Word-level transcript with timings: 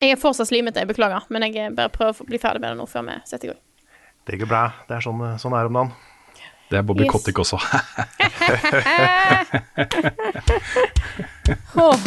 Jeg 0.00 0.14
er 0.14 0.20
fortsatt 0.20 0.48
slimete, 0.48 0.80
jeg 0.80 0.88
beklager, 0.88 1.26
men 1.28 1.44
jeg 1.44 1.74
bare 1.76 1.90
prøver 1.92 2.22
å 2.22 2.24
bli 2.28 2.38
ferdig 2.40 2.62
med 2.62 2.70
det 2.72 2.78
nå 2.78 2.86
før 2.88 3.02
vi 3.04 3.14
setter 3.28 3.50
i 3.50 3.52
gang. 3.52 3.60
Det 4.28 4.38
går 4.40 4.48
bra. 4.48 4.62
Det 4.88 4.94
er 4.96 5.02
sånn, 5.04 5.20
sånn 5.42 5.56
er 5.58 5.68
om 5.68 5.76
dagen. 5.76 5.90
Det 6.70 6.76
er 6.78 6.84
Bobby 6.86 7.04
Yes. 7.04 7.12
Kotick 7.12 7.38
også. 7.42 7.58
Åh. 11.84 11.98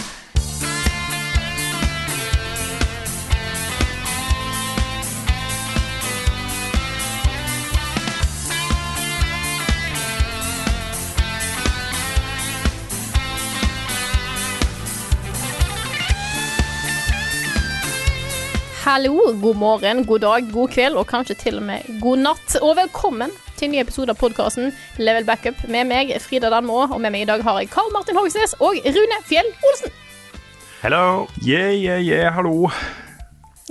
Hallo, 18.84 19.14
god 19.42 19.56
morgen, 19.56 20.06
god 20.06 20.20
dag, 20.20 20.48
god 20.52 20.68
kveld 20.74 20.98
og 21.00 21.06
kanskje 21.08 21.36
til 21.40 21.60
og 21.62 21.64
med 21.64 21.86
god 22.02 22.20
natt. 22.20 22.56
Og 22.60 22.76
velkommen 22.76 23.32
til 23.56 23.70
en 23.70 23.72
ny 23.72 23.80
episode 23.80 24.12
av 24.12 24.18
podkasten 24.20 24.74
Level 25.00 25.24
Backup 25.24 25.62
med 25.72 25.88
meg, 25.88 26.12
Frida 26.20 26.50
Danmo. 26.52 26.82
Og 26.90 27.00
med 27.00 27.14
meg 27.16 27.24
i 27.24 27.30
dag 27.30 27.44
har 27.48 27.62
jeg 27.62 27.70
Karl 27.72 27.94
Martin 27.96 28.20
Hogsnes 28.20 28.58
og 28.60 28.76
Rune 28.84 29.20
Fjell 29.30 29.48
Olsen. 29.70 29.94
Hello! 30.82 31.30
Yeah, 31.48 31.72
yeah, 31.72 32.04
yeah, 32.04 32.34
hallo. 32.36 32.68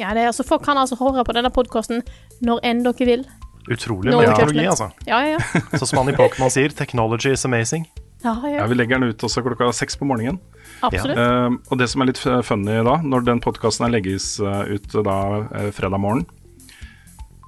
Ja, 0.01 0.15
det 0.17 0.23
er 0.25 0.31
altså, 0.31 0.47
Folk 0.49 0.65
kan 0.65 0.81
altså 0.81 0.97
høre 0.97 1.27
på 1.29 1.37
denne 1.37 1.53
podkasten 1.53 2.01
når 2.41 2.65
enn 2.71 2.81
dere 2.87 3.09
vil. 3.11 3.27
Utrolig 3.69 4.17
med 4.17 4.33
teknologi, 4.33 4.65
altså. 4.65 4.89
Ja, 5.07 5.21
ja, 5.29 5.37
ja. 5.37 5.61
Sånn 5.77 5.93
som 5.93 6.01
han 6.01 6.15
i 6.15 6.17
Pokémon 6.17 6.51
sier, 6.51 6.73
technology 6.73 7.37
is 7.37 7.45
amazing. 7.45 7.85
ja, 8.25 8.33
Ja, 8.49 8.63
ja. 8.63 8.67
vi 8.67 8.81
legger 8.81 8.97
den 8.99 9.13
ut 9.13 9.29
også 9.29 9.45
klokka 9.45 9.69
seks 9.77 10.01
på 10.01 10.09
morgenen. 10.09 10.41
Absolutt. 10.83 11.19
Uh, 11.19 11.57
og 11.71 11.81
det 11.81 11.89
som 11.93 12.03
er 12.03 12.11
litt 12.11 12.21
funny 12.21 12.79
da, 12.87 12.99
når 13.05 13.27
den 13.29 13.43
podkasten 13.43 13.93
legges 13.93 14.35
eh, 14.43 14.75
ut 14.77 14.97
da 15.07 15.19
eh, 15.55 15.71
fredag 15.75 16.01
morgen, 16.03 16.27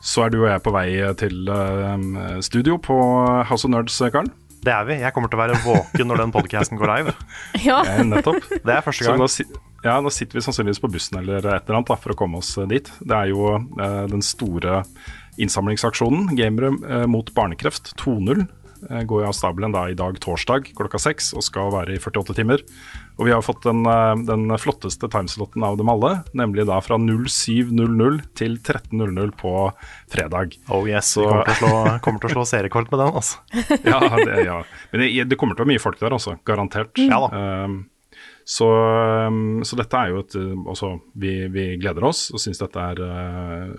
så 0.05 0.27
er 0.27 0.35
du 0.35 0.43
og 0.43 0.49
jeg 0.51 0.63
på 0.65 0.73
vei 0.75 0.89
til 1.19 1.49
uh, 1.49 2.41
studio 2.45 2.77
på 2.83 2.97
House 3.49 3.65
of 3.65 3.73
Nerds, 3.73 3.97
Karl. 4.13 4.29
Det 4.65 4.73
er 4.73 4.87
vi. 4.89 4.97
Jeg 5.01 5.13
kommer 5.13 5.29
til 5.33 5.39
å 5.39 5.43
være 5.43 5.61
våken 5.65 6.09
når 6.09 6.23
den 6.23 6.33
podcasten 6.33 6.81
går 6.81 6.91
live. 6.93 7.15
ja. 7.69 7.83
ja. 7.85 8.05
nettopp. 8.05 8.47
Det 8.53 8.73
er 8.73 8.85
første 8.85 9.05
Så 9.05 9.13
gang. 9.13 9.21
nå, 9.21 9.61
ja, 9.85 9.99
nå 10.01 10.13
sitter 10.13 10.39
vi 10.39 10.45
sannsynligvis 10.45 10.81
på 10.81 10.93
bussen 10.93 11.21
eller 11.21 11.41
et 11.41 11.67
eller 11.67 11.81
annet 11.81 11.93
da, 11.93 11.99
for 12.01 12.15
å 12.15 12.19
komme 12.19 12.41
oss 12.41 12.55
dit. 12.71 12.89
Det 13.01 13.17
er 13.17 13.33
jo 13.33 13.55
uh, 13.59 14.05
den 14.13 14.25
store 14.25 14.83
innsamlingsaksjonen, 15.41 16.37
Gamere 16.39 16.71
mot 17.11 17.33
barnekreft 17.35 17.91
2.0, 17.99 18.45
eh, 18.87 19.01
går 19.03 19.25
jo 19.25 19.27
av 19.27 19.35
stabelen 19.35 19.73
da 19.75 19.89
i 19.91 19.97
dag 19.99 20.21
torsdag 20.23 20.69
klokka 20.79 21.01
seks 21.03 21.33
og 21.35 21.43
skal 21.43 21.73
være 21.75 21.97
i 21.97 21.99
48 21.99 22.37
timer. 22.39 22.63
Og 23.15 23.29
vi 23.29 23.33
har 23.35 23.43
fått 23.47 23.63
den, 23.63 23.85
eh, 23.87 24.15
den 24.27 24.51
flotteste 24.59 25.09
timeslotten 25.11 25.63
av 25.63 25.77
dem 25.79 25.89
alle, 25.93 26.25
nemlig 26.35 26.67
da 26.67 26.81
fra 26.83 26.99
07.00 26.99 28.21
til 28.35 28.59
13.00 28.59 29.33
på 29.39 29.73
fredag. 30.11 30.59
Oh 30.69 30.89
yes, 30.89 31.15
Så- 31.15 31.29
kommer 31.29 31.45
til 31.47 31.55
slå, 31.63 31.99
kommer 32.05 32.21
til 32.21 32.31
å 32.31 32.35
slå 32.35 32.47
serierekord 32.51 32.91
med 32.91 33.01
den, 33.05 33.15
altså. 33.15 33.39
Ja, 33.85 34.01
det, 34.19 34.45
ja. 34.45 34.63
Men 34.93 35.01
det, 35.01 35.29
det 35.31 35.39
kommer 35.39 35.55
til 35.55 35.63
å 35.63 35.67
være 35.67 35.75
mye 35.77 35.83
folk 35.83 36.01
der, 36.03 36.17
altså. 36.17 36.39
Garantert. 36.45 36.99
Ja 36.99 37.21
da. 37.23 37.45
Um, 37.65 37.85
så, 38.45 38.67
um, 39.27 39.63
så 39.65 39.77
dette 39.79 39.97
er 39.97 40.11
jo 40.13 40.19
et 40.21 40.35
også, 40.69 40.91
vi, 41.17 41.47
vi 41.49 41.63
gleder 41.81 42.05
oss 42.05 42.27
og 42.35 42.43
syns 42.43 42.61
dette 42.61 42.83
er 42.83 43.01
uh, 43.01 43.71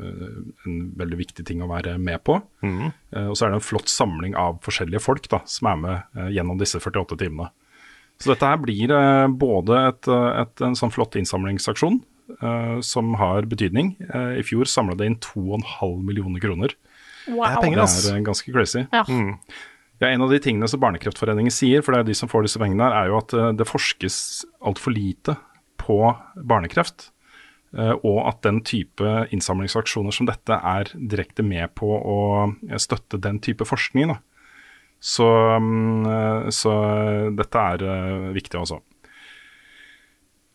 en 0.65 0.79
veldig 0.97 1.19
viktig 1.19 1.45
ting 1.45 1.61
å 1.61 1.69
være 1.69 1.99
med 2.01 2.23
på. 2.25 2.39
Mm. 2.65 2.87
Uh, 3.13 3.27
og 3.29 3.35
så 3.37 3.45
er 3.45 3.53
det 3.53 3.59
en 3.59 3.67
flott 3.67 3.91
samling 3.91 4.33
av 4.39 4.57
forskjellige 4.65 5.03
folk 5.05 5.29
da, 5.29 5.43
som 5.45 5.69
er 5.69 5.77
med 5.83 6.17
uh, 6.17 6.31
gjennom 6.33 6.57
disse 6.61 6.81
48 6.81 7.19
timene. 7.21 7.51
Så 8.21 8.31
dette 8.31 8.47
her 8.47 8.57
blir 8.63 8.91
uh, 8.95 9.27
både 9.27 9.79
et, 9.89 10.07
uh, 10.07 10.41
et, 10.45 10.61
en 10.63 10.75
sånn 10.79 10.93
flott 10.93 11.17
innsamlingsaksjon 11.19 11.99
uh, 12.41 12.77
som 12.85 13.13
har 13.19 13.47
betydning. 13.51 13.95
Uh, 14.07 14.37
I 14.39 14.43
fjor 14.47 14.69
samla 14.71 14.95
det 14.99 15.09
inn 15.11 15.17
2,5 15.23 15.97
millioner 16.07 16.39
kroner. 16.43 16.75
Wow. 17.27 17.43
Det 17.43 17.49
er 17.51 17.63
penger, 17.65 17.81
Det 17.89 18.11
er 18.13 18.19
uh, 18.21 18.25
ganske 18.29 18.53
crazy. 18.55 18.85
Ja. 18.93 19.03
Mm. 19.09 19.33
Ja, 19.99 20.09
En 20.11 20.21
av 20.25 20.29
de 20.31 20.39
tingene 20.43 20.67
som 20.67 20.81
Barnekreftforeningen 20.83 21.53
sier, 21.55 21.83
for 21.83 21.95
det 21.95 22.01
er 22.03 22.07
de 22.09 22.15
som 22.19 22.27
får 22.31 22.43
disse 22.43 22.59
pengene, 22.59 22.83
her, 22.83 22.95
er 23.05 23.11
jo 23.13 23.19
at 23.21 23.31
eh, 23.31 23.51
det 23.55 23.63
forskes 23.69 24.17
altfor 24.67 24.91
lite 24.91 25.37
på 25.79 25.99
barnekreft. 26.35 27.11
eh, 27.77 27.93
Og 28.03 28.17
at 28.27 28.41
den 28.43 28.59
type 28.67 29.13
innsamlingsaksjoner 29.31 30.11
som 30.11 30.27
dette 30.27 30.51
er 30.51 30.91
direkte 30.99 31.45
med 31.47 31.71
på 31.79 31.87
å 31.95 32.17
eh, 32.67 32.75
støtte 32.75 33.21
den 33.23 33.39
type 33.39 33.63
forskning. 33.63 34.11
Da. 34.11 34.19
Så, 34.99 35.25
mm, 35.61 36.05
eh, 36.09 36.47
så 36.55 36.71
dette 37.37 37.65
er 37.73 37.83
eh, 37.85 38.29
viktig 38.33 38.57
også. 38.61 38.79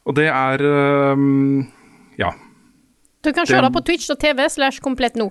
Og 0.08 0.16
det 0.16 0.28
er 0.32 0.64
eh, 0.64 1.26
Ja, 2.18 2.32
Du 3.22 3.32
kan 3.36 3.46
se 3.46 3.60
Det- 3.60 3.72
på 3.72 3.82
twitch.tv 3.84 4.48
slash 4.50 4.80
komplett 4.80 5.14
nå. 5.16 5.30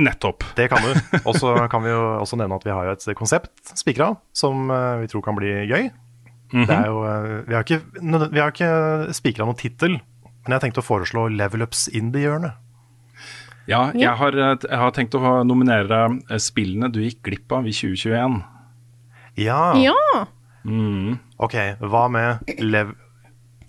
nettopp. 0.00 0.42
Det 0.56 0.68
kan 0.70 0.80
du. 0.82 0.94
Og 1.28 1.34
så 1.36 1.68
kan 1.70 1.82
vi 1.82 1.90
jo 1.90 2.00
også 2.22 2.36
nevne 2.38 2.56
at 2.56 2.64
vi 2.64 2.70
har 2.72 2.86
et 2.88 3.04
konsept 3.16 3.50
spikra 3.76 4.16
som 4.32 4.70
eh, 4.70 5.00
vi 5.02 5.06
tror 5.12 5.22
kan 5.22 5.36
bli 5.36 5.50
gøy. 5.68 5.90
Det 6.50 6.70
er 6.74 6.86
jo, 6.88 7.02
eh, 7.06 7.44
vi 7.46 7.54
har 7.54 7.62
ikke, 7.62 7.80
vi 8.32 8.40
har 8.40 8.50
ikke 8.50 9.12
spikra 9.14 9.44
noen 9.46 9.58
tittel, 9.60 10.00
men 10.46 10.56
jeg 10.56 10.60
tenkte 10.64 10.80
å 10.82 10.86
foreslå 10.86 11.28
Level 11.36 11.62
Ups 11.62 11.86
Indie-hjørnet. 11.92 12.56
Ja, 13.70 13.82
jeg 13.94 14.16
har, 14.18 14.34
eh, 14.34 14.56
jeg 14.66 14.78
har 14.82 14.94
tenkt 14.96 15.14
å 15.14 15.34
nominere 15.46 16.00
eh, 16.28 16.40
spillene 16.42 16.90
du 16.92 17.00
gikk 17.04 17.22
glipp 17.28 17.52
av 17.54 17.68
i 17.70 17.74
2021. 17.74 18.40
Ja. 19.40 19.60
Ja. 19.78 20.26
Ok, 21.40 21.54
hva 21.80 22.08
med 22.12 22.50
lev 22.60 22.92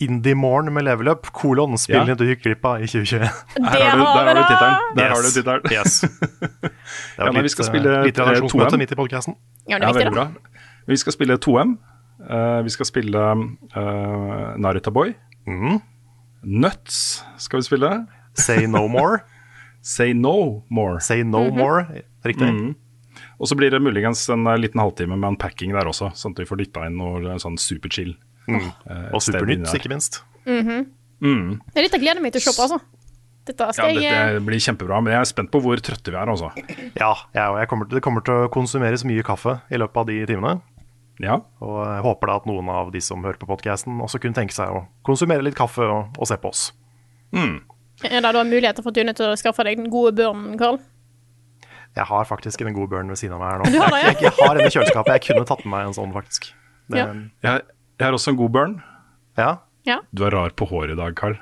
Indie 0.01 0.33
Morgen 0.35 0.73
med 0.73 0.83
Level 0.83 1.07
Up, 1.07 1.29
kolon, 1.31 1.77
spillene 1.77 2.15
Ja. 2.15 2.15
du 2.15 2.25
gikk 2.25 2.41
glipp 2.43 2.65
av 2.65 2.81
i 2.81 2.87
2021. 2.89 3.29
Det 3.55 3.69
Her 3.69 3.89
har 3.89 3.97
du, 3.97 4.03
der 4.03 4.25
har 4.25 4.35
du 4.35 4.41
tittelen. 4.41 4.95
Der 4.97 5.09
har 5.09 5.21
du 5.21 5.29
tittelen. 5.29 5.71
Yes. 5.71 6.01
Det 6.61 6.71
Ja, 7.19 7.29
litt, 7.29 7.43
vi 7.43 7.53
skal 7.53 7.65
eh, 7.65 7.69
spille, 7.69 8.03
litt 8.07 8.17
relasjonsmøte 8.19 8.75
2M. 8.75 8.81
midt 8.81 8.91
i 8.91 8.97
podkasten. 8.97 9.37
Ja, 9.69 9.77
det 9.77 9.87
er 9.87 9.99
viktig, 9.99 10.15
da. 10.17 10.27
Vi 10.89 10.97
skal 10.97 11.13
spille 11.13 11.37
2M. 11.37 11.77
Uh, 12.21 12.61
vi 12.65 12.69
skal 12.69 12.85
spille 12.85 13.21
uh, 13.77 14.57
Narita 14.61 14.91
Boy. 14.93 15.13
Mm. 15.47 15.79
Nuts 16.43 17.23
skal 17.37 17.61
vi 17.61 17.69
spille. 17.69 17.91
Say 18.33 18.65
no 18.65 18.87
more. 18.87 19.21
Say 19.81 20.13
no 20.13 20.63
more. 20.69 20.99
Say 21.01 21.23
no 21.23 21.45
Mhm. 21.49 21.57
more. 21.57 22.03
Riktig. 22.25 22.47
Mhm. 22.53 22.75
Og 23.41 23.47
så 23.49 23.55
blir 23.57 23.71
det 23.71 23.81
muligens 23.81 24.29
en 24.29 24.45
eh, 24.47 24.57
liten 24.57 24.79
halvtime 24.79 25.17
med 25.17 25.27
unpacking 25.33 25.73
der 25.73 25.85
også, 25.89 26.11
sånn 26.13 26.31
at 26.31 26.37
vi 26.39 26.45
får 26.45 26.57
dytta 26.61 26.85
inn 26.87 26.97
noe 26.97 27.19
eh, 27.33 27.37
sånn 27.41 27.57
superchill. 27.57 28.15
Mm. 28.47 28.71
Og 29.13 29.21
sted 29.21 29.35
Supernytt, 29.39 29.73
ikke 29.73 29.89
minst. 29.89 30.21
Mm. 31.21 31.59
Det 31.73 31.83
er 31.85 31.99
gleder 31.99 32.17
jeg 32.17 32.21
meg 32.23 32.33
til 32.33 32.41
å 32.41 32.45
se 32.49 32.53
på, 32.57 32.65
altså. 32.65 32.79
Dette 33.45 33.59
Ja, 33.65 33.71
skal 33.71 33.95
jeg 33.95 34.01
dette 34.03 34.45
blir 34.45 34.61
kjempebra, 34.61 35.01
men 35.03 35.13
jeg 35.13 35.21
er 35.21 35.29
spent 35.29 35.51
på 35.51 35.61
hvor 35.61 35.77
trøtte 35.81 36.11
vi 36.13 36.17
er, 36.17 36.29
altså. 36.29 36.51
Ja, 36.95 37.13
jeg, 37.33 37.47
og 37.49 37.57
jeg 37.59 37.67
kommer, 37.69 37.89
det 37.89 38.01
kommer 38.01 38.21
til 38.25 38.33
å 38.33 38.49
konsumeres 38.53 39.03
mye 39.05 39.23
kaffe 39.25 39.61
i 39.71 39.77
løpet 39.81 39.97
av 39.97 40.05
de 40.07 40.25
timene. 40.29 40.61
Ja. 41.21 41.39
Og 41.61 41.85
jeg 41.85 42.03
håper 42.05 42.27
da 42.27 42.35
at 42.41 42.45
noen 42.49 42.69
av 42.69 42.91
de 42.93 43.01
som 43.01 43.21
hører 43.23 43.37
på 43.41 43.49
podcasten 43.49 43.99
også 44.01 44.21
kunne 44.21 44.37
tenke 44.37 44.53
seg 44.53 44.69
å 44.69 44.85
konsumere 45.05 45.43
litt 45.45 45.57
kaffe 45.57 45.85
og, 45.85 46.17
og 46.17 46.27
se 46.29 46.37
på 46.37 46.49
oss. 46.53 46.71
Er 48.07 48.21
det 48.25 48.31
da 48.37 48.43
muligheter 48.47 48.83
for 48.85 48.91
du 48.95 49.01
nødt 49.05 49.19
til 49.19 49.29
å 49.29 49.35
skaffe 49.39 49.63
deg 49.67 49.77
den 49.81 49.89
gode 49.93 50.13
børnen, 50.17 50.57
Karl? 50.59 50.79
Jeg 51.97 52.05
har 52.07 52.25
faktisk 52.29 52.61
den 52.63 52.73
gode 52.73 52.87
børnen 52.93 53.11
ved 53.11 53.19
siden 53.19 53.35
av 53.35 53.41
meg 53.43 53.51
her 53.51 53.59
nå. 53.61 53.71
Du 53.73 53.79
har 53.81 53.91
det, 53.91 53.99
ja? 53.99 54.07
jeg, 54.07 54.17
jeg, 54.21 54.31
jeg 54.31 54.47
har 54.47 54.55
en 54.61 54.63
i 54.65 54.71
kjøleskapet. 54.71 55.13
Jeg 55.17 55.23
kunne 55.27 55.47
tatt 55.49 55.63
med 55.65 55.73
meg 55.75 55.89
en 55.89 55.97
sånn, 55.97 56.13
faktisk. 56.15 56.51
Det, 56.91 56.97
Ja. 57.01 57.07
Jeg, 57.45 57.65
jeg 57.99 58.07
har 58.07 58.15
også 58.17 58.31
en 58.33 58.39
god 58.39 58.55
burn. 58.57 58.79
ja. 59.37 59.51
Ja. 59.85 59.95
Du 60.13 60.21
er 60.27 60.29
rar 60.29 60.51
på 60.53 60.67
håret 60.69 60.91
i 60.93 60.95
dag, 60.99 61.15
Carl. 61.17 61.33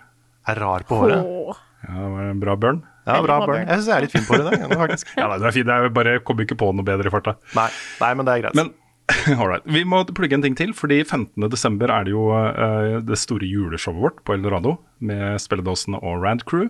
Er 0.48 0.56
rar 0.64 0.86
på 0.88 0.96
håret. 0.96 1.26
Åh. 1.28 1.58
Ja, 1.84 1.92
det 2.00 2.12
var 2.14 2.28
en 2.30 2.40
bra 2.40 2.54
burn. 2.56 2.78
Ja, 3.04 3.18
bra 3.26 3.40
børn. 3.44 3.66
Jeg 3.68 3.82
syns 3.82 3.90
jeg 3.90 3.96
er 3.98 4.06
litt 4.06 4.14
fin 4.16 4.24
på 4.30 4.38
det 4.40 4.46
i 4.56 4.60
dag. 4.64 4.76
faktisk. 4.80 5.10
Ja, 5.18 5.26
nei, 5.28 5.38
det 5.42 5.48
er 5.50 5.56
fint. 5.58 5.68
Jeg 5.74 5.92
bare 5.98 6.14
kommer 6.24 6.46
ikke 6.48 6.56
på 6.62 6.70
noe 6.76 6.88
bedre 6.88 7.12
i 7.12 7.14
farta. 7.14 7.34
Nei, 7.58 7.66
nei, 8.00 8.12
men 8.16 8.28
det 8.30 8.36
er 8.38 8.44
greit. 8.46 8.56
Men 8.60 8.72
all. 9.40 9.58
Vi 9.66 9.84
må 9.88 10.04
plugge 10.06 10.38
en 10.38 10.46
ting 10.46 10.56
til, 10.58 10.76
fordi 10.78 11.02
15.12. 11.04 11.82
er 11.90 12.08
det 12.08 12.14
jo 12.14 12.30
uh, 12.30 13.00
det 13.06 13.18
store 13.20 13.48
juleshowet 13.50 14.04
vårt 14.04 14.24
på 14.28 14.38
Eldorado 14.38 14.78
med 15.00 15.42
spilledåsene 15.42 16.02
og 16.04 16.24
Rand 16.24 16.46
Crew. 16.50 16.70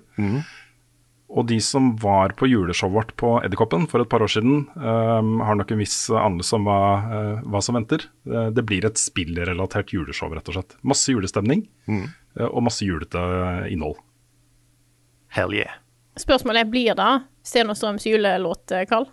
Og 1.30 1.46
de 1.46 1.60
som 1.62 1.92
var 2.02 2.34
på 2.38 2.48
juleshowet 2.50 2.96
vårt 2.96 3.12
på 3.22 3.36
Edderkoppen 3.46 3.86
for 3.90 4.02
et 4.02 4.10
par 4.10 4.24
år 4.26 4.32
siden, 4.34 4.64
um, 4.74 5.36
har 5.46 5.60
nok 5.60 5.74
en 5.76 5.82
viss 5.82 5.98
anelse 6.10 6.58
om 6.58 6.66
hva, 6.66 6.80
uh, 7.06 7.44
hva 7.46 7.62
som 7.62 7.78
venter. 7.78 8.08
Uh, 8.26 8.48
det 8.56 8.66
blir 8.66 8.88
et 8.88 8.98
spillrelatert 8.98 9.94
juleshow, 9.94 10.34
rett 10.34 10.50
og 10.50 10.58
slett. 10.58 10.74
Masse 10.82 11.14
julestemning 11.14 11.68
eh, 11.86 12.48
og 12.50 12.64
masse 12.66 12.86
julete 12.86 13.22
innhold. 13.70 14.00
Hell 15.38 15.54
yeah. 15.54 15.78
Spørsmålet 16.18 16.66
er, 16.66 16.72
blir 16.74 16.98
det 16.98 17.12
Sten 17.46 17.70
og 17.70 17.78
Strøms 17.78 18.10
julelåt, 18.10 18.74
Karl? 18.90 19.06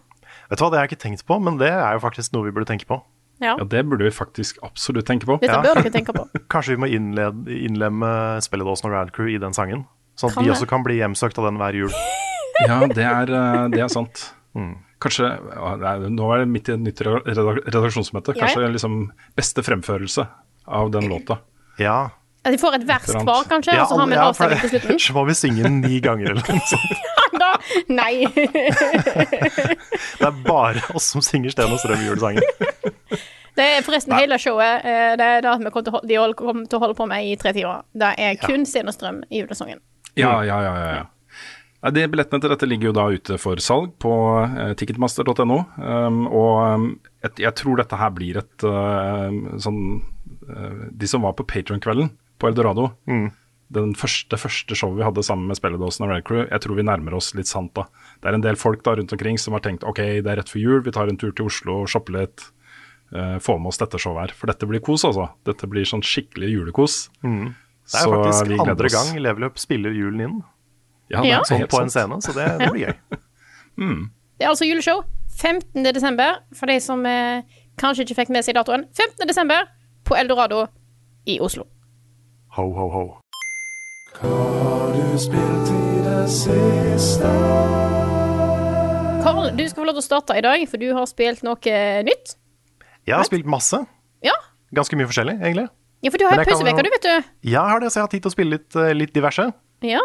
Vet 0.48 0.56
du 0.56 0.64
hva, 0.64 0.70
det 0.72 0.78
har 0.78 0.86
jeg 0.86 0.94
ikke 0.94 1.04
tenkt 1.04 1.26
på, 1.28 1.36
men 1.42 1.60
det 1.60 1.68
er 1.68 1.98
jo 1.98 2.02
faktisk 2.06 2.32
noe 2.32 2.48
vi 2.48 2.54
burde 2.56 2.70
tenke 2.70 2.88
på. 2.88 3.02
Ja. 3.40 3.56
Ja, 3.58 3.64
det 3.68 3.82
burde 3.88 4.04
vi 4.06 4.10
faktisk 4.10 4.58
absolutt 4.64 5.04
tenke 5.06 5.26
på. 5.28 5.36
Dette 5.40 5.52
Ja. 5.52 5.62
bør 5.62 5.82
dere 5.82 5.90
tenke 5.92 6.12
på. 6.16 6.24
Kanskje 6.52 6.76
vi 6.76 6.80
må 6.84 6.88
innlede, 6.88 7.44
innlemme 7.52 8.40
Spelledåsen 8.40 8.88
og 8.88 8.94
Radcrew 8.96 9.28
i 9.34 9.38
den 9.38 9.52
sangen? 9.52 9.84
Sånn 10.16 10.30
at 10.30 10.34
Kan 10.38 10.44
de 10.44 10.50
også 10.54 10.66
kan 10.70 10.82
bli 10.86 10.96
hjemsøkt 11.02 11.36
av 11.38 11.44
den 11.50 11.58
hver 11.60 11.74
jul. 11.76 11.92
Ja, 12.66 12.78
det 12.88 13.04
er, 13.04 13.28
eh, 13.36 13.68
det 13.68 13.80
er 13.84 13.88
sant. 13.92 14.30
Kanskje 15.04 15.28
nei, 15.28 16.08
Nå 16.08 16.28
er 16.32 16.38
det 16.40 16.48
midt 16.48 16.70
i 16.70 16.72
et 16.72 16.80
nytt 16.80 17.02
redaksjonsmøte. 17.04 17.66
redaksjonsmøte. 17.68 18.32
Ja, 18.32 18.38
ja. 18.38 18.46
Kanskje 18.46 18.70
liksom 18.72 18.94
beste 19.36 19.60
fremførelse 19.66 20.24
av 20.66 20.88
den 20.94 21.04
låta. 21.12 21.36
Ja. 21.78 21.98
At 22.46 22.54
de 22.54 22.58
får 22.62 22.76
et 22.78 22.84
vers 22.86 23.08
hver, 23.10 23.46
kanskje, 23.50 23.74
ja, 23.74 23.82
og 23.82 23.90
så 23.90 23.96
har 23.98 24.06
vi 24.06 24.14
en 24.14 24.20
ja, 24.20 24.26
avstemning 24.30 24.60
til 24.62 24.70
slutten. 24.76 24.98
Så 25.06 25.14
må 25.16 25.24
vi 25.26 25.34
synge 25.34 25.64
den 25.66 25.80
ni 25.82 25.96
ganger 26.04 26.30
eller 26.30 26.46
noe 26.46 26.66
sånt. 26.70 27.06
Da, 27.36 27.48
nei. 27.92 28.22
Det 30.20 30.24
er 30.28 30.36
bare 30.46 30.80
oss 30.96 31.10
som 31.12 31.24
synger 31.24 31.52
Sten 31.52 31.72
og 31.74 31.80
Strøm 31.82 32.04
julesangen. 32.06 32.46
Det 33.56 33.66
er 33.74 33.84
forresten 33.84 34.14
hele 34.16 34.38
showet. 34.40 34.84
eh, 34.86 35.16
Det 35.20 35.26
er 35.26 35.44
det 35.44 35.52
vi 35.64 35.72
kommer 35.74 35.84
til, 35.90 36.08
de 36.08 36.16
hold- 36.20 36.36
kommer 36.38 36.64
til 36.68 36.78
å 36.78 36.82
holde 36.86 36.96
på 36.96 37.06
med 37.10 37.26
i 37.28 37.36
tre 37.40 37.52
timer. 37.56 37.82
Det 37.96 38.14
er 38.20 38.38
kun 38.40 38.64
Sten 38.68 38.88
og 38.88 38.96
Strøm 38.96 39.22
i 39.30 39.42
julesongen. 39.42 39.80
Ja, 40.16 40.38
ja, 40.44 40.60
ja. 40.64 40.74
ja, 40.80 40.90
ja. 41.02 41.04
Nei, 41.84 41.92
de 41.92 42.06
Billettene 42.08 42.40
til 42.42 42.50
dette 42.54 42.66
ligger 42.68 42.88
jo 42.90 42.96
da 42.96 43.04
ute 43.12 43.36
for 43.38 43.60
salg 43.62 43.92
på 44.02 44.12
eh, 44.46 44.72
ticketmaster.no. 44.80 45.58
Um, 45.76 46.22
og 46.26 46.52
um, 46.76 46.86
et, 47.24 47.36
jeg 47.44 47.52
tror 47.60 47.82
dette 47.82 48.00
her 48.00 48.14
blir 48.16 48.40
et 48.40 48.64
uh, 48.64 49.28
sånn 49.60 49.82
uh, 50.48 50.86
De 50.96 51.10
som 51.10 51.22
var 51.26 51.36
på 51.36 51.44
Patron-kvelden 51.46 52.08
på 52.38 52.48
Eldorado, 52.50 52.90
den 53.68 53.94
første, 53.98 54.36
første 54.38 54.76
showet 54.78 55.00
vi 55.00 55.02
hadde 55.06 55.22
sammen 55.26 55.48
med 55.50 55.56
Spelledåsen 55.58 56.04
og 56.06 56.12
Red 56.12 56.24
Crew, 56.28 56.44
jeg 56.46 56.60
tror 56.62 56.76
vi 56.78 56.84
nærmer 56.86 57.14
oss 57.18 57.32
litt 57.34 57.48
sant 57.50 57.72
da. 57.74 57.86
Det 58.22 58.28
er 58.30 58.36
en 58.38 58.44
del 58.44 58.56
folk 58.60 58.84
da 58.86 58.94
rundt 58.94 59.12
omkring 59.16 59.38
som 59.42 59.56
har 59.56 59.64
tenkt 59.64 59.82
ok, 59.88 59.98
det 60.22 60.30
er 60.30 60.36
rett 60.38 60.52
før 60.52 60.62
jul, 60.62 60.82
vi 60.86 60.92
tar 60.94 61.08
en 61.10 61.18
tur 61.18 61.32
til 61.34 61.46
Oslo 61.50 61.80
og 61.82 61.88
shopper 61.90 62.12
litt. 62.20 62.44
uh, 63.14 63.38
få 63.38 63.56
med 63.58 63.68
oss 63.70 63.78
dette 63.78 63.98
showet 64.02 64.20
her. 64.28 64.32
For 64.34 64.46
dette 64.50 64.66
blir 64.66 64.80
kos, 64.82 65.04
altså. 65.06 65.28
Dette 65.46 65.66
blir 65.70 65.84
sånn 65.86 66.02
skikkelig 66.02 66.48
julekos. 66.52 67.08
Det 67.22 68.00
er 68.00 68.10
faktisk 68.10 68.66
andre 68.66 68.88
gang 68.90 69.12
Level 69.22 69.44
Up 69.46 69.58
spiller 69.62 69.94
julen 69.94 70.20
inn 70.24 70.36
Ja, 71.10 71.20
det 71.22 71.28
Ja. 71.30 71.38
er 71.38 71.44
sånn 71.46 71.58
helt 71.62 71.70
på 71.70 71.82
en 71.82 71.90
scene, 71.90 72.18
så 72.22 72.34
det, 72.34 72.46
det 72.58 72.70
blir 72.72 72.86
gøy. 72.88 72.96
Det 74.36 74.44
er 74.44 74.50
altså 74.50 74.66
juleshow 74.66 75.02
15. 75.40 75.82
desember, 75.94 76.38
for 76.54 76.66
de 76.66 76.78
som 76.80 77.00
eh, 77.06 77.42
kanskje 77.80 78.04
ikke 78.06 78.16
fikk 78.22 78.30
med 78.34 78.44
seg 78.44 78.54
datoen. 78.56 78.84
15. 78.92 79.26
desember 79.28 79.66
på 80.04 80.16
Eldorado 80.16 80.66
i 81.28 81.38
Oslo. 81.40 81.64
Ho, 82.56 82.64
ho, 82.72 82.86
ho. 82.88 83.04
Hva 84.16 84.32
har 84.32 84.92
du 84.96 85.18
spilt 85.20 85.70
i 85.72 85.98
det 86.06 86.22
siste? 86.32 87.32
Karl, 89.26 89.50
du 89.58 89.62
skal 89.68 89.82
få 89.82 89.86
lov 89.88 89.96
til 89.98 90.02
å 90.02 90.06
starte 90.06 90.36
i 90.38 90.44
dag, 90.44 90.62
for 90.70 90.80
du 90.80 90.86
har 90.96 91.08
spilt 91.10 91.42
noe 91.44 91.80
nytt. 92.06 92.36
Jeg 93.06 93.14
har 93.18 93.26
spilt 93.28 93.48
masse. 93.50 93.82
Ja, 94.24 94.34
Ganske 94.74 94.96
mye 94.98 95.06
forskjellig, 95.08 95.36
egentlig. 95.40 95.68
ja 96.02 96.10
for 96.10 96.18
du 96.18 96.24
har 96.26 96.36
jo 96.36 96.42
jo- 96.42 96.82
du, 96.82 96.90
vet 96.90 97.02
du. 97.02 97.08
Ja, 97.42 97.62
Jeg 97.62 97.70
har 97.70 97.80
det, 97.80 97.90
så 97.92 97.94
jeg 98.00 98.02
har 98.02 98.08
tid 98.08 98.22
til 98.22 98.30
å 98.30 98.34
spille 98.34 98.50
litt, 98.50 98.76
eh, 98.76 98.92
litt 98.94 99.12
diverse. 99.12 99.52
Ja. 99.82 100.00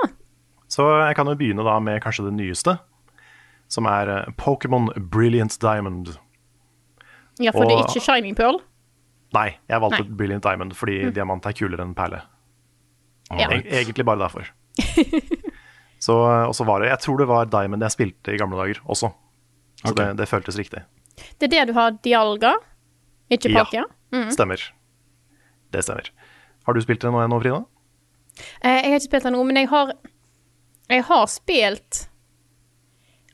Så 0.68 1.08
jeg 1.08 1.16
kan 1.16 1.26
jo 1.28 1.36
begynne 1.36 1.64
da 1.64 1.80
med 1.80 2.02
kanskje 2.04 2.26
det 2.30 2.34
nyeste, 2.34 2.80
som 3.68 3.86
er 3.86 4.10
eh, 4.10 4.26
Pokémon 4.38 4.90
Brilliant 5.10 5.58
Diamond. 5.60 6.18
ja, 7.40 7.52
for 7.52 7.66
det 7.66 7.74
er 7.80 7.84
ikke 7.88 8.02
Shining 8.02 8.36
Pearl. 8.36 8.60
Nei, 9.34 9.58
jeg 9.70 9.80
valgte 9.82 10.04
Nei. 10.04 10.16
Brilliant 10.16 10.44
Diamond 10.44 10.74
fordi 10.76 11.12
diamant 11.12 11.46
er 11.46 11.54
kulere 11.54 11.80
enn 11.82 11.96
perle. 11.96 12.22
Ja. 13.40 13.50
E 13.54 13.62
egentlig 13.82 14.06
bare 14.06 14.20
derfor. 14.20 14.48
så, 16.06 16.16
og 16.48 16.56
så 16.56 16.66
var 16.68 16.82
det 16.82 16.90
Jeg 16.90 17.00
tror 17.06 17.18
det 17.22 17.28
var 17.30 17.50
Diamond 17.52 17.84
jeg 17.84 17.96
spilte 17.96 18.34
i 18.34 18.40
gamle 18.40 18.60
dager 18.60 18.82
også. 18.86 19.12
Så 19.82 19.92
okay. 19.92 20.12
det, 20.12 20.18
det 20.22 20.30
føltes 20.30 20.58
riktig. 20.60 20.84
Det 21.38 21.48
er 21.48 21.54
det 21.54 21.66
du 21.72 21.74
har 21.78 21.98
Dialga, 22.04 22.56
ikke 23.32 23.50
Ja. 23.50 23.86
mm. 24.12 24.32
Stemmer. 24.32 24.62
Det 25.72 25.84
stemmer. 25.84 26.12
Har 26.64 26.74
du 26.74 26.82
spilt 26.82 27.02
det 27.02 27.12
nå 27.12 27.40
Frida? 27.42 27.64
Eh, 28.62 28.72
jeg 28.72 28.92
har 28.92 29.00
ikke 29.00 29.10
spilt 29.10 29.24
det 29.24 29.34
nå, 29.34 29.44
men 29.44 29.58
jeg 29.58 29.70
har 29.70 29.94
Jeg 30.90 31.04
har 31.08 31.26
spilt 31.28 32.08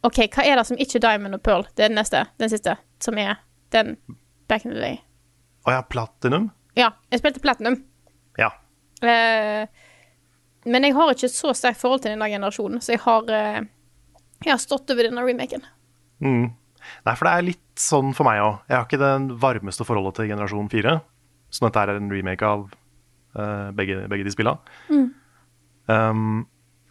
OK, 0.06 0.20
hva 0.30 0.46
er 0.46 0.56
det 0.60 0.66
som 0.70 0.78
ikke 0.78 1.00
er 1.00 1.04
Diamond 1.04 1.36
og 1.36 1.42
Pearl? 1.44 1.66
Det 1.76 1.84
er 1.84 1.90
den 1.90 1.98
neste. 1.98 2.22
Den 2.40 2.50
siste. 2.50 2.78
Som 3.02 3.18
er 3.18 3.42
den 3.74 3.98
back 4.48 4.66
in 4.66 4.72
the 4.72 4.80
day. 4.80 5.00
Å 5.66 5.74
ja, 5.74 5.82
Platinum? 5.84 6.52
Ja, 6.78 6.92
jeg 7.12 7.20
spilte 7.20 7.42
Platinum. 7.44 7.80
Ja. 8.38 8.52
Eh, 9.02 9.66
men 10.68 10.88
jeg 10.88 10.96
har 10.98 11.14
ikke 11.14 11.32
så 11.32 11.54
sterkt 11.56 11.82
forhold 11.82 12.04
til 12.04 12.14
denne 12.14 12.30
generasjonen, 12.32 12.82
så 12.84 12.96
jeg 12.96 13.04
har 13.06 13.34
eh, 13.34 13.68
Jeg 14.46 14.54
har 14.54 14.62
stått 14.62 14.92
over 14.94 15.08
denne 15.08 15.24
remaken. 15.26 15.64
Nei, 17.08 17.14
for 17.16 17.26
det 17.26 17.32
er 17.34 17.46
litt 17.48 17.82
sånn 17.82 18.12
for 18.18 18.28
meg 18.28 18.42
òg. 18.44 18.60
Jeg 18.70 18.78
har 18.78 18.86
ikke 18.86 19.00
det 19.02 19.38
varmeste 19.42 19.86
forholdet 19.88 20.20
til 20.20 20.30
generasjon 20.30 20.70
4. 20.70 20.94
Så 21.50 21.64
dette 21.66 21.84
er 21.84 21.96
en 21.96 22.12
remake 22.12 22.46
av 22.46 22.68
uh, 22.70 23.70
begge, 23.78 24.04
begge 24.12 24.28
de 24.28 24.34
spilla. 24.34 24.54
Um, 25.88 26.46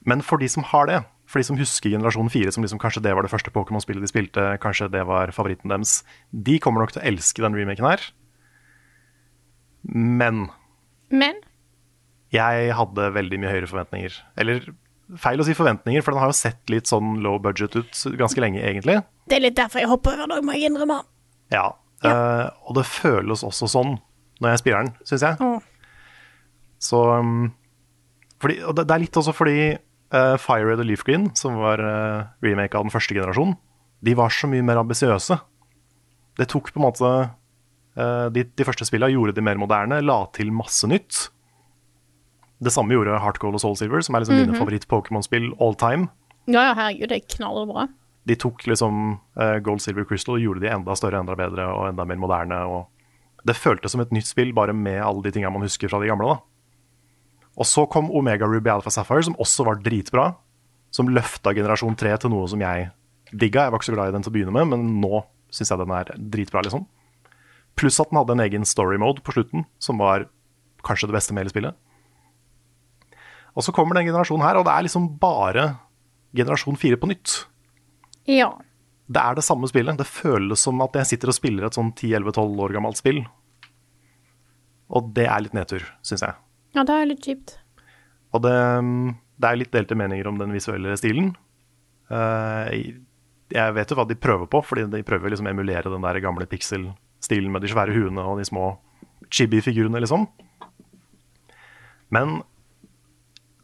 men 0.09 0.25
for 0.27 0.43
de 0.43 0.49
som 0.51 0.67
har 0.73 0.91
det, 0.91 1.01
for 1.27 1.43
de 1.43 1.49
som 1.49 1.59
husker 1.59 1.93
generasjon 1.95 2.31
4 2.33 2.55
som 2.55 2.67
liksom 2.67 2.81
kanskje 2.83 3.03
det 3.07 3.15
var 3.17 3.27
det 3.27 3.33
første 3.33 3.53
Pokémon-spillet 3.55 4.05
de 4.05 4.11
spilte, 4.11 4.45
kanskje 4.63 4.91
det 4.95 5.03
var 5.09 5.35
favoritten 5.35 5.73
deres, 5.73 6.01
de 6.31 6.59
kommer 6.63 6.83
nok 6.83 6.95
til 6.95 7.03
å 7.03 7.09
elske 7.11 7.47
den 7.47 7.59
remaken 7.59 7.89
her. 7.89 8.07
Men 9.87 10.49
Men 11.15 11.43
jeg 12.35 12.75
hadde 12.75 13.13
veldig 13.15 13.39
mye 13.43 13.53
høyere 13.53 13.71
forventninger. 13.71 14.19
Eller 14.41 14.65
feil 15.23 15.41
å 15.41 15.47
si 15.47 15.55
forventninger, 15.55 16.03
for 16.03 16.15
den 16.15 16.23
har 16.23 16.33
jo 16.33 16.39
sett 16.39 16.73
litt 16.73 16.91
sånn 16.91 17.21
low 17.25 17.39
budget 17.43 17.77
ut 17.79 18.01
ganske 18.19 18.43
lenge, 18.43 18.63
egentlig. 18.63 18.99
det 19.31 19.39
er 19.39 19.45
litt 19.45 19.59
derfor 19.59 19.83
jeg 19.83 19.91
hopper 19.91 20.19
over 20.19 20.35
det, 20.35 20.47
må 20.47 20.57
jeg 20.57 20.71
innrømme. 20.71 20.99
Ja. 21.55 21.69
eh, 22.05 22.47
og 22.67 22.77
det 22.79 22.87
føles 22.91 23.45
også 23.47 23.71
sånn 23.71 23.97
når 24.43 24.53
jeg 24.53 24.63
spiller 24.63 24.85
den, 24.85 24.95
syns 25.09 25.25
jeg. 25.25 25.39
Mm. 25.41 25.61
Så 26.83 26.99
um, 27.17 27.37
fordi, 28.43 28.59
Og 28.69 28.75
det, 28.77 28.85
det 28.89 28.97
er 28.97 29.05
litt 29.07 29.17
også 29.17 29.33
fordi 29.33 29.61
uh, 29.77 30.37
Fire 30.43 30.67
Red 30.67 30.83
og 30.83 30.89
Leaf 30.91 31.07
Green, 31.07 31.31
som 31.39 31.57
var 31.63 31.81
uh, 31.81 32.27
remake 32.45 32.77
av 32.77 32.85
den 32.85 32.93
første 32.93 33.17
generasjonen, 33.17 33.57
de 34.05 34.17
var 34.19 34.35
så 34.35 34.51
mye 34.51 34.65
mer 34.67 34.83
ambisiøse. 34.83 35.39
Det 36.37 36.51
tok 36.53 36.69
på 36.75 36.83
en 36.83 36.85
måte 36.85 37.13
uh, 37.31 38.27
de, 38.35 38.45
de 38.45 38.67
første 38.69 38.85
spillene 38.89 39.15
gjorde 39.15 39.39
de 39.39 39.47
mer 39.47 39.57
moderne, 39.61 40.03
la 40.05 40.19
til 40.37 40.53
masse 40.53 40.89
nytt. 40.91 41.31
Det 42.63 42.73
samme 42.73 42.97
gjorde 42.97 43.19
Heart 43.21 43.39
Gold 43.43 43.59
og 43.59 43.63
Soul 43.63 43.77
Silver, 43.77 44.01
som 44.05 44.17
er 44.17 44.25
liksom 44.25 44.39
mine 44.41 44.57
favoritt-Pokémon-spill 44.57 45.51
all 45.61 45.77
time. 45.77 46.09
Ja, 46.47 46.71
ja, 46.71 46.75
herregud, 46.79 47.11
det 47.11 47.19
er 47.19 47.31
knallbra. 47.37 47.89
De 48.27 48.37
tok 48.39 48.65
liksom 48.67 49.19
uh, 49.39 49.57
Gold, 49.63 49.83
Silver, 49.85 50.07
Crystal 50.09 50.39
og 50.39 50.43
gjorde 50.43 50.65
de 50.65 50.71
enda 50.73 50.97
større, 50.99 51.21
enda 51.21 51.37
bedre 51.39 51.67
og 51.69 51.91
enda 51.91 52.07
mer 52.09 52.21
moderne. 52.23 52.63
Og 52.65 53.45
det 53.47 53.59
føltes 53.59 53.95
som 53.95 54.03
et 54.03 54.15
nytt 54.15 54.31
spill, 54.31 54.55
bare 54.57 54.75
med 54.75 55.03
alle 55.05 55.23
de 55.27 55.35
tinga 55.35 55.53
man 55.53 55.67
husker 55.67 55.93
fra 55.93 56.01
de 56.03 56.09
gamle. 56.11 56.33
da. 56.33 56.41
Og 57.57 57.69
så 57.69 57.87
kom 57.89 58.11
Omega 58.11 58.49
Ruby 58.49 58.73
Alpha 58.73 58.93
Sapphire, 58.93 59.27
som 59.29 59.39
også 59.43 59.67
var 59.69 59.81
dritbra. 59.85 60.31
Som 60.95 61.11
løfta 61.13 61.53
generasjon 61.53 61.97
3 61.99 62.15
til 62.23 62.33
noe 62.33 62.49
som 62.49 62.63
jeg 62.63 62.91
digga. 63.33 63.67
Jeg 63.67 63.75
var 63.75 63.81
ikke 63.81 63.91
så 63.91 63.97
glad 63.97 64.11
i 64.11 64.17
den 64.17 64.25
til 64.25 64.33
å 64.33 64.37
begynne 64.37 64.55
med, 64.55 64.71
men 64.73 65.01
nå 65.03 65.25
syns 65.53 65.73
jeg 65.73 65.81
den 65.83 65.95
er 65.95 66.13
dritbra, 66.17 66.63
liksom. 66.67 66.87
Pluss 67.77 68.01
at 68.01 68.11
den 68.11 68.21
hadde 68.21 68.37
en 68.37 68.45
egen 68.47 68.65
story 68.69 68.97
mode 69.01 69.23
på 69.25 69.35
slutten, 69.37 69.67
som 69.83 70.01
var 70.01 70.29
kanskje 70.87 71.11
det 71.11 71.17
beste 71.19 71.35
med 71.35 71.45
hele 71.45 71.53
spillet. 71.53 71.77
Og 73.57 73.65
så 73.65 73.73
kommer 73.73 73.97
den 73.97 74.09
generasjonen 74.11 74.45
her, 74.45 74.59
og 74.61 74.67
det 74.69 74.75
er 74.75 74.85
liksom 74.85 75.09
bare 75.21 75.67
generasjon 76.37 76.77
4 76.77 76.99
på 77.01 77.09
nytt. 77.09 77.37
Ja. 78.29 78.51
Det 79.07 79.23
er 79.23 79.39
det 79.39 79.45
samme 79.47 79.69
spillet. 79.71 79.97
Det 79.97 80.09
føles 80.09 80.61
som 80.67 80.83
at 80.85 80.97
jeg 81.01 81.13
sitter 81.15 81.33
og 81.33 81.39
spiller 81.39 81.69
et 81.69 81.79
sånn 81.79 81.93
10-11-12 81.95 82.65
år 82.67 82.75
gammelt 82.77 83.01
spill. 83.01 83.23
Og 84.93 85.09
det 85.17 85.25
er 85.31 85.43
litt 85.43 85.57
nedtur, 85.57 85.87
syns 86.07 86.23
jeg. 86.27 86.37
ja, 86.77 86.85
det 86.87 86.95
er 86.95 87.09
litt 87.09 87.25
kjipt. 87.25 87.57
Og 88.37 88.43
det, 88.45 88.55
det 89.41 89.49
er 89.49 89.59
litt 89.59 89.73
delte 89.73 89.97
meninger 89.99 90.29
om 90.29 90.39
den 90.39 90.53
visuelle 90.55 90.93
stilen. 91.01 91.33
Eh, 92.13 92.93
jeg 93.55 93.75
vet 93.79 93.91
jo 93.91 93.99
hva 93.99 94.07
de 94.11 94.19
prøver 94.19 94.51
på, 94.51 94.61
fordi 94.67 94.85
de 94.93 95.05
prøver 95.07 95.33
liksom 95.33 95.49
å 95.49 95.55
emulere 95.55 95.91
den 95.91 96.05
der 96.05 96.21
gamle 96.23 96.49
pixel-stilen 96.51 97.55
med 97.55 97.65
de 97.65 97.71
svære 97.73 97.95
huene 97.95 98.27
og 98.27 98.43
de 98.43 98.47
små 98.49 98.75
chibi-figurene, 99.33 100.03
liksom. 100.03 100.27
Men 102.15 102.41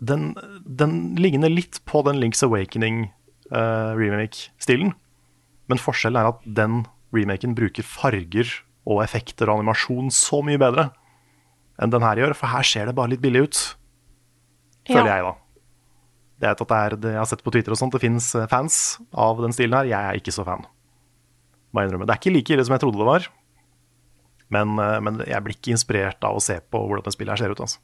den, 0.02 0.32
den 0.66 1.14
ligner 1.20 1.50
litt 1.52 1.78
på 1.86 2.00
den 2.06 2.16
Links 2.18 2.42
Awakening-remake-stilen. 2.42 4.92
Men 5.70 5.78
forskjellen 5.80 6.18
er 6.20 6.26
at 6.32 6.40
den 6.58 6.74
remaken 7.14 7.54
bruker 7.56 7.82
farger 7.86 8.48
og 8.88 9.02
effekter 9.04 9.46
og 9.48 9.58
animasjon 9.60 10.08
så 10.14 10.42
mye 10.44 10.58
bedre 10.60 10.84
enn 11.82 11.90
den 11.92 12.02
her 12.04 12.16
gjør, 12.20 12.34
for 12.36 12.46
her 12.52 12.64
ser 12.66 12.86
det 12.90 12.96
bare 12.98 13.10
litt 13.14 13.22
billig 13.22 13.42
ut 13.46 13.56
føler 14.88 15.08
Ja. 15.08 15.14
jeg, 15.16 15.24
da. 15.24 15.32
Det 16.42 16.46
er 16.48 16.52
at 16.52 16.58
det 16.58 16.76
er, 16.76 16.90
det 16.98 17.10
jeg 17.14 17.18
har 17.22 17.30
sett 17.30 17.44
på 17.46 17.52
Twitter 17.54 17.72
og 17.72 17.78
sånt, 17.78 17.92
det 17.94 18.02
fins 18.02 18.26
fans 18.50 18.74
av 19.14 19.38
den 19.40 19.52
stilen 19.54 19.76
her. 19.78 19.86
Jeg 19.86 20.02
er 20.02 20.14
ikke 20.18 20.32
så 20.34 20.42
fan. 20.44 20.64
Må 21.72 21.80
jeg 21.80 21.86
innrømme. 21.88 22.06
Det 22.06 22.12
er 22.16 22.20
ikke 22.20 22.34
like 22.34 22.50
ille 22.56 22.64
som 22.66 22.74
jeg 22.74 22.82
trodde 22.82 22.98
det 22.98 23.06
var. 23.06 23.22
Men, 24.50 24.74
eh, 24.78 24.98
men 25.00 25.18
jeg 25.22 25.42
blir 25.44 25.54
ikke 25.54 25.70
inspirert 25.76 26.24
av 26.26 26.34
å 26.36 26.40
se 26.42 26.58
på 26.60 26.78
hvordan 26.82 27.04
det 27.06 27.12
spillet 27.14 27.32
her 27.32 27.38
ser 27.46 27.50
ut. 27.54 27.60
Altså. 27.62 27.78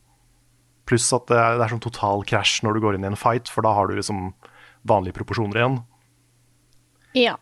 Pluss 0.89 1.09
at 1.13 1.29
det 1.29 1.37
er, 1.37 1.59
det 1.59 1.67
er 1.67 1.75
sånn 1.75 1.85
total 1.85 2.25
krasj 2.29 2.63
når 2.65 2.77
du 2.77 2.85
går 2.85 2.97
inn 2.97 3.05
i 3.05 3.11
en 3.11 3.19
fight, 3.19 3.51
for 3.53 3.67
da 3.67 3.75
har 3.77 3.91
du 3.91 3.99
liksom 3.99 4.31
vanlige 4.89 5.19
proporsjoner 5.19 5.61
igjen. 5.61 5.79
Ja. 7.19 7.37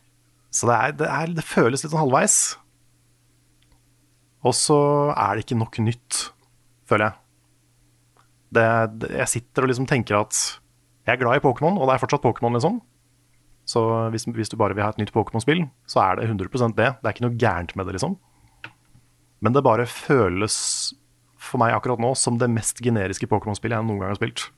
Så 0.51 0.69
det, 0.71 0.77
er, 0.77 0.97
det, 0.99 1.11
er, 1.11 1.35
det 1.37 1.47
føles 1.47 1.85
litt 1.85 1.93
sånn 1.93 2.03
halvveis. 2.07 2.39
Og 4.47 4.55
så 4.57 4.79
er 5.13 5.37
det 5.37 5.47
ikke 5.47 5.59
nok 5.61 5.79
nytt, 5.83 6.21
føler 6.89 7.11
jeg. 7.11 7.23
Det, 8.57 8.67
jeg 9.11 9.33
sitter 9.33 9.67
og 9.67 9.73
liksom 9.73 9.89
tenker 9.91 10.21
at 10.21 10.37
jeg 11.07 11.17
er 11.17 11.23
glad 11.23 11.39
i 11.39 11.43
Pokémon, 11.45 11.77
og 11.79 11.89
det 11.89 11.97
er 11.97 12.03
fortsatt 12.03 12.25
Pokémon, 12.25 12.55
liksom. 12.57 12.81
Så 13.67 13.83
hvis, 14.15 14.27
hvis, 14.31 14.51
du 14.51 14.57
bare 14.59 14.75
vil 14.79 14.87
ha 14.87 14.93
et 14.95 15.01
nytt 15.01 15.13
Pokémon-spill, 15.15 15.65
så 15.91 16.03
er 16.05 16.21
det 16.21 16.29
100% 16.31 16.77
det. 16.79 16.93
Det 16.99 17.09
er 17.09 17.15
ikke 17.15 17.27
noe 17.27 17.39
gærent 17.39 17.75
med 17.79 17.89
det, 17.89 17.97
liksom. 17.99 18.17
Men 19.43 19.55
det 19.55 19.65
bare 19.67 19.87
føles 19.91 20.57
for 21.47 21.63
meg 21.63 21.75
akkurat 21.77 22.03
nå 22.03 22.13
som 22.19 22.39
det 22.41 22.49
mest 22.53 22.83
generiske 22.85 23.29
Pokémon-spillet 23.31 23.79
jeg 23.79 23.89
noen 23.89 24.03
gang 24.03 24.13
har 24.13 24.19
spilt. 24.19 24.49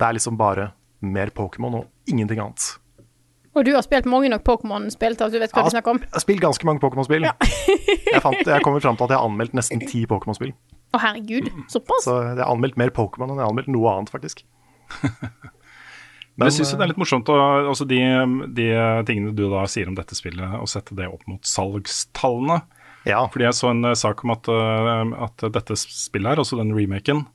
Det 0.00 0.06
er 0.06 0.16
liksom 0.16 0.38
bare 0.40 0.70
mer 1.00 1.32
Pokémon 1.36 1.82
og 1.82 2.10
ingenting 2.10 2.40
annet. 2.42 2.70
Og 3.58 3.66
du 3.66 3.72
har 3.74 3.82
spilt 3.82 4.06
mange 4.06 4.30
nok 4.30 4.44
Pokémon-spill 4.46 5.16
til 5.18 5.26
at 5.26 5.34
du 5.34 5.40
vet 5.42 5.52
hva 5.52 5.64
ja, 5.64 5.68
vi 5.68 5.74
snakker 5.74 5.96
om? 5.96 6.02
Jeg 6.04 6.14
har 6.14 6.22
spilt 6.22 6.42
ganske 6.44 6.68
mange 6.68 6.82
Pokémon-spill. 6.84 7.26
jeg, 8.14 8.22
fant- 8.22 8.46
jeg 8.46 8.64
kommer 8.66 8.82
fram 8.84 8.98
til 8.98 9.08
at 9.08 9.14
jeg 9.14 9.18
har 9.18 9.26
anmeldt 9.26 9.56
nesten 9.58 9.82
ti 9.82 10.04
Pokémon-spill. 10.10 10.52
Å, 10.94 11.00
herregud. 11.02 11.50
Såpass? 11.70 12.06
Så 12.06 12.16
jeg 12.28 12.38
har 12.38 12.50
anmeldt 12.50 12.78
mer 12.80 12.94
Pokémon 12.94 13.32
enn 13.32 13.40
jeg 13.40 13.46
har 13.46 13.54
anmeldt 13.54 13.72
noe 13.74 13.94
annet, 13.96 14.12
faktisk. 14.14 14.44
Men 16.38 16.48
jeg 16.48 16.60
syns 16.60 16.72
det 16.72 16.84
er 16.86 16.92
litt 16.92 17.00
morsomt 17.00 17.28
å 17.28 17.36
altså 17.68 17.84
de, 17.84 17.98
de 18.56 18.68
tingene 19.08 19.34
du 19.36 19.42
da 19.50 19.66
sier 19.68 19.90
om 19.90 19.96
dette 19.98 20.16
spillet, 20.16 20.54
og 20.56 20.70
sette 20.70 20.96
det 20.96 21.10
opp 21.10 21.26
mot 21.28 21.42
salgstallene. 21.44 22.62
Ja, 23.08 23.22
Fordi 23.32 23.46
jeg 23.46 23.56
så 23.56 23.70
en 23.72 23.84
eh, 23.88 23.94
sak 23.96 24.24
om 24.24 24.34
at, 24.34 24.48
eh, 24.52 25.12
at 25.24 25.44
dette 25.54 25.76
spillet 25.80 26.34
her, 26.34 26.42
altså 26.42 26.58
den 26.60 26.74
remaken, 26.76 27.26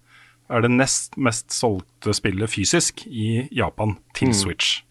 er 0.54 0.62
det 0.62 0.70
nest 0.76 1.16
mest 1.18 1.50
solgte 1.56 2.14
spillet 2.14 2.52
fysisk 2.54 3.02
i 3.08 3.48
Japan 3.52 3.96
til 4.14 4.34
Switch. 4.38 4.84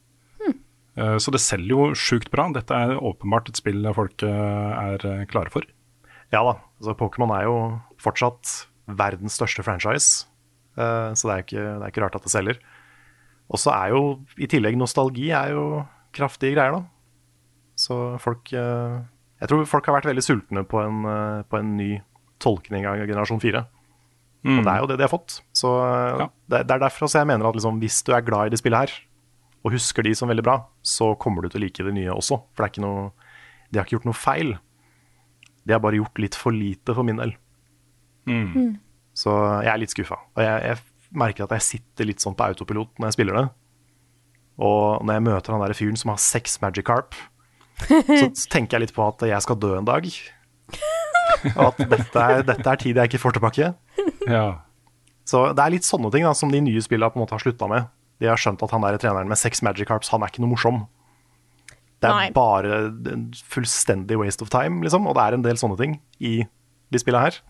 Eh, 0.97 1.17
Så 1.19 1.31
det 1.35 1.41
selger 1.43 1.71
jo 1.71 1.87
sjukt 1.95 2.31
bra. 2.31 2.49
Dette 2.55 2.75
er 2.75 2.99
åpenbart 2.99 3.49
et 3.51 3.57
spill 3.59 3.87
folk 3.95 4.23
er 4.23 5.27
klare 5.31 5.51
for. 5.51 5.63
ja 6.33 6.43
da. 6.43 6.57
Altså, 6.81 6.95
Pokémon 6.99 7.31
er 7.39 7.45
jo 7.47 7.57
fortsatt 8.03 8.67
verdens 8.87 9.35
største 9.39 9.63
franchise, 9.65 10.27
eh, 10.77 11.15
så 11.15 11.23
det 11.29 11.35
er, 11.35 11.43
ikke, 11.47 11.63
det 11.79 11.83
er 11.87 11.91
ikke 11.93 12.03
rart 12.03 12.17
at 12.19 12.23
det 12.27 12.31
selger. 12.35 12.59
Og 13.51 13.59
så 13.59 13.71
er 13.71 13.91
jo 13.95 14.03
i 14.39 14.47
tillegg 14.51 14.77
nostalgi 14.77 15.31
er 15.31 15.51
jo 15.55 15.85
kraftige 16.13 16.55
greier, 16.57 16.73
da. 16.81 16.85
Så 17.77 18.19
folk 18.23 18.51
Jeg 19.45 19.51
tror 19.53 19.67
folk 19.69 19.87
har 19.91 19.99
vært 19.99 20.09
veldig 20.09 20.25
sultne 20.25 20.63
på 20.65 20.79
en, 20.81 21.03
eh, 21.05 21.43
på 21.45 21.59
en 21.61 21.75
ny 21.77 21.91
tolkning 22.41 22.87
av 22.89 22.97
generasjon 23.05 23.43
4. 23.43 23.61
Og 24.45 24.65
det 24.65 24.73
er 24.73 24.81
jo 24.83 24.87
det 24.89 24.97
de 25.01 25.05
har 25.05 25.13
fått. 25.13 25.39
Så 25.57 25.69
eh, 25.85 26.19
Ja. 26.25 26.27
det, 26.49 26.63
det 26.69 26.75
er 26.75 26.83
derfor 26.87 27.07
også 27.07 27.21
jeg 27.21 27.29
mener 27.29 27.49
at 27.49 27.55
liksom, 27.57 27.79
hvis 27.81 28.03
du 28.05 28.13
er 28.17 28.25
glad 28.25 28.47
i 28.47 28.53
det 28.55 28.59
spillet 28.61 28.79
her, 28.89 28.93
og 29.65 29.73
husker 29.73 30.03
de 30.05 30.13
som 30.17 30.29
veldig 30.29 30.45
bra, 30.45 30.57
så 30.85 31.15
kommer 31.17 31.43
du 31.43 31.49
til 31.49 31.61
å 31.63 31.65
like 31.65 31.85
det 31.85 31.95
nye 31.97 32.13
også. 32.13 32.37
For 32.53 32.61
det 32.65 32.67
er 32.69 32.73
ikke 32.75 32.85
noe 32.85 33.13
De 33.73 33.79
har 33.81 33.87
ikke 33.87 33.97
gjort 33.97 34.05
noe 34.11 34.15
feil. 34.21 34.51
De 35.67 35.73
har 35.73 35.81
bare 35.81 35.97
gjort 35.97 36.19
litt 36.21 36.35
for 36.37 36.53
lite 36.53 36.95
for 36.95 37.03
min 37.03 37.17
del. 37.17 37.33
Så 39.15 39.31
jeg 39.65 39.73
er 39.73 39.79
litt 39.81 39.91
skuffa. 39.95 40.19
Og 40.37 40.43
jeg, 40.45 40.63
jeg 40.69 41.17
merker 41.17 41.45
at 41.45 41.55
jeg 41.57 41.65
sitter 41.69 42.05
litt 42.09 42.21
sånn 42.21 42.37
på 42.37 42.45
autopilot 42.49 42.99
når 42.99 43.09
jeg 43.11 43.17
spiller 43.17 43.35
det. 43.41 43.45
Og 44.65 45.03
når 45.05 45.15
jeg 45.19 45.25
møter 45.27 45.53
han 45.57 45.65
der 45.65 45.75
fyren 45.75 45.97
som 45.99 46.13
har 46.13 46.21
seks 46.23 46.61
Magikarp, 46.63 47.15
så 48.21 48.49
tenker 48.53 48.79
jeg 48.79 48.87
litt 48.87 48.97
på 48.97 49.05
at 49.07 49.25
jeg 49.29 49.45
skal 49.45 49.59
dø 49.61 49.75
en 49.79 49.89
dag. 49.89 50.07
Og 51.55 51.65
at 51.69 51.83
dette 51.91 52.23
er, 52.23 52.45
dette 52.47 52.71
er 52.71 52.81
tid 52.81 53.01
jeg 53.01 53.11
ikke 53.11 53.23
får 53.23 53.37
tilbake. 53.39 53.73
Ja. 54.31 54.47
Så 55.29 55.47
det 55.57 55.63
er 55.65 55.73
litt 55.75 55.87
sånne 55.89 56.11
ting 56.13 56.27
da, 56.27 56.35
som 56.37 56.53
de 56.53 56.61
nye 56.65 56.83
spillene 56.85 57.13
på 57.13 57.19
en 57.19 57.25
måte 57.25 57.37
har 57.37 57.43
slutta 57.45 57.69
med. 57.71 57.89
De 58.23 58.29
har 58.31 58.41
skjønt 58.41 58.63
at 58.65 58.73
han 58.75 58.85
der 58.85 58.99
treneren 59.01 59.31
med 59.31 59.41
seks 59.41 59.65
Magikarps, 59.65 60.13
han 60.15 60.23
er 60.25 60.33
ikke 60.33 60.45
noe 60.45 60.53
morsom. 60.53 60.85
Det 62.05 62.11
er 62.11 62.15
Nei. 62.15 62.29
bare 62.37 62.79
en 63.15 63.27
fullstendig 63.49 64.19
waste 64.21 64.45
of 64.45 64.53
time, 64.53 64.83
liksom. 64.85 65.09
Og 65.09 65.17
det 65.17 65.25
er 65.25 65.37
en 65.39 65.47
del 65.47 65.61
sånne 65.61 65.79
ting 65.81 65.99
i 66.21 66.35
de 66.93 67.01
spillene 67.01 67.25
her. 67.27 67.41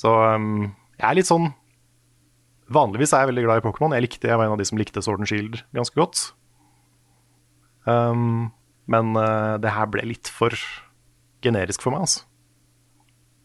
Så 0.00 0.10
um, 0.10 0.70
jeg 0.98 1.06
er 1.10 1.18
litt 1.18 1.28
sånn 1.28 1.50
Vanligvis 2.70 3.10
er 3.10 3.24
jeg 3.24 3.32
veldig 3.32 3.42
glad 3.48 3.58
i 3.58 3.62
Pokémon. 3.64 3.94
Jeg, 3.96 4.04
likte, 4.04 4.28
jeg 4.30 4.38
var 4.38 4.46
en 4.46 4.52
av 4.54 4.60
de 4.60 4.64
som 4.68 4.78
likte 4.78 5.02
Sword 5.02 5.24
and 5.24 5.26
Shield 5.26 5.56
ganske 5.74 5.96
godt. 5.98 6.20
Um, 7.88 8.50
men 8.90 9.14
uh, 9.16 9.56
det 9.62 9.72
her 9.72 9.88
ble 9.92 10.04
litt 10.08 10.30
for 10.32 10.54
generisk 11.44 11.84
for 11.84 11.94
meg, 11.94 12.04
altså. 12.08 12.26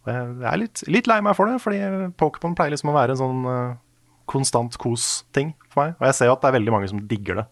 Jeg 0.06 0.46
er 0.46 0.60
litt, 0.62 0.84
litt 0.92 1.08
lei 1.10 1.18
meg 1.26 1.34
for 1.34 1.50
det, 1.50 1.58
fordi 1.64 1.80
Pokémon 2.20 2.54
pleier 2.58 2.76
liksom 2.76 2.92
å 2.92 2.98
være 2.98 3.16
en 3.16 3.22
sånn 3.22 3.46
uh, 3.50 3.78
konstant 4.30 4.76
kos-ting 4.82 5.56
for 5.72 5.82
meg. 5.82 5.96
Og 5.98 6.06
jeg 6.10 6.18
ser 6.18 6.30
jo 6.30 6.36
at 6.36 6.44
det 6.44 6.52
er 6.52 6.58
veldig 6.60 6.74
mange 6.76 6.90
som 6.92 7.02
digger 7.10 7.42
det. 7.42 7.46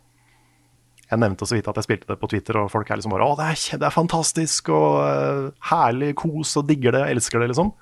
Jeg 1.10 1.22
nevnte 1.22 1.48
så 1.50 1.58
vidt 1.58 1.68
at 1.70 1.78
jeg 1.78 1.88
spilte 1.88 2.10
det 2.10 2.20
på 2.22 2.30
Twitter, 2.30 2.60
og 2.62 2.70
folk 2.74 2.90
er 2.90 3.00
liksom 3.00 3.14
bare 3.14 3.26
'Å, 3.26 3.38
det 3.38 3.48
er, 3.54 3.80
det 3.82 3.88
er 3.90 3.96
fantastisk 3.96 4.70
og 4.74 5.00
uh, 5.02 5.50
herlig 5.72 6.14
kos 6.22 6.54
og 6.62 6.68
digger 6.70 6.96
det, 6.98 7.08
elsker 7.16 7.42
det', 7.42 7.50
liksom. 7.54 7.74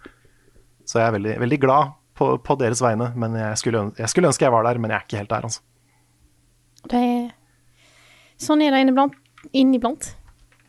Så 0.88 1.00
jeg 1.00 1.08
er 1.08 1.17
veldig, 1.17 1.36
veldig 1.43 1.60
glad 1.62 1.93
på, 2.17 2.34
på 2.43 2.58
deres 2.60 2.81
vegne, 2.84 3.12
men 3.15 3.36
jeg 3.39 3.60
skulle, 3.60 3.86
jeg 3.98 4.12
skulle 4.12 4.31
ønske 4.31 4.48
jeg 4.48 4.55
var 4.55 4.65
der, 4.67 4.79
men 4.81 4.91
jeg 4.91 5.00
er 5.00 5.08
ikke 5.08 5.22
helt 5.22 5.36
der, 5.36 5.48
altså. 5.48 5.62
Det 6.91 7.03
Sånn 8.42 8.64
er 8.66 8.74
det 8.74 8.82
inniblant. 8.86 9.16
Inniblant. 9.54 10.12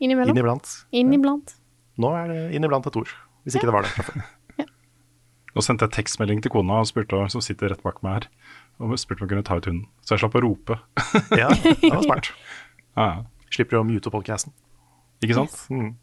Innimellom. 0.03 0.33
Inniblant. 0.35 0.71
Inniblant. 0.93 1.53
Nå 2.01 2.09
er 2.17 2.31
det 2.31 2.39
inniblant 2.57 2.87
et 2.89 2.95
ord, 2.97 3.11
hvis 3.45 3.57
ikke 3.57 3.69
det 3.69 3.75
var 3.75 3.85
det 3.85 3.91
fra 3.93 4.05
før. 4.07 4.23
Nå 5.53 5.61
sendte 5.61 5.85
jeg 5.85 5.93
tekstmelding 5.99 6.39
til 6.41 6.49
kona 6.53 6.79
og 6.81 6.87
spurte, 6.89 7.19
som 7.29 7.41
sitter 7.45 7.69
rett 7.69 7.83
bak 7.85 7.99
meg 8.05 8.15
her, 8.15 8.25
og 8.81 8.95
spurte 8.97 9.21
om 9.21 9.27
jeg 9.27 9.33
kunne 9.35 9.45
ta 9.45 9.59
ut 9.59 9.67
hunden. 9.69 9.85
Så 10.01 10.15
jeg 10.15 10.23
slapp 10.23 10.37
å 10.39 10.41
rope. 10.47 10.79
Ja, 11.41 11.51
det 11.53 11.91
var 11.93 12.01
smart. 12.07 12.31
Ja, 12.97 13.05
ja. 13.05 13.21
Slipper 13.53 13.79
å 13.79 13.85
mute 13.85 14.09
podcasten. 14.13 14.53
Ikke 15.23 15.37
sant? 15.37 15.53
Men, 15.69 15.93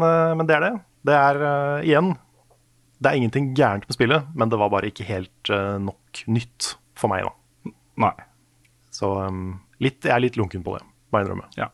Mm. 0.00 0.36
men 0.40 0.46
det 0.48 0.56
er 0.56 0.64
det. 0.64 0.72
Det 1.04 1.14
er 1.18 1.38
uh, 1.42 1.78
igjen 1.84 2.12
Det 3.02 3.10
er 3.10 3.18
ingenting 3.18 3.50
gærent 3.58 3.84
med 3.88 3.96
spillet, 3.96 4.28
men 4.38 4.48
det 4.52 4.58
var 4.60 4.70
bare 4.72 4.88
ikke 4.88 5.04
helt 5.08 5.50
uh, 5.52 5.76
nok 5.82 6.22
nytt 6.32 6.72
for 6.96 7.12
meg, 7.12 7.26
da. 7.28 7.72
Nei. 8.06 8.12
Så 8.94 9.10
um, 9.28 9.58
litt, 9.84 10.00
jeg 10.06 10.14
er 10.14 10.22
litt 10.24 10.38
lunken 10.40 10.64
på 10.66 10.76
det, 10.76 10.82
må 11.10 11.20
jeg 11.20 11.28
innrømme. 11.28 11.48
Ja. 11.58 11.68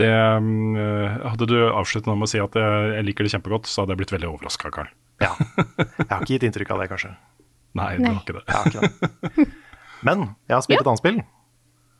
Det, 0.00 0.08
um, 0.08 0.76
eh, 0.78 1.18
hadde 1.28 1.48
du 1.50 1.56
avsluttet 1.68 2.08
nå 2.08 2.16
med 2.16 2.28
å 2.28 2.32
si 2.32 2.40
at 2.40 2.56
jeg, 2.56 2.86
jeg 2.96 3.06
liker 3.08 3.28
det 3.28 3.34
kjempegodt, 3.34 3.68
så 3.68 3.82
hadde 3.82 3.94
jeg 3.94 4.02
blitt 4.02 4.14
veldig 4.14 4.30
overraska, 4.30 4.72
Carl. 4.74 4.88
Ja. 5.22 5.34
Jeg 5.76 6.08
har 6.08 6.24
ikke 6.24 6.32
gitt 6.34 6.48
inntrykk 6.48 6.72
av 6.74 6.82
det, 6.82 6.88
kanskje. 6.92 7.12
Nei, 7.80 7.92
det 7.98 8.06
Nei. 8.06 8.14
var 8.14 8.22
ikke 8.24 8.38
det. 8.38 8.44
Jeg 8.48 8.56
har 8.58 8.72
ikke 8.72 8.82
det. 8.82 9.46
Men 10.08 10.24
jeg 10.48 10.56
har 10.56 10.64
spilt 10.66 10.82
et 10.82 10.90
annet 10.90 11.04
spill 11.04 11.22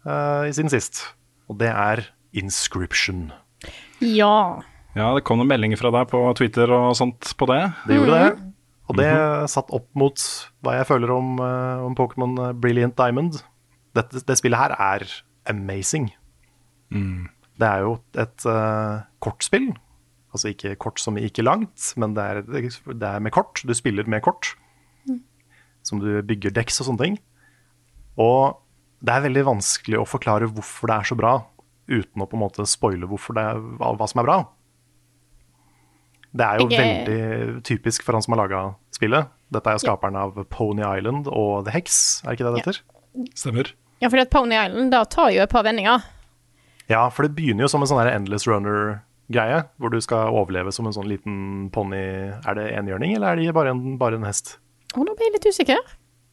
i 0.02 0.50
siden 0.50 0.72
sist, 0.72 1.04
og 1.46 1.60
det 1.60 1.68
er 1.70 2.00
Inscription. 2.34 3.28
Ja. 4.02 4.62
Ja, 4.96 5.12
det 5.14 5.22
kom 5.28 5.38
noen 5.38 5.52
meldinger 5.52 5.78
fra 5.78 5.92
deg 5.94 6.08
på 6.10 6.24
Twitter 6.36 6.72
og 6.74 6.96
sånt 6.98 7.30
på 7.38 7.46
det. 7.48 7.60
Det 7.86 8.00
gjorde 8.00 8.18
det. 8.18 8.32
Og 8.90 8.98
det 8.98 9.12
satt 9.52 9.70
opp 9.72 9.86
mot 9.96 10.24
hva 10.64 10.76
jeg 10.76 10.88
føler 10.90 11.12
om, 11.14 11.36
eh, 11.40 11.84
om 11.86 11.94
Pokémon 11.96 12.34
eh, 12.48 12.54
Brilliant 12.58 12.96
Diamond. 12.98 13.38
Dette, 13.96 14.22
det 14.26 14.36
spillet 14.40 14.58
her 14.58 14.72
er 14.80 15.04
amazing. 15.50 16.10
Det 17.58 17.68
er 17.68 17.82
jo 17.84 17.96
et 18.18 18.46
uh, 18.48 19.02
kortspill. 19.20 19.70
Altså 20.32 20.48
ikke 20.52 20.74
kort 20.80 21.00
som 21.00 21.18
ikke 21.20 21.44
langt, 21.44 21.90
men 22.00 22.14
det 22.16 22.22
er, 22.24 22.40
det 22.42 23.08
er 23.08 23.20
med 23.20 23.32
kort. 23.36 23.60
Du 23.68 23.74
spiller 23.76 24.08
med 24.08 24.22
kort. 24.24 24.54
Som 25.84 26.00
du 26.00 26.22
bygger 26.24 26.54
deks 26.54 26.80
og 26.80 26.88
sånne 26.88 27.04
ting. 27.04 27.18
Og 28.20 28.58
det 29.02 29.12
er 29.12 29.24
veldig 29.26 29.44
vanskelig 29.50 29.98
å 30.00 30.06
forklare 30.08 30.48
hvorfor 30.48 30.88
det 30.88 30.96
er 30.96 31.08
så 31.10 31.16
bra, 31.18 31.32
uten 31.90 32.22
å 32.22 32.28
på 32.30 32.36
en 32.38 32.44
måte 32.44 32.64
spoile 32.70 33.08
hvorfor 33.10 33.34
det 33.36 33.44
er, 33.50 33.60
hva, 33.80 33.92
hva 33.98 34.08
som 34.08 34.22
er 34.22 34.28
bra. 34.28 34.38
Det 36.32 36.46
er 36.46 36.62
jo 36.62 36.68
er- 36.70 36.80
veldig 36.80 37.62
typisk 37.68 38.04
for 38.06 38.16
han 38.16 38.22
som 38.24 38.32
har 38.36 38.44
laga 38.46 38.62
spillet. 38.94 39.28
Dette 39.52 39.68
er 39.68 39.76
jo 39.76 39.82
skaperen 39.84 40.16
av 40.16 40.38
Pony 40.48 40.80
Island 40.86 41.28
og 41.28 41.66
The 41.66 41.74
Hex, 41.74 42.22
er 42.24 42.36
ikke 42.36 42.46
det 42.46 42.54
det 42.54 42.62
heter? 42.62 42.80
Stemmer. 43.36 43.72
Ja, 44.02 44.08
fordi 44.10 44.24
at 44.26 44.32
Pony 44.34 44.56
Island 44.58 44.90
da 44.92 45.04
tar 45.06 45.30
jo 45.34 45.42
et 45.44 45.50
par 45.52 45.62
vendinger. 45.66 46.02
Ja, 46.90 47.06
for 47.14 47.24
det 47.24 47.36
begynner 47.36 47.64
jo 47.64 47.70
som 47.72 47.84
en 47.84 47.88
sånn 47.88 48.02
Endless 48.10 48.44
Runner-greie, 48.50 49.62
hvor 49.78 49.92
du 49.94 50.00
skal 50.04 50.34
overleve 50.34 50.72
som 50.74 50.88
en 50.90 50.96
sånn 50.96 51.08
liten 51.08 51.70
ponni 51.72 52.02
Er 52.34 52.58
det 52.58 52.66
enhjørning, 52.76 53.14
eller 53.16 53.32
er 53.32 53.40
det 53.40 53.54
bare 53.56 53.70
en, 53.72 53.96
bare 54.00 54.18
en 54.18 54.26
hest? 54.26 54.56
Å, 54.92 55.00
nå 55.06 55.14
ble 55.16 55.28
jeg 55.30 55.36
litt 55.38 55.46
usikker. 55.54 55.80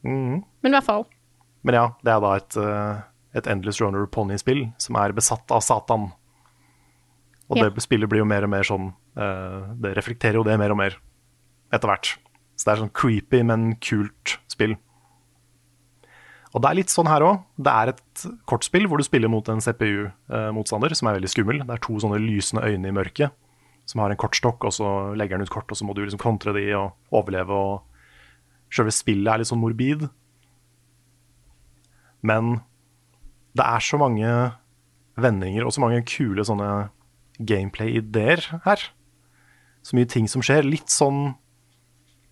Mhm. 0.04 0.42
Men 0.62 0.72
i 0.72 0.76
hvert 0.76 0.88
fall. 0.90 1.06
Men 1.64 1.76
ja, 1.78 1.86
det 2.04 2.12
er 2.12 2.20
da 2.24 2.34
et, 2.40 2.56
eh, 2.56 3.00
et 3.40 3.46
Endless 3.46 3.80
Runner 3.80 4.06
pony-spill 4.10 4.66
som 4.80 4.96
er 5.00 5.12
besatt 5.16 5.50
av 5.54 5.62
Satan. 5.64 6.10
Og 7.50 7.56
Ja. 7.58 7.68
det 7.70 7.82
spillet 7.82 8.08
blir 8.08 8.20
jo 8.22 8.28
mer 8.28 8.44
og 8.44 8.50
mer 8.50 8.62
sånn 8.62 8.92
eh, 9.16 9.74
Det 9.80 9.94
reflekterer 9.96 10.34
jo 10.38 10.44
det 10.46 10.56
mer 10.58 10.70
og 10.70 10.76
mer 10.78 10.96
etter 11.72 11.88
hvert. 11.88 12.16
Så 12.56 12.64
det 12.64 12.72
er 12.74 12.82
sånn 12.84 12.92
creepy, 12.92 13.42
men 13.44 13.76
kult 13.76 14.36
spill. 14.48 14.76
Og 16.50 16.62
det 16.62 16.70
er 16.70 16.78
litt 16.80 16.90
sånn 16.90 17.08
her 17.10 17.22
òg. 17.22 17.44
Det 17.62 17.72
er 17.72 17.92
et 17.92 18.24
kortspill 18.50 18.88
hvor 18.90 18.98
du 18.98 19.06
spiller 19.06 19.30
mot 19.30 19.46
en 19.52 19.62
CPU-motstander 19.62 20.96
som 20.98 21.10
er 21.10 21.20
veldig 21.20 21.30
skummel. 21.30 21.62
Det 21.62 21.76
er 21.76 21.84
to 21.84 21.98
sånne 22.02 22.18
lysende 22.22 22.64
øyne 22.66 22.90
i 22.90 22.96
mørket 22.96 23.36
som 23.90 24.02
har 24.02 24.12
en 24.12 24.20
kortstokk, 24.20 24.62
og 24.68 24.74
så 24.74 24.88
legger 25.18 25.38
den 25.38 25.48
ut 25.48 25.52
kort, 25.52 25.70
og 25.72 25.78
så 25.78 25.86
må 25.86 25.94
du 25.96 26.04
liksom 26.04 26.20
kontre 26.22 26.54
de 26.54 26.62
og 26.78 27.16
overleve 27.16 27.56
og 27.56 28.70
sjølve 28.70 28.94
spillet 28.94 29.32
er 29.32 29.42
litt 29.42 29.50
sånn 29.50 29.62
morbid. 29.62 30.06
Men 32.22 32.60
det 33.58 33.66
er 33.66 33.82
så 33.82 33.98
mange 33.98 34.30
vendinger 35.20 35.66
og 35.66 35.74
så 35.74 35.82
mange 35.82 36.04
kule 36.06 36.44
sånne 36.46 36.90
gameplay-ideer 37.40 38.44
her. 38.66 38.84
Så 39.82 39.96
mye 39.96 40.08
ting 40.08 40.28
som 40.30 40.44
skjer. 40.44 40.66
Litt 40.66 40.92
sånn 40.92 41.34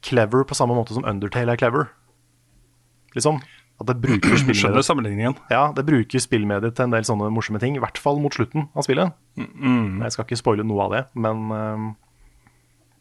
clever 0.05 0.45
på 0.47 0.57
samme 0.57 0.77
måte 0.79 0.95
som 0.95 1.07
Undertale 1.09 1.57
er 1.57 1.61
clever. 1.61 1.89
Liksom. 3.17 3.41
At 3.79 3.87
det 3.87 3.95
bruker 4.03 4.35
Skjønner 4.35 4.83
sammenligningen. 4.83 5.37
ja, 5.53 5.69
det 5.73 5.85
bruker 5.87 6.19
spillmediet 6.19 6.75
til 6.75 6.89
en 6.89 6.95
del 6.97 7.05
sånne 7.07 7.29
morsomme 7.31 7.61
ting. 7.63 7.77
I 7.79 7.83
hvert 7.83 7.99
fall 8.03 8.19
mot 8.19 8.35
slutten 8.35 8.69
av 8.75 8.83
spillet. 8.83 9.13
Jeg 9.39 10.13
skal 10.13 10.25
ikke 10.27 10.41
spoile 10.41 10.65
noe 10.67 10.83
av 10.89 10.91
det, 10.97 11.05
men, 11.15 11.45
øhm, 11.55 11.87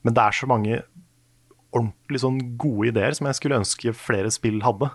men 0.05 0.13
det 0.13 0.21
er 0.21 0.37
så 0.37 0.45
mange 0.47 0.83
ordentlig 1.73 2.21
sånn 2.21 2.37
gode 2.61 2.91
ideer 2.91 3.17
som 3.17 3.25
jeg 3.27 3.35
skulle 3.39 3.57
ønske 3.57 3.93
flere 3.97 4.29
spill 4.31 4.61
hadde. 4.61 4.91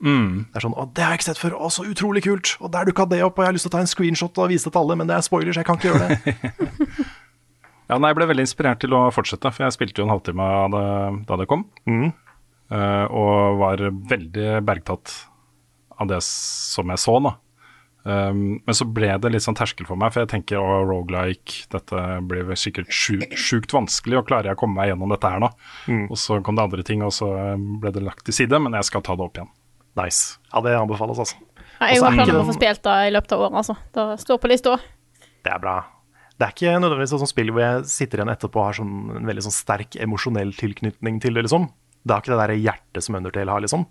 Det 0.00 0.56
er 0.56 0.60
sånn 0.64 0.72
'Å, 0.76 0.94
det 0.94 1.02
har 1.04 1.10
jeg 1.12 1.18
ikke 1.20 1.28
sett 1.28 1.38
før. 1.40 1.56
Å, 1.60 1.68
så 1.72 1.84
utrolig 1.84 2.22
kult.' 2.24 2.56
Og 2.60 2.70
der 2.72 2.84
dukka 2.88 3.08
det 3.08 3.22
opp, 3.22 3.38
og 3.38 3.44
jeg 3.44 3.48
har 3.48 3.52
lyst 3.52 3.64
til 3.68 3.72
å 3.72 3.76
ta 3.76 3.80
en 3.80 3.90
screenshot 3.90 4.38
og 4.38 4.48
vise 4.48 4.64
det 4.64 4.72
til 4.72 4.80
alle, 4.80 4.96
men 4.96 5.06
det 5.06 5.16
er 5.16 5.20
spoilers, 5.20 5.56
jeg 5.56 5.64
kan 5.64 5.76
ikke 5.76 5.92
gjøre 5.92 6.08
det. 6.08 6.18
Ja, 7.90 7.98
nei, 7.98 8.12
Jeg 8.12 8.16
ble 8.20 8.26
veldig 8.30 8.44
inspirert 8.46 8.78
til 8.78 8.92
å 8.94 9.10
fortsette, 9.10 9.50
for 9.50 9.64
jeg 9.66 9.74
spilte 9.74 9.98
jo 9.98 10.04
en 10.06 10.12
halvtime 10.14 10.44
da 10.46 10.68
det, 10.70 11.26
da 11.26 11.36
det 11.40 11.46
kom. 11.50 11.64
Eh, 11.90 12.12
og 12.70 13.60
var 13.60 13.80
veldig 14.10 14.60
bergtatt 14.62 15.12
av 16.00 16.10
det 16.10 16.20
som 16.24 16.90
jeg 16.92 17.02
så, 17.02 17.16
da. 17.24 17.36
Um, 18.00 18.62
men 18.64 18.76
så 18.76 18.86
ble 18.88 19.10
det 19.20 19.28
litt 19.34 19.44
sånn 19.44 19.56
terskel 19.58 19.84
for 19.84 20.00
meg, 20.00 20.14
for 20.14 20.22
jeg 20.22 20.30
tenker 20.32 20.56
å, 20.56 20.78
rogelike, 20.88 21.66
dette 21.72 22.04
blir 22.30 22.46
vel 22.48 22.56
sikkert 22.56 22.88
sjukt, 22.94 23.34
sjukt 23.36 23.74
vanskelig, 23.76 24.16
og 24.20 24.30
klarer 24.30 24.50
jeg 24.50 24.56
å 24.56 24.60
komme 24.62 24.80
meg 24.80 24.92
gjennom 24.92 25.12
dette 25.12 25.32
her 25.34 25.42
nå? 25.42 25.50
Og 26.06 26.16
så 26.20 26.38
kom 26.46 26.56
det 26.56 26.64
andre 26.64 26.86
ting, 26.86 27.04
og 27.04 27.12
så 27.12 27.28
ble 27.82 27.92
det 27.92 28.04
lagt 28.06 28.24
til 28.28 28.38
side, 28.38 28.62
men 28.62 28.78
jeg 28.78 28.88
skal 28.88 29.04
ta 29.04 29.18
det 29.18 29.26
opp 29.26 29.36
igjen. 29.36 29.52
Nice. 30.00 30.38
Ja, 30.48 30.62
det 30.64 30.76
anbefales, 30.78 31.20
altså. 31.20 31.36
Ja, 31.80 31.90
jeg 31.90 32.00
Og 32.00 32.04
så 32.04 32.06
er 32.06 32.14
har 32.14 32.18
planer 32.22 32.38
om 32.38 32.46
å 32.46 32.50
få 32.52 32.56
spilt 32.56 32.84
det 32.86 32.98
i 33.08 33.14
løpet 33.18 33.36
av 33.36 33.44
året, 33.44 33.60
altså. 33.60 33.76
Det 33.96 34.06
står 34.24 34.40
på 34.40 34.52
lista. 34.52 34.78
Det 35.44 35.52
er 35.52 35.60
bra. 35.60 35.76
Det 36.40 36.46
er 36.46 36.54
ikke 36.56 36.72
nødvendigvis 36.80 37.12
et 37.12 37.20
sånt 37.20 37.34
spill 37.34 37.52
hvor 37.52 37.60
jeg 37.66 37.84
sitter 37.92 38.22
igjen 38.22 38.32
etterpå 38.32 38.62
og 38.62 38.70
har 38.70 38.76
sånn, 38.78 38.94
en 39.18 39.28
veldig 39.28 39.44
sånn 39.44 39.52
sterk 39.58 39.96
emosjonell 40.00 40.54
tilknytning 40.56 41.20
til 41.20 41.36
det, 41.36 41.44
liksom. 41.44 41.68
Det 42.04 42.14
har 42.14 42.22
ikke 42.22 42.32
det 42.32 42.40
der 42.42 42.60
hjertet 42.60 43.04
som 43.04 43.18
Undertale 43.18 43.52
har, 43.52 43.64
liksom. 43.64 43.84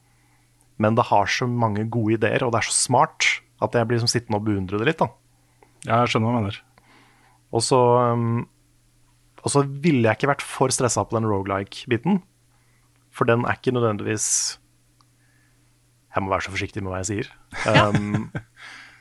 Men 0.80 0.96
det 0.98 1.10
har 1.10 1.30
så 1.30 1.48
mange 1.50 1.84
gode 1.92 2.18
ideer, 2.18 2.46
og 2.46 2.54
det 2.54 2.62
er 2.62 2.70
så 2.70 2.78
smart 2.78 3.28
at 3.60 3.76
jeg 3.76 3.88
blir 3.88 4.00
liksom 4.00 4.12
sittende 4.12 4.40
og 4.40 4.48
beundre 4.48 4.80
det 4.80 4.88
litt, 4.88 5.02
da. 5.02 5.10
Ja, 5.86 6.02
jeg 6.02 6.14
skjønner 6.14 6.32
hva 6.32 6.40
du 6.40 6.46
mener. 6.48 6.62
Og 7.56 7.64
så, 7.66 7.80
um, 8.16 8.48
og 9.44 9.52
så 9.52 9.64
ville 9.68 10.06
jeg 10.08 10.20
ikke 10.20 10.32
vært 10.32 10.46
for 10.46 10.74
stressa 10.74 11.04
på 11.06 11.18
den 11.18 11.28
rogelike-biten. 11.28 12.22
For 13.16 13.28
den 13.28 13.44
er 13.48 13.58
ikke 13.58 13.74
nødvendigvis 13.74 14.60
Jeg 16.14 16.24
må 16.24 16.30
være 16.30 16.46
så 16.46 16.52
forsiktig 16.54 16.82
med 16.82 16.94
hva 16.94 17.02
jeg 17.04 17.10
sier. 17.10 17.28
Um, 17.70 18.30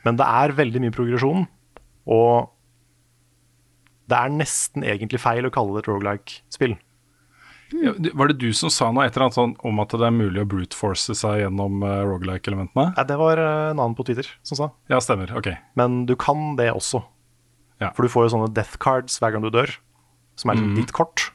men 0.05 0.19
det 0.19 0.27
er 0.29 0.57
veldig 0.59 0.83
mye 0.85 0.95
progresjon, 0.95 1.47
og 2.09 2.51
det 4.09 4.19
er 4.19 4.35
nesten 4.35 4.85
egentlig 4.85 5.21
feil 5.21 5.49
å 5.49 5.53
kalle 5.53 5.75
det 5.75 5.85
et 5.85 5.91
rogelike-spill. 5.91 6.77
Ja, 7.77 7.93
var 8.17 8.31
det 8.31 8.39
du 8.41 8.49
som 8.57 8.71
sa 8.73 8.89
noe 8.95 9.05
et 9.09 9.17
annet 9.19 9.37
sånn 9.37 9.53
om 9.67 9.81
at 9.83 9.93
det 9.93 10.07
er 10.07 10.15
mulig 10.15 10.41
å 10.41 10.49
brute 10.49 10.77
force 10.77 11.15
seg 11.19 11.43
gjennom 11.43 11.83
uh, 11.85 12.01
rogelike-elementene? 12.09 12.95
Nei, 12.97 13.05
det 13.11 13.19
var 13.21 13.41
uh, 13.43 13.71
en 13.73 13.83
annen 13.83 13.97
på 13.99 14.07
Twitter 14.09 14.31
som 14.47 14.61
sa. 14.61 14.71
Ja, 14.89 15.01
stemmer. 15.05 15.35
Ok. 15.37 15.51
Men 15.79 16.05
du 16.09 16.15
kan 16.19 16.55
det 16.61 16.71
også. 16.73 17.03
Ja. 17.83 17.93
For 17.97 18.07
du 18.07 18.13
får 18.13 18.27
jo 18.27 18.35
sånne 18.37 18.51
death 18.57 18.81
cards 18.83 19.21
hver 19.21 19.35
gang 19.35 19.45
du 19.45 19.51
dør, 19.55 19.75
som 20.41 20.51
er 20.51 20.59
liksom 20.59 20.79
ditt 20.81 20.95
kort. 20.97 21.31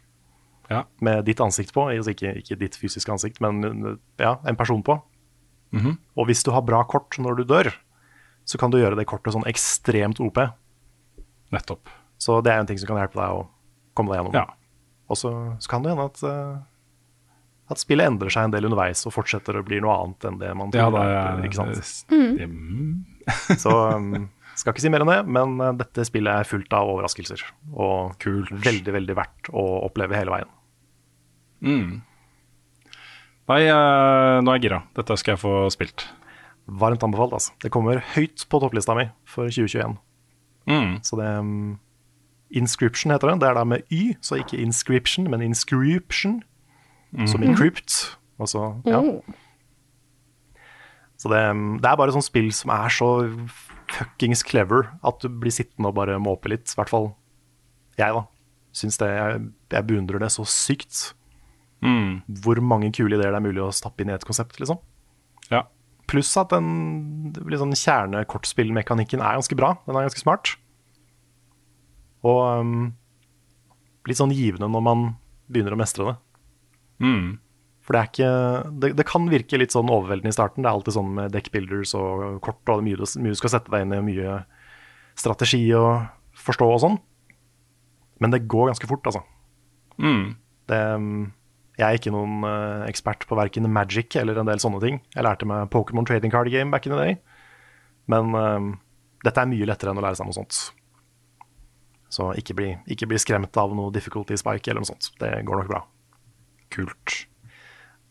Ja. 0.72 0.86
med 1.04 1.25
ditt 1.28 1.42
ansikt 1.44 1.74
på. 1.75 1.84
Altså 1.92 2.16
ikke, 2.16 2.32
ikke 2.40 2.56
ditt 2.58 2.78
fysiske 2.80 3.12
ansikt, 3.13 3.42
men 3.44 4.00
ja, 4.18 4.38
en 4.48 4.58
person 4.58 4.82
på. 4.82 4.96
Og 6.16 6.30
hvis 6.30 6.42
du 6.46 6.50
har 6.56 6.63
bra 6.66 6.80
kort 6.90 7.20
når 7.22 7.42
du 7.42 7.44
dør, 7.50 7.70
så 8.48 8.58
kan 8.58 8.74
du 8.74 8.80
gjøre 8.80 8.98
det 8.98 9.06
kortet 9.10 9.36
sånn 9.36 9.46
ekstremt 9.50 10.22
OP. 10.24 10.39
Nettopp. 11.54 11.91
Så 12.22 12.39
det 12.41 12.54
er 12.54 12.63
en 12.63 12.69
ting 12.69 12.80
som 12.80 12.89
kan 12.89 13.02
hjelpe 13.02 13.19
deg 13.19 13.38
å 13.38 13.46
komme 13.98 14.13
deg 14.13 14.22
gjennom. 14.22 14.38
Ja. 14.38 14.62
Og 15.12 15.18
så, 15.20 15.32
så 15.60 15.70
kan 15.72 15.84
det 15.84 15.92
hende 15.94 16.06
at, 16.08 16.22
eh, 16.24 16.62
at 17.74 17.82
spillet 17.82 18.08
endrer 18.08 18.32
seg 18.34 18.48
en 18.48 18.54
del 18.56 18.66
underveis 18.70 19.02
og 19.10 19.13
fortsetter 19.16 19.58
å 19.60 19.66
bli 19.68 19.82
noe 19.84 19.96
annet 20.04 20.30
enn 20.30 20.39
det 20.42 20.54
man 20.56 20.72
Ja, 20.76 20.88
tror. 20.89 21.00
det 21.00 21.18
er 21.18 21.50
ikke 21.50 21.60
sant? 21.60 22.06
mm. 22.13 23.04
Så 23.60 23.72
um, 23.96 24.30
skal 24.56 24.74
ikke 24.74 24.84
si 24.84 24.89
mer 24.94 25.04
enn 25.06 25.12
det, 25.12 25.20
men 25.32 25.54
uh, 25.62 25.72
dette 25.80 26.04
spillet 26.08 26.42
er 26.44 26.48
fullt 26.50 26.74
av 26.78 26.89
overraskelser. 26.96 27.44
Og 27.74 28.16
Kult. 28.24 28.52
veldig, 28.63 28.94
veldig 29.00 29.16
verdt 29.20 29.52
å 29.54 29.63
oppleve 29.88 30.18
hele 30.20 30.34
veien. 30.36 30.52
Nei, 33.44 33.62
eh, 33.68 34.38
nå 34.44 34.52
er 34.52 34.58
jeg 34.60 34.66
gira. 34.70 34.82
Dette 34.96 35.16
skal 35.20 35.34
jeg 35.36 35.42
få 35.42 35.54
spilt. 35.74 36.06
Varmt 36.80 37.04
anbefalt, 37.04 37.34
altså. 37.36 37.52
Det 37.63 37.72
kommer 37.76 38.00
høyt 38.16 38.46
på 38.48 38.60
topplista 38.63 38.96
mi 38.96 39.10
for 39.28 39.50
2021. 39.52 39.98
Mm. 40.72 40.94
Så 41.04 41.20
det 41.20 41.28
um, 41.44 41.74
Inscription 42.54 43.13
heter 43.13 43.32
det. 43.32 43.39
Det 43.42 43.50
er 43.50 43.58
da 43.58 43.63
med 43.66 43.88
Y, 43.89 44.16
så 44.22 44.38
ikke 44.42 44.62
inscription, 44.62 45.30
men 45.32 45.42
inscription. 45.42 46.42
Som 47.30 47.44
encrypt. 47.46 48.18
Og 48.42 48.50
så, 48.50 48.62
ja. 48.89 49.00
Så 51.22 51.30
det, 51.30 51.42
det 51.84 51.89
er 51.89 51.98
bare 52.00 52.13
sånn 52.16 52.26
spill 52.26 52.50
som 52.56 52.72
er 52.74 52.94
så 52.94 53.10
fuckings 53.94 54.42
clever 54.48 54.88
at 55.06 55.22
du 55.22 55.30
blir 55.30 55.54
sittende 55.54 55.92
og 55.92 55.98
bare 56.00 56.18
måpe 56.22 56.50
litt. 56.50 56.72
I 56.74 56.80
hvert 56.80 56.89
fall 56.89 57.12
jeg, 58.00 58.10
da. 58.16 58.24
Syns 58.74 58.98
det, 58.98 59.12
jeg, 59.13 59.44
jeg 59.76 59.88
beundrer 59.92 60.24
det 60.24 60.32
så 60.34 60.46
sykt. 60.50 61.04
Hvor 61.84 62.62
mange 62.66 62.89
kule 62.96 63.18
ideer 63.18 63.36
det 63.36 63.39
er 63.42 63.46
mulig 63.46 63.62
å 63.62 63.70
stappe 63.76 64.02
inn 64.02 64.10
i 64.10 64.16
et 64.16 64.26
konsept, 64.26 64.58
liksom. 64.62 64.82
Ja. 65.52 65.66
Pluss 66.10 66.32
at 66.39 66.50
den 66.52 67.32
liksom, 67.46 67.76
kjernekortspillmekanikken 67.78 69.22
er 69.22 69.38
ganske 69.38 69.58
bra. 69.60 69.76
Den 69.86 70.00
er 70.00 70.08
ganske 70.08 70.24
smart. 70.24 70.56
Og 72.23 72.41
um, 72.62 72.75
litt 74.07 74.19
sånn 74.19 74.31
givende 74.36 74.69
når 74.71 74.83
man 74.86 75.05
begynner 75.51 75.75
å 75.75 75.79
mestre 75.79 76.05
det. 76.12 76.15
Mm. 77.03 77.25
For 77.83 77.95
det 77.95 77.99
er 77.99 78.09
ikke 78.12 78.29
det, 78.79 78.89
det 78.95 79.05
kan 79.09 79.25
virke 79.27 79.59
litt 79.59 79.73
sånn 79.75 79.91
overveldende 79.91 80.31
i 80.31 80.36
starten. 80.38 80.63
Det 80.63 80.69
er 80.71 80.77
alltid 80.77 80.95
sånn 80.95 81.09
med 81.17 81.33
deckbuilders 81.36 81.91
og 81.99 82.38
kort, 82.45 82.62
og 82.71 82.79
det 82.79 82.86
mye, 82.88 82.99
du- 83.01 83.19
mye 83.19 83.33
du 83.36 83.39
skal 83.41 83.51
sette 83.57 83.71
deg 83.73 83.83
inn 83.83 83.91
i, 83.95 83.99
og 83.99 84.07
mye 84.07 84.38
strategi 85.19 85.62
å 85.75 85.83
forstå 86.45 86.69
og 86.73 86.79
sånn. 86.86 86.97
Men 88.23 88.31
det 88.31 88.45
går 88.47 88.69
ganske 88.71 88.88
fort, 88.88 89.03
altså. 89.12 89.23
Mm. 89.99 90.36
Det, 90.71 90.79
um, 90.95 91.33
jeg 91.75 91.83
er 91.89 91.97
ikke 91.99 92.13
noen 92.13 92.43
eh, 92.47 92.86
ekspert 92.88 93.25
på 93.27 93.36
verken 93.36 93.67
Magic 93.73 94.15
eller 94.15 94.38
en 94.39 94.47
del 94.47 94.62
sånne 94.63 94.79
ting. 94.79 95.01
Jeg 95.15 95.25
lærte 95.25 95.47
meg 95.49 95.67
Pokémon 95.73 96.05
Trading 96.07 96.31
Card 96.31 96.47
Game 96.53 96.71
back 96.71 96.86
in 96.88 96.93
the 96.95 96.99
day. 97.01 97.17
Men 98.07 98.31
um, 98.38 98.69
dette 99.25 99.41
er 99.41 99.49
mye 99.49 99.67
lettere 99.67 99.91
enn 99.91 99.99
å 99.99 100.05
lære 100.05 100.19
seg 100.19 100.29
noe 100.29 100.38
sånt. 100.38 100.59
Så 102.13 102.30
ikke 102.38 102.54
bli, 102.58 102.69
ikke 102.93 103.08
bli 103.10 103.17
skremt 103.21 103.58
av 103.58 103.73
noe 103.73 103.93
difficulty 103.95 104.38
spike 104.38 104.69
eller 104.69 104.84
noe 104.84 104.91
sånt. 104.91 105.10
Det 105.21 105.32
går 105.47 105.63
nok 105.63 105.71
bra. 105.71 105.82
Kult. 106.73 107.15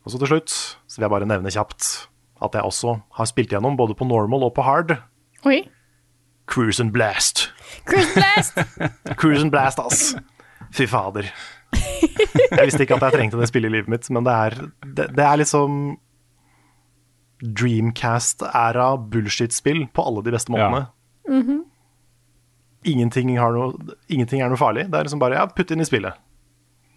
Og 0.03 0.11
så 0.11 0.19
til 0.19 0.33
slutt 0.33 0.51
så 0.51 0.99
vil 0.99 1.07
jeg 1.07 1.15
bare 1.15 1.29
nevne 1.31 1.53
kjapt 1.55 1.91
at 2.43 2.57
jeg 2.59 2.67
også 2.67 2.97
har 3.21 3.29
spilt 3.31 3.53
gjennom, 3.55 3.77
både 3.79 3.95
på 3.95 4.09
normal 4.09 4.49
og 4.49 4.57
på 4.57 4.65
hard, 4.67 4.97
Oi. 5.47 5.65
Cruise 6.47 6.83
and 6.83 6.93
Blast. 6.95 7.49
Cruise 7.87 8.15
Blast! 8.15 8.59
Cruise 9.21 9.43
and 9.43 9.51
Blast, 9.51 9.79
ass. 9.79 10.15
Fy 10.75 10.87
fader. 10.91 11.27
Jeg 11.73 12.67
visste 12.67 12.85
ikke 12.85 12.99
at 12.99 13.07
jeg 13.09 13.17
trengte 13.17 13.39
det 13.41 13.49
spillet 13.51 13.71
i 13.71 13.77
livet 13.77 13.91
mitt, 13.91 14.07
men 14.15 14.27
det 14.27 14.35
er, 14.35 14.57
det, 14.87 15.07
det 15.17 15.25
er 15.25 15.39
liksom 15.41 15.79
Dreamcast-æra 17.43 18.93
bullshit-spill 19.11 19.87
på 19.95 20.05
alle 20.07 20.23
de 20.27 20.35
beste 20.35 20.53
måtene. 20.55 20.85
Ingenting, 22.85 23.35
har 23.39 23.53
noe, 23.55 23.97
ingenting 24.09 24.41
er 24.43 24.49
noe 24.53 24.59
farlig. 24.61 24.89
Det 24.91 24.99
er 24.99 25.05
liksom 25.09 25.21
bare 25.23 25.39
ja, 25.39 25.47
putt 25.47 25.71
inn 25.75 25.81
i 25.81 25.87
spillet. 25.89 26.15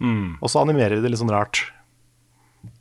Og 0.02 0.50
så 0.52 0.60
animerer 0.60 0.96
de 0.98 1.02
det 1.06 1.10
litt 1.14 1.20
sånn 1.22 1.32
rart. 1.32 1.62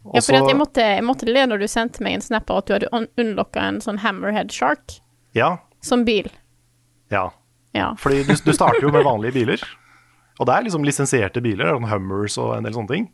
Også, 0.06 0.32
Ja, 0.34 0.40
for 0.42 0.50
jeg 0.50 0.58
måtte, 0.60 0.84
jeg 0.98 1.04
måtte 1.06 1.28
le 1.30 1.46
når 1.48 1.62
du 1.64 1.68
sendte 1.72 2.04
meg 2.04 2.18
en 2.18 2.24
snapper 2.26 2.58
at 2.60 2.68
du 2.68 2.74
hadde 2.76 2.90
un- 2.94 3.08
unlocka 3.22 3.62
en 3.70 3.80
sånn 3.82 4.00
Hammerhead 4.02 4.52
Shark 4.52 5.00
ja, 5.38 5.58
som 5.82 6.04
bil. 6.06 6.30
ja. 7.14 7.30
Ja. 7.76 7.90
Fordi 8.00 8.22
du, 8.24 8.32
du 8.40 8.54
starter 8.56 8.86
jo 8.86 8.92
med 8.94 9.04
vanlige 9.04 9.34
biler. 9.36 9.60
Og 10.40 10.48
det 10.48 10.54
er 10.56 10.64
liksom 10.64 10.86
lisensierte 10.88 11.42
biler, 11.44 11.74
sånn 11.76 11.90
Hummers 11.92 12.38
og 12.40 12.54
en 12.56 12.64
del 12.64 12.72
sånne 12.74 12.88
ting. 12.88 13.10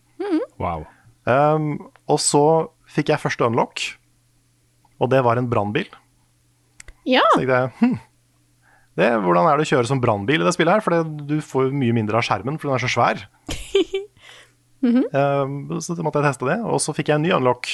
Wow. 0.62 0.84
Um, 1.26 1.72
og 2.06 2.20
så 2.22 2.44
fikk 2.86 3.10
jeg 3.10 3.22
første 3.24 3.48
unlock, 3.48 3.82
og 5.02 5.10
det 5.10 5.24
var 5.26 5.38
en 5.42 5.50
brannbil. 5.50 5.90
ja. 7.10 7.24
Så 7.34 7.40
tenkte 7.42 7.58
jeg, 7.58 7.72
hm, 7.80 7.96
det, 9.00 9.08
hvordan 9.24 9.48
er 9.48 9.60
det 9.60 9.66
å 9.68 9.72
kjøre 9.72 9.88
som 9.88 10.02
brannbil 10.04 10.42
i 10.42 10.48
det 10.48 10.52
spillet 10.56 10.78
her? 10.78 10.84
For 10.84 11.06
du 11.06 11.38
får 11.46 11.70
mye 11.72 11.96
mindre 11.96 12.20
av 12.20 12.26
skjermen, 12.28 12.58
for 12.60 12.68
den 12.70 12.76
er 12.76 12.84
så 12.84 12.92
svær. 12.92 13.22
um, 14.84 15.80
så 15.84 15.96
måtte 16.04 16.20
jeg 16.20 16.28
teste 16.28 16.50
det, 16.50 16.58
og 16.66 16.82
så 16.84 16.96
fikk 16.98 17.12
jeg 17.12 17.22
en 17.22 17.26
ny 17.28 17.32
unlock. 17.38 17.70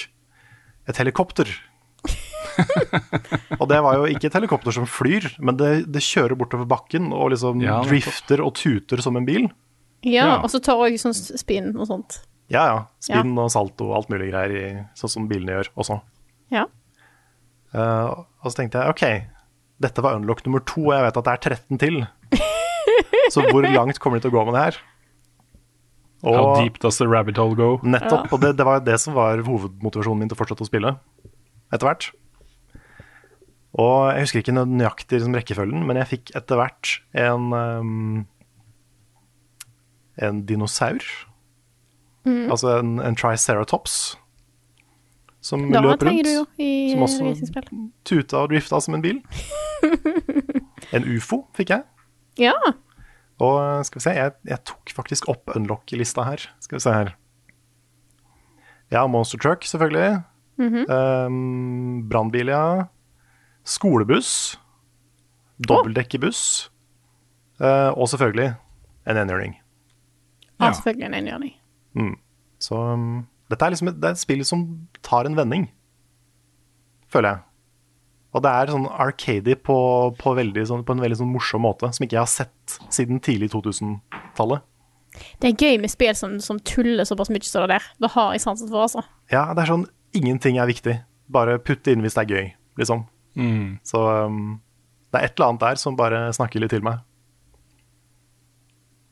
Et 0.88 1.00
helikopter. 1.02 1.50
og 3.60 3.66
det 3.70 3.80
var 3.84 3.98
jo 4.00 4.06
ikke 4.10 4.30
et 4.30 4.38
helikopter 4.38 4.74
som 4.76 4.88
flyr, 4.90 5.26
men 5.44 5.58
det, 5.60 5.72
det 5.94 6.06
kjører 6.06 6.38
bortover 6.40 6.70
bakken 6.70 7.12
og 7.14 7.34
liksom 7.34 7.62
Ja, 7.66 7.82
drifter 7.86 8.42
og 8.46 8.56
tuter 8.58 9.02
som 9.04 9.18
en 9.20 9.28
bil. 9.28 9.50
ja. 10.06 10.28
Ja. 10.30 10.36
Og 10.44 10.52
så 10.54 10.62
tar 10.64 10.80
òg 10.80 10.96
sånn 11.02 11.16
spinn 11.18 11.74
og 11.76 11.90
sånt. 11.90 12.22
Ja, 12.54 12.64
ja. 12.70 12.78
Spinn 13.04 13.34
og 13.42 13.50
salto 13.52 13.90
og 13.90 13.98
alt 13.98 14.12
mulig 14.14 14.30
greier, 14.32 14.86
sånn 14.96 15.12
som 15.12 15.26
bilene 15.28 15.58
gjør 15.58 15.72
også. 15.82 15.98
Ja. 16.54 16.68
Uh, 17.76 18.24
og 18.40 18.48
så 18.54 18.62
tenkte 18.62 18.80
jeg 18.80 18.94
OK, 18.94 19.04
dette 19.84 20.04
var 20.04 20.18
unlock 20.18 20.44
nummer 20.46 20.64
to, 20.66 20.88
og 20.90 20.94
jeg 20.96 21.06
vet 21.08 21.18
at 21.20 21.28
det 21.28 21.34
er 21.34 21.58
13 21.58 21.82
til. 21.82 22.00
så 23.34 23.44
hvor 23.50 23.68
langt 23.78 24.00
kommer 24.04 24.18
de 24.18 24.26
til 24.26 24.34
å 24.34 24.38
gå 24.40 24.46
med 24.48 24.58
det 24.58 24.64
her? 24.68 24.80
How 26.26 26.56
deep 26.58 26.80
does 26.82 26.98
the 26.98 27.08
rabbit 27.08 27.38
hole 27.38 27.56
go? 27.56 27.76
Nettopp. 27.86 28.32
Og 28.34 28.42
det, 28.42 28.56
det 28.58 28.66
var 28.66 28.82
det 28.82 28.98
som 29.02 29.14
var 29.14 29.44
hovedmotivasjonen 29.46 30.24
min 30.24 30.32
til 30.32 30.38
å 30.38 30.40
fortsette 30.40 30.66
å 30.66 30.70
spille 30.70 30.96
etter 31.74 31.86
hvert. 31.86 32.10
Og 33.78 34.08
jeg 34.10 34.26
husker 34.26 34.42
ikke 34.42 34.56
nøyaktig 34.58 35.20
liksom, 35.20 35.36
rekkefølgen, 35.38 35.86
men 35.86 36.00
jeg 36.02 36.10
fikk 36.16 36.34
etter 36.40 36.58
hvert 36.58 36.98
en 37.14 37.52
um, 37.54 38.26
En 40.18 40.40
dinosaur. 40.50 41.04
Altså 42.26 42.80
en, 42.80 42.96
en 43.06 43.16
triceratops. 43.16 44.18
Som 45.42 45.68
Da 45.72 45.80
løp 45.82 46.00
trenger 46.02 46.24
rundt. 46.26 46.26
du 46.26 46.34
jo 46.34 46.46
i 46.66 46.92
som 46.92 47.04
også- 47.06 47.28
racingspill. 47.28 47.68
Tuta 48.04 48.38
og 48.44 48.50
drifta 48.50 48.80
som 48.82 48.96
en 48.98 49.02
bil. 49.02 49.22
en 50.94 51.04
ufo 51.16 51.44
fikk 51.56 51.70
jeg. 51.76 51.84
Ja. 52.38 52.54
Og 53.40 53.60
eh, 53.62 53.84
skal 53.86 54.00
vi 54.00 54.04
se, 54.04 54.14
jeg, 54.18 54.34
jeg 54.50 54.64
tok 54.66 54.90
faktisk 54.98 55.30
opp 55.30 55.54
unlock-lista 55.56 56.24
her. 56.26 56.48
Skal 56.60 56.78
vi 56.80 56.82
se 56.82 56.94
her. 56.94 57.14
Ja, 58.92 59.06
Monster 59.08 59.38
Truck, 59.38 59.64
selvfølgelig. 59.68 60.24
um, 60.60 62.08
Brannbil, 62.10 62.48
ja. 62.48 62.86
Skolebuss. 63.68 64.58
Dobbeltdekkerbuss. 65.68 66.70
Uh, 67.60 67.92
og 67.98 68.08
selvfølgelig 68.10 68.56
en 69.08 69.18
enhjørning. 69.18 69.56
ja. 70.60 70.66
Ja. 70.68 70.72
Selvfølgelig 70.74 71.06
en 71.06 71.14
enhjørning. 71.14 71.54
Så 72.60 72.76
um, 72.94 73.28
dette 73.52 73.66
er 73.66 73.74
liksom 73.74 73.92
et, 73.92 74.00
det 74.02 74.10
er 74.10 74.16
et 74.16 74.22
spill 74.22 74.44
som 74.48 74.64
tar 75.06 75.28
en 75.28 75.38
vending, 75.38 75.68
føler 77.12 77.36
jeg. 77.36 77.44
Og 78.36 78.44
det 78.44 78.52
er 78.54 78.72
sånn 78.74 78.88
arcady 78.92 79.56
på, 79.56 79.78
på, 80.20 80.34
veldig, 80.38 80.66
sånn, 80.70 80.84
på 80.86 80.94
en 80.94 81.02
veldig 81.02 81.20
sånn 81.22 81.32
morsom 81.32 81.64
måte, 81.66 81.90
som 81.96 82.06
ikke 82.06 82.20
jeg 82.20 82.26
har 82.26 82.32
sett 82.32 82.80
siden 82.94 83.22
tidlig 83.24 83.50
2000-tallet. 83.56 84.66
Det 85.42 85.50
er 85.50 85.64
gøy 85.64 85.80
med 85.82 85.90
spill 85.90 86.14
som, 86.18 86.36
som 86.44 86.60
tuller 86.62 87.08
såpass 87.08 87.32
mye 87.34 87.48
som 87.48 87.64
det 87.66 87.78
der. 87.78 87.88
Det 88.04 88.12
har 88.14 88.36
jeg 88.36 88.44
sansen 88.44 88.70
for, 88.70 88.84
altså. 88.84 89.02
Ja, 89.34 89.48
det 89.56 89.64
er 89.64 89.72
sånn 89.72 89.88
ingenting 90.18 90.60
er 90.62 90.70
viktig. 90.70 91.00
Bare 91.34 91.58
putt 91.64 91.84
det 91.88 91.96
inn 91.96 92.04
hvis 92.06 92.18
det 92.18 92.28
er 92.28 92.36
gøy, 92.36 92.50
liksom. 92.80 93.08
Så 93.88 94.02
um, 94.28 94.58
det 95.14 95.20
er 95.20 95.30
et 95.30 95.38
eller 95.38 95.52
annet 95.52 95.64
der 95.64 95.82
som 95.82 95.98
bare 95.98 96.28
snakker 96.36 96.62
litt 96.62 96.74
til 96.76 96.86
meg. 96.86 97.02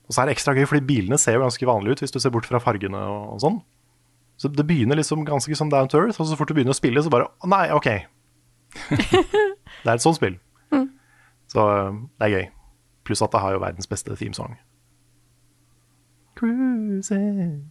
Og 0.06 0.14
så 0.14 0.22
er 0.22 0.30
det 0.30 0.36
ekstra 0.36 0.54
gøy, 0.54 0.68
fordi 0.70 0.86
bilene 0.86 1.18
ser 1.22 1.38
jo 1.38 1.46
ganske 1.46 1.68
vanlige 1.68 1.98
ut 1.98 2.04
hvis 2.04 2.14
du 2.14 2.20
ser 2.22 2.34
bort 2.34 2.46
fra 2.50 2.62
fargene 2.62 3.00
og, 3.10 3.36
og 3.36 3.42
sånn. 3.42 3.60
Så 4.38 4.52
det 4.52 4.66
begynner 4.68 5.00
liksom 5.00 5.24
ganske 5.28 5.56
som 5.56 5.70
Down 5.72 5.88
to 5.92 6.02
Earth, 6.02 6.20
og 6.20 6.28
så 6.28 6.36
fort 6.36 6.50
du 6.52 6.58
begynner 6.58 6.76
å 6.76 6.78
spille, 6.78 7.04
så 7.04 7.12
bare 7.14 7.30
å, 7.30 7.50
Nei, 7.52 7.70
OK. 7.76 7.88
det 8.92 9.88
er 9.88 9.96
et 9.96 10.04
sånt 10.04 10.20
spill. 10.20 10.36
Så 11.52 11.64
um, 11.64 12.06
det 12.20 12.28
er 12.28 12.34
gøy. 12.34 12.48
Pluss 13.08 13.22
at 13.24 13.32
det 13.32 13.42
har 13.44 13.56
jo 13.56 13.62
verdens 13.64 13.88
beste 13.88 14.16
themesong. 14.18 14.58
Cruising 16.36 17.70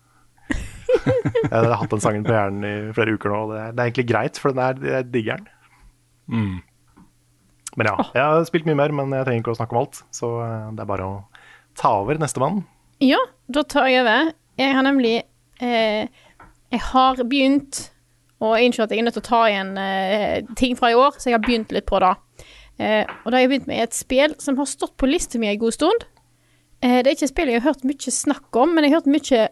Jeg 1.04 1.50
har 1.52 1.74
hatt 1.76 1.90
den 1.92 2.00
sangen 2.00 2.24
på 2.24 2.32
hjernen 2.32 2.64
i 2.64 2.92
flere 2.96 3.16
uker 3.16 3.32
nå, 3.32 3.40
og 3.44 3.50
det 3.52 3.58
er, 3.60 3.74
det 3.74 3.82
er 3.82 3.90
egentlig 3.90 4.06
greit, 4.08 4.38
for 4.40 4.54
den 4.54 4.62
er, 4.64 4.78
jeg 4.88 5.08
digger 5.12 5.42
den. 5.42 5.50
Men 7.74 7.90
ja, 7.90 7.96
jeg 8.14 8.22
har 8.22 8.46
spilt 8.48 8.68
mye 8.68 8.78
mer, 8.78 8.94
men 8.94 9.12
jeg 9.12 9.26
trenger 9.26 9.42
ikke 9.42 9.54
å 9.54 9.58
snakke 9.58 9.74
om 9.74 9.80
alt. 9.82 10.00
Så 10.14 10.30
eh, 10.44 10.68
det 10.76 10.84
er 10.84 10.90
bare 10.90 11.08
å 11.08 11.16
ta 11.78 11.90
over 12.00 12.20
nestemann. 12.22 12.62
Ja, 13.02 13.18
da 13.50 13.64
tar 13.66 13.90
jeg 13.90 14.04
over. 14.04 14.30
Jeg 14.60 14.76
har 14.76 14.86
nemlig 14.86 15.16
eh, 15.58 16.06
Jeg 16.74 16.82
har 16.90 17.20
begynt 17.22 17.90
Og 18.42 18.56
jeg 18.58 18.68
innså 18.68 18.84
at 18.84 18.92
jeg 18.92 19.00
er 19.00 19.06
nødt 19.06 19.16
til 19.16 19.22
å 19.22 19.28
ta 19.28 19.40
igjen 19.48 19.76
eh, 19.78 20.40
ting 20.58 20.74
fra 20.76 20.90
i 20.90 20.96
år, 20.98 21.14
så 21.16 21.30
jeg 21.30 21.36
har 21.36 21.44
begynt 21.44 21.70
litt 21.72 21.86
på 21.88 22.00
det. 22.02 22.10
Eh, 22.82 23.06
og 23.22 23.30
da 23.30 23.38
har 23.38 23.44
jeg 23.44 23.50
begynt 23.52 23.68
med 23.70 23.80
et 23.84 23.96
spill 23.96 24.34
som 24.42 24.58
har 24.58 24.68
stått 24.68 24.96
på 25.00 25.08
lista 25.08 25.38
mi 25.40 25.48
en 25.48 25.60
god 25.62 25.76
stund. 25.76 26.04
Eh, 26.82 26.98
det 26.98 27.06
er 27.06 27.14
ikke 27.14 27.28
et 27.28 27.32
spill 27.32 27.52
jeg 27.52 27.62
har 27.62 27.70
hørt 27.70 27.86
mye 27.88 28.14
snakk 28.16 28.58
om, 28.60 28.74
men 28.74 28.84
jeg 28.84 28.92
har 28.92 29.00
hørt 29.00 29.14
mye 29.14 29.46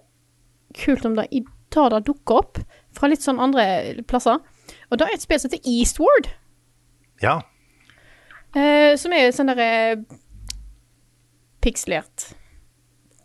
kult 0.83 1.07
om 1.09 1.17
det 1.17 1.29
i 1.31 1.45
dag 1.73 1.89
det 1.95 2.03
dukker 2.11 2.43
opp 2.43 2.61
fra 2.93 3.09
litt 3.09 3.25
sånn 3.25 3.41
andre 3.41 3.65
plasser. 4.11 4.43
Og 4.91 5.01
da 5.01 5.09
er 5.09 5.17
et 5.17 5.25
spill 5.25 5.41
som 5.41 5.49
heter 5.49 5.73
Eastward. 5.73 6.29
Ja. 7.23 7.39
Eh, 8.53 8.93
som 9.01 9.15
er 9.17 9.33
sånn 9.33 9.55
derre 9.55 10.03
pikslert. 11.65 12.33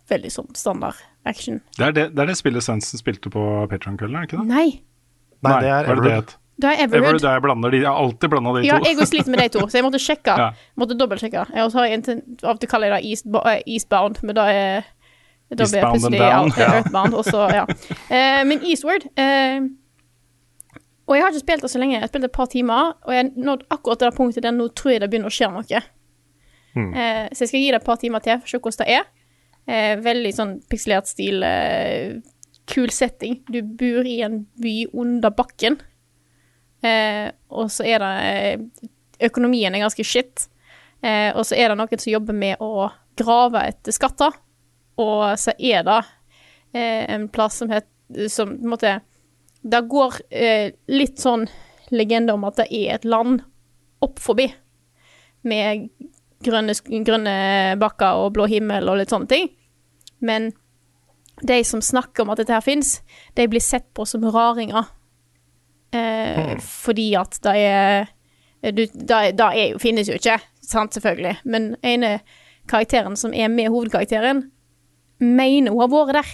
Veldig 0.08 0.32
sånn 0.38 0.54
standard 0.56 1.07
action. 1.28 1.60
Det 1.76 1.86
er 1.86 1.94
det, 1.96 2.04
det, 2.16 2.24
er 2.24 2.30
det 2.32 2.36
spillet 2.38 2.64
Svendsen 2.64 3.00
spilte 3.00 3.30
på 3.32 3.44
Patron-kvelden, 3.70 4.16
er 4.16 4.26
det 4.26 4.30
ikke 4.30 4.42
det? 4.42 4.48
Nei, 4.50 4.68
Nei, 5.46 5.56
det 5.62 5.70
er 5.70 5.88
er 5.92 5.94
det 6.00 6.04
det 6.04 6.12
Everwood. 6.12 6.34
det 6.58 6.68
er 6.70 6.82
Everwood, 6.84 6.98
Everwood. 6.98 7.24
er 7.30 7.36
jeg 7.36 7.42
blander 7.46 7.70
de, 7.74 7.80
jeg 7.82 7.88
har 7.90 8.02
alltid 8.04 8.32
blanda 8.34 8.52
de 8.56 8.62
Ja, 8.66 8.78
to. 8.78 8.88
jeg 8.88 8.98
òg 8.98 9.10
sliter 9.10 9.30
med 9.34 9.42
de 9.44 9.48
to, 9.56 9.64
så 9.68 9.78
jeg 9.78 9.86
måtte 9.86 10.02
sjekke. 10.02 10.36
Ja. 10.42 10.50
Måtte 10.80 10.98
dobbeltsjekke. 10.98 11.44
Og 11.64 11.72
så 11.72 11.78
har 11.78 11.90
jeg 11.92 12.02
av 12.42 12.54
og 12.54 12.60
til 12.60 12.68
kaller 12.72 12.92
jeg 12.92 13.02
det 13.02 13.10
East, 13.10 13.26
eh, 13.44 13.60
Eastbound, 13.66 14.22
men 14.22 14.34
da 14.38 14.48
er 14.52 14.88
da 15.48 15.64
blir 15.64 15.80
jeg 15.80 15.92
plutselig 15.94 16.18
down. 16.20 16.50
ja, 16.58 16.72
Earthbound, 16.78 17.14
og 17.14 17.52
ja. 17.54 17.62
Uh, 17.64 18.42
men 18.44 18.60
Eastward 18.68 19.06
uh, 19.16 19.68
Og 21.08 21.14
jeg 21.16 21.24
har 21.24 21.30
ikke 21.32 21.40
spilt 21.40 21.62
det 21.64 21.70
så 21.72 21.78
lenge, 21.80 21.94
jeg 21.96 22.02
har 22.04 22.10
spilt 22.10 22.26
et 22.28 22.34
par 22.36 22.50
timer, 22.52 22.92
og 23.06 23.14
jeg 23.14 23.22
har 23.24 23.30
nådd 23.46 23.62
akkurat 23.72 24.02
det 24.02 24.10
punktet 24.16 24.44
der 24.44 24.52
nå 24.52 24.68
tror 24.76 24.92
jeg 24.92 25.00
det 25.00 25.08
begynner 25.08 25.32
å 25.32 25.32
skje 25.32 25.48
noe. 25.54 25.80
Eh, 26.78 27.24
så 27.32 27.44
jeg 27.44 27.48
skal 27.50 27.62
gi 27.62 27.70
det 27.72 27.80
et 27.80 27.86
par 27.86 27.96
timer 28.00 28.22
til, 28.24 28.38
for 28.38 28.46
å 28.46 28.52
se 28.52 28.60
hvordan 28.60 28.82
det 28.84 28.96
er. 28.98 29.06
Eh, 29.68 29.98
veldig 30.00 30.32
sånn 30.32 30.54
pikselert 30.70 31.10
stil, 31.10 31.42
eh, 31.44 32.16
kul 32.68 32.90
setting. 32.92 33.42
Du 33.48 33.60
bor 33.62 34.06
i 34.06 34.20
en 34.24 34.46
by 34.60 34.86
under 34.92 35.32
bakken. 35.34 35.78
Eh, 36.82 37.30
og 37.50 37.70
så 37.72 37.84
er 37.88 38.04
det 38.04 38.12
eh, 38.28 38.86
Økonomien 39.28 39.74
er 39.74 39.82
ganske 39.82 40.04
shit. 40.06 40.46
Eh, 41.02 41.34
og 41.34 41.42
så 41.46 41.56
er 41.58 41.70
det 41.72 41.78
noen 41.80 41.98
som 41.98 42.12
jobber 42.12 42.36
med 42.38 42.60
å 42.62 42.86
grave 43.18 43.64
etter 43.66 43.94
skatter. 43.94 44.36
Og 44.98 45.24
så 45.40 45.54
er 45.58 45.82
det 45.86 45.98
eh, 46.72 47.02
en 47.16 47.28
plass 47.28 47.60
som 47.60 47.70
heter 47.70 48.28
Som 48.32 48.54
på 48.56 48.64
en 48.64 48.70
måte 48.72 48.90
Det 49.60 49.80
går 49.84 50.14
litt 50.88 51.18
sånn 51.20 51.42
legende 51.92 52.32
om 52.32 52.46
at 52.48 52.56
det 52.56 52.64
er 52.72 52.94
et 52.94 53.04
land 53.04 53.42
opp 54.00 54.22
forbi. 54.22 54.46
Med 55.44 55.90
grønne, 56.40 56.72
grønne 57.04 57.34
bakker 57.76 58.22
og 58.22 58.32
blå 58.38 58.46
himmel 58.48 58.88
og 58.88 58.96
litt 59.02 59.12
sånne 59.12 59.28
ting. 59.28 59.50
Men 60.20 60.50
de 61.42 61.60
som 61.64 61.82
snakker 61.84 62.24
om 62.24 62.30
at 62.34 62.40
dette 62.42 62.52
her 62.56 62.64
fins, 62.64 62.96
de 63.38 63.46
blir 63.48 63.62
sett 63.62 63.86
på 63.94 64.06
som 64.08 64.24
raringer. 64.34 64.88
Eh, 65.94 66.56
Fordi 66.60 67.12
at 67.16 67.38
det 67.46 67.54
er 67.62 68.08
det, 68.74 68.88
det 69.38 69.48
finnes 69.80 70.08
jo 70.10 70.16
ikke, 70.18 70.38
sant, 70.66 70.92
selvfølgelig. 70.96 71.36
Men 71.46 71.76
ene 71.86 72.16
karakteren 72.68 73.14
som 73.16 73.32
er 73.32 73.48
med 73.48 73.70
hovedkarakteren, 73.70 74.48
mener 75.22 75.70
hun 75.72 75.80
har 75.84 75.92
vært 75.92 76.18
der. 76.18 76.32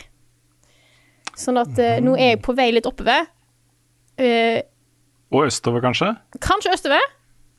Sånn 1.36 1.58
at 1.60 1.78
eh, 1.82 1.98
nå 2.02 2.14
er 2.16 2.34
jeg 2.34 2.42
på 2.46 2.54
vei 2.56 2.70
litt 2.72 2.86
oppover. 2.88 3.26
Eh, 4.16 4.62
Og 5.34 5.46
østover, 5.50 5.82
kanskje? 5.84 6.12
kanskje 6.40 6.72
østover. 6.78 7.04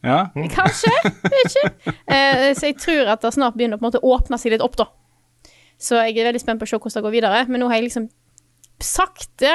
Ja. 0.06 0.20
Kanskje, 0.54 0.92
vet 1.30 1.48
ikke. 1.50 1.94
Eh, 2.16 2.52
så 2.58 2.70
jeg 2.70 2.78
tror 2.82 3.10
at 3.16 3.24
det 3.26 3.32
snart 3.36 3.56
begynner 3.58 3.82
å 3.82 4.02
åpne 4.16 4.38
seg 4.40 4.54
litt 4.54 4.64
opp, 4.64 4.76
da. 4.80 4.86
Så 5.86 6.00
jeg 6.02 6.18
er 6.18 6.30
veldig 6.32 6.42
spent 6.42 6.62
på 6.62 6.66
å 6.66 6.70
se 6.70 6.80
hvordan 6.80 6.98
det 6.98 7.06
går 7.06 7.16
videre. 7.20 7.42
Men 7.52 7.62
nå 7.62 7.70
har 7.70 7.80
jeg 7.80 7.90
liksom 7.90 8.10
sakte, 8.82 9.54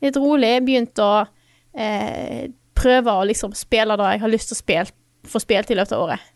litt 0.00 0.16
rolig, 0.16 0.52
begynt 0.64 1.00
å 1.02 1.12
eh, 1.74 2.50
prøve 2.78 3.14
å 3.14 3.24
liksom 3.28 3.54
spille 3.58 3.96
det 3.98 4.12
jeg 4.14 4.22
har 4.22 4.32
lyst 4.32 4.52
til 4.52 4.56
å 4.56 4.60
spille, 4.62 4.94
få 5.28 5.42
spilt 5.42 5.72
i 5.72 5.76
løpet 5.76 5.96
av 5.96 6.04
året. 6.06 6.30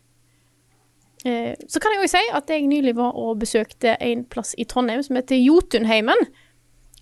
Eh, 1.25 1.53
så 1.71 1.81
kan 1.81 1.95
jeg 1.95 2.03
òg 2.03 2.11
si 2.11 2.21
at 2.37 2.51
jeg 2.53 2.67
nylig 2.69 2.93
var 2.99 3.15
og 3.17 3.39
besøkte 3.41 3.95
en 4.03 4.25
plass 4.29 4.53
i 4.61 4.67
Trondheim 4.69 5.01
som 5.05 5.17
heter 5.17 5.41
Jotunheimen. 5.41 6.27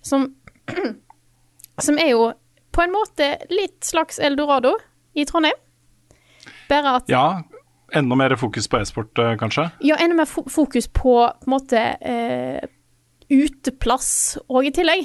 Som, 0.04 0.30
som 1.86 2.00
er 2.00 2.14
jo 2.14 2.30
på 2.74 2.84
en 2.84 2.94
måte 2.94 3.34
litt 3.52 3.84
slags 3.84 4.18
eldorado 4.18 4.72
i 5.14 5.26
Trondheim. 5.28 5.58
Bare 6.70 6.96
at 7.00 7.12
ja. 7.12 7.26
Enda 7.92 8.16
mer 8.16 8.36
fokus 8.40 8.68
på 8.68 8.78
e-sport, 8.80 9.18
eh, 9.18 9.34
kanskje? 9.36 9.68
Ja, 9.84 9.96
enda 10.00 10.16
mer 10.16 10.26
fokus 10.26 10.88
på 10.88 11.02
på 11.04 11.46
en 11.46 11.50
måte 11.52 11.82
eh, 12.00 12.64
uteplass 13.30 14.38
òg 14.48 14.66
i 14.68 14.72
tillegg. 14.74 15.04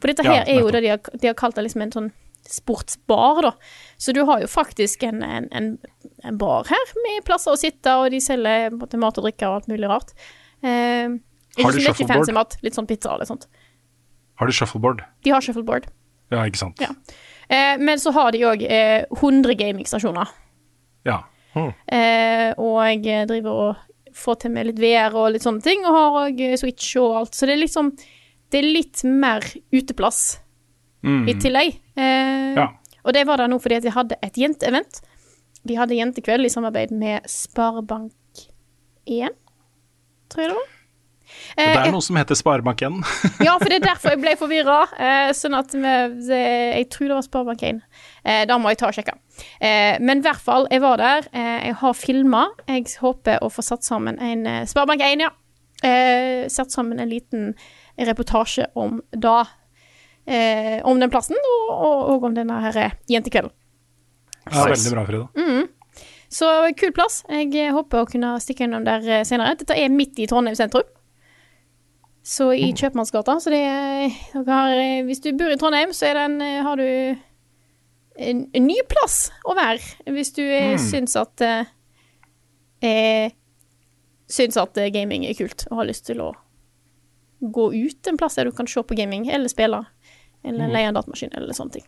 For 0.00 0.10
dette 0.10 0.24
Ja, 0.24 0.32
her 0.40 0.48
er 0.48 0.60
jo 0.60 0.70
det 0.70 0.82
de 0.84 0.88
har, 0.94 0.98
de 1.20 1.26
har 1.30 1.34
kalt 1.38 1.56
det 1.58 1.64
liksom 1.66 1.82
en 1.82 1.92
sånn 1.92 2.10
sportsbar, 2.50 3.42
da. 3.44 3.52
Så 4.00 4.14
du 4.16 4.22
har 4.24 4.40
jo 4.40 4.48
faktisk 4.50 5.02
en, 5.06 5.22
en, 5.22 5.48
en, 5.52 5.78
en 6.24 6.38
bar 6.40 6.64
her 6.70 6.94
med 7.04 7.24
plasser 7.26 7.52
å 7.52 7.58
sitte, 7.60 7.92
og 8.00 8.10
de 8.10 8.20
selger 8.24 8.70
måte, 8.74 8.98
mat 8.98 9.18
og 9.20 9.26
drikke 9.28 9.46
og 9.50 9.58
alt 9.60 9.68
mulig 9.70 9.90
rart. 9.90 10.14
Eh, 10.62 11.08
Har 11.60 11.72
de 11.76 11.82
shuffleboard? 11.84 12.16
fancy 12.24 12.32
mat, 12.36 12.56
litt 12.64 12.74
sånn 12.78 12.88
pizza 12.90 13.12
og 13.14 13.20
litt 13.22 13.30
sånt. 13.30 13.46
Har 14.40 14.46
de 14.50 14.56
shuffleboard? 14.56 15.02
De 15.26 15.30
har 15.34 15.44
shuffleboard. 15.44 15.86
Ja, 16.32 16.44
ikke 16.48 16.62
sant? 16.62 16.80
Ja. 16.80 16.90
Eh, 17.50 17.76
men 17.82 17.98
så 18.00 18.12
har 18.16 18.32
de 18.32 18.42
òg 18.48 18.62
eh, 18.64 19.04
100 19.20 19.54
gamingstasjoner. 19.60 20.30
Ja. 21.06 21.20
Eh, 21.56 22.54
og 22.58 23.04
jeg 23.04 23.26
driver 23.28 23.50
og 23.68 23.76
får 24.14 24.40
til 24.42 24.50
med 24.54 24.66
litt 24.66 24.78
VR 24.82 25.14
og 25.14 25.32
litt 25.32 25.42
sånne 25.42 25.62
ting, 25.62 25.84
og 25.86 25.94
har 25.94 26.18
òg 26.30 26.40
Switch 26.58 26.96
og 27.00 27.16
alt. 27.20 27.34
Så 27.34 27.46
det 27.46 27.54
er 27.56 27.62
liksom 27.66 27.92
det 28.50 28.58
er 28.58 28.66
litt 28.74 29.04
mer 29.04 29.40
uteplass 29.72 30.40
i 31.30 31.34
tillegg. 31.38 31.76
Eh, 31.96 32.54
Ja. 32.58 32.68
Og 33.04 33.12
det 33.14 33.22
var 33.26 33.36
det 33.38 33.48
nå 33.48 33.58
fordi 33.62 33.76
at 33.76 33.84
jeg 33.84 33.92
hadde 33.94 34.16
et 34.22 34.34
jenteevent. 34.36 35.00
De 35.64 35.74
hadde 35.78 35.94
jentekveld 35.96 36.44
i 36.44 36.48
samarbeid 36.52 36.90
med 36.92 37.22
Sparebank1, 37.24 38.10
tror 40.28 40.42
jeg 40.42 40.50
det 40.50 40.56
var. 40.58 40.68
Det 41.56 41.64
Eh, 41.66 41.76
er 41.82 41.92
noe 41.92 42.04
som 42.04 42.16
heter 42.18 42.38
Sparebank1. 42.38 43.00
ja, 43.46 43.56
for 43.58 43.68
det 43.68 43.80
er 43.80 43.86
derfor 43.88 44.14
jeg 44.14 44.20
ble 44.22 44.34
forvirra. 44.38 44.78
Eh, 44.96 45.32
sånn 45.36 45.56
at 45.58 45.74
vi, 45.74 45.94
det, 46.28 46.40
Jeg 46.78 46.88
tror 46.94 47.08
det 47.10 47.16
var 47.18 47.26
Sparebank1. 47.26 47.80
Eh, 48.24 48.42
da 48.48 48.58
må 48.60 48.70
jeg 48.72 48.80
ta 48.80 48.90
og 48.90 48.96
sjekke. 48.96 49.16
Eh, 49.60 49.98
men 50.00 50.22
i 50.22 50.26
hvert 50.26 50.42
fall, 50.44 50.68
jeg 50.70 50.82
var 50.84 51.00
der. 51.00 51.28
Eh, 51.32 51.56
jeg 51.70 51.78
har 51.82 51.96
filma. 51.98 52.44
Jeg 52.70 52.86
håper 53.02 53.42
å 53.44 53.50
få 53.52 53.64
satt 53.66 53.86
sammen 53.86 54.20
en 54.22 54.46
eh, 54.46 54.60
Sparebank1, 54.70 55.24
ja. 55.26 55.32
Eh, 55.82 56.44
satt 56.52 56.72
sammen 56.74 57.00
en 57.00 57.10
liten 57.10 57.50
reportasje 57.98 58.68
om 58.78 59.00
da. 59.16 59.42
Eh, 60.30 60.78
om 60.86 61.00
den 61.00 61.10
plassen, 61.10 61.36
og, 61.40 61.74
og, 61.74 61.98
og 62.14 62.30
om 62.30 62.36
denne 62.36 62.60
her 62.68 62.80
jentekvelden. 63.10 63.52
Ja, 64.50 64.64
veldig 64.70 64.94
bra, 64.94 65.04
Frida. 65.08 65.26
Så 66.30 66.46
kul 66.78 66.92
plass. 66.94 67.24
Jeg 67.26 67.72
håper 67.74 68.04
å 68.04 68.06
kunne 68.08 68.36
stikke 68.42 68.68
innom 68.68 68.84
der 68.86 69.24
senere. 69.26 69.56
Dette 69.58 69.74
er 69.74 69.90
midt 69.90 70.20
i 70.22 70.28
Trondheim 70.30 70.54
sentrum. 70.54 70.86
Så 72.22 72.50
i 72.52 72.68
Kjøpmannsgata. 72.76 73.38
Så 73.40 73.52
det 73.52 73.62
er 73.64 74.10
dere 74.34 74.44
har, 74.52 74.76
eh, 74.76 75.02
Hvis 75.08 75.22
du 75.24 75.32
bor 75.32 75.50
i 75.50 75.56
Trondheim, 75.56 75.92
så 75.96 76.10
er 76.10 76.24
en, 76.26 76.40
eh, 76.40 76.62
har 76.62 76.76
du 76.76 77.16
en, 78.20 78.50
en 78.52 78.66
ny 78.66 78.76
plass 78.88 79.30
å 79.48 79.54
være. 79.56 79.80
Hvis 80.06 80.34
du 80.36 80.42
mm. 80.44 80.78
syns 80.78 81.16
at 81.16 81.40
eh, 81.40 81.70
eh, 82.82 83.30
Syns 84.30 84.56
at 84.60 84.76
eh, 84.78 84.92
gaming 84.94 85.24
er 85.26 85.34
kult 85.34 85.64
og 85.72 85.80
har 85.80 85.88
lyst 85.88 86.04
til 86.06 86.20
å 86.22 86.28
gå 87.40 87.64
ut 87.72 88.06
en 88.06 88.18
plass 88.20 88.36
der 88.36 88.46
du 88.46 88.52
kan 88.54 88.68
se 88.68 88.82
på 88.84 88.94
gaming, 88.94 89.24
eller 89.32 89.50
spille. 89.50 89.80
Eller 90.44 90.70
leie 90.70 90.86
en 90.86 90.94
datamaskin, 90.94 91.32
eller 91.34 91.56
sånne 91.56 91.80
ting. 91.80 91.86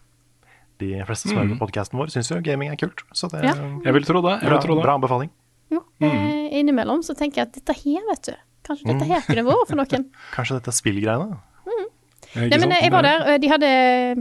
De 0.81 0.89
fleste 1.07 1.29
som 1.29 1.39
hører 1.39 1.53
på 1.53 1.67
podkasten 1.67 2.01
vår, 2.01 2.11
syns 2.11 2.33
jo 2.33 2.41
gaming 2.43 2.73
er 2.73 2.81
kult. 2.81 3.05
Så 3.15 3.29
det 3.31 3.45
Ja. 3.45 3.53
er 3.53 3.79
Jeg 3.85 3.95
vil 3.95 4.09
tro 4.09 4.23
det. 4.25 4.41
Jeg 4.41 4.49
bra, 4.49 4.57
vil 4.57 4.67
tro 4.67 4.75
det. 4.75 4.83
bra 4.83 4.95
anbefaling. 4.97 5.31
Jo, 5.71 5.85
eh, 6.01 6.49
innimellom 6.59 7.05
så 7.05 7.15
tenker 7.15 7.43
jeg 7.43 7.49
at 7.49 7.53
dette 7.53 7.77
her, 7.85 8.01
vet 8.11 8.23
du 8.33 8.35
Kanskje 8.67 8.89
dette 8.93 9.09
her 9.11 9.25
kunne 9.27 9.45
vært 9.49 9.71
for 9.73 9.81
noen. 9.81 10.05
Kanskje 10.37 10.59
dette 10.61 10.75
spillgreiene? 10.77 11.41
Mm. 11.67 11.89
Nei, 12.35 12.47
men 12.49 12.61
sant? 12.63 12.73
eh, 12.79 12.85
jeg 12.87 12.93
var 12.95 13.05
der, 13.07 13.25
og 13.35 13.43
de 13.43 13.49
hadde 13.51 13.71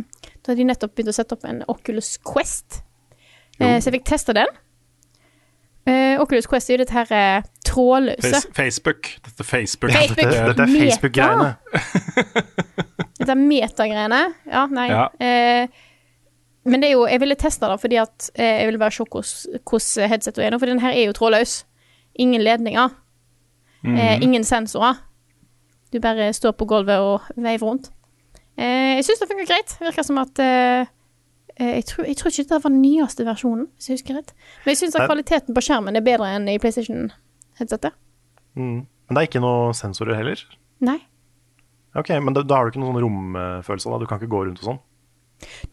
Da 0.01 0.51
hadde 0.51 0.57
de 0.59 0.65
nettopp 0.67 0.95
begynt 0.97 1.13
å 1.13 1.15
sette 1.15 1.37
opp 1.37 1.45
en 1.47 1.61
Oculus 1.71 2.15
Quest. 2.25 2.81
Eh, 3.61 3.77
så 3.79 3.87
jeg 3.91 3.99
fikk 3.99 4.07
testa 4.09 4.33
den. 4.35 4.49
Eh, 5.89 6.19
Oculus 6.21 6.45
Quest 6.49 6.69
er 6.69 6.75
jo 6.75 6.81
dette 6.83 6.93
her 6.93 7.13
eh, 7.17 7.45
trådløse 7.65 8.21
Face, 8.41 8.49
Facebook. 8.57 9.07
Dette 9.25 9.45
Facebook. 9.47 9.93
Facebook. 9.95 10.27
Dette, 10.33 10.49
dette 10.51 10.65
er 10.65 10.73
Facebook-greiene. 10.75 11.55
Dette 13.21 13.35
metagreiene. 13.37 14.21
Ja, 14.49 14.65
nei. 14.73 14.87
Ja. 14.91 15.05
Eh, 15.21 15.67
men 16.69 16.83
det 16.83 16.91
er 16.91 16.93
jo 16.93 17.07
Jeg 17.09 17.21
ville 17.23 17.37
teste 17.41 17.65
det 17.69 17.79
fordi 17.81 17.97
at 18.01 18.27
eh, 18.35 18.59
jeg 18.61 18.69
ville 18.69 18.81
bare 18.81 18.93
se 18.93 19.05
hvordan 19.09 20.09
headsetet 20.11 20.43
er 20.45 20.53
nå, 20.53 20.59
for 20.61 20.69
den 20.69 20.81
her 20.83 20.93
er 20.93 21.07
jo 21.07 21.15
trådløs. 21.17 21.61
Ingen 22.21 22.43
ledninger. 22.45 22.93
Eh, 23.83 24.21
ingen 24.21 24.43
sensorer. 24.43 24.99
Du 25.91 25.99
bare 25.99 26.33
står 26.33 26.53
på 26.55 26.65
gulvet 26.69 26.99
og 27.03 27.21
veiver 27.35 27.67
rundt. 27.67 27.91
Eh, 28.57 28.95
jeg 28.99 29.05
syns 29.07 29.21
det 29.23 29.29
funker 29.31 29.49
greit. 29.49 29.75
Virker 29.81 30.05
som 30.05 30.19
at 30.21 30.39
eh, 30.43 30.85
eh, 31.57 31.73
jeg, 31.79 31.85
tror, 31.89 32.05
jeg 32.07 32.17
tror 32.19 32.31
ikke 32.31 32.47
det 32.49 32.63
var 32.63 32.69
den 32.69 32.81
nyeste 32.81 33.25
versjonen, 33.27 33.67
hvis 33.75 33.89
jeg 33.89 33.99
husker 33.99 34.19
rett. 34.19 34.33
Men 34.63 34.73
jeg 34.73 34.81
syns 34.83 34.97
at 34.99 35.07
kvaliteten 35.09 35.57
på 35.57 35.63
skjermen 35.65 35.97
er 35.97 36.05
bedre 36.05 36.29
enn 36.35 36.47
i 36.51 36.59
PlayStation-headsetet. 36.61 37.97
Mm. 38.55 38.85
Men 38.85 39.17
det 39.17 39.23
er 39.23 39.27
ikke 39.31 39.43
noen 39.43 39.75
sensorer 39.75 40.19
heller? 40.19 40.45
Nei. 40.83 40.99
Ok, 41.97 42.13
Men 42.23 42.35
da, 42.35 42.45
da 42.47 42.55
har 42.55 42.69
du 42.69 42.71
ikke 42.71 42.83
noen 42.83 42.95
sånn 42.95 43.03
romfølelse? 43.03 43.91
da? 43.91 43.99
Du 43.99 44.07
kan 44.07 44.21
ikke 44.21 44.31
gå 44.31 44.45
rundt 44.47 44.61
og 44.63 44.69
sånn? 44.69 44.81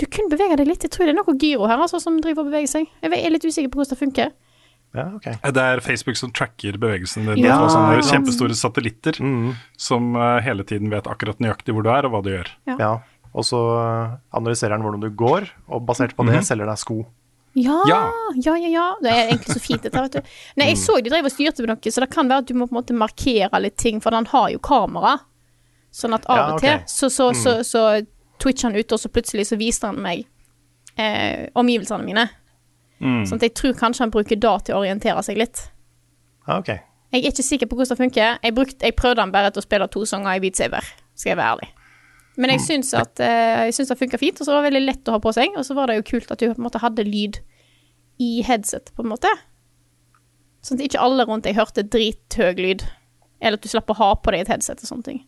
Du 0.01 0.07
kunne 0.09 0.33
bevege 0.33 0.57
deg 0.59 0.67
litt. 0.67 0.83
Jeg 0.83 0.91
tror 0.95 1.07
det 1.07 1.13
er 1.13 1.19
noe 1.21 1.37
gyro 1.39 1.69
her 1.71 1.79
altså, 1.79 2.01
som 2.03 2.17
driver 2.25 2.43
og 2.43 2.51
beveger 2.51 2.71
seg. 2.73 2.89
Jeg 3.05 3.13
er 3.15 3.35
litt 3.35 3.45
usikker 3.45 3.71
på 3.71 3.79
hvordan 3.79 3.95
det 3.95 4.01
funker. 4.01 4.33
Ja, 4.97 5.05
okay. 5.15 5.35
Det 5.45 5.63
er 5.63 5.81
Facebook 5.85 6.17
som 6.17 6.31
tracker 6.33 6.79
bevegelsen 6.81 7.27
din. 7.29 7.45
Ja, 7.45 7.59
Ja, 7.61 7.69
sånne 7.69 8.01
kjempestore 8.03 8.55
satellitter 8.57 9.21
Mm. 9.21 9.55
som 9.77 10.15
eh, 10.17 10.41
hele 10.43 10.65
tiden 10.65 10.89
vet 10.91 11.05
akkurat 11.07 11.39
nøyaktig 11.39 11.75
hvor 11.77 11.83
du 11.85 11.91
er, 11.91 12.07
og 12.09 12.13
hva 12.13 12.23
du 12.25 12.31
gjør. 12.31 12.49
Ja. 12.79 12.99
Og 13.35 13.45
så 13.45 13.61
eh, 13.79 14.17
analyserer 14.33 14.77
den 14.79 14.83
hvordan 14.87 15.01
du 15.05 15.11
går, 15.11 15.49
og 15.69 15.85
basert 15.87 16.17
på 16.17 16.25
det 16.27 16.41
selger 16.47 16.67
deg 16.67 16.79
sko. 16.81 17.07
Ja, 17.55 17.83
ja, 17.89 18.01
Ja. 18.37 18.55
ja, 18.57 18.69
ja. 18.69 18.87
Det 19.03 19.11
er 19.13 19.29
egentlig 19.33 19.55
så 19.57 19.61
fint, 19.61 19.83
dette. 19.83 20.01
vet 20.01 20.13
du. 20.13 20.21
Nei, 20.57 20.69
jeg 20.73 20.79
så 20.79 20.97
de 21.03 21.11
drev 21.11 21.25
og 21.25 21.33
styrte 21.33 21.61
med 21.65 21.69
noe, 21.73 21.91
så 21.93 22.01
det 22.01 22.11
kan 22.11 22.29
være 22.29 22.39
at 22.45 22.47
du 22.47 22.55
må 22.55 22.67
på 22.69 22.73
en 22.77 22.81
måte 22.83 22.95
markere 22.97 23.61
litt 23.61 23.77
ting, 23.77 24.01
for 24.01 24.11
den 24.11 24.27
har 24.27 24.49
jo 24.51 24.59
kamera. 24.59 25.19
Sånn 25.93 26.15
at 26.15 26.25
av 26.29 26.37
Ja, 26.37 26.49
og 26.55 26.61
til 26.61 26.81
så, 26.87 27.09
så, 27.11 27.33
så, 27.35 27.59
så 27.65 27.85
twitcher 28.39 28.71
han 28.71 28.77
ut, 28.79 28.93
og 28.93 28.99
så 29.01 29.09
plutselig 29.13 29.47
så 29.49 29.57
viste 29.59 29.87
han 29.89 30.01
meg 30.01 30.25
eh, 30.97 31.49
omgivelsene 31.55 32.05
mine. 32.05 32.29
Sånn 32.99 33.39
at 33.39 33.47
jeg 33.47 33.55
tror 33.59 33.75
kanskje 33.79 34.05
han 34.07 34.13
bruker 34.15 34.39
da 34.43 34.57
til 34.65 34.75
å 34.77 34.83
orientere 34.83 35.23
seg 35.23 35.39
litt. 35.39 35.65
Ja, 36.49 36.59
ok. 36.59 36.71
Jeg 37.15 37.25
er 37.25 37.33
ikke 37.33 37.45
sikker 37.47 37.69
på 37.71 37.79
hvordan 37.79 37.95
det 37.95 38.03
funker. 38.03 38.39
Jeg, 38.43 38.55
brukte, 38.57 38.85
jeg 38.85 38.97
prøvde 38.99 39.25
han 39.25 39.33
bare 39.33 39.53
til 39.55 39.63
å 39.63 39.65
spille 39.65 39.89
to 39.93 40.05
sanger 40.09 40.37
i 40.37 40.43
Beat 40.45 40.59
Saber, 40.61 40.89
skal 41.17 41.33
jeg 41.33 41.39
være 41.41 41.55
ærlig. 41.55 41.69
Men 42.39 42.53
jeg 42.55 42.63
syns 42.63 42.93
at 42.95 43.19
eh, 43.25 43.65
Jeg 43.67 43.75
syns 43.75 43.89
det 43.91 43.99
funka 43.99 44.19
fint, 44.21 44.39
og 44.39 44.47
så 44.47 44.53
var 44.55 44.63
det 44.63 44.69
veldig 44.71 44.85
lett 44.85 45.09
å 45.11 45.17
ha 45.17 45.23
på 45.23 45.33
seg. 45.35 45.57
Og 45.59 45.65
så 45.67 45.75
var 45.75 45.91
det 45.91 45.97
jo 45.99 46.05
kult 46.13 46.31
at 46.31 46.39
du 46.39 46.47
på 46.51 46.59
en 46.61 46.67
måte 46.69 46.83
hadde 46.83 47.07
lyd 47.07 47.41
i 48.23 48.43
headset, 48.47 48.93
på 48.95 49.03
en 49.03 49.11
måte. 49.11 49.31
Sånn 50.63 50.79
at 50.79 50.85
ikke 50.87 51.03
alle 51.03 51.27
rundt 51.27 51.47
deg 51.49 51.59
hørte 51.59 51.87
drithøy 51.87 52.53
lyd. 52.59 52.85
Eller 53.41 53.59
at 53.59 53.65
du 53.65 53.71
slapp 53.71 53.91
å 53.91 53.99
ha 53.99 54.13
på 54.19 54.35
deg 54.35 54.45
et 54.45 54.53
headset 54.53 54.83
og 54.83 54.91
sånne 54.91 55.07
ting. 55.07 55.21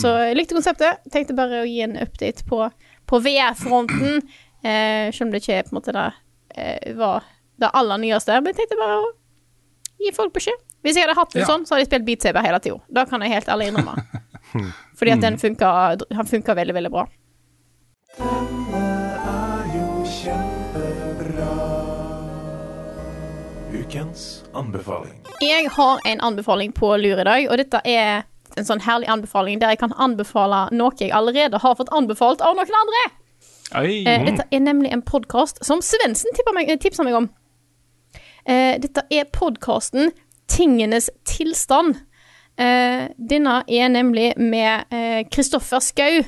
Så 0.00 0.08
jeg 0.16 0.36
likte 0.38 0.56
konseptet. 0.56 1.02
Tenkte 1.12 1.36
bare 1.36 1.60
å 1.60 1.68
gi 1.68 1.82
en 1.84 1.98
update 2.00 2.46
på, 2.48 2.62
på 3.10 3.18
VR-fronten. 3.20 4.22
Eh, 4.64 5.10
selv 5.12 5.26
om 5.26 5.32
det 5.34 5.42
ikke 5.42 5.58
er 5.58 5.66
på 5.66 5.74
en 5.74 5.76
måte 5.76 5.92
det 5.92 6.06
var 6.96 7.24
det 7.60 7.70
aller 7.74 7.98
nyeste. 8.02 8.36
Men 8.40 8.52
jeg 8.52 8.56
tenkte 8.62 8.78
bare 8.80 9.00
å 9.02 9.10
gi 10.02 10.12
folk 10.16 10.32
beskjed. 10.36 10.60
Hvis 10.84 10.96
jeg 10.98 11.06
hadde 11.06 11.16
hatt 11.18 11.32
det 11.32 11.40
Ja. 11.44 11.46
sånn, 11.48 11.64
så 11.64 11.74
hadde 11.74 11.84
jeg 11.84 11.90
spilt 11.92 12.06
Beat 12.06 12.22
Saber 12.22 12.42
hele 12.44 12.60
tida. 12.60 12.80
Da 12.92 13.04
kan 13.08 13.20
jeg 13.22 13.32
helt 13.32 13.48
ærlig 13.48 13.68
innrømme. 13.72 13.96
Fordi 14.98 15.10
at 15.16 15.20
den 15.20 15.38
funka, 15.40 15.70
han 16.14 16.26
funka 16.26 16.54
veldig, 16.54 16.74
veldig 16.74 16.90
bra. 16.92 17.06
Ukens 23.74 24.44
anbefaling. 24.54 25.12
Jeg 25.40 25.68
har 25.70 26.00
en 26.04 26.20
anbefaling 26.20 26.72
på 26.72 26.96
lur 26.96 27.20
i 27.20 27.24
dag, 27.26 27.46
og 27.50 27.58
dette 27.58 27.80
er 27.84 28.22
en 28.56 28.66
sånn 28.68 28.82
herlig 28.84 29.08
anbefaling 29.10 29.58
der 29.58 29.72
jeg 29.74 29.80
kan 29.82 29.94
anbefale 29.98 30.68
noe 30.72 30.94
jeg 31.00 31.10
allerede 31.16 31.58
har 31.58 31.74
fått 31.78 31.90
anbefalt 31.96 32.44
av 32.44 32.54
noen 32.54 32.76
andre. 32.82 33.02
Oi. 33.74 34.04
Eh, 34.06 34.24
dette 34.28 34.46
er 34.50 34.62
nemlig 34.62 34.92
en 34.94 35.02
podkast 35.02 35.58
som 35.66 35.82
Svendsen 35.82 36.30
eh, 36.34 36.76
tipsa 36.78 37.06
meg 37.06 37.16
om. 37.18 37.28
Eh, 38.46 38.76
dette 38.80 39.06
er 39.10 39.30
podkasten 39.32 40.12
Tingenes 40.48 41.10
tilstand. 41.24 42.02
Eh, 42.56 43.08
denne 43.18 43.62
er 43.66 43.88
nemlig 43.90 44.34
med 44.38 44.92
Kristoffer 45.32 45.82
Skau 45.82 46.22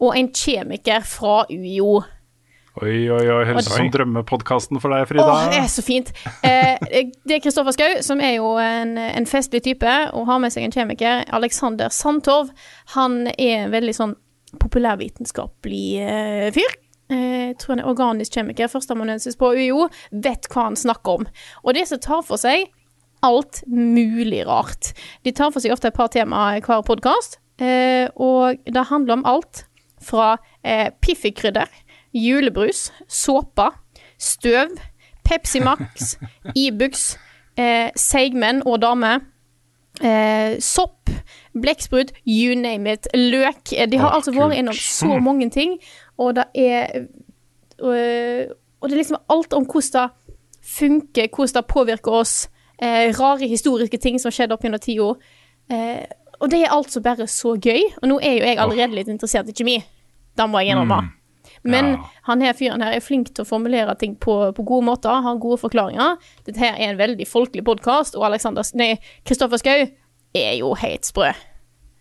og 0.00 0.16
en 0.16 0.32
kjemiker 0.32 1.04
fra 1.06 1.44
UiO. 1.50 2.00
Oi, 2.80 3.10
oi, 3.12 3.24
oi. 3.28 3.42
Høres 3.48 3.66
ut 3.66 3.74
som 3.74 3.90
drømmepodkasten 3.92 4.78
for 4.80 4.94
deg, 4.94 5.04
Frida. 5.10 5.26
Åh, 5.26 5.48
det 5.52 5.58
er 5.60 5.68
så 5.68 5.82
fint. 5.84 6.12
Eh, 6.46 6.78
det 7.26 7.36
er 7.36 7.42
Kristoffer 7.44 7.74
Skau, 7.76 7.98
som 8.06 8.22
er 8.24 8.36
jo 8.38 8.54
en, 8.62 8.94
en 8.96 9.26
festlig 9.28 9.64
type, 9.66 9.96
og 10.16 10.28
har 10.30 10.40
med 10.42 10.54
seg 10.54 10.64
en 10.64 10.74
kjemiker. 10.74 11.26
Alexander 11.36 11.92
Sandtorv. 11.92 12.52
Han 12.94 13.24
er 13.34 13.66
en 13.66 13.74
veldig 13.74 13.96
sånn 13.98 14.14
populærvitenskapelig 14.62 15.84
eh, 16.06 16.46
fyr. 16.54 16.78
Eh, 17.10 17.50
jeg 17.50 17.56
tror 17.58 17.74
han 17.74 17.84
er 17.84 17.90
organisk 17.90 18.36
kjemiker, 18.38 18.70
førsteamanuensis 18.70 19.38
på 19.40 19.52
UiO. 19.58 19.88
Vet 20.10 20.48
hva 20.52 20.68
han 20.68 20.78
snakker 20.78 21.20
om. 21.20 21.26
Og 21.64 21.74
det 21.74 21.88
som 21.90 22.02
tar 22.02 22.22
for 22.26 22.40
seg 22.40 22.68
alt 23.26 23.62
mulig 23.66 24.46
rart. 24.46 24.92
De 25.24 25.32
tar 25.32 25.52
for 25.52 25.62
seg 25.62 25.74
ofte 25.74 25.90
et 25.90 25.96
par 25.96 26.10
temaer 26.12 26.58
i 26.58 26.64
hver 26.64 26.84
podkast, 26.86 27.38
eh, 27.60 28.08
og 28.16 28.60
det 28.64 28.86
handler 28.88 29.18
om 29.18 29.26
alt 29.28 29.64
fra 30.00 30.38
eh, 30.64 30.88
piffikrydder, 31.04 31.68
julebrus, 32.16 32.88
såpe, 33.08 33.70
støv, 34.18 34.72
Pepsi 35.24 35.60
Max, 35.60 36.16
Ibux, 36.56 37.18
eh, 37.60 37.90
seigmenn 37.96 38.64
og 38.64 38.80
damer, 38.82 39.20
eh, 40.00 40.56
sopp, 40.64 41.10
blekksprut, 41.60 42.14
you 42.24 42.56
name 42.56 42.92
it, 42.92 43.08
løk. 43.14 43.74
De 43.90 44.00
har 44.00 44.16
altså 44.16 44.32
vært 44.34 44.56
innom 44.56 44.76
så 44.76 45.18
mange 45.20 45.50
ting, 45.52 45.76
og 46.20 46.34
det 46.36 46.46
er 46.54 47.06
Og 47.80 48.88
det 48.88 48.94
er 48.94 49.00
liksom 49.00 49.20
alt 49.32 49.52
om 49.56 49.64
hvordan 49.68 50.08
det 50.08 50.36
funker, 50.60 51.28
hvordan 51.32 51.54
det 51.56 51.66
påvirker 51.68 52.12
oss, 52.20 52.48
eh, 52.80 53.08
rare 53.16 53.48
historiske 53.48 53.98
ting 54.00 54.18
som 54.20 54.32
skjedde 54.32 54.52
opp 54.56 54.62
gjennom 54.64 54.80
tida. 54.80 55.14
Eh, 55.70 56.04
og 56.40 56.50
det 56.52 56.62
er 56.64 56.72
altså 56.72 57.00
bare 57.04 57.26
så 57.28 57.54
gøy. 57.60 57.82
Og 58.02 58.08
nå 58.08 58.18
er 58.20 58.38
jo 58.38 58.44
jeg 58.46 58.58
allerede 58.60 58.96
litt 58.96 59.08
interessert 59.12 59.48
i 59.48 59.52
kjemi. 59.56 59.78
Det 60.36 60.46
må 60.48 60.60
jeg 60.60 60.72
innrømme. 60.74 61.10
Men 61.62 61.84
Ja. 61.92 61.98
han 62.28 62.40
her 62.40 62.52
fyren 62.56 62.82
her 62.82 62.92
er 62.96 63.00
flink 63.04 63.34
til 63.34 63.44
å 63.44 63.48
formulere 63.48 63.98
ting 63.98 64.14
på, 64.16 64.52
på 64.56 64.64
gode 64.64 64.84
måter, 64.86 65.22
har 65.22 65.36
gode 65.36 65.60
forklaringer. 65.60 66.16
Dette 66.46 66.58
her 66.58 66.74
er 66.78 66.90
en 66.92 66.98
veldig 67.00 67.26
folkelig 67.28 67.64
podkast, 67.64 68.16
og 68.16 68.24
Alexander, 68.24 68.62
nei, 68.74 68.98
Kristoffer 69.26 69.58
Schou 69.60 69.90
er 70.34 70.54
jo 70.56 70.72
helt 70.74 71.04
sprø. 71.04 71.32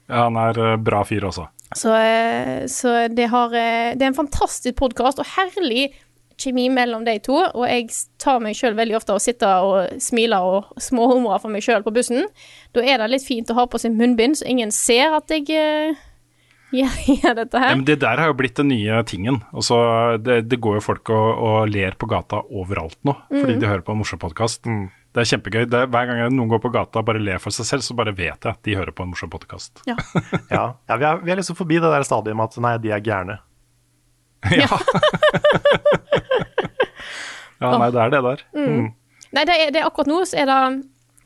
Ja, 0.07 0.23
han 0.29 0.37
er 0.37 0.59
eh, 0.73 0.77
bra 0.77 1.03
fyr 1.03 1.27
også. 1.27 1.47
Så, 1.77 1.93
eh, 1.93 2.65
så 2.71 3.07
det, 3.13 3.27
har, 3.29 3.53
eh, 3.53 3.93
det 3.95 4.01
er 4.01 4.11
en 4.13 4.17
fantastisk 4.17 4.75
podkast, 4.79 5.19
og 5.21 5.27
herlig 5.35 5.91
kjemi 6.39 6.69
mellom 6.71 7.03
de 7.05 7.17
to. 7.19 7.35
Og 7.53 7.65
jeg 7.67 7.89
tar 8.17 8.39
meg 8.41 8.55
sjøl 8.55 8.73
veldig 8.77 8.95
ofte 8.97 9.13
og 9.13 9.21
sitter 9.21 9.65
og 9.67 10.01
smiler 10.01 10.39
og 10.41 10.69
småhumrer 10.81 11.41
for 11.43 11.51
meg 11.53 11.61
sjøl 11.65 11.83
på 11.85 11.93
bussen. 11.93 12.25
Da 12.73 12.81
er 12.81 12.97
det 13.03 13.09
litt 13.11 13.25
fint 13.27 13.49
å 13.51 13.57
ha 13.59 13.65
på 13.69 13.77
seg 13.81 13.91
munnbind, 13.97 14.39
så 14.39 14.47
ingen 14.49 14.71
ser 14.71 15.13
at 15.19 15.29
jeg 15.35 15.49
eh, 15.53 15.97
Ja, 16.71 16.85
her. 16.85 17.33
men 17.73 17.81
det 17.87 17.95
der 18.03 18.19
har 18.21 18.27
jo 18.29 18.35
blitt 18.37 18.53
den 18.59 18.67
nye 18.69 18.99
tingen. 19.09 19.39
Altså, 19.57 20.17
det, 20.21 20.43
det 20.51 20.59
går 20.61 20.75
jo 20.77 20.83
folk 20.85 21.09
og, 21.09 21.29
og 21.41 21.71
ler 21.73 21.95
på 21.97 22.05
gata 22.11 22.43
overalt 22.45 22.97
nå, 23.09 23.15
fordi 23.31 23.55
Mm. 23.55 23.59
de 23.63 23.67
hører 23.71 23.81
på 23.87 23.95
en 23.95 23.97
morsom 24.03 24.21
podkast. 24.21 24.69
Det 25.09 25.23
er 25.23 25.29
kjempegøy. 25.31 25.63
Det 25.65 25.79
er, 25.79 25.87
hver 25.89 26.05
gang 26.05 26.35
noen 26.35 26.51
går 26.51 26.61
på 26.61 26.71
gata 26.73 27.01
og 27.01 27.07
bare 27.07 27.21
ler 27.21 27.41
for 27.41 27.55
seg 27.55 27.65
selv, 27.65 27.85
så 27.85 27.95
bare 27.97 28.13
vet 28.13 28.45
jeg 28.45 28.51
at 28.51 28.61
de 28.65 28.75
hører 28.77 28.93
på 28.93 29.05
en 29.05 29.11
morsom 29.13 29.31
podkast. 29.33 29.81
Ja. 29.89 29.97
Ja, 30.53 30.65
ja 30.89 30.97
vi, 30.99 31.05
er, 31.09 31.23
vi 31.25 31.33
er 31.33 31.39
liksom 31.41 31.57
forbi 31.57 31.79
det 31.81 31.89
der 31.89 32.05
stadiet 32.05 32.37
med 32.37 32.49
at 32.49 32.61
nei, 32.61 32.75
de 32.83 32.93
er 32.93 33.01
gærne. 33.05 33.39
ja. 34.61 34.69
ja, 37.59 37.73
nei, 37.73 37.89
det 37.91 38.01
er 38.05 38.13
det 38.13 38.21
der. 38.27 38.45
Nei, 38.55 39.43
det 39.45 39.55
er, 39.55 39.73
det 39.73 39.81
er 39.81 39.89
akkurat 39.89 40.09
nå 40.09 40.23
så 40.29 40.39
er 40.43 40.49
det 40.49 40.61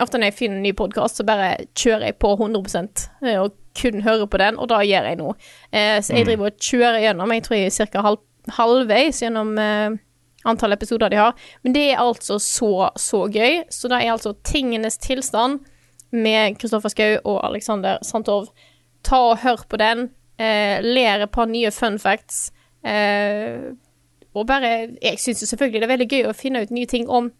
Ofte 0.01 0.17
når 0.17 0.31
jeg 0.31 0.35
finner 0.39 0.57
en 0.57 0.63
ny 0.65 0.71
podkast, 0.75 1.19
så 1.19 1.23
bare 1.23 1.51
kjører 1.77 2.07
jeg 2.09 2.15
på 2.19 2.31
100 2.33 2.81
eh, 3.21 3.37
og 3.37 3.53
kun 3.77 4.01
hører 4.01 4.25
på 4.25 4.39
den, 4.41 4.57
og 4.57 4.67
da 4.71 4.79
gjør 4.83 5.05
jeg 5.09 5.19
noe. 5.19 5.35
Eh, 5.69 5.99
så 6.03 6.17
jeg 6.17 6.25
driver 6.27 6.49
og 6.49 6.57
kjører 6.57 6.97
gjennom, 7.03 7.33
jeg 7.35 7.43
tror 7.45 7.57
jeg 7.59 7.69
er 7.69 7.91
ca. 7.93 8.01
Halv, 8.07 8.23
halvveis 8.57 9.21
gjennom 9.21 9.53
eh, 9.61 9.95
antall 10.43 10.75
episoder 10.75 11.09
de 11.09 11.19
har. 11.21 11.37
Men 11.63 11.75
det 11.75 11.85
er 11.91 12.01
altså 12.03 12.39
så, 12.39 12.89
så 12.95 13.25
gøy. 13.27 13.63
Så 13.69 13.91
det 13.91 14.01
er 14.01 14.13
altså 14.13 14.33
tingenes 14.43 14.97
tilstand 14.97 15.59
med 16.13 16.59
Kristoffer 16.61 16.93
Schou 16.93 17.17
og 17.23 17.39
Alexander 17.47 17.97
Santov. 18.05 18.51
Ta 19.03 19.19
og 19.31 19.39
hør 19.43 19.65
på 19.69 19.79
den. 19.81 20.09
Eh, 20.39 20.81
ler 20.83 21.23
et 21.23 21.31
par 21.31 21.49
nye 21.49 21.71
fun 21.71 21.99
facts. 21.99 22.51
Eh, 22.85 23.73
og 24.33 24.47
bare 24.47 24.89
Jeg 25.01 25.19
syns 25.19 25.43
selvfølgelig 25.49 25.81
det 25.81 25.87
er 25.87 25.93
veldig 25.93 26.09
gøy 26.09 26.27
å 26.27 26.35
finne 26.35 26.63
ut 26.63 26.71
nye 26.71 26.89
ting 26.89 27.09
om 27.09 27.31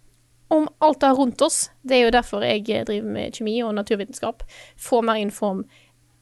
om 0.53 0.67
alt 0.85 0.99
det 1.01 1.07
er 1.07 1.17
rundt 1.17 1.41
oss. 1.41 1.71
Det 1.81 1.95
er 1.97 2.03
jo 2.03 2.13
derfor 2.13 2.43
jeg 2.45 2.85
driver 2.85 3.07
med 3.09 3.33
kjemi 3.33 3.55
og 3.65 3.73
naturvitenskap. 3.73 4.43
Få 4.77 5.01
mer 5.01 5.17
info 5.17 5.47
om 5.49 5.63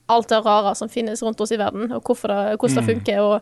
alt 0.07 0.29
det 0.29 0.39
rare 0.45 0.75
som 0.75 0.89
finnes 0.89 1.23
rundt 1.23 1.41
oss 1.41 1.51
i 1.51 1.59
verden, 1.59 1.91
og 1.91 2.03
det, 2.03 2.37
hvordan 2.59 2.77
det 2.77 2.85
funker, 2.85 3.19
og 3.19 3.41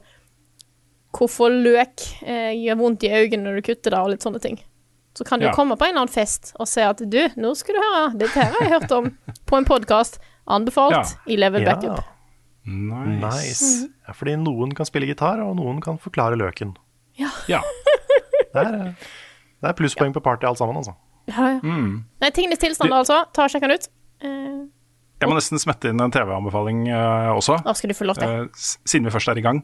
hvorfor 1.15 1.50
løk 1.50 2.04
eh, 2.24 2.52
gjør 2.60 2.78
vondt 2.80 3.04
i 3.08 3.10
øynene 3.12 3.43
når 3.50 3.56
du 3.62 3.67
kutter 3.72 3.91
det, 3.95 4.00
og 4.00 4.10
litt 4.13 4.26
sånne 4.26 4.41
ting. 4.43 4.60
Så 5.17 5.26
kan 5.26 5.39
du 5.41 5.48
Ja. 5.48 5.54
komme 5.56 5.76
på 5.76 5.84
en 5.88 5.89
eller 5.95 6.04
annen 6.06 6.13
fest 6.13 6.54
og 6.60 6.67
si 6.69 6.82
at 6.86 6.98
du, 7.02 7.19
nå 7.36 7.56
skal 7.58 7.76
du 7.76 7.82
høre, 7.82 8.04
dette 8.19 8.38
her 8.38 8.52
har 8.54 8.62
jeg 8.62 8.74
hørt 8.76 8.91
om 8.95 9.10
på 9.50 9.58
en 9.58 9.65
podkast, 9.65 10.19
anbefalt 10.48 10.93
Ja. 10.95 11.04
i 11.28 11.36
Level 11.36 11.62
Ja, 11.65 11.74
Backup. 11.76 12.04
Nice. 12.65 13.26
nice. 13.26 13.89
Ja, 14.08 14.13
fordi 14.13 14.36
noen 14.38 14.76
kan 14.78 14.86
spille 14.86 15.08
gitar, 15.10 15.39
og 15.41 15.56
noen 15.58 15.82
kan 15.82 15.98
forklare 15.98 16.38
løken. 16.38 16.76
Ja. 17.17 17.30
Det 18.50 18.62
er, 18.65 18.72
det 19.62 19.67
er 19.69 19.74
plusspoeng 19.78 20.13
på 20.15 20.22
party 20.26 20.48
alt 20.50 20.58
sammen, 20.58 20.76
altså. 20.80 20.95
Ja, 21.30 21.50
ja. 21.54 21.60
Nei, 21.62 22.30
tingenes 22.34 22.58
tilstand, 22.58 22.89
altså. 22.95 23.19
Ta 23.32 23.43
og 23.45 23.52
Sjekk 23.54 23.62
den 23.67 23.76
ut. 23.78 23.86
Eh, 24.26 24.63
Jeg 25.19 25.27
må 25.27 25.36
nesten 25.36 25.60
smette 25.60 25.91
inn 25.91 25.99
en 25.99 26.13
TV-anbefaling 26.13 26.86
uh, 26.88 27.36
også. 27.36 27.58
da 27.65 27.73
skal 27.75 27.91
du 27.91 27.97
få 27.97 28.08
lov 28.08 28.19
til. 28.19 28.45
Eh, 28.45 28.67
siden 28.88 29.08
vi 29.08 29.12
først 29.12 29.32
er 29.32 29.41
i 29.41 29.43
gang. 29.43 29.63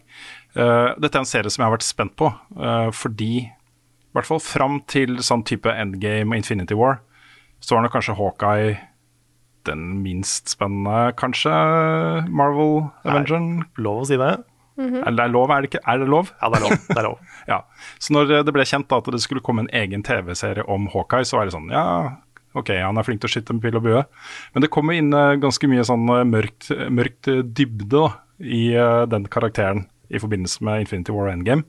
Uh, 0.55 0.91
dette 0.99 1.15
er 1.15 1.23
en 1.23 1.29
serie 1.29 1.51
som 1.51 1.63
jeg 1.63 1.69
har 1.69 1.75
vært 1.77 1.87
spent 1.87 2.15
på, 2.19 2.27
eh, 2.59 2.89
fordi 2.95 3.31
i 3.45 4.17
hvert 4.17 4.27
fall 4.27 4.41
fram 4.43 4.81
til 4.91 5.21
sånn 5.23 5.45
type 5.47 5.71
Endgame 5.71 6.35
og 6.35 6.41
Infinity 6.41 6.75
War, 6.79 6.99
så 7.63 7.77
var 7.77 7.85
nok 7.85 7.95
kanskje 7.95 8.17
Hawkeye 8.19 8.75
den 9.65 9.87
minst 10.03 10.51
spennende, 10.51 11.15
kanskje, 11.17 11.53
Marvel 12.29 12.91
Avengeren. 13.07 13.65
Lov 13.81 14.03
å 14.03 14.09
si 14.11 14.19
det? 14.21 14.35
Mm 14.75 15.05
Eller 15.07 15.23
er 15.23 15.29
det 15.29 15.31
lov, 15.31 15.51
er 15.55 15.63
det 15.63 15.69
ikke? 15.69 15.79
Er 15.87 15.99
det 16.01 16.07
lov? 16.11 16.29
Ja, 16.35 16.49
det 16.51 16.57
er 16.57 16.63
lov. 16.65 16.79
Det 16.89 16.97
er 16.99 17.05
lov. 17.07 17.19
Ja. 17.51 17.61
Så 18.01 18.11
når 18.11 18.43
det 18.43 18.53
ble 18.53 18.65
kjent 18.67 18.89
da, 18.91 18.99
at 18.99 19.07
det 19.13 19.21
skulle 19.23 19.43
komme 19.45 19.63
en 19.63 19.71
egen 19.71 20.03
TV-serie 20.03 20.65
om 20.67 20.89
Hawkeye, 20.91 21.23
så 21.23 21.39
var 21.39 21.47
det 21.47 21.55
sånn, 21.55 21.69
ja, 21.71 21.85
ok, 22.55 22.69
han 22.81 22.97
er 22.97 23.03
flink 23.07 23.21
til 23.23 23.29
å 23.29 23.33
skyte 23.35 23.53
med 23.57 23.61
pil 23.65 23.77
og 23.79 23.83
bue. 23.85 24.01
Men 24.55 24.63
det 24.65 24.71
kommer 24.73 24.95
inn 24.97 25.11
eh, 25.13 25.35
ganske 25.43 25.67
mye 25.71 25.83
sånn 25.87 26.07
eh, 26.15 26.23
mørkt, 26.27 26.71
mørkt 26.95 27.27
eh, 27.31 27.43
dybde 27.43 27.89
da, 27.93 28.05
i 28.39 28.65
den 29.07 29.27
karakteren 29.31 29.85
i 30.11 30.19
forbindelse 30.19 30.63
med 30.67 30.81
Infinity 30.83 31.13
War 31.15 31.29
og 31.29 31.33
Endgame, 31.37 31.63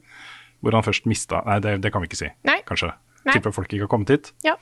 hvor 0.61 0.75
han 0.75 0.83
først 0.83 1.07
mista 1.07 1.38
Nei, 1.46 1.61
det, 1.62 1.77
det 1.85 1.92
kan 1.94 2.03
vi 2.03 2.09
ikke 2.11 2.18
si, 2.25 2.29
Nei. 2.49 2.59
kanskje. 2.66 2.90
Nei. 3.27 3.35
Tipper 3.37 3.55
folk 3.55 3.70
ikke 3.70 3.87
har 3.87 3.92
kommet 3.92 4.11
hit. 4.14 4.33
Ja. 4.46 4.57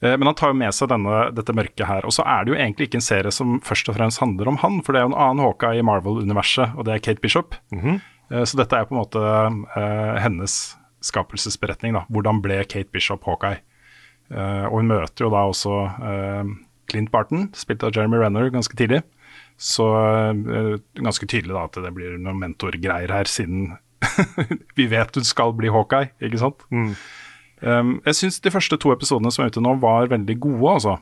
Eh, 0.00 0.16
Men 0.16 0.26
han 0.30 0.34
tar 0.38 0.50
jo 0.52 0.56
med 0.60 0.72
seg 0.76 0.88
denne, 0.92 1.26
dette 1.36 1.52
mørket 1.56 1.86
her. 1.88 2.04
Og 2.08 2.12
så 2.16 2.24
er 2.28 2.44
det 2.44 2.52
jo 2.54 2.58
egentlig 2.60 2.88
ikke 2.88 2.98
en 3.00 3.04
serie 3.06 3.32
som 3.32 3.58
først 3.64 3.88
og 3.92 3.96
fremst 3.96 4.20
handler 4.20 4.48
om 4.52 4.58
han, 4.64 4.80
for 4.84 4.92
det 4.92 5.00
er 5.00 5.06
jo 5.06 5.12
en 5.14 5.20
annen 5.26 5.44
Hawkeye 5.44 5.80
i 5.80 5.84
Marvel-universet, 5.86 6.74
og 6.76 6.84
det 6.88 6.96
er 6.98 7.04
Kate 7.04 7.20
Bishop. 7.24 7.54
Eh, 7.72 8.44
Så 8.44 8.56
dette 8.58 8.76
er 8.80 8.84
på 8.88 8.96
en 8.96 9.02
måte 9.04 9.22
hennes 10.20 10.56
skapelsesberetning. 11.06 11.92
da. 11.94 12.04
Hvordan 12.10 12.40
ble 12.42 12.62
Kate 12.64 12.90
Bishop 12.92 13.24
Hawkeye? 13.28 13.60
Eh, 14.32 14.64
og 14.66 14.80
hun 14.80 14.90
møter 14.90 15.26
jo 15.26 15.32
da 15.32 15.44
også 15.46 15.74
eh, 16.10 16.54
Clint 16.90 17.12
Barton, 17.14 17.48
spilt 17.56 17.84
av 17.86 17.94
Jeremy 17.94 18.20
Renner, 18.22 18.50
ganske 18.54 18.78
tidlig. 18.78 19.02
Så 19.56 19.86
eh, 19.96 20.76
ganske 21.00 21.28
tydelig 21.30 21.54
da 21.54 21.66
at 21.68 21.78
det 21.84 21.92
blir 21.96 22.18
noen 22.18 22.40
mentorgreier 22.42 23.12
her, 23.14 23.30
siden 23.30 23.76
vi 24.78 24.88
vet 24.90 25.16
hun 25.16 25.26
skal 25.26 25.54
bli 25.56 25.70
Hawkeye, 25.72 26.12
ikke 26.22 26.42
sant? 26.42 26.66
Um, 27.64 27.94
jeg 28.04 28.18
syns 28.18 28.36
de 28.44 28.52
første 28.52 28.76
to 28.76 28.90
episodene 28.92 29.30
som 29.32 29.42
er 29.44 29.52
ute 29.52 29.62
nå, 29.64 29.78
var 29.80 30.10
veldig 30.12 30.36
gode, 30.44 30.74
altså. 30.74 30.96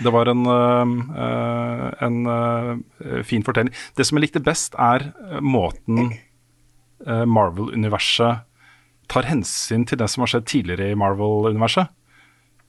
Det 0.00 0.12
var 0.14 0.30
en, 0.30 0.44
uh, 0.46 1.88
en 2.06 2.20
uh, 2.30 3.22
fin 3.26 3.42
fortelling. 3.44 3.74
Det 3.98 4.06
som 4.06 4.16
jeg 4.16 4.28
likte 4.28 4.44
best, 4.44 4.78
er 4.78 5.10
måten 5.42 6.12
uh, 7.04 7.26
Marvel-universet 7.26 8.46
tar 9.10 9.26
hensyn 9.26 9.84
til 9.88 9.98
det 9.98 10.06
som 10.12 10.22
har 10.22 10.30
skjedd 10.30 10.46
tidligere 10.48 10.92
i 10.92 10.98
Marvel-universet. 10.98 11.90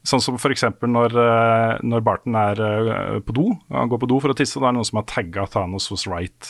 Sånn 0.07 0.21
som 0.23 0.37
f.eks. 0.39 0.63
Når, 0.81 1.13
uh, 1.13 1.79
når 1.85 2.01
Barton 2.05 2.35
er 2.39 2.61
uh, 2.61 3.17
på 3.21 3.35
do, 3.37 3.47
han 3.69 3.91
går 3.91 4.01
på 4.01 4.09
do 4.09 4.17
for 4.23 4.33
å 4.33 4.37
tisse, 4.37 4.55
og 4.57 4.63
det 4.65 4.71
er 4.71 4.77
noen 4.79 4.87
som 4.87 4.97
har 5.01 5.05
tagga 5.11 5.45
Thanos 5.53 5.91
was 5.93 6.07
right 6.09 6.47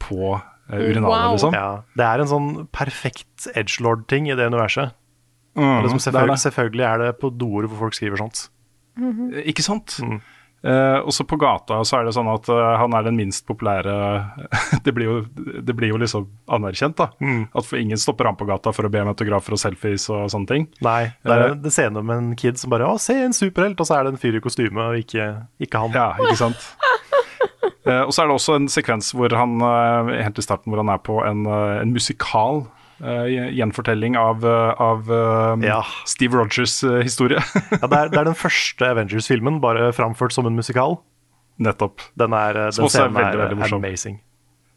på 0.00 0.34
uh, 0.38 0.40
urinalet, 0.72 1.10
Wow. 1.10 1.34
liksom. 1.36 1.56
Ja, 1.56 1.66
det 2.00 2.06
er 2.06 2.24
en 2.24 2.30
sånn 2.32 2.48
perfekt 2.72 3.50
edgelord-ting 3.52 4.30
i 4.30 4.38
det 4.38 4.48
universet. 4.48 4.96
Mm, 5.56 5.82
det 5.84 5.90
er 5.90 5.98
selvfølgelig, 5.98 6.32
det. 6.36 6.44
selvfølgelig 6.46 6.86
er 6.88 7.02
det 7.04 7.12
på 7.20 7.30
doer 7.32 7.68
hvor 7.68 7.86
folk 7.86 7.96
skriver 7.96 8.20
sånt. 8.20 8.46
Ikke 9.44 9.64
sant? 9.64 9.98
Eh, 10.66 11.00
også 11.06 11.24
på 11.24 11.36
gata 11.38 11.78
så 11.86 12.00
er 12.00 12.08
det 12.08 12.12
sånn 12.16 12.26
at 12.32 12.48
uh, 12.50 12.72
han 12.80 12.94
er 12.98 13.04
den 13.06 13.14
minst 13.14 13.44
populære 13.46 13.92
det, 14.86 14.94
blir 14.96 15.06
jo, 15.06 15.16
det 15.62 15.76
blir 15.78 15.92
jo 15.92 16.00
liksom 16.02 16.26
anerkjent, 16.50 16.98
da. 16.98 17.12
At 17.54 17.68
for 17.68 17.78
ingen 17.78 18.00
stopper 18.00 18.26
han 18.26 18.38
på 18.40 18.48
gata 18.48 18.72
for 18.74 18.88
å 18.88 18.90
be 18.90 19.04
om 19.04 19.12
autografer 19.12 19.54
og 19.54 19.62
selfies 19.62 20.08
og 20.10 20.26
sånne 20.32 20.50
ting. 20.50 20.66
Nei, 20.82 21.12
det 21.22 21.36
er 21.36 21.52
uh, 21.52 21.58
det 21.62 21.70
scenen 21.74 22.02
med 22.08 22.18
en 22.18 22.32
kid 22.38 22.58
som 22.58 22.72
bare 22.74 22.88
'Å, 22.88 22.98
se, 22.98 23.14
en 23.14 23.36
superhelt', 23.36 23.78
og 23.78 23.86
så 23.86 24.00
er 24.00 24.06
det 24.06 24.16
en 24.16 24.22
fyr 24.24 24.40
i 24.40 24.42
kostyme, 24.42 24.90
og 24.90 24.98
ikke, 25.04 25.28
ikke 25.62 25.84
han. 25.84 25.94
Ja, 25.94 26.08
ikke 26.26 26.40
sant? 26.40 26.70
Og 27.86 28.10
så 28.10 28.24
er 28.24 28.26
det 28.26 28.34
også 28.34 28.56
en 28.58 28.64
sekvens 28.66 29.12
hvor 29.14 29.30
han 29.38 29.60
helt 30.10 30.40
i 30.40 30.42
starten 30.42 30.72
hvor 30.72 30.80
han 30.82 30.90
er 30.90 30.98
på 31.06 31.20
en, 31.22 31.44
en 31.46 31.92
musikal. 31.94 32.64
Eh, 33.02 33.50
gjenfortelling 33.56 34.16
av, 34.20 34.44
eh, 34.44 34.72
av 34.82 35.10
eh, 35.12 35.66
Ja. 35.66 35.80
Steve 36.08 36.38
Rogers' 36.38 36.80
historie. 37.02 37.40
Ja, 37.72 37.86
det, 37.86 37.96
er, 37.98 38.12
det 38.12 38.20
er 38.22 38.30
den 38.30 38.38
første 38.38 38.92
Avengers-filmen, 38.92 39.60
bare 39.64 39.92
framført 39.96 40.32
som 40.36 40.46
en 40.48 40.56
musikal. 40.56 40.98
Nettopp. 41.58 42.02
Den, 42.20 42.34
er, 42.36 42.52
den 42.68 42.72
scenen 42.90 43.16
er 43.16 43.20
veldig, 43.20 43.32
er, 43.32 43.42
veldig 43.46 43.58
morsom. 43.62 43.84
amazing. 43.84 44.20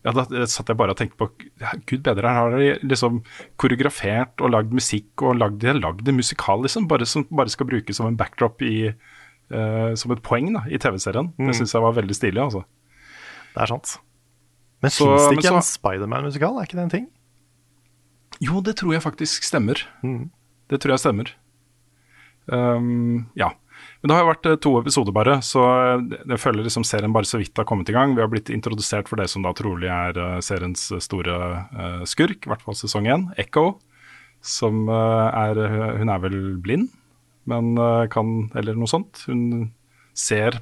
Ja, 0.08 0.14
da 0.16 0.24
satt 0.48 0.70
jeg 0.72 0.78
bare 0.80 0.94
og 0.94 1.00
tenkte 1.02 1.18
på 1.20 1.26
ja, 1.60 1.74
Gud 1.90 2.06
bedre, 2.06 2.30
her 2.32 2.46
har 2.48 2.54
de 2.56 2.70
liksom 2.88 3.18
koreografert 3.60 4.40
og 4.40 4.54
lagd 4.54 4.72
musikk 4.72 5.26
og 5.28 5.36
lagd, 5.42 5.58
de 5.60 5.68
har 5.74 5.82
lagd 5.82 6.08
en 6.08 6.16
musikal, 6.16 6.62
liksom, 6.64 6.88
bare 6.88 7.04
som 7.10 7.26
bare 7.28 7.52
skal 7.52 7.68
brukes 7.68 8.00
som 8.00 8.08
en 8.08 8.16
backdrop 8.16 8.64
i 8.64 8.94
uh, 8.94 9.92
Som 10.00 10.14
et 10.16 10.22
poeng 10.24 10.54
da, 10.56 10.62
i 10.72 10.80
TV-serien. 10.80 11.34
Mm. 11.36 11.50
Det 11.50 11.58
syns 11.60 11.76
jeg 11.76 11.84
var 11.84 11.98
veldig 12.00 12.16
stilig, 12.16 12.40
altså. 12.46 12.64
Det 13.58 13.66
er 13.66 13.72
sant. 13.74 13.98
Men 14.80 14.94
fins 14.96 15.26
det 15.28 15.38
ikke 15.42 15.52
en 15.52 15.60
så- 15.60 15.74
Spiderman-musikal? 15.74 16.56
Er 16.62 16.70
ikke 16.70 16.80
det 16.80 16.86
en 16.88 16.96
ting? 16.96 17.08
Jo, 18.42 18.62
det 18.64 18.78
tror 18.80 18.94
jeg 18.96 19.04
faktisk 19.04 19.44
stemmer. 19.44 19.82
Mm. 20.04 20.30
Det 20.70 20.80
tror 20.80 20.94
jeg 20.96 21.02
stemmer. 21.04 21.32
Um, 22.48 23.28
ja. 23.38 23.52
Men 24.02 24.10
det 24.12 24.16
har 24.16 24.24
jo 24.24 24.30
vært 24.32 24.48
eh, 24.50 24.58
to 24.64 24.72
episoder 24.80 25.14
bare, 25.16 25.38
så 25.44 25.60
jeg- 26.00 26.20
jeg 26.28 26.40
føler 26.40 26.64
liksom 26.64 26.84
serien 26.88 27.12
bare 27.14 27.28
så 27.28 27.38
vidt 27.40 27.56
har 27.58 27.66
kommet 27.66 27.90
i 27.90 27.94
gang. 27.96 28.16
Vi 28.16 28.22
har 28.22 28.28
blitt 28.32 28.50
introdusert 28.50 29.08
for 29.08 29.18
det 29.18 29.30
som 29.30 29.42
da 29.44 29.52
trolig 29.54 29.88
er 29.92 30.18
eh, 30.18 30.40
seriens 30.42 30.88
store 31.04 31.36
uh, 31.76 32.04
skurk, 32.06 32.46
i 32.46 32.50
hvert 32.50 32.62
fall 32.64 32.76
sesong 32.76 33.08
én, 33.08 33.28
Echo. 33.38 33.80
Som 34.42 34.88
uh, 34.88 35.28
er 35.36 35.98
Hun 36.00 36.10
er 36.10 36.20
vel 36.24 36.58
blind, 36.64 36.90
men 37.46 37.74
uh, 37.78 38.08
kan 38.08 38.50
Eller 38.56 38.74
noe 38.74 38.88
sånt. 38.88 39.26
Hun 39.28 39.72
ser 40.16 40.62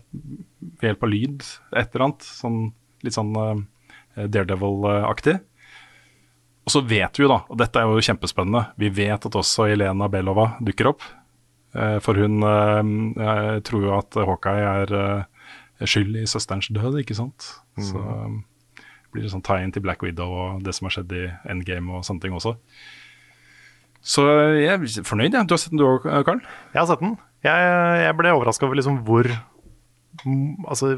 ved 0.81 0.81
hjelp 0.81 1.03
av 1.03 1.09
lyd 1.09 1.43
et 1.75 1.93
eller 1.93 2.05
annet, 2.07 2.21
sånn, 2.25 2.73
litt 3.05 3.13
sånn 3.13 3.35
eh, 4.17 4.25
Daredevil-aktig. 4.27 5.39
Og 6.67 6.73
så 6.73 6.81
vet 6.83 7.15
vi 7.15 7.23
jo 7.23 7.31
da, 7.31 7.39
og 7.47 7.59
dette 7.61 7.79
er 7.79 7.87
jo 7.87 8.03
kjempespennende, 8.03 8.65
vi 8.75 8.89
vet 8.91 9.23
at 9.29 9.35
også 9.39 9.69
Elena 9.71 10.09
Belova 10.11 10.49
dukker 10.59 10.89
opp. 10.91 11.05
Eh, 11.71 11.95
For 12.03 12.19
hun 12.19 12.43
eh, 12.43 13.59
tror 13.63 13.85
jo 13.85 13.93
at 13.95 14.17
Hawkeye 14.19 14.65
er 14.83 14.93
eh, 14.99 15.87
skyld 15.87 16.17
i 16.19 16.25
søsterens 16.27 16.67
død, 16.75 16.99
ikke 17.05 17.15
sant. 17.15 17.53
Så, 17.79 18.01
blir 19.13 19.23
det 19.23 19.31
sånn 19.31 19.45
tie-in 19.45 19.71
til 19.71 19.83
Black 19.85 20.01
Widow 20.03 20.33
og 20.33 20.63
det 20.65 20.73
som 20.75 20.89
har 20.89 20.97
skjedd 20.97 21.13
i 21.15 21.27
Endgame 21.47 21.93
og 21.95 22.03
sånne 22.03 22.25
ting 22.25 22.33
også. 22.35 22.57
Så 24.03 24.25
jeg 24.57 24.73
er 24.73 25.05
fornøyd, 25.07 25.37
jeg. 25.37 25.47
Du 25.47 25.53
har 25.55 25.61
sett 25.61 25.71
den 25.71 25.79
du 25.79 25.85
òg, 25.87 26.03
Karl? 26.27 26.41
Jeg 26.73 26.79
har 26.81 26.89
sett 26.89 27.03
den. 27.03 27.15
Jeg, 27.45 27.69
jeg 28.03 28.17
ble 28.17 28.33
overraska 28.33 28.67
over 28.67 28.79
liksom 28.79 28.99
hvor 29.07 29.29
Altså, 30.65 30.95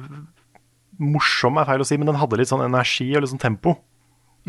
morsom 0.96 1.58
er 1.60 1.68
feil 1.68 1.84
å 1.84 1.88
si, 1.88 1.98
men 2.00 2.08
den 2.08 2.18
hadde 2.22 2.38
litt 2.40 2.50
sånn 2.50 2.64
energi 2.64 3.10
og 3.12 3.26
litt 3.26 3.34
sånn 3.34 3.42
tempo. 3.42 3.76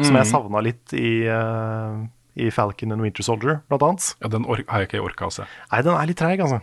Som 0.06 0.18
jeg 0.18 0.28
savna 0.30 0.62
litt 0.64 0.94
i, 0.96 1.12
uh, 1.28 2.00
i 2.40 2.50
Falcon 2.54 2.94
and 2.94 3.04
Winter 3.04 3.26
Soldier, 3.26 3.60
blant 3.68 3.84
annet. 3.86 4.10
Ja, 4.22 4.30
Den 4.32 4.46
har 4.48 4.62
jeg 4.62 4.90
ikke 4.90 5.04
orka 5.04 5.28
å 5.28 5.34
se. 5.34 5.46
Nei, 5.72 5.82
den 5.86 5.96
er 5.96 6.10
litt 6.10 6.20
treig, 6.20 6.40
altså. 6.44 6.60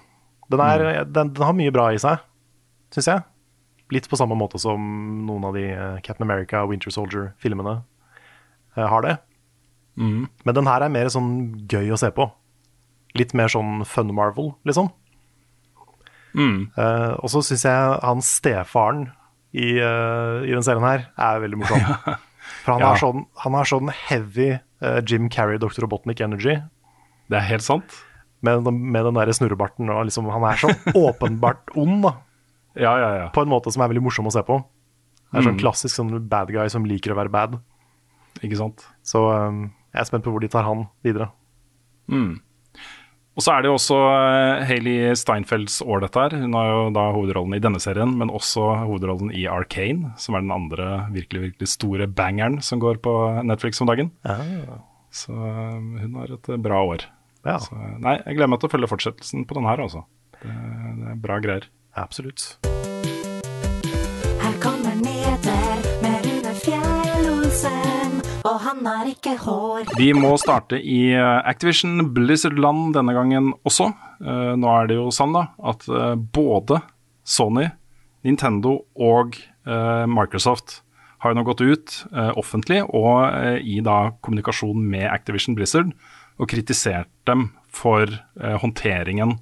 Den, 0.47 0.63
er, 0.63 1.03
den, 1.05 1.33
den 1.35 1.43
har 1.43 1.55
mye 1.57 1.73
bra 1.75 1.89
i 1.91 1.99
seg, 2.01 2.23
syns 2.95 3.11
jeg. 3.11 3.25
Litt 3.93 4.07
på 4.11 4.19
samme 4.19 4.35
måte 4.35 4.59
som 4.59 4.81
noen 5.27 5.47
av 5.47 5.55
de 5.57 5.67
uh, 5.71 5.99
Captain 6.03 6.27
America 6.27 6.63
og 6.63 6.73
Winter 6.73 6.93
Soldier-filmene 6.93 7.79
uh, 7.81 8.85
har 8.87 9.05
det. 9.05 9.17
Men 9.97 10.53
den 10.53 10.67
her 10.69 10.83
er 10.85 10.93
mer 10.93 11.07
sånn 11.09 11.31
gøy 11.71 11.89
å 11.95 11.97
se 11.97 12.11
på. 12.13 12.27
Litt 13.17 13.33
mer 13.37 13.49
sånn 13.49 13.81
fun 13.89 14.11
Marvel, 14.13 14.51
liksom. 14.67 14.91
Eh, 16.77 17.13
og 17.17 17.31
så 17.33 17.41
syns 17.45 17.65
jeg 17.65 17.97
han 18.03 18.21
stefaren 18.25 19.07
i, 19.57 19.77
uh, 19.81 20.43
i 20.45 20.51
den 20.53 20.65
serien 20.65 20.85
her 20.85 21.07
er 21.15 21.41
veldig 21.41 21.61
morsom. 21.63 21.85
For 22.67 22.75
han, 22.75 22.83
Ja. 22.83 22.89
har 22.91 22.99
sånn, 22.99 23.21
han 23.45 23.55
har 23.55 23.67
sånn 23.69 23.87
heavy 24.09 24.49
uh, 24.83 24.99
Jim 25.07 25.29
Carrey, 25.31 25.55
Dr. 25.61 25.85
Robotnik 25.85 26.19
energy. 26.19 26.57
Det 27.31 27.37
er 27.39 27.45
helt 27.47 27.63
sant. 27.63 27.95
Med, 28.43 28.67
med 28.67 29.07
den 29.07 29.15
der 29.15 29.31
snurrebarten. 29.31 29.87
Og 29.89 30.09
liksom, 30.09 30.27
han 30.35 30.43
er 30.49 30.59
så 30.59 30.73
åpenbart 31.07 31.71
ond, 31.79 32.01
da. 32.03 32.11
Ja, 32.75 32.91
ja, 32.99 33.07
ja. 33.23 33.29
På 33.33 33.41
en 33.47 33.49
måte 33.49 33.71
som 33.73 33.81
er 33.85 33.89
veldig 33.93 34.03
morsom 34.05 34.27
å 34.27 34.33
se 34.35 34.43
på. 34.45 34.59
Det 35.31 35.39
er 35.39 35.47
sånn 35.47 35.57
klassisk 35.59 35.95
sånn 35.95 36.11
bad 36.29 36.51
guy 36.53 36.67
som 36.71 36.83
liker 36.87 37.15
å 37.15 37.17
være 37.17 37.31
bad. 37.33 37.55
Ikke 38.43 38.59
sant. 38.59 38.83
Så 39.07 39.23
um, 39.31 39.63
jeg 39.95 40.03
er 40.03 40.09
spent 40.11 40.27
på 40.27 40.31
hvor 40.35 40.43
de 40.43 40.51
tar 40.51 40.67
han 40.67 40.85
videre. 41.07 41.31
Og 43.37 43.43
så 43.45 43.53
er 43.53 43.61
det 43.61 43.69
jo 43.69 43.75
også 43.77 43.97
Hayley 44.65 44.87
Hailey 44.97 45.13
Steinfelds 45.19 45.81
år, 45.85 46.01
dette 46.01 46.23
her. 46.23 46.35
Hun 46.41 46.55
har 46.57 46.71
jo 46.71 46.81
da 46.95 47.05
hovedrollen 47.13 47.53
i 47.57 47.61
denne 47.61 47.81
serien, 47.81 48.15
men 48.17 48.33
også 48.33 48.65
hovedrollen 48.87 49.29
i 49.29 49.45
Arcane, 49.51 50.13
som 50.17 50.37
er 50.37 50.45
den 50.45 50.53
andre 50.55 50.87
virkelig 51.13 51.43
virkelig 51.43 51.69
store 51.75 52.09
bangeren 52.09 52.57
som 52.65 52.81
går 52.81 52.97
på 53.05 53.13
Netflix 53.45 53.81
om 53.83 53.91
dagen. 53.91 54.11
Så 55.13 55.37
uh, 55.37 55.77
hun 55.77 56.17
har 56.19 56.33
et 56.33 56.49
uh, 56.49 56.57
bra 56.57 56.81
år. 56.81 57.07
Ja, 57.45 57.59
Så, 57.63 57.77
nei, 58.01 58.17
jeg 58.25 58.39
gleder 58.39 58.51
meg 58.51 58.61
til 58.61 58.71
å 58.71 58.73
følge 58.73 58.91
fortsettelsen 58.91 59.47
på 59.47 59.59
den 59.59 59.69
her, 59.69 59.85
altså. 59.85 60.03
Det, 60.41 60.51
det 60.51 61.11
er 61.13 61.25
bra 61.29 61.41
greier. 61.43 61.69
absolutt. 61.93 62.57
Han 68.87 69.01
har 69.01 69.09
ikke 69.11 69.35
hår. 69.41 69.89
Vi 69.99 70.11
må 70.15 70.31
starte 70.39 70.79
i 70.79 71.11
eh, 71.11 71.39
Activision 71.49 72.09
Blizzard-land 72.15 72.95
denne 72.95 73.15
gangen 73.15 73.51
også. 73.67 73.89
Eh, 74.23 74.53
nå 74.59 74.73
er 74.73 74.89
det 74.89 74.99
jo 74.99 75.09
sånn 75.13 75.35
da, 75.35 75.47
at 75.71 75.87
eh, 75.91 76.13
både 76.15 76.81
Sony, 77.27 77.67
Nintendo 78.27 78.81
og 78.95 79.37
Microsoft 79.67 80.77
har 81.19 81.33
jo 81.33 81.35
nå 81.35 81.41
gått 81.43 81.59
ut 81.59 81.93
offentlig 82.39 82.77
og 82.95 83.59
i 83.59 83.81
da 83.83 84.13
kommunikasjon 84.23 84.79
med 84.79 85.03
Activision 85.11 85.57
Blizzard 85.57 85.91
og 86.39 86.47
kritisert 86.47 87.11
dem 87.27 87.49
for 87.67 88.07
håndteringen 88.63 89.35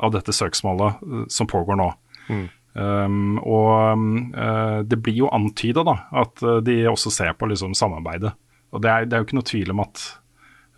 av 0.00 0.14
dette 0.16 0.32
søksmålet 0.32 1.28
som 1.32 1.48
pågår 1.52 1.76
nå. 1.76 1.90
Um, 2.76 3.36
og 3.40 3.68
um, 3.92 4.08
eh, 4.36 4.80
det 4.88 4.98
blir 5.00 5.22
jo 5.22 5.32
antyda 5.32 5.84
at 6.12 6.42
de 6.64 6.80
også 6.88 7.12
ser 7.12 7.36
på 7.36 7.52
liksom, 7.52 7.76
samarbeidet. 7.76 8.32
Og 8.74 8.82
det 8.82 8.90
er, 8.92 9.06
det 9.06 9.16
er 9.16 9.22
jo 9.22 9.28
ikke 9.28 9.38
noe 9.38 9.48
tvil 9.50 9.72
om 9.74 9.82
at 9.84 10.02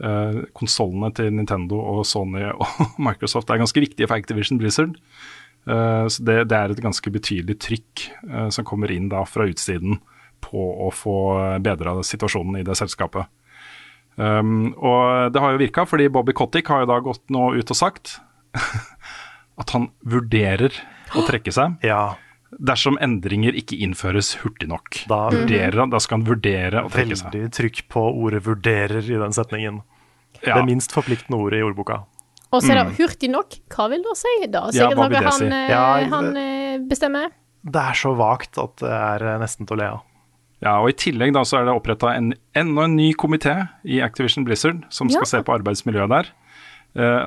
uh, 0.04 0.44
konsollene 0.56 1.10
til 1.16 1.32
Nintendo 1.34 1.80
og 1.94 2.04
Sony 2.08 2.44
og 2.52 3.00
Microsoft 3.02 3.50
er 3.50 3.62
ganske 3.62 3.82
viktige 3.84 4.08
for 4.08 4.18
Activision 4.18 4.60
Blizzard. 4.60 4.98
Uh, 5.68 6.06
så 6.10 6.24
det, 6.24 6.38
det 6.50 6.58
er 6.58 6.74
et 6.74 6.84
ganske 6.84 7.12
betydelig 7.12 7.58
trykk 7.64 8.06
uh, 8.28 8.48
som 8.54 8.66
kommer 8.68 8.92
inn 8.94 9.10
da 9.12 9.24
fra 9.28 9.48
utsiden 9.48 10.00
på 10.44 10.68
å 10.86 10.92
få 10.94 11.18
bedra 11.58 11.96
situasjonen 12.06 12.60
i 12.60 12.66
det 12.66 12.76
selskapet. 12.78 13.26
Um, 14.18 14.72
og 14.74 15.32
det 15.34 15.42
har 15.42 15.54
jo 15.54 15.60
virka, 15.60 15.84
fordi 15.86 16.08
Bobby 16.14 16.34
Kotick 16.34 16.70
har 16.70 16.84
jo 16.84 16.90
da 16.90 17.00
gått 17.02 17.24
nå 17.34 17.52
ut 17.58 17.74
og 17.74 17.78
sagt 17.78 18.16
at 19.62 19.74
han 19.74 19.88
vurderer 20.06 20.74
å 21.18 21.22
trekke 21.26 21.54
seg 21.54 21.86
Ja, 21.86 22.16
dersom 22.56 22.96
endringer 23.04 23.52
ikke 23.58 23.76
innføres 23.84 24.36
hurtig 24.42 24.68
nok. 24.68 25.02
Da- 25.08 25.28
Vurderer 25.30 25.90
da 25.90 25.98
skal 26.00 26.18
han 26.18 26.26
vurdere 26.26 26.84
å 26.84 26.90
trekke 26.90 27.16
seg. 27.16 27.32
veldig 27.32 27.50
trykk 27.52 27.82
på 27.88 28.04
ordet 28.14 28.42
'vurderer' 28.44 29.04
i 29.04 29.18
den 29.18 29.32
setningen. 29.32 29.82
Ja. 30.46 30.54
Det 30.56 30.64
minst 30.66 30.92
forpliktende 30.92 31.36
ordet 31.38 31.58
i 31.60 31.62
ordboka. 31.66 32.04
Og 32.52 32.62
så 32.62 32.70
er 32.72 32.84
det 32.84 32.96
hurtig 32.96 33.28
nok. 33.30 33.50
Hva 33.68 33.88
vil 33.90 34.02
det 34.02 34.16
si 34.16 34.46
da? 34.46 34.60
Mm. 34.68 34.72
Ja, 34.72 34.88
Sikkert 34.88 34.96
hva 34.96 35.08
vil 35.08 35.10
noe 35.10 35.20
det 35.20 35.24
han, 35.24 35.32
si? 35.32 35.44
eh, 35.46 35.68
Ja, 35.68 36.08
han 36.08 36.36
eh, 36.36 36.78
bestemmer. 36.88 37.30
Det 37.64 37.76
er 37.82 37.92
så 37.94 38.16
vagt 38.16 38.56
at 38.58 38.76
det 38.76 38.88
er 38.88 39.34
eh, 39.34 39.38
nesten 39.38 39.66
til 39.66 39.76
å 39.76 39.78
le 39.80 39.84
av. 39.90 40.00
Ja, 40.62 40.80
og 40.80 40.88
I 40.88 40.92
tillegg 40.92 41.32
da 41.34 41.40
så 41.44 41.58
er 41.60 41.64
det 41.66 41.74
oppretta 41.74 42.16
en, 42.16 42.32
enda 42.54 42.84
en 42.84 42.96
ny 42.96 43.12
komité 43.14 43.68
i 43.84 44.00
Activision 44.00 44.44
Blizzard 44.44 44.84
som 44.90 45.08
skal 45.10 45.20
Ja. 45.22 45.24
se 45.26 45.42
på 45.42 45.54
arbeidsmiljøet 45.60 46.08
der. 46.08 46.26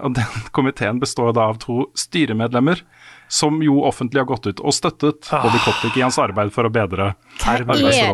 Og 0.03 0.13
Den 0.15 0.25
komiteen 0.51 0.99
består 0.99 1.33
da 1.33 1.41
av 1.47 1.59
to 1.59 1.85
styremedlemmer 1.95 2.81
som 3.31 3.61
jo 3.63 3.77
offentlig 3.87 4.19
har 4.19 4.27
gått 4.27 4.49
ut 4.51 4.59
og 4.59 4.73
støttet 4.75 5.29
Bobby 5.31 5.59
Kotick 5.63 5.95
i 5.97 6.03
hans 6.03 6.17
arbeid 6.19 6.51
for 6.51 6.67
å 6.67 6.71
bedre 6.73 7.13
Hva 7.39 7.53
er 7.55 7.63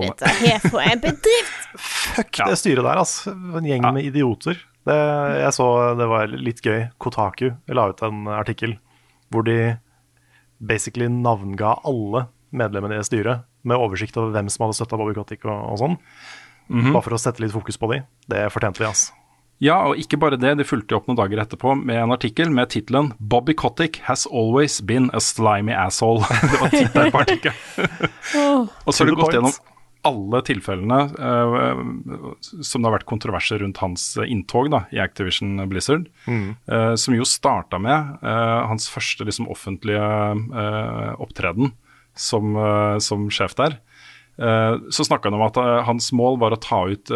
dette 0.03 0.29
her 0.43 0.61
for 0.69 0.79
en 0.83 1.01
bedrift? 1.01 1.55
Fuck 1.81 2.37
Ja. 2.43 2.45
det 2.51 2.57
styret 2.61 2.85
der, 2.85 3.01
altså. 3.01 3.33
En 3.33 3.65
gjeng 3.65 3.81
Ja. 3.83 3.91
med 3.91 4.05
idioter. 4.05 4.59
Det, 4.87 4.95
jeg 5.41 5.51
så 5.57 5.67
det 5.99 6.07
var 6.07 6.27
litt 6.31 6.61
gøy. 6.63 6.85
Kotaku 7.01 7.49
la 7.75 7.89
ut 7.89 8.01
en 8.07 8.27
artikkel 8.37 8.77
hvor 9.33 9.43
de 9.43 9.57
basically 10.63 11.07
navnga 11.11 11.73
alle 11.85 12.27
medlemmene 12.55 12.99
i 13.01 13.03
styret 13.05 13.43
med 13.67 13.77
oversikt 13.77 14.15
over 14.17 14.31
hvem 14.31 14.47
som 14.49 14.63
hadde 14.67 14.77
støtta 14.79 14.97
Bobby 14.97 15.13
Kotick 15.17 15.43
og, 15.45 15.57
og 15.73 15.77
sånn. 15.81 15.97
Mhm. 16.69 16.93
Bare 16.93 17.03
for 17.05 17.15
å 17.17 17.19
sette 17.19 17.41
litt 17.43 17.51
fokus 17.53 17.77
på 17.79 17.89
de. 17.93 18.01
Det 18.29 18.45
fortjente 18.53 18.79
de, 18.83 18.87
altså. 18.93 19.11
Ja, 19.63 19.77
og 19.89 19.97
ikke 19.97 20.19
bare 20.21 20.37
det, 20.37 20.51
de 20.59 20.65
fulgte 20.67 20.97
opp 20.97 21.07
noen 21.09 21.17
dager 21.17 21.41
etterpå 21.41 21.73
med 21.79 21.97
en 21.97 22.13
artikkel 22.13 22.51
med 22.53 22.69
tittelen 22.73 23.09
'Bobby 23.17 23.55
Kotick 23.57 24.01
has 24.05 24.27
always 24.29 24.81
been 24.81 25.09
a 25.17 25.21
slimy 25.23 25.73
asshole'. 25.73 26.27
det 26.51 26.61
var 26.61 26.75
tittelen 26.75 27.11
på 27.11 27.23
artikkelen. 27.23 27.57
Og 28.85 28.93
så 28.93 29.01
har 29.01 29.09
de 29.09 29.17
gått 29.17 29.33
gjennom 29.33 29.57
alle 30.07 30.41
tilfellene 30.45 30.99
uh, 31.17 31.81
som 32.61 32.81
det 32.81 32.87
har 32.87 32.95
vært 32.99 33.09
kontroverser 33.09 33.59
rundt 33.63 33.81
hans 33.81 34.05
inntog 34.23 34.69
da, 34.71 34.85
i 34.93 35.01
Activision 35.03 35.57
Blizzard. 35.67 36.05
eh, 36.69 36.93
som 36.95 37.17
jo 37.17 37.25
starta 37.27 37.79
med 37.81 38.21
uh, 38.21 38.69
hans 38.69 38.87
første 38.93 39.25
liksom, 39.27 39.49
offentlige 39.51 40.05
opptreden 41.17 41.73
som, 42.17 42.55
som 43.03 43.27
sjef 43.33 43.53
der. 43.57 43.77
Eh, 44.37 44.73
så 44.93 45.05
snakka 45.05 45.29
han 45.29 45.37
om 45.37 45.45
at 45.45 45.57
hans 45.85 46.11
mål 46.13 46.39
var 46.41 46.53
å 46.53 46.61
ta 46.61 46.85
ut 46.89 47.11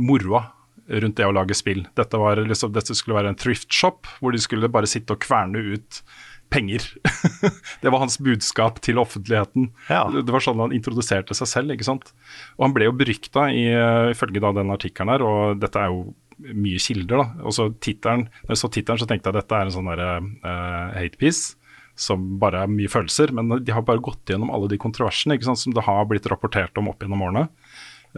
moroa 0.00 0.46
rundt 0.88 1.16
det 1.18 1.28
å 1.28 1.34
lage 1.34 1.56
spill. 1.56 1.84
Dette, 1.98 2.18
var 2.18 2.40
liksom, 2.42 2.72
dette 2.74 2.96
skulle 2.98 3.18
være 3.20 3.32
en 3.32 3.38
thrift 3.38 3.70
shop, 3.72 4.08
hvor 4.20 4.34
de 4.34 4.40
skulle 4.42 4.70
bare 4.72 4.90
sitte 4.90 5.14
og 5.14 5.22
kverne 5.24 5.62
ut 5.74 6.02
penger. 6.52 6.84
det 7.82 7.92
var 7.92 8.02
hans 8.02 8.18
budskap 8.20 8.80
til 8.84 9.00
offentligheten. 9.00 9.70
Ja. 9.88 10.04
Det 10.12 10.32
var 10.32 10.44
sånn 10.44 10.60
han 10.60 10.74
introduserte 10.76 11.36
seg 11.36 11.48
selv, 11.48 11.72
ikke 11.74 11.88
sant. 11.88 12.12
Og 12.58 12.66
han 12.66 12.76
ble 12.76 12.90
jo 12.90 12.96
berykta 12.96 13.48
i, 13.54 13.64
eh, 13.72 14.10
ifølge 14.12 14.42
da 14.42 14.52
den 14.58 14.74
artikkelen 14.74 15.14
her, 15.14 15.24
og 15.24 15.62
dette 15.62 15.80
er 15.80 15.94
jo 15.94 16.12
mye 16.42 16.80
kilder, 16.82 17.22
da. 17.22 17.46
Og 17.46 17.56
så 17.56 17.68
tittelen, 17.82 18.26
når 18.44 18.54
jeg 18.54 18.62
så 18.62 18.70
tittelen, 18.74 19.00
så 19.00 19.08
tenkte 19.08 19.28
jeg 19.28 19.36
at 19.36 19.40
dette 19.42 19.58
er 19.58 19.68
en 19.68 19.74
sånn 19.74 19.90
derre 19.92 20.12
uh, 20.42 20.94
hate 20.96 21.20
piece. 21.20 21.58
Som 21.98 22.38
bare 22.40 22.64
er 22.64 22.72
mye 22.72 22.90
følelser, 22.90 23.34
men 23.36 23.52
de 23.62 23.74
har 23.74 23.84
bare 23.86 24.02
gått 24.02 24.32
gjennom 24.32 24.50
alle 24.54 24.70
de 24.72 24.78
kontroversene 24.80 25.36
ikke 25.36 25.50
sant, 25.50 25.60
som 25.60 25.74
det 25.76 25.84
har 25.84 26.06
blitt 26.08 26.26
rapportert 26.32 26.78
om 26.80 26.88
opp 26.90 27.04
gjennom 27.04 27.20
årene. 27.28 27.44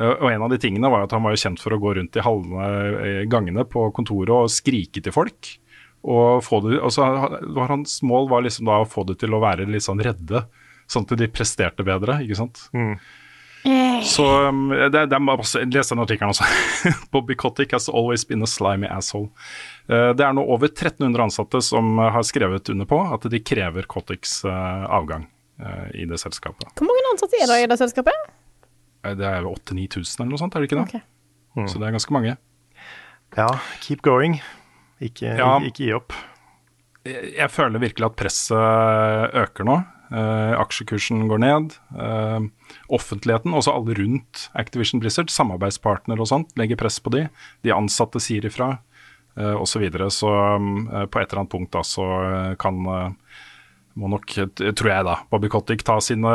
Eh, 0.01 0.15
Og 0.21 0.31
en 0.33 0.43
av 0.47 0.51
de 0.51 0.59
tingene 0.63 0.91
var 0.91 1.05
at 1.07 1.13
han 1.15 1.23
var 1.25 1.35
jo 1.37 1.43
kjent 1.45 1.63
for 1.63 1.75
å 1.77 1.81
gå 1.83 1.95
rundt 1.99 2.17
i 2.19 2.25
halve 2.25 2.69
eh, 3.05 3.21
gangene 3.31 3.65
på 3.69 3.89
kontoret 3.97 4.35
og 4.35 4.51
skrike 4.53 5.03
til 5.05 5.15
folk. 5.15 5.53
Og 6.05 6.43
få 6.45 6.59
det, 6.67 6.77
og 6.85 6.91
så 6.93 7.07
Hans 7.65 8.03
mål 8.05 8.27
var 8.29 8.43
liksom 8.45 8.67
da 8.69 8.83
å 8.83 8.89
få 8.89 9.07
det 9.09 9.17
til 9.23 9.33
å 9.33 9.41
være 9.41 9.65
litt 9.65 9.87
sånn 9.87 10.03
redde, 10.05 10.43
sånn 10.91 11.07
at 11.09 11.15
de 11.17 11.29
presterte 11.33 11.87
bedre. 11.87 12.19
ikke 12.27 12.37
sant? 12.37 12.67
Så 14.05 14.25
um, 14.49 14.67
det, 14.69 15.07
det 15.09 15.17
er 15.17 15.23
masse, 15.25 15.63
Les 15.73 15.89
den 15.89 16.03
artikkelen 16.03 16.35
også. 16.35 16.45
Bobby 17.15 17.33
Kotick 17.41 17.73
has 17.73 17.89
always 17.89 18.27
been 18.29 18.45
a 18.45 18.47
slimy 18.51 18.85
asshole. 18.93 19.31
Eh, 19.89 20.11
det 20.13 20.27
er 20.27 20.35
nå 20.37 20.45
over 20.45 20.69
1300 20.69 21.25
ansatte 21.25 21.63
som 21.65 21.95
eh, 21.97 22.11
har 22.13 22.27
skrevet 22.29 22.69
under 22.75 22.85
på 22.91 23.01
at 23.17 23.25
de 23.33 23.41
krever 23.41 23.89
Koticks 23.89 24.43
eh, 24.45 24.85
avgang 24.93 25.25
eh, 25.57 25.87
i 26.03 26.05
det 26.11 26.21
selskapet. 26.21 26.69
Hvor 26.77 26.91
mange 26.91 27.15
ansatte 27.15 27.41
er 27.41 27.49
det 27.49 27.63
i 27.65 27.71
det 27.73 27.81
selskapet? 27.81 28.29
Eh, 29.05 29.15
Det 29.19 29.27
er 29.29 29.43
jo 29.45 29.55
8000-9000 29.55 30.21
eller 30.21 30.33
noe 30.35 30.43
sånt, 30.43 30.55
er 30.57 30.65
det 30.65 30.71
ikke 30.71 30.83
det? 30.83 31.03
Ok. 31.55 31.69
Så 31.71 31.79
det 31.79 31.87
er 31.89 31.95
ganske 31.95 32.15
mange. 32.15 32.37
Ja, 33.37 33.49
keep 33.83 34.03
going. 34.03 34.41
Ikke, 35.03 35.37
Ja. 35.39 35.59
ikke 35.61 35.85
gi 35.85 35.93
opp. 35.95 36.13
jeg, 37.05 37.35
jeg 37.37 37.51
føler 37.51 37.79
virkelig 37.83 38.07
at 38.07 38.17
presset 38.17 39.35
øker 39.35 39.65
nå. 39.69 39.85
Uh, 40.15 40.55
aksjekursen 40.61 41.27
går 41.29 41.41
ned. 41.43 41.73
Uh, 41.97 42.47
offentligheten, 42.93 43.55
også 43.57 43.73
alle 43.75 43.97
rundt 43.99 44.49
Activision 44.55 45.01
Blizzard, 45.03 45.31
samarbeidspartnere 45.33 46.21
og 46.23 46.29
sånt, 46.31 46.53
legger 46.61 46.79
press 46.79 47.01
på 47.03 47.11
de. 47.11 47.25
De 47.65 47.73
ansatte 47.75 48.21
sier 48.23 48.45
ifra, 48.47 48.77
uh, 49.39 49.55
osv. 49.57 49.73
Så, 49.73 49.83
videre. 49.83 50.11
så 50.15 50.31
um, 50.57 50.87
på 51.11 51.19
et 51.21 51.33
eller 51.33 51.43
annet 51.43 51.55
punkt 51.57 51.73
da 51.75 51.83
så 51.83 52.07
kan 52.61 52.85
må 53.95 54.09
nok, 54.11 54.27
tror 54.59 54.89
jeg 54.91 55.05
da, 55.07 55.13
Bobby 55.31 55.47
Kotick 55.53 55.85
ta 55.87 56.01
sine 56.03 56.31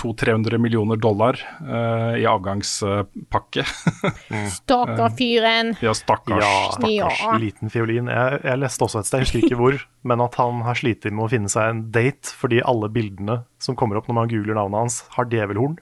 200-300 0.00 0.56
millioner 0.62 0.96
dollar 0.96 1.36
eh, 1.60 2.20
i 2.22 2.26
avgangspakke. 2.28 3.64
Stakkar 4.56 5.12
fyren. 5.18 5.74
ja, 5.84 5.92
stakkars. 5.94 6.40
Ja, 6.40 6.52
stakkars 6.78 7.20
Ja. 7.20 7.34
liten 7.42 7.70
fiolin. 7.72 8.08
Jeg, 8.08 8.38
jeg 8.44 8.60
leste 8.62 8.86
også 8.86 9.02
et 9.02 9.10
sted, 9.10 9.20
jeg 9.20 9.28
husker 9.28 9.44
ikke 9.44 9.58
hvor, 9.60 9.76
men 10.08 10.24
at 10.24 10.38
han 10.40 10.62
har 10.64 10.80
slitt 10.80 11.04
med 11.10 11.26
å 11.26 11.30
finne 11.32 11.52
seg 11.52 11.74
en 11.74 11.82
date 11.92 12.32
fordi 12.32 12.62
alle 12.64 12.88
bildene 12.92 13.42
som 13.60 13.76
kommer 13.76 14.00
opp 14.00 14.08
når 14.08 14.18
man 14.22 14.30
googler 14.32 14.56
navnet 14.56 14.84
hans, 14.86 15.02
har 15.18 15.28
djevelhorn. 15.28 15.76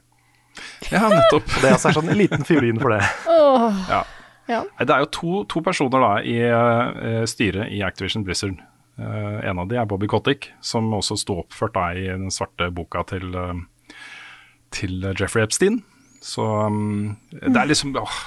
Ja, 0.90 1.06
nettopp. 1.08 1.46
Og 1.46 1.54
det 1.62 1.70
er 1.70 1.76
altså 1.78 1.94
sånn 1.96 2.10
en 2.12 2.18
liten 2.18 2.42
fiolin 2.48 2.82
for 2.82 2.96
det. 2.96 3.00
Oh. 3.30 3.70
Ja. 3.88 4.02
Ja. 4.50 4.64
Det 4.82 4.90
er 4.90 5.04
jo 5.04 5.08
to, 5.14 5.32
to 5.48 5.60
personer 5.64 6.02
da 6.02 6.08
i 6.26 6.34
uh, 6.50 7.22
styret 7.30 7.70
i 7.72 7.78
Activision 7.86 8.24
Blizzard. 8.26 8.58
Eh, 9.02 9.38
en 9.50 9.58
av 9.58 9.66
de 9.70 9.78
er 9.80 9.86
Bobby 9.90 10.06
Kotick, 10.10 10.50
som 10.62 10.90
også 10.94 11.16
sto 11.18 11.40
oppført 11.42 11.74
da 11.74 11.88
i 11.98 12.04
den 12.06 12.30
svarte 12.34 12.68
boka 12.74 13.02
til, 13.10 13.34
eh, 13.34 13.96
til 14.70 15.00
Jeffrey 15.18 15.42
Epstein. 15.42 15.80
Så 16.22 16.44
um, 16.68 17.16
det 17.32 17.56
er 17.58 17.66
liksom 17.66 17.96
åh, 17.98 18.18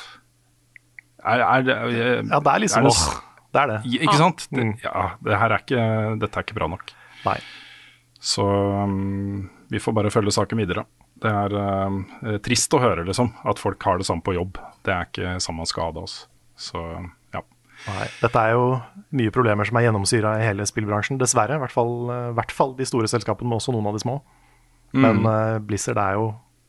er, 1.24 1.40
er, 1.40 1.70
er, 1.70 2.24
Ja, 2.28 2.40
det 2.44 2.52
er 2.52 2.60
liksom 2.66 2.84
det- 2.84 2.92
åh, 2.92 3.22
det 3.56 3.62
er 3.62 3.68
det. 3.72 3.78
Ikke 4.02 4.18
sant? 4.20 4.48
Det, 4.52 4.64
Mm. 4.66 4.74
ja, 4.84 5.06
det 5.24 5.38
her 5.40 5.50
er 5.56 5.64
ikke, 5.64 6.20
dette 6.20 6.38
er 6.38 6.44
ikke 6.44 6.58
bra 6.60 6.68
nok. 6.68 6.92
Nei. 7.26 7.38
Så 8.20 8.44
um, 8.44 9.50
vi 9.72 9.80
får 9.80 9.94
bare 9.96 10.12
følge 10.12 10.32
saken 10.36 10.58
videre. 10.60 10.86
Det 11.24 11.32
er 11.32 11.56
um, 11.88 12.02
eh, 12.26 12.38
trist 12.44 12.74
å 12.76 12.82
høre 12.84 13.06
liksom, 13.08 13.32
at 13.46 13.58
folk 13.60 13.82
har 13.88 13.98
det 13.98 14.06
samme 14.06 14.22
på 14.22 14.36
jobb. 14.36 14.58
Det 14.84 14.92
er 14.94 15.06
ikke 15.08 15.38
sånn 15.40 15.56
man 15.56 15.66
skal 15.66 15.86
ha 15.88 15.92
det. 15.96 16.02
Altså. 16.02 16.28
Så. 16.58 16.82
Nei. 17.86 18.06
Dette 18.18 18.42
er 18.42 18.56
jo 18.56 18.66
mye 19.16 19.34
problemer 19.34 19.68
som 19.68 19.78
er 19.78 19.88
gjennomsyra 19.88 20.36
i 20.40 20.46
hele 20.48 20.66
spillbransjen, 20.68 21.20
dessverre. 21.22 21.58
I 21.58 21.62
hvert 21.62 21.74
fall, 21.74 21.94
eh, 22.10 22.32
hvert 22.38 22.54
fall 22.56 22.74
de 22.78 22.88
store 22.88 23.10
selskapene, 23.12 23.50
men 23.50 23.60
også 23.60 23.76
noen 23.76 23.90
av 23.92 23.98
de 23.98 24.02
små. 24.02 24.20
Men 24.96 25.26
uh, 25.28 25.58
Blizzard 25.60 26.00
er 26.00 26.14
jo 26.16 26.28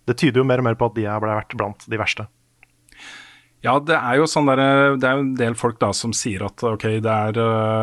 Det 0.09 0.17
tyder 0.19 0.41
jo 0.41 0.47
mer 0.49 0.59
og 0.59 0.67
mer 0.67 0.75
på 0.79 0.89
at 0.89 0.97
de 0.97 1.05
har 1.07 1.23
vært 1.23 1.55
blant 1.59 1.85
de 1.87 1.99
verste. 1.99 2.25
Ja, 3.63 3.77
det 3.83 3.97
er 3.97 4.21
jo 4.21 4.27
sånn 4.31 4.47
der, 4.47 4.61
det 5.01 5.07
er 5.07 5.17
jo 5.17 5.23
en 5.25 5.33
del 5.39 5.57
folk 5.59 5.79
da 5.83 5.89
som 5.97 6.13
sier 6.15 6.45
at 6.47 6.63
ok, 6.63 6.85
det 7.03 7.11
er 7.11 7.39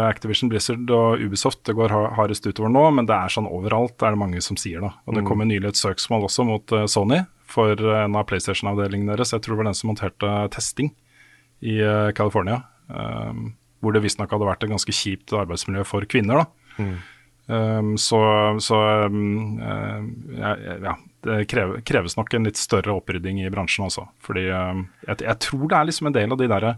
Activision 0.07 0.47
Blizzard 0.51 0.87
og 0.95 1.19
Ubisoft 1.19 1.63
det 1.67 1.75
går 1.75 1.91
hardest 2.15 2.47
utover 2.47 2.71
nå, 2.71 2.85
men 2.95 3.09
det 3.09 3.17
er 3.17 3.33
sånn 3.33 3.49
overalt, 3.49 3.97
er 3.99 4.15
det 4.15 4.21
mange 4.21 4.43
som 4.45 4.55
sier 4.59 4.83
da. 4.85 4.93
Og 5.03 5.17
det 5.17 5.25
kom 5.27 5.43
nylig 5.43 5.73
et 5.73 5.81
søksmål 5.81 6.29
også 6.29 6.45
mot 6.47 6.75
Sony 6.87 7.19
for 7.51 7.75
en 7.75 8.15
av 8.15 8.27
PlayStation-avdelingene 8.29 9.17
deres. 9.17 9.33
Jeg 9.35 9.43
tror 9.43 9.57
det 9.57 9.63
var 9.63 9.71
den 9.73 9.79
som 9.81 9.91
monterte 9.91 10.31
testing 10.55 10.93
i 11.59 11.81
California, 12.15 12.61
um, 12.89 13.51
hvor 13.83 13.95
det 13.95 14.03
visstnok 14.05 14.31
hadde 14.31 14.47
vært 14.47 14.63
et 14.65 14.71
ganske 14.71 14.95
kjipt 14.95 15.35
arbeidsmiljø 15.37 15.83
for 15.87 16.07
kvinner. 16.09 16.43
da. 16.43 16.85
Um, 17.43 17.97
så 17.99 18.19
så 18.63 18.77
um, 19.11 19.59
ja, 20.31 20.53
ja, 20.55 20.93
det 21.27 21.41
krever, 21.51 21.81
kreves 21.83 22.15
nok 22.15 22.31
en 22.37 22.47
litt 22.47 22.59
større 22.59 22.95
opprydding 22.95 23.41
i 23.43 23.51
bransjen 23.51 23.89
også. 23.89 24.05
Fordi 24.23 24.47
um, 24.51 24.85
jeg, 25.07 25.25
jeg 25.27 25.41
tror 25.43 25.65
det 25.67 25.79
er 25.79 25.89
liksom 25.89 26.09
en 26.09 26.15
del 26.15 26.35
av 26.35 26.39
de 26.39 26.51
derre 26.51 26.77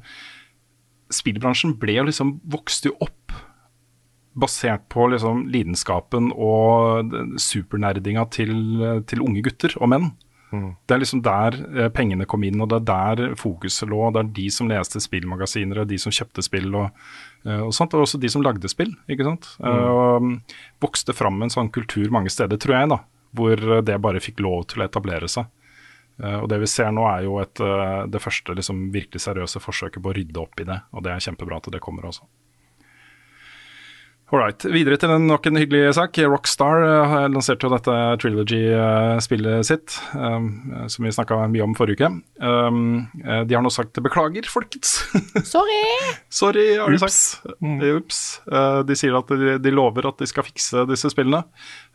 Spillbransjen 1.13 1.75
ble 1.77 1.99
jo 1.99 2.07
liksom 2.07 2.31
vokste 2.49 2.89
jo 2.89 2.95
opp 3.05 3.35
basert 4.35 4.87
på 4.91 5.05
liksom 5.13 5.45
lidenskapen 5.53 6.31
og 6.33 7.13
supernerdinga 7.39 8.25
til, 8.33 8.55
til 9.07 9.21
unge 9.23 9.43
gutter 9.45 9.77
og 9.77 9.91
menn. 9.93 10.09
Det 10.51 10.95
er 10.95 11.01
liksom 11.01 11.23
der 11.25 11.57
eh, 11.75 11.89
pengene 11.93 12.27
kom 12.29 12.45
inn, 12.47 12.61
og 12.63 12.69
det 12.71 12.81
er 12.81 12.87
der 12.89 13.35
fokuset 13.39 13.89
lå. 13.91 14.01
Det 14.13 14.21
er 14.21 14.31
de 14.37 14.45
som 14.53 14.69
leste 14.71 15.01
spillmagasiner, 15.03 15.81
og 15.81 15.89
de 15.89 15.99
som 16.01 16.13
kjøpte 16.13 16.45
spill 16.45 16.69
og, 16.73 17.03
eh, 17.47 17.63
og 17.65 17.73
sånt. 17.75 17.95
Og 17.97 18.05
også 18.05 18.21
de 18.21 18.31
som 18.31 18.45
lagde 18.45 18.71
spill, 18.71 18.93
ikke 19.11 19.27
sant. 19.27 19.49
Mm. 19.59 19.73
Og 19.73 20.23
um, 20.23 20.31
vokste 20.85 21.17
fram 21.17 21.41
en 21.43 21.53
sånn 21.53 21.73
kultur 21.75 22.13
mange 22.13 22.33
steder, 22.33 22.61
tror 22.61 22.77
jeg, 22.77 22.93
da. 22.93 23.01
Hvor 23.35 23.67
det 23.83 23.99
bare 23.99 24.23
fikk 24.23 24.39
lov 24.45 24.69
til 24.71 24.83
å 24.83 24.87
etablere 24.87 25.27
seg. 25.31 25.49
Eh, 26.23 26.37
og 26.39 26.47
det 26.51 26.61
vi 26.61 26.69
ser 26.69 26.93
nå 26.95 27.05
er 27.09 27.25
jo 27.27 27.37
et, 27.41 27.59
eh, 27.59 28.05
det 28.11 28.21
første 28.23 28.55
liksom, 28.55 28.89
virkelig 28.93 29.25
seriøse 29.25 29.61
forsøket 29.63 30.03
på 30.03 30.11
å 30.11 30.15
rydde 30.15 30.41
opp 30.41 30.61
i 30.61 30.67
det. 30.67 30.79
Og 30.95 31.03
det 31.03 31.11
er 31.11 31.25
kjempebra 31.27 31.59
at 31.59 31.71
det 31.73 31.83
kommer 31.83 32.07
også. 32.09 32.27
Alright, 34.33 34.63
Videre 34.73 34.97
til 34.97 35.11
en, 35.13 35.27
nok 35.29 35.45
en 35.45 35.59
hyggelig 35.59 35.93
sak. 35.93 36.17
Rockstar 36.25 36.81
uh, 36.81 37.11
lanserte 37.29 37.67
jo 37.67 37.69
dette 37.75 37.93
trilogy-spillet 38.23 39.67
sitt, 39.67 39.97
um, 40.17 40.47
som 40.89 41.05
vi 41.05 41.13
snakka 41.13 41.37
mye 41.53 41.61
om 41.61 41.75
forrige 41.77 41.99
uke. 41.99 42.09
Um, 42.41 43.05
eh, 43.21 43.43
de 43.45 43.53
har 43.53 43.61
nå 43.61 43.69
sagt 43.69 44.01
'beklager, 44.01 44.49
folkens'. 44.49 44.95
Sorry. 45.53 45.77
Sorry, 46.33 46.65
har 46.81 46.89
de 46.89 46.97
Ups. 46.97 47.19
sagt. 47.21 47.53
Ups. 47.85 48.21
Uh, 48.49 48.81
de 48.81 48.97
sier 48.97 49.13
at 49.13 49.29
de, 49.29 49.59
de 49.61 49.71
lover 49.71 50.09
at 50.09 50.17
de 50.17 50.27
skal 50.27 50.47
fikse 50.49 50.87
disse 50.89 51.13
spillene. 51.13 51.43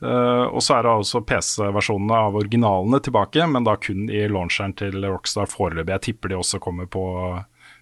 Eh, 0.02 0.44
og 0.48 0.62
så 0.64 0.78
er 0.78 0.86
det 0.86 0.92
også 0.94 1.20
PC-versjonene 1.28 2.20
av 2.28 2.36
originalene 2.40 3.00
tilbake, 3.04 3.44
men 3.50 3.66
da 3.66 3.76
kun 3.76 4.06
i 4.08 4.22
launcheren 4.30 4.72
til 4.78 5.02
Rockstar 5.04 5.50
foreløpig. 5.50 5.92
Jeg 5.98 6.06
tipper 6.08 6.32
de 6.32 6.38
også 6.40 6.60
kommer 6.62 6.88
på, 6.88 7.04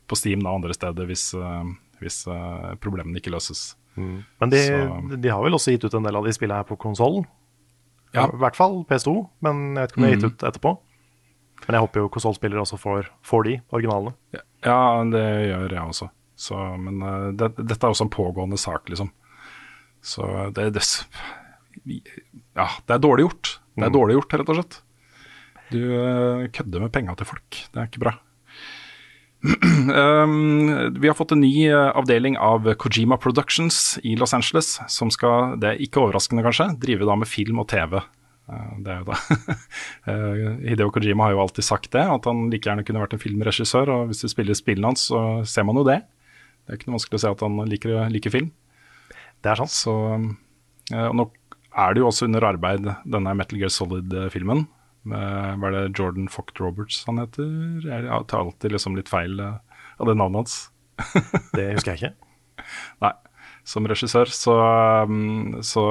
på 0.09 0.19
Steam 0.19 0.43
og 0.47 0.57
andre 0.57 0.75
steder 0.75 1.07
hvis, 1.11 1.31
eh, 1.39 1.69
hvis 2.03 2.25
eh, 2.33 2.73
problemene 2.83 3.21
ikke 3.23 3.35
løses. 3.37 3.77
Men 4.41 4.53
de, 4.53 4.61
de 5.19 5.33
har 5.33 5.43
vel 5.45 5.57
også 5.57 5.75
gitt 5.75 5.87
ut 5.87 5.97
en 5.99 6.07
del 6.07 6.19
av 6.19 6.27
de 6.27 6.35
spillene 6.35 6.61
her 6.63 6.69
på 6.69 6.79
konsoll. 6.81 7.23
Ja. 8.17 8.27
I 8.29 8.41
hvert 8.41 8.57
fall 8.57 8.81
PS2, 8.89 9.15
men 9.45 9.65
jeg 9.75 9.83
vet 9.83 9.93
ikke 9.93 10.01
om 10.01 10.05
de 10.07 10.11
har 10.11 10.17
gitt 10.17 10.29
ut 10.29 10.47
etterpå. 10.51 10.75
Men 11.67 11.77
jeg 11.77 11.85
håper 11.85 12.05
jo 12.05 12.11
konsollspillere 12.15 12.63
også 12.63 12.79
får, 12.81 13.09
får 13.27 13.49
de 13.49 13.57
originalene. 13.75 14.15
Ja, 14.65 14.79
det 15.11 15.25
gjør 15.51 15.75
jeg 15.75 15.83
også. 15.83 16.09
Så, 16.39 16.59
men 16.79 17.03
eh, 17.03 17.31
det, 17.35 17.51
dette 17.59 17.81
er 17.83 17.91
også 17.91 18.07
en 18.07 18.15
pågående 18.15 18.59
sak, 18.61 18.87
liksom. 18.93 19.11
Så 20.05 20.25
det, 20.55 20.71
det 20.77 20.85
Ja, 22.55 22.69
det 22.87 22.95
er 22.95 23.03
dårlig 23.03 23.27
gjort. 23.27 23.57
Det 23.75 23.87
er 23.89 23.95
dårlig 23.95 24.17
gjort, 24.19 24.37
rett 24.39 24.53
og 24.53 24.61
slett. 24.61 24.79
Du 25.75 25.81
eh, 25.83 26.47
kødder 26.55 26.87
med 26.87 26.95
penga 26.95 27.15
til 27.19 27.29
folk. 27.29 27.59
Det 27.75 27.83
er 27.83 27.91
ikke 27.91 28.05
bra. 28.07 28.15
um, 29.95 30.95
vi 31.01 31.09
har 31.09 31.14
fått 31.14 31.32
en 31.32 31.41
ny 31.41 31.68
eh, 31.70 31.91
avdeling 31.95 32.39
av 32.43 32.66
Kojima 32.74 33.16
Productions 33.22 33.99
i 34.03 34.16
Los 34.18 34.34
Angeles, 34.34 34.80
som 34.91 35.12
skal, 35.14 35.55
det 35.62 35.70
er 35.70 35.82
ikke 35.84 36.03
overraskende 36.03 36.43
kanskje, 36.43 36.72
drive 36.82 37.07
da 37.07 37.14
med 37.18 37.30
film 37.30 37.62
og 37.62 37.68
TV. 37.70 38.01
Eh, 38.51 38.72
det 38.82 38.95
er 38.95 39.03
jo 39.05 39.12
da 39.12 39.18
Eh, 40.09 40.45
Hideo 40.70 40.91
Kojima 40.91 41.26
har 41.28 41.36
jo 41.36 41.43
alltid 41.43 41.66
sagt 41.66 41.91
det, 41.93 42.03
at 42.03 42.26
han 42.26 42.47
like 42.51 42.66
gjerne 42.66 42.82
kunne 42.86 43.03
vært 43.03 43.14
en 43.14 43.22
filmregissør. 43.22 43.91
Og 43.93 44.11
hvis 44.11 44.24
du 44.24 44.32
spiller 44.32 44.57
spillene 44.57 44.91
hans, 44.91 45.07
så 45.11 45.45
ser 45.47 45.66
man 45.68 45.76
jo 45.76 45.84
det. 45.86 46.01
Det 46.64 46.72
er 46.72 46.80
ikke 46.80 46.89
noe 46.89 46.97
vanskelig 46.97 47.20
å 47.20 47.24
se 47.26 47.32
at 47.34 47.45
han 47.45 47.61
liker, 47.68 47.99
liker 48.11 48.32
film. 48.32 48.49
Det 49.45 49.53
er 49.53 49.61
sant. 49.61 49.74
Så 49.74 49.95
og 50.89 51.14
Nå 51.18 51.26
er 51.76 51.93
det 51.93 52.01
jo 52.01 52.09
også 52.09 52.24
under 52.24 52.47
arbeid 52.49 52.89
denne 53.05 53.34
Metal 53.36 53.61
Gear 53.61 53.72
Solid-filmen. 53.72 54.64
Med- 55.09 55.59
Hva 55.61 55.69
er 55.71 55.77
det 55.89 55.99
Jordan 55.99 56.29
Focht 56.33 56.61
Roberts 56.61 57.03
han 57.09 57.19
heter? 57.23 57.49
Jeg 57.87 58.27
tar 58.29 58.43
alltid 58.45 58.73
liksom 58.75 58.97
litt 58.99 59.09
feil 59.13 59.39
eh, 59.41 59.57
av 59.99 60.07
det 60.11 60.17
navnet 60.21 60.43
hans. 60.45 60.59
Det 61.57 61.73
husker 61.77 61.95
jeg 61.95 62.01
ikke. 62.01 62.15
Nei, 63.05 63.13
som 63.69 63.87
regissør. 63.87 64.31
Så, 64.35 64.55
um, 65.09 65.59
så, 65.63 65.85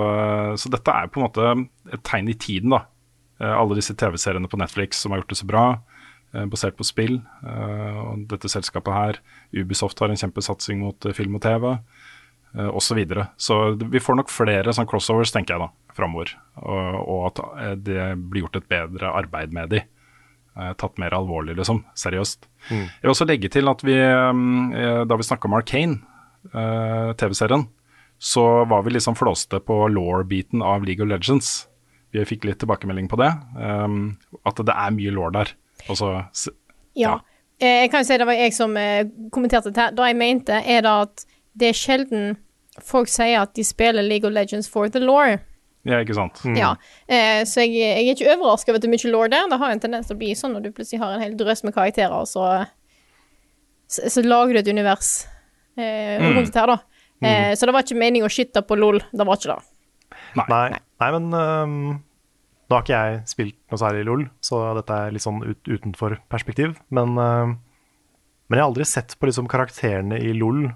så 0.59 0.71
dette 0.73 0.91
er 0.93 1.07
på 1.11 1.21
en 1.21 1.27
måte 1.27 1.51
et 1.95 2.03
tegn 2.07 2.27
i 2.31 2.35
tiden, 2.37 2.73
da. 2.75 2.81
Eh, 3.39 3.53
Alle 3.53 3.77
disse 3.79 3.95
TV-seriene 3.97 4.49
på 4.51 4.59
Netflix 4.59 4.99
som 5.03 5.13
har 5.15 5.21
gjort 5.21 5.31
det 5.35 5.39
så 5.41 5.47
bra, 5.49 5.65
eh, 6.33 6.45
basert 6.51 6.75
på 6.79 6.85
spill. 6.87 7.19
eh, 7.45 7.99
Og 8.03 8.25
dette 8.31 8.49
selskapet 8.51 8.93
her, 8.93 9.19
Ubisoft 9.55 9.99
har 10.03 10.09
en 10.11 10.19
kjempesatsing 10.19 10.81
mot 10.83 11.05
eh, 11.07 11.15
film 11.17 11.35
og 11.39 11.43
TV, 11.47 11.71
eh, 11.71 11.96
osv. 12.57 12.79
Så, 12.87 12.95
videre. 12.97 13.27
så 13.37 13.57
vi 13.77 13.99
får 14.01 14.15
nok 14.17 14.29
flere 14.33 14.73
sånn 14.73 14.87
crossovers, 14.89 15.31
tenker 15.31 15.55
jeg 15.55 15.61
da, 15.61 15.69
framover. 15.93 16.31
Og, 16.57 16.97
og 17.07 17.21
at 17.29 17.39
eh, 17.61 17.75
det 17.77 18.07
blir 18.29 18.45
gjort 18.45 18.55
et 18.61 18.67
bedre 18.71 19.11
arbeid 19.13 19.53
med 19.53 19.69
de. 19.75 19.83
Eh, 20.57 20.73
Tatt 20.81 20.97
mer 20.97 21.13
alvorlig, 21.13 21.55
liksom. 21.59 21.83
Seriøst. 21.93 22.47
Jeg 22.71 23.01
vil 23.03 23.13
også 23.13 23.27
legge 23.29 23.49
til 23.53 23.69
at 23.69 23.83
vi, 23.85 23.93
eh, 24.01 25.03
da 25.05 25.15
vi 25.19 25.27
snakka 25.27 25.45
om 25.49 25.57
Arcane, 25.59 25.99
eh, 26.53 27.13
TV-serien, 27.19 27.67
så 28.17 28.43
var 28.65 28.81
vi 28.83 28.95
liksom 28.95 29.13
flåste 29.15 29.59
på 29.61 29.83
law-biten 29.93 30.63
av 30.65 30.83
League 30.87 31.03
of 31.05 31.11
Legends. 31.11 31.67
Vi 32.15 32.23
fikk 32.25 32.47
litt 32.49 32.57
tilbakemelding 32.63 33.05
på 33.11 33.17
det. 33.19 33.29
At 34.47 34.61
det 34.65 34.73
er 34.73 34.93
mye 34.95 35.11
law 35.13 35.29
der. 35.35 35.51
S- 35.91 36.47
Ja. 36.97 37.19
Eh, 37.59 37.83
Jeg 37.83 37.91
kan 37.91 38.01
jo 38.01 38.07
si 38.07 38.17
det 38.17 38.25
var 38.25 38.33
jeg 38.33 38.53
som 38.53 38.75
eh, 38.77 39.03
kommenterte 39.29 39.69
dette. 39.69 39.81
her. 39.81 39.91
Det 39.91 40.07
jeg 40.07 40.15
mente, 40.17 40.53
er 40.65 40.81
da 40.81 41.01
at 41.05 41.25
det 41.57 41.69
er 41.69 41.73
sjelden 41.77 42.37
folk 42.83 43.09
sier 43.11 43.41
at 43.41 43.53
de 43.57 43.65
spiller 43.65 44.05
League 44.05 44.27
of 44.27 44.33
Legends 44.35 44.69
for 44.69 44.89
the 44.89 45.01
law. 45.03 45.37
ja, 45.87 46.01
ikke 46.01 46.17
sant. 46.17 46.41
Ja. 46.57 46.73
Eh, 47.07 47.43
så 47.47 47.63
jeg, 47.63 47.77
jeg 47.79 48.07
er 48.07 48.15
ikke 48.17 48.33
overraska 48.35 48.71
over 48.71 48.81
at 48.81 48.85
det 48.85 48.89
er 48.89 48.95
mye 48.95 49.13
law 49.13 49.29
der. 49.31 49.47
Det 49.51 49.61
har 49.61 49.73
en 49.73 49.83
tendens 49.83 50.09
til 50.09 50.17
å 50.17 50.19
bli 50.19 50.33
sånn 50.35 50.53
når 50.57 50.67
du 50.67 50.73
plutselig 50.75 51.01
har 51.03 51.15
en 51.15 51.23
hel 51.23 51.37
drøss 51.39 51.63
med 51.63 51.75
karakterer, 51.75 52.13
og 52.13 52.27
så, 52.29 52.65
så, 53.87 54.09
så 54.11 54.23
lager 54.25 54.57
du 54.57 54.61
et 54.63 54.73
univers 54.73 55.11
eh, 55.79 56.17
rundt 56.21 56.51
mm. 56.51 56.59
her, 56.59 56.73
da. 56.75 56.79
Eh, 57.21 57.53
Så 57.57 57.65
det 57.65 57.73
var 57.73 57.85
ikke 57.85 57.97
meningen 57.97 58.27
å 58.27 58.33
skytte 58.33 58.61
på 58.67 58.77
LOL. 58.77 58.99
Det 59.11 59.25
var 59.25 59.39
ikke 59.39 59.55
det. 59.55 60.17
Nei. 60.37 60.45
Nei, 60.51 60.81
nei 61.01 61.13
men 61.15 61.29
um, 61.33 61.77
nå 62.67 62.75
har 62.75 62.83
ikke 62.83 62.99
jeg 62.99 63.21
spilt 63.31 63.57
noe 63.71 63.81
særlig 63.81 64.03
LOL, 64.05 64.25
så 64.43 64.59
dette 64.77 64.99
er 65.05 65.15
litt 65.15 65.25
sånn 65.25 65.39
ut, 65.45 65.61
utenfor 65.65 66.19
perspektiv. 66.29 66.75
Men, 66.93 67.15
uh, 67.15 67.55
men 68.47 68.59
jeg 68.59 68.63
har 68.63 68.69
aldri 68.69 68.87
sett 68.87 69.15
på 69.17 69.29
liksom 69.29 69.49
karakterene 69.51 70.19
i 70.21 70.35
LOL 70.37 70.67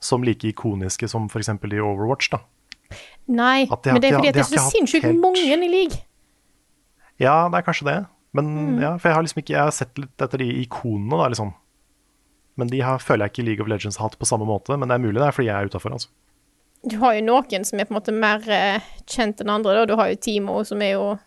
som 0.00 0.22
like 0.22 0.44
ikoniske 0.48 1.08
som 1.08 1.26
f.eks. 1.28 1.48
i 1.48 1.80
Overwatch. 1.80 2.30
da. 2.30 2.38
Nei, 3.28 3.66
de 3.66 3.92
men 3.92 4.00
det 4.00 4.10
er 4.12 4.16
fordi 4.18 4.28
at 4.28 4.34
de 4.34 4.40
det 4.40 4.44
er 4.46 4.58
så 4.58 4.70
sinnssykt 4.72 5.04
helt- 5.04 5.20
mange 5.20 5.38
i 5.42 5.68
league. 5.68 5.98
Ja, 7.18 7.48
det 7.48 7.58
er 7.58 7.62
kanskje 7.66 7.84
det. 7.84 8.06
Men 8.32 8.44
Mm. 8.76 8.80
ja, 8.82 8.96
For 8.98 9.08
jeg 9.08 9.14
har 9.16 9.22
liksom 9.22 9.42
ikke 9.42 9.54
Jeg 9.54 9.62
har 9.64 9.70
sett 9.70 9.98
litt 9.98 10.16
etter 10.18 10.38
de 10.38 10.64
ikonene, 10.64 11.10
da, 11.10 11.28
liksom. 11.28 11.54
Men 12.56 12.66
de 12.68 12.80
har, 12.80 12.98
føler 12.98 13.24
jeg 13.26 13.32
ikke 13.32 13.44
League 13.46 13.62
of 13.62 13.68
Legends 13.68 13.96
har 13.96 14.08
hatt 14.08 14.18
på 14.18 14.26
samme 14.26 14.46
måte. 14.46 14.76
Men 14.78 14.88
det 14.88 14.94
er 14.94 14.98
mulig 15.06 15.14
det 15.20 15.28
er 15.28 15.32
fordi 15.32 15.46
jeg 15.48 15.62
er 15.62 15.68
utafor, 15.68 15.92
altså. 15.92 16.08
Du 16.88 16.98
har 16.98 17.14
jo 17.14 17.22
noen 17.22 17.64
som 17.64 17.78
er 17.80 17.84
på 17.84 17.94
en 17.94 18.00
måte 18.00 18.12
mer 18.14 18.40
eh, 18.48 18.80
kjent 19.06 19.40
enn 19.40 19.50
andre. 19.50 19.74
Da. 19.74 19.84
Du 19.86 19.96
har 19.96 20.08
jo 20.08 20.14
Timo, 20.16 20.62
som 20.64 20.80
er 20.82 20.92
jo 20.92 21.18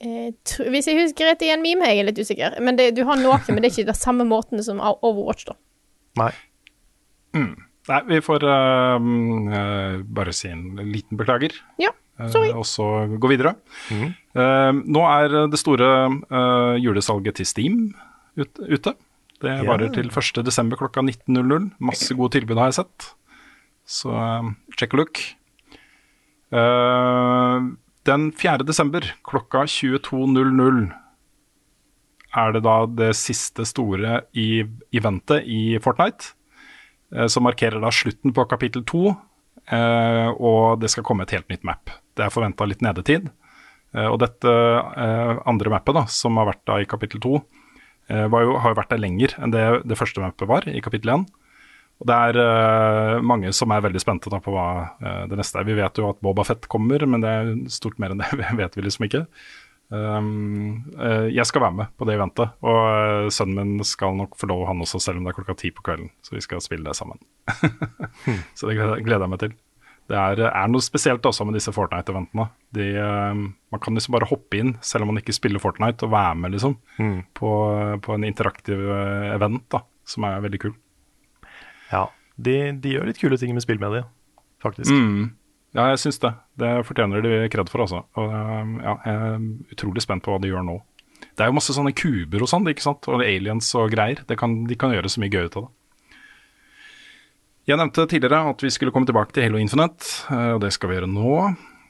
eh, 0.00 0.32
Hvis 0.70 0.86
jeg 0.88 0.98
husker 1.00 1.30
rett 1.30 1.42
i 1.42 1.50
en 1.54 1.62
meme, 1.62 1.86
jeg 1.86 2.00
er 2.02 2.08
litt 2.10 2.18
usikker. 2.20 2.60
Men 2.60 2.76
det, 2.76 2.94
du 2.96 3.04
har 3.08 3.16
noen, 3.20 3.40
men 3.48 3.62
det 3.62 3.70
er 3.70 3.76
ikke 3.78 3.92
det 3.92 3.96
samme 4.00 4.24
måten 4.28 4.62
som 4.64 4.80
Overwatch, 4.80 5.46
da. 5.50 5.54
Nei. 6.18 6.32
Nei, 7.34 8.00
vi 8.08 8.18
får 8.22 8.42
øh, 8.46 10.02
bare 10.14 10.32
si 10.36 10.48
en 10.50 10.76
liten 10.90 11.18
beklager. 11.18 11.54
Ja, 11.80 11.90
sorry. 12.30 12.50
Uh, 12.52 12.58
og 12.62 12.66
så 12.68 12.86
gå 13.20 13.30
videre. 13.30 13.54
Eh, 13.90 14.72
nå 14.74 15.04
er 15.08 15.36
det 15.50 15.58
store 15.58 15.88
eh, 16.10 16.74
julesalget 16.82 17.38
til 17.40 17.46
Steam 17.48 17.78
ut, 18.38 18.58
ute. 18.60 18.94
Det 19.40 19.54
Ja. 19.56 19.64
varer 19.64 19.88
til 19.94 20.10
1.12. 20.12 20.76
klokka 20.76 21.00
19.00. 21.00 21.70
Masse 21.80 22.14
gode 22.14 22.32
tilbud 22.36 22.58
har 22.60 22.68
jeg 22.70 22.82
sett. 22.82 23.14
Så 23.88 24.12
eh, 24.12 24.50
check 24.76 24.92
a 24.94 24.96
look. 25.00 25.18
Eh, 26.52 27.56
den 28.06 28.30
4. 28.32 28.64
desember 28.66 29.00
klokka 29.24 29.64
22.00 29.66 30.90
er 32.36 32.52
det 32.54 32.62
da 32.62 32.76
det 32.86 33.10
siste 33.18 33.64
store 33.66 34.20
i 34.38 34.62
eventet 34.94 35.46
i 35.46 35.78
Fortnite. 35.82 36.32
eh, 37.14 37.26
Som 37.26 37.44
markerer 37.44 37.80
da 37.80 37.90
slutten 37.90 38.32
på 38.32 38.48
kapittel 38.48 38.84
to. 38.84 39.16
eh, 39.70 40.28
Og 40.38 40.80
det 40.80 40.90
skal 40.90 41.04
komme 41.04 41.22
et 41.22 41.30
helt 41.30 41.48
nytt 41.48 41.64
map. 41.64 41.90
Det 42.16 42.24
er 42.24 42.30
forventa 42.30 42.66
litt 42.68 42.80
nedetid. 42.82 43.30
Eh, 43.94 44.06
Og 44.06 44.18
dette 44.20 44.46
andre 45.46 45.70
mappet, 45.70 45.94
da, 45.94 46.04
som 46.06 46.36
har 46.36 46.46
vært 46.52 46.64
da 46.66 46.78
i 46.80 46.84
kapittel 46.86 47.20
to, 47.20 47.42
har 48.10 48.28
jo 48.42 48.74
vært 48.74 48.88
der 48.90 48.98
lenger 48.98 49.34
enn 49.38 49.52
det 49.52 49.86
det 49.86 49.96
første 49.96 50.18
mappet 50.20 50.48
var 50.48 50.62
i 50.66 50.80
kapittel 50.80 51.10
én. 51.14 51.26
Og 52.00 52.06
det 52.08 52.16
er 52.16 53.20
mange 53.22 53.52
som 53.52 53.70
er 53.70 53.82
veldig 53.84 54.00
spente 54.00 54.30
da 54.32 54.40
på 54.40 54.50
hva 54.50 54.96
det 55.28 55.36
neste 55.38 55.60
er. 55.60 55.64
Vi 55.64 55.74
vet 55.74 55.94
jo 56.00 56.08
at 56.08 56.20
Boba 56.20 56.42
Fett 56.42 56.66
kommer, 56.66 57.04
men 57.06 57.20
det 57.20 57.28
er 57.28 57.68
stort 57.68 57.98
mer 58.00 58.10
enn 58.10 58.18
det 58.18 58.30
vet 58.56 58.74
vi 58.74 58.82
liksom 58.82 59.06
ikke. 59.06 59.26
Um, 59.90 60.84
eh, 61.02 61.32
jeg 61.34 61.46
skal 61.48 61.64
være 61.64 61.74
med 61.80 61.88
på 61.98 62.06
det 62.06 62.14
eventet, 62.14 62.52
og 62.62 62.76
eh, 62.86 63.30
sønnen 63.34 63.56
min 63.58 63.86
skal 63.86 64.14
nok 64.14 64.36
få 64.38 64.46
lov, 64.46 64.68
han 64.68 64.82
også, 64.84 65.00
selv 65.02 65.18
om 65.18 65.26
det 65.26 65.32
er 65.32 65.40
klokka 65.40 65.56
ti 65.58 65.72
på 65.74 65.82
kvelden. 65.86 66.12
Så 66.22 66.36
vi 66.36 66.42
skal 66.44 66.62
spille 66.62 66.86
det 66.86 66.94
sammen. 66.98 67.18
så 68.58 68.70
det 68.70 68.78
gleder 68.78 69.26
jeg 69.26 69.32
meg 69.32 69.42
til. 69.42 69.56
Det 70.10 70.18
er, 70.18 70.40
er 70.46 70.70
noe 70.70 70.82
spesielt 70.82 71.26
også 71.26 71.44
med 71.46 71.54
disse 71.58 71.74
Fortnite-eventene. 71.74 72.46
De, 72.74 72.86
eh, 73.02 73.42
man 73.74 73.82
kan 73.82 73.98
liksom 73.98 74.14
bare 74.14 74.30
hoppe 74.30 74.62
inn, 74.62 74.76
selv 74.82 75.06
om 75.06 75.12
man 75.12 75.22
ikke 75.22 75.34
spiller 75.34 75.62
Fortnite, 75.62 76.06
og 76.06 76.14
være 76.14 76.38
med 76.38 76.54
liksom 76.54 76.78
på, 77.34 77.50
på 78.06 78.14
en 78.14 78.30
interaktiv 78.30 78.86
eh, 78.94 79.34
event, 79.34 79.66
da, 79.74 79.82
som 80.06 80.26
er 80.30 80.46
veldig 80.46 80.62
kul. 80.68 80.78
Ja. 81.90 82.06
De, 82.38 82.56
de 82.78 82.94
gjør 82.94 83.10
litt 83.10 83.18
kule 83.20 83.38
ting 83.42 83.58
med 83.58 83.66
spillmediet, 83.66 84.06
faktisk. 84.62 84.94
Mm. 84.94 85.32
Ja, 85.76 85.84
jeg 85.92 86.00
syns 86.02 86.18
det. 86.22 86.32
Det 86.58 86.70
fortjener 86.88 87.22
de 87.22 87.34
kred 87.52 87.68
for, 87.70 87.84
altså. 87.84 88.00
Og 88.18 88.32
um, 88.34 88.72
ja, 88.82 88.96
jeg 89.06 89.18
er 89.22 89.74
utrolig 89.76 90.02
spent 90.02 90.24
på 90.26 90.32
hva 90.34 90.40
de 90.42 90.50
gjør 90.50 90.64
nå. 90.66 90.80
Det 91.36 91.44
er 91.44 91.50
jo 91.50 91.54
masse 91.56 91.74
sånne 91.76 91.92
kuber 91.94 92.42
og 92.42 92.50
sånn, 92.50 92.66
ikke 92.72 92.82
sant? 92.84 93.06
og 93.12 93.22
aliens 93.22 93.68
og 93.78 93.92
greier. 93.92 94.24
Kan, 94.40 94.64
de 94.66 94.76
kan 94.80 94.90
gjøre 94.94 95.12
så 95.12 95.22
mye 95.22 95.30
gøy 95.30 95.46
ut 95.46 95.60
av 95.60 95.68
det. 95.68 95.74
Jeg 97.70 97.78
nevnte 97.78 98.06
tidligere 98.10 98.40
at 98.50 98.64
vi 98.64 98.70
skulle 98.72 98.90
komme 98.90 99.06
tilbake 99.06 99.36
til 99.36 99.44
Halo 99.46 99.60
Infinite, 99.62 100.08
eh, 100.32 100.54
og 100.56 100.62
det 100.64 100.72
skal 100.74 100.90
vi 100.90 100.96
gjøre 100.98 101.10
nå. 101.12 101.34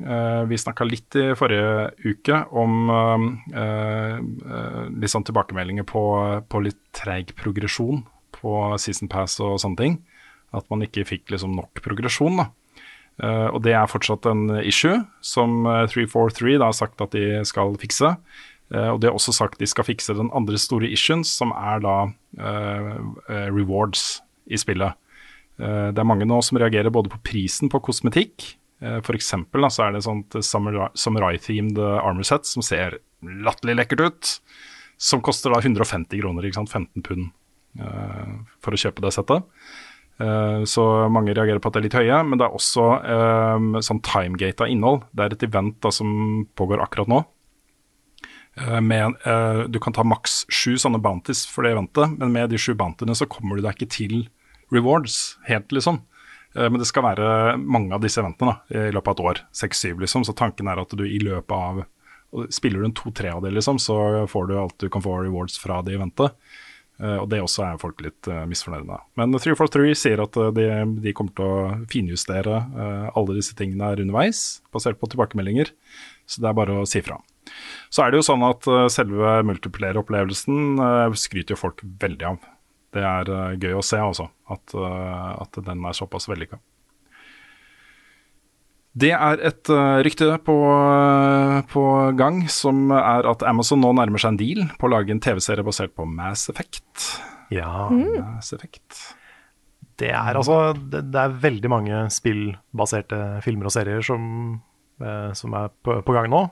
Eh, 0.01 0.43
Vi 0.51 0.59
snakka 0.61 0.85
litt 0.85 1.17
i 1.17 1.31
forrige 1.39 1.91
uke 2.05 2.43
om 2.53 2.75
eh, 2.91 3.25
eh, 3.63 4.87
litt 4.93 5.13
sånn 5.13 5.25
tilbakemeldinger 5.29 5.87
på, 5.89 6.03
på 6.53 6.63
litt 6.67 6.81
treig 6.97 7.33
progresjon 7.39 8.05
på 8.37 8.55
Season 8.83 9.09
Pass 9.09 9.39
og 9.41 9.57
sånne 9.63 9.81
ting. 9.81 9.99
At 10.53 10.67
man 10.73 10.83
ikke 10.85 11.07
fikk 11.07 11.31
liksom 11.33 11.55
nok 11.57 11.81
progresjon. 11.85 12.37
da. 12.43 12.51
Eh, 13.21 13.49
og 13.53 13.61
det 13.67 13.75
er 13.77 13.91
fortsatt 13.91 14.29
en 14.31 14.47
issue 14.63 14.97
som 15.25 15.67
eh, 15.69 15.85
343 15.93 16.57
da 16.61 16.71
har 16.71 16.77
sagt 16.77 17.03
at 17.05 17.13
de 17.17 17.43
skal 17.49 17.77
fikse. 17.81 18.15
Uh, 18.71 18.93
og 18.95 19.01
de 19.03 19.09
har 19.09 19.17
også 19.19 19.33
sagt 19.35 19.59
de 19.59 19.67
skal 19.67 19.83
fikse 19.83 20.15
den 20.15 20.29
andre 20.31 20.55
store 20.61 20.87
issuen, 20.95 21.25
som 21.27 21.51
er 21.59 21.81
da 21.83 21.95
uh, 22.39 22.93
eh, 23.27 23.49
rewards 23.51 24.21
i 24.47 24.59
spillet. 24.61 24.95
Eh, 25.59 25.89
det 25.91 25.99
er 25.99 26.07
mange 26.07 26.29
nå 26.29 26.39
som 26.47 26.59
reagerer 26.61 26.93
både 26.95 27.11
på 27.13 27.19
prisen 27.33 27.71
på 27.73 27.83
kosmetikk. 27.83 28.47
Uh, 28.81 29.01
for 29.05 29.19
eksempel 29.19 29.67
da, 29.67 29.73
så 29.75 29.89
er 29.89 29.97
det 29.97 30.05
sånt 30.07 30.39
samurai- 30.47 30.93
samurai-themed 30.97 31.83
armor 31.83 32.25
set 32.25 32.47
som 32.49 32.65
ser 32.65 33.01
latterlig 33.21 33.81
lekkert 33.83 34.07
ut. 34.07 34.33
Som 35.01 35.23
koster 35.25 35.53
da 35.53 35.61
150 35.61 36.21
kroner, 36.21 36.47
ikke 36.47 36.61
sant? 36.61 36.73
15 36.73 37.05
pund 37.05 37.31
eh, 37.81 38.33
for 38.61 38.77
å 38.77 38.81
kjøpe 38.81 39.01
det 39.01 39.15
settet. 39.17 39.47
Eh, 40.21 40.65
Så 40.65 40.85
mange 41.09 41.35
reagerer 41.35 41.61
på 41.61 41.71
at 41.71 41.77
det 41.77 41.81
er 41.81 41.89
litt 41.89 41.99
høye, 42.01 42.23
men 42.29 42.41
det 42.41 42.47
er 42.47 42.57
også 42.57 42.87
um, 43.57 43.69
sånn 43.81 44.03
timegata 44.05 44.69
innhold. 44.69 45.07
Det 45.17 45.25
er 45.25 45.37
et 45.37 45.47
event 45.49 45.79
da, 45.81 45.93
som 45.95 46.45
pågår 46.59 46.83
akkurat 46.85 47.09
nå. 47.09 47.23
Eh, 48.61 48.81
Med, 48.85 49.17
uh, 49.25 49.65
du 49.69 49.81
kan 49.81 49.97
ta 49.97 50.05
maks 50.05 50.45
sju 50.53 50.77
sånne 50.77 51.01
bounties 51.01 51.47
for 51.49 51.65
det 51.65 51.73
eventet, 51.73 52.19
men 52.19 52.35
med 52.37 52.53
de 52.53 52.61
sju 52.61 52.75
bountiene 52.77 53.17
så 53.17 53.29
kommer 53.31 53.57
du 53.57 53.65
deg 53.65 53.79
ikke 53.79 53.95
til 53.97 54.17
rewards 54.75 55.39
helt, 55.49 55.73
liksom. 55.73 56.03
Uh, 56.53 56.69
Men 56.69 56.83
det 56.83 56.91
skal 56.91 57.07
være 57.07 57.57
mange 57.57 57.95
av 57.95 58.05
disse 58.05 58.21
eventene 58.21 58.53
da, 58.53 58.91
i 58.91 58.93
løpet 58.93 59.09
av 59.09 59.17
et 59.17 59.25
år. 59.31 59.45
Seks-syv, 59.57 60.05
liksom. 60.05 60.27
Så 60.27 60.37
tanken 60.37 60.69
er 60.69 60.83
at 60.83 60.93
du 60.93 61.07
i 61.07 61.23
løpet 61.23 61.57
av 61.57 61.87
Spiller 62.55 62.79
du 62.79 62.85
en 62.87 62.93
to-tre 62.95 63.27
av 63.35 63.41
det, 63.43 63.51
liksom, 63.57 63.81
så 63.83 64.25
får 64.31 64.45
du 64.47 64.53
alt 64.55 64.77
du 64.79 64.87
kan 64.87 65.03
få 65.03 65.17
rewards 65.19 65.57
fra 65.59 65.81
det 65.83 65.97
eventet. 65.97 66.37
Eh, 67.01 67.17
og 67.23 67.31
det 67.33 67.41
også 67.41 67.65
er 67.65 67.81
folk 67.81 68.03
litt 68.05 68.29
uh, 68.29 68.45
misfornøyde 68.49 68.87
med. 68.89 69.05
Men 69.17 69.33
343 69.37 69.95
sier 69.97 70.21
at 70.25 70.37
eh, 70.37 70.53
de, 70.57 70.69
de 71.01 71.15
kommer 71.17 71.35
til 71.37 71.49
å 71.49 71.89
finjustere 71.91 72.61
eh, 72.61 73.09
alle 73.17 73.39
disse 73.39 73.57
tingene 73.57 73.89
her 73.89 74.03
underveis, 74.05 74.61
basert 74.75 75.01
på 75.01 75.09
tilbakemeldinger. 75.13 75.73
Så 76.31 76.45
det 76.45 76.51
er 76.51 76.59
bare 76.61 76.81
å 76.83 76.89
si 76.89 77.03
fra. 77.05 77.19
Så 77.91 78.05
er 78.05 78.13
det 78.13 78.21
jo 78.21 78.27
sånn 78.29 78.45
at 78.47 78.69
eh, 78.69 78.87
selve 78.93 79.41
multiplayer-opplevelsen 79.49 80.83
eh, 80.87 81.19
skryter 81.19 81.57
jo 81.57 81.63
folk 81.65 81.85
veldig 82.03 82.29
av. 82.35 82.51
Det 82.95 83.07
er 83.07 83.33
eh, 83.35 83.57
gøy 83.59 83.79
å 83.79 83.87
se 83.87 84.01
altså. 84.03 84.29
at, 84.51 84.77
eh, 84.77 85.33
at 85.41 85.63
den 85.67 85.87
er 85.87 85.97
såpass 85.97 86.29
vellykka. 86.31 86.61
Det 88.91 89.13
er 89.15 89.43
et 89.47 89.71
uh, 89.71 90.01
rykte 90.03 90.27
på, 90.43 90.55
uh, 90.67 91.61
på 91.71 91.83
gang 92.19 92.43
som 92.51 92.91
er 92.91 93.29
at 93.31 93.45
Amazon 93.47 93.83
nå 93.85 93.93
nærmer 93.95 94.19
seg 94.19 94.35
en 94.35 94.41
deal 94.41 94.65
på 94.81 94.89
å 94.89 94.93
lage 94.97 95.15
en 95.15 95.23
TV-serie 95.23 95.67
basert 95.67 95.95
på 95.95 96.07
Mass 96.11 96.49
Effect. 96.51 97.07
Ja. 97.55 97.87
Mass 97.91 98.51
Effect. 98.57 98.99
Det 100.01 100.11
er 100.17 100.35
altså 100.35 100.73
det, 100.75 101.05
det 101.13 101.23
er 101.23 101.39
veldig 101.43 101.71
mange 101.71 102.03
spillbaserte 102.11 103.21
filmer 103.45 103.69
og 103.69 103.75
serier 103.77 104.03
som, 104.03 104.25
uh, 105.05 105.31
som 105.39 105.55
er 105.55 105.71
på, 105.85 106.01
på 106.07 106.17
gang 106.17 106.31
nå. 106.33 106.49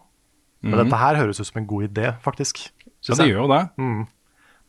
Men 0.63 0.77
mm. 0.77 0.83
dette 0.85 1.01
her 1.01 1.19
høres 1.19 1.41
ut 1.43 1.49
som 1.49 1.61
en 1.63 1.71
god 1.71 1.89
idé, 1.89 2.13
faktisk. 2.23 2.69
Ja, 3.07 3.15
det 3.19 3.29
gjør 3.31 3.45
jo 3.47 3.51
det. 3.53 3.63
Mm. 3.79 4.07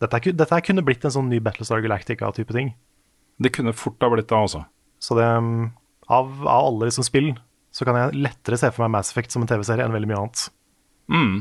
Dette, 0.00 0.18
er, 0.18 0.36
dette 0.38 0.60
kunne 0.66 0.84
blitt 0.86 1.04
en 1.04 1.14
sånn 1.14 1.30
ny 1.30 1.40
Battlestar 1.44 1.82
Galactica-type 1.84 2.54
ting. 2.56 2.72
Det 3.42 3.52
kunne 3.54 3.74
fort 3.76 4.00
ha 4.02 4.10
blitt 4.12 4.30
det, 4.30 4.38
altså. 4.38 4.64
Så 5.02 5.16
det, 5.18 5.26
mm, 5.26 5.70
av, 6.08 6.30
av 6.44 6.68
alle 6.70 6.88
liksom 6.88 7.06
spill, 7.06 7.32
så 7.70 7.86
kan 7.86 7.98
jeg 7.98 8.20
lettere 8.26 8.58
se 8.60 8.70
for 8.74 8.84
meg 8.84 8.98
Mass 8.98 9.12
Effect 9.12 9.34
som 9.34 9.44
en 9.44 9.50
TV-serie 9.50 9.86
enn 9.86 9.94
veldig 9.94 10.10
mye 10.10 10.20
annet. 10.20 10.44
Mm. 11.10 11.34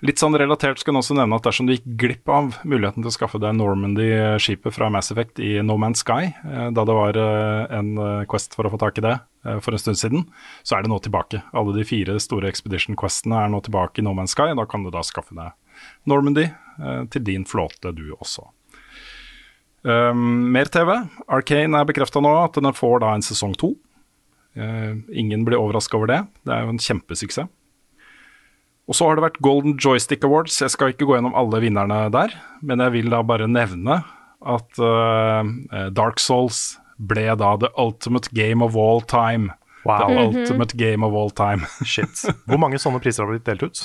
Litt 0.00 0.20
sånn 0.20 0.32
relatert 0.40 0.80
skal 0.80 0.94
jeg 0.94 1.02
også 1.02 1.14
nevne 1.18 1.36
at 1.36 1.44
dersom 1.44 1.66
du 1.68 1.74
gikk 1.74 1.88
glipp 2.00 2.30
av 2.32 2.54
muligheten 2.64 3.04
til 3.04 3.10
å 3.10 3.12
skaffe 3.12 3.40
deg 3.40 3.52
Normandy-skipet 3.58 4.72
fra 4.72 4.88
Mass 4.92 5.12
Effect 5.12 5.42
i 5.44 5.58
No 5.60 5.76
Man's 5.80 6.00
Sky, 6.00 6.30
eh, 6.32 6.70
da 6.72 6.84
det 6.88 6.96
var 6.96 7.18
eh, 7.20 7.74
en 7.76 7.90
eh, 8.00 8.22
quest 8.30 8.56
for 8.56 8.64
å 8.64 8.72
få 8.72 8.80
tak 8.80 9.00
i 9.00 9.04
det 9.04 9.18
for 9.64 9.72
en 9.72 9.80
stund 9.80 9.96
siden, 9.96 10.24
så 10.68 10.76
er 10.76 10.84
det 10.84 10.90
nå 10.92 10.98
tilbake. 11.00 11.38
Alle 11.56 11.72
de 11.72 11.84
fire 11.88 12.18
store 12.20 12.48
Expedition 12.48 12.96
Questene 13.00 13.38
er 13.40 13.52
nå 13.52 13.62
tilbake 13.64 14.00
i 14.00 14.04
No 14.04 14.12
Man's 14.12 14.34
Sky. 14.36 14.50
Da 14.56 14.66
kan 14.68 14.84
du 14.84 14.90
da 14.92 15.00
skaffe 15.00 15.32
deg 15.32 15.56
Normandy 16.12 16.44
til 17.08 17.24
din 17.24 17.46
flåte, 17.48 17.94
du 17.96 18.10
også. 18.18 18.44
Um, 19.80 20.52
mer 20.52 20.68
TV. 20.68 20.92
Arcane 21.32 21.80
er 21.80 21.88
bekrefta 21.88 22.20
nå 22.20 22.34
at 22.42 22.60
den 22.60 22.76
får 22.76 23.00
da 23.00 23.14
en 23.16 23.24
sesong 23.24 23.56
to. 23.56 23.72
Eh, 24.58 24.94
ingen 25.14 25.44
blir 25.46 25.60
overraska 25.60 25.96
over 25.98 26.10
det. 26.10 26.20
Det 26.46 26.54
er 26.54 26.64
jo 26.64 26.74
en 26.74 26.82
kjempesuksess. 26.82 27.50
Og 28.90 28.96
så 28.98 29.06
har 29.06 29.14
det 29.18 29.22
vært 29.22 29.42
Golden 29.44 29.76
Joystick 29.78 30.24
Awards. 30.26 30.56
Jeg 30.58 30.72
skal 30.74 30.90
ikke 30.90 31.06
gå 31.06 31.14
gjennom 31.14 31.36
alle 31.38 31.60
vinnerne 31.62 32.08
der, 32.10 32.32
men 32.66 32.82
jeg 32.82 32.96
vil 32.96 33.12
da 33.12 33.20
bare 33.22 33.46
nevne 33.46 34.00
at 34.40 34.80
eh, 34.82 35.52
Dark 35.94 36.18
Souls 36.18 36.80
ble 36.98 37.28
da 37.38 37.54
the 37.60 37.70
ultimate 37.78 38.32
game 38.34 38.64
of 38.66 38.74
all 38.76 39.00
time. 39.00 39.52
Wow. 39.84 40.08
The 40.10 40.26
ultimate 40.26 40.76
game 40.76 41.06
of 41.06 41.14
all 41.14 41.30
time. 41.30 41.68
Shit. 41.86 42.26
Hvor 42.50 42.58
mange 42.60 42.80
sånne 42.82 43.00
priser 43.00 43.24
har 43.24 43.30
blitt 43.32 43.46
delt 43.46 43.62
ut? 43.62 43.84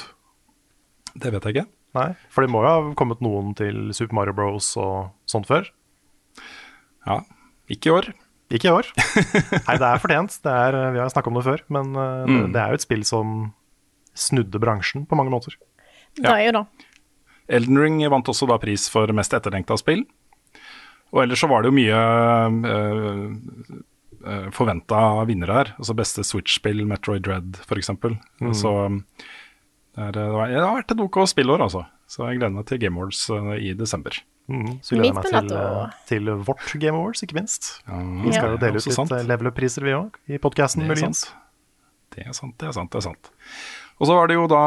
Det 1.16 1.32
vet 1.32 1.46
jeg 1.48 1.56
ikke. 1.56 1.70
Nei, 1.96 2.10
For 2.34 2.44
det 2.44 2.52
må 2.52 2.60
jo 2.66 2.72
ha 2.74 2.80
kommet 3.00 3.22
noen 3.24 3.54
til 3.56 3.94
Super 3.96 4.18
Mario 4.18 4.36
Bros 4.36 4.74
og 4.82 5.14
sånt 5.32 5.48
før? 5.48 5.70
Ja, 7.08 7.22
ikke 7.72 7.88
i 7.92 7.94
år. 7.96 8.10
Ikke 8.54 8.70
i 8.70 8.74
år. 8.74 8.90
Nei, 9.66 9.78
det 9.82 9.88
er 9.88 10.02
fortjent. 10.02 10.36
Det 10.46 10.52
er, 10.54 10.78
vi 10.94 11.02
har 11.02 11.10
snakka 11.10 11.32
om 11.32 11.40
det 11.40 11.46
før. 11.48 11.64
Men 11.74 11.96
uh, 11.98 12.26
det, 12.30 12.42
det 12.54 12.62
er 12.62 12.74
jo 12.74 12.80
et 12.80 12.86
spill 12.86 13.06
som 13.08 13.32
snudde 14.16 14.62
bransjen 14.62 15.08
på 15.10 15.18
mange 15.18 15.34
måter. 15.34 15.58
Det 16.16 16.30
er 16.30 16.46
jo 16.48 16.60
da. 16.60 16.66
Elden 17.58 17.80
Ring 17.82 17.98
vant 18.10 18.30
også 18.32 18.48
da 18.50 18.58
pris 18.62 18.88
for 18.90 19.12
mest 19.18 19.34
etterlengta 19.36 19.78
spill. 19.82 20.06
Og 21.14 21.24
ellers 21.24 21.42
så 21.44 21.50
var 21.50 21.64
det 21.64 21.72
jo 21.72 21.78
mye 21.78 22.00
øh, 22.72 23.26
øh 24.26 24.48
forventa 24.56 25.00
vinnere 25.30 25.54
her. 25.54 25.74
Altså 25.78 25.94
beste 25.94 26.24
Switch-spill, 26.26 26.82
Metroid 26.90 27.28
Dread 27.28 27.60
f.eks. 27.62 27.92
Mm. 28.02 28.54
Så 28.58 28.72
det, 28.90 30.02
er, 30.02 30.12
det, 30.16 30.24
var, 30.34 30.50
det, 30.50 30.64
har 30.64 30.80
vært 30.80 30.96
et 30.96 31.04
OK 31.04 31.20
spillår, 31.30 31.62
altså. 31.62 31.84
Så 32.10 32.26
jeg 32.26 32.40
gleder 32.40 32.56
meg 32.56 32.66
til 32.66 32.82
Game 32.82 32.98
Awards 32.98 33.22
i 33.62 33.74
desember. 33.78 34.18
Mm. 34.52 34.76
Så 34.86 34.94
gleder 34.94 35.10
jeg 35.10 35.16
meg 35.18 35.30
til, 35.32 35.56
uh, 35.58 35.96
til, 36.10 36.30
vårt 36.46 36.76
Game 36.82 37.00
Awards, 37.00 37.24
ikke 37.26 37.40
minst. 37.40 37.72
Ja, 37.88 38.02
vi 38.26 38.36
skal 38.36 38.54
jo 38.54 38.60
dele 38.62 38.82
ut 38.82 38.90
litt 38.92 39.16
level 39.32 39.50
up-priser, 39.50 39.86
vi 39.88 39.96
òg, 39.98 40.20
i 40.30 40.42
podkasten, 40.42 40.86
muligens. 40.86 41.26
Det 42.14 42.28
er 42.28 42.38
sant, 42.38 42.54
det 42.62 42.70
er 42.70 42.76
sant, 42.78 42.92
det 42.94 43.02
er 43.02 43.08
sant. 43.10 43.32
Og 43.96 44.10
så 44.10 44.16
var 44.18 44.28
det 44.28 44.36
jo 44.36 44.46
da 44.52 44.62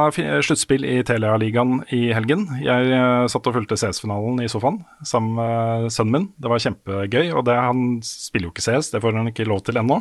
sluttspill 0.45 0.87
i 0.89 1.03
Telia-ligaen 1.05 1.83
i 1.93 2.09
helgen. 2.16 2.47
Jeg 2.64 3.29
satt 3.29 3.49
og 3.51 3.57
fulgte 3.59 3.76
CS-finalen 3.76 4.41
i 4.41 4.49
sofaen 4.49 4.81
sammen 5.05 5.37
med 5.37 5.93
sønnen 5.93 6.14
min. 6.14 6.29
Det 6.41 6.49
var 6.49 6.62
kjempegøy. 6.64 7.35
Og 7.37 7.45
det, 7.45 7.57
han 7.61 7.99
spiller 8.05 8.49
jo 8.49 8.55
ikke 8.55 8.64
CS, 8.64 8.89
det 8.95 9.03
får 9.05 9.18
han 9.20 9.29
ikke 9.29 9.49
lov 9.49 9.61
til 9.66 9.81
ennå. 9.81 10.01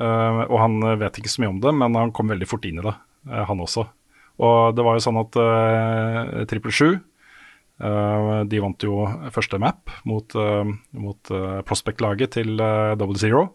Uh, 0.00 0.44
og 0.48 0.58
han 0.60 0.76
vet 1.00 1.20
ikke 1.20 1.32
så 1.32 1.42
mye 1.42 1.52
om 1.52 1.62
det, 1.64 1.72
men 1.80 1.96
han 1.96 2.12
kom 2.16 2.32
veldig 2.32 2.48
fort 2.48 2.68
inn 2.68 2.80
i 2.80 2.84
det, 2.84 2.92
uh, 3.32 3.42
han 3.48 3.64
også. 3.64 3.86
Og 4.42 4.76
det 4.76 4.84
var 4.84 4.96
jo 4.96 5.04
sånn 5.04 5.20
at 5.20 5.40
Trippel 6.48 6.72
uh, 6.72 6.76
7 6.76 6.84
uh, 6.88 7.00
de 7.82 8.58
vant 8.62 8.84
jo 8.84 9.06
første 9.34 9.58
map 9.58 9.90
mot, 10.06 10.36
uh, 10.38 10.68
mot 10.94 11.32
Prospect-laget 11.66 12.36
til 12.36 12.60
Double 13.00 13.18
Zero. 13.18 13.48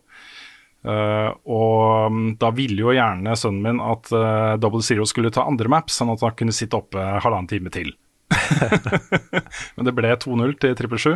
og 0.87 2.11
um, 2.11 2.19
da 2.39 2.49
ville 2.55 2.81
jo 2.81 2.95
gjerne 2.95 3.35
sønnen 3.39 3.63
min 3.63 3.79
at 3.83 4.11
Double 4.59 4.83
Zero 4.83 5.07
skulle 5.07 5.31
ta 5.31 5.45
andre 5.47 5.71
maps, 5.71 5.95
sånn 5.99 6.11
at 6.11 6.25
han 6.25 6.35
kunne 6.35 6.55
sitte 6.55 6.79
oppe 6.79 6.99
halvannen 6.99 7.47
time 7.51 7.71
til. 7.71 7.93
Men 9.77 9.87
det 9.87 9.95
ble 9.95 10.11
2-0 10.11 10.57
til 10.59 10.75
Trippel 10.75 10.99
7 10.99 11.09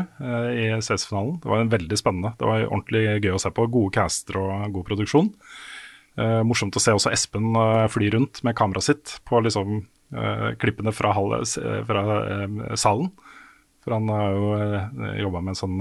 i 0.55 0.65
CS-finalen. 0.79 1.37
Det 1.43 1.51
var 1.51 1.71
veldig 1.75 1.99
spennende. 1.99 2.33
Det 2.39 2.47
var 2.47 2.65
ordentlig 2.69 3.03
gøy 3.25 3.35
å 3.35 3.43
se 3.43 3.51
på. 3.51 3.67
Gode 3.71 3.95
caster 3.97 4.39
og 4.39 4.71
god 4.77 4.87
produksjon. 4.87 5.33
Uh, 6.19 6.41
morsomt 6.43 6.75
å 6.75 6.81
se 6.83 6.91
også 6.91 7.11
Espen 7.13 7.53
uh, 7.55 7.87
fly 7.87 8.09
rundt 8.11 8.41
med 8.43 8.55
kameraet 8.57 8.89
sitt 8.89 9.13
på 9.27 9.39
liksom, 9.45 9.77
uh, 9.79 9.85
klippene 10.61 10.93
fra, 10.95 11.13
halve, 11.15 11.43
fra 11.87 12.01
salen. 12.79 13.11
For 13.81 13.95
han 13.95 14.09
har 14.13 14.33
jo 14.35 14.49
uh, 14.53 15.13
jobba 15.23 15.41
med 15.41 15.53
en 15.53 15.57
sånn 15.57 15.77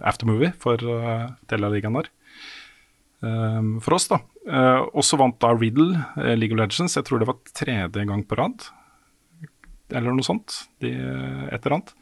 aftermovie 0.00 0.52
for 0.62 0.80
uh, 0.80 1.32
Telialigaen 1.50 1.98
der. 1.98 2.12
for 3.84 3.94
oss, 3.94 4.08
da. 4.10 4.16
og 4.90 5.04
så 5.06 5.14
vant 5.20 5.36
da 5.38 5.52
Riddle 5.54 6.00
League 6.34 6.56
of 6.56 6.58
Legends. 6.58 6.96
Jeg 6.96 7.06
tror 7.06 7.20
det 7.22 7.28
var 7.28 7.36
tredje 7.54 8.06
gang 8.08 8.24
på 8.26 8.38
rad, 8.40 8.64
eller 9.92 10.16
noe 10.16 10.26
sånt. 10.26 10.56
De, 10.82 10.90
et 10.90 11.60
eller 11.60 11.76
annet. 11.76 11.92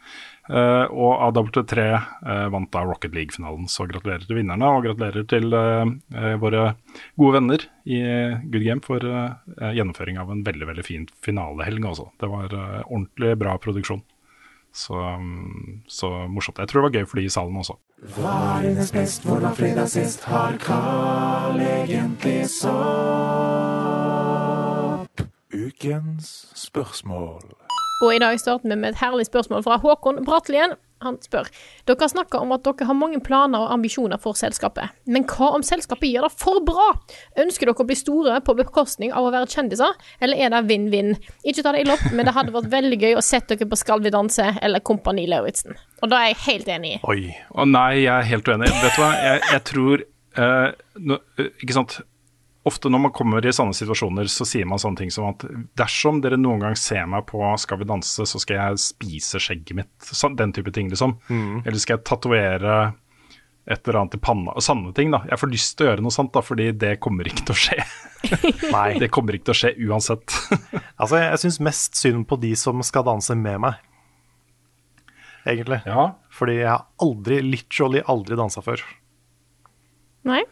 Uh, 0.50 0.90
og 0.90 1.20
AW3 1.28 1.82
uh, 1.94 2.46
vant 2.50 2.70
da 2.74 2.80
Rocket 2.82 3.14
League-finalen, 3.14 3.68
så 3.70 3.86
gratulerer 3.86 4.24
til 4.26 4.40
vinnerne. 4.40 4.66
Og 4.66 4.82
gratulerer 4.88 5.26
til 5.30 5.46
uh, 5.54 5.86
våre 6.42 6.72
gode 7.20 7.36
venner 7.36 7.66
i 7.86 8.00
Good 8.50 8.64
Game 8.66 8.82
for 8.84 8.98
gjennomføring 9.00 10.18
av 10.20 10.30
en 10.32 10.42
veldig 10.46 10.66
veldig 10.72 10.86
fin 10.86 11.06
finalehelg. 11.24 11.84
Også. 11.92 12.10
Det 12.20 12.28
var 12.30 12.54
ordentlig 12.82 13.36
bra 13.38 13.54
produksjon. 13.62 14.02
Så, 14.72 14.94
um, 14.94 15.82
så, 15.90 16.10
morsomt. 16.30 16.58
Jeg 16.58 16.68
tror 16.70 16.80
det 16.80 16.86
var 16.86 17.00
gøy 17.00 17.06
for 17.10 17.16
de 17.18 17.24
i 17.26 17.32
salen 17.32 17.56
også. 17.58 17.74
Hva 18.14 18.34
er 18.56 18.68
hennes 18.68 18.92
best, 18.94 19.22
hvor 19.26 19.38
var 19.42 19.54
fredag 19.58 19.88
sist, 19.92 20.24
har 20.30 20.54
Carl 20.62 21.58
egentlig 21.60 22.48
sopp? 22.54 22.70
Ukens 25.50 26.52
spørsmål. 26.54 27.59
Og 28.00 28.14
i 28.14 28.20
dag 28.22 28.38
starter 28.40 28.68
vi 28.68 28.76
med 28.80 28.94
et 28.94 29.02
herlig 29.02 29.26
spørsmål 29.28 29.64
fra 29.66 29.76
Håkon 29.82 30.22
Bratlien. 30.24 30.72
Han 31.04 31.16
spør 31.24 31.46
Dere 31.88 32.08
snakker 32.12 32.42
om 32.44 32.52
at 32.52 32.64
dere 32.64 32.86
har 32.88 32.96
mange 32.96 33.20
planer 33.24 33.60
og 33.60 33.72
ambisjoner 33.72 34.20
for 34.20 34.36
selskapet. 34.36 34.92
Men 35.08 35.24
hva 35.28 35.50
om 35.56 35.64
selskapet 35.64 36.08
gjør 36.08 36.26
det 36.26 36.40
for 36.40 36.60
bra? 36.64 36.90
Ønsker 37.40 37.68
dere 37.68 37.84
å 37.84 37.88
bli 37.88 37.96
store 37.96 38.38
på 38.44 38.56
bekostning 38.56 39.12
av 39.16 39.28
å 39.28 39.32
være 39.32 39.48
kjendiser, 39.52 39.96
eller 40.20 40.40
er 40.40 40.52
det 40.52 40.62
vinn-vinn? 40.68 41.14
Ikke 41.44 41.64
ta 41.64 41.72
det 41.76 41.84
ille 41.84 41.96
opp, 41.96 42.06
men 42.12 42.28
det 42.28 42.36
hadde 42.36 42.56
vært 42.56 42.72
veldig 42.72 43.00
gøy 43.00 43.16
å 43.16 43.24
sette 43.24 43.56
dere 43.56 43.68
på 43.68 43.80
Skal 43.80 44.04
vi 44.04 44.12
danse 44.12 44.48
eller 44.60 44.84
Kompani 44.84 45.26
Lauritzen. 45.28 45.76
Og 46.00 46.12
da 46.12 46.20
er 46.20 46.32
jeg 46.32 46.42
helt 46.46 46.72
enig 46.76 46.94
i. 46.94 47.00
Oi. 47.08 47.34
Å 47.52 47.68
nei, 47.68 48.02
jeg 48.02 48.14
er 48.16 48.30
helt 48.34 48.48
uenig. 48.48 48.72
Vet 48.80 48.96
du 48.96 49.02
hva, 49.04 49.10
jeg, 49.24 49.44
jeg 49.54 49.66
tror 49.72 50.06
uh, 50.40 50.68
no, 51.00 51.20
Ikke 51.50 51.76
sant 51.76 52.00
ofte 52.68 52.90
når 52.92 53.04
man 53.06 53.12
kommer 53.16 53.46
i 53.46 53.52
sånne 53.54 53.74
situasjoner, 53.76 54.28
så 54.28 54.44
sier 54.48 54.68
man 54.68 54.80
sånne 54.80 55.00
ting 55.00 55.12
som 55.14 55.30
at 55.30 55.44
dersom 55.80 56.20
dere 56.24 56.38
noen 56.40 56.60
gang 56.64 56.76
ser 56.76 57.06
meg 57.08 57.26
på 57.30 57.40
Skal 57.60 57.80
vi 57.80 57.88
danse, 57.88 58.26
så 58.26 58.40
skal 58.40 58.58
jeg 58.58 58.82
spise 58.82 59.40
skjegget 59.40 59.76
mitt. 59.78 60.10
Den 60.36 60.52
type 60.56 60.72
ting, 60.76 60.90
liksom. 60.92 61.16
Mm. 61.30 61.62
Eller 61.64 61.80
skal 61.80 61.98
jeg 61.98 62.06
tatovere 62.08 62.80
et 63.70 63.86
eller 63.86 64.00
annet 64.00 64.16
i 64.18 64.20
panna. 64.20 64.54
Sanne 64.60 64.92
ting, 64.96 65.12
da. 65.14 65.22
Jeg 65.30 65.40
får 65.40 65.52
lyst 65.52 65.76
til 65.78 65.86
å 65.86 65.90
gjøre 65.90 66.04
noe 66.04 66.14
sånt, 66.14 66.32
da, 66.34 66.42
fordi 66.44 66.70
det 66.76 66.96
kommer 67.04 67.28
ikke 67.28 67.44
til 67.48 67.54
å 67.54 67.60
skje. 67.64 67.78
Nei. 68.76 68.88
Det 69.00 69.10
kommer 69.12 69.36
ikke 69.36 69.50
til 69.50 69.56
å 69.56 69.60
skje 69.60 69.74
uansett. 69.88 70.36
altså, 71.00 71.20
jeg 71.20 71.42
syns 71.44 71.60
mest 71.64 72.00
synd 72.00 72.26
på 72.28 72.40
de 72.42 72.52
som 72.58 72.82
skal 72.86 73.06
danse 73.06 73.36
med 73.38 73.62
meg, 73.66 73.78
egentlig. 75.44 75.80
Ja. 75.88 76.10
Fordi 76.34 76.58
jeg 76.58 76.72
har 76.72 76.88
aldri, 77.04 77.40
literally 77.46 78.02
aldri 78.10 78.38
dansa 78.40 78.64
før. 78.64 78.82
Nei. 80.28 80.42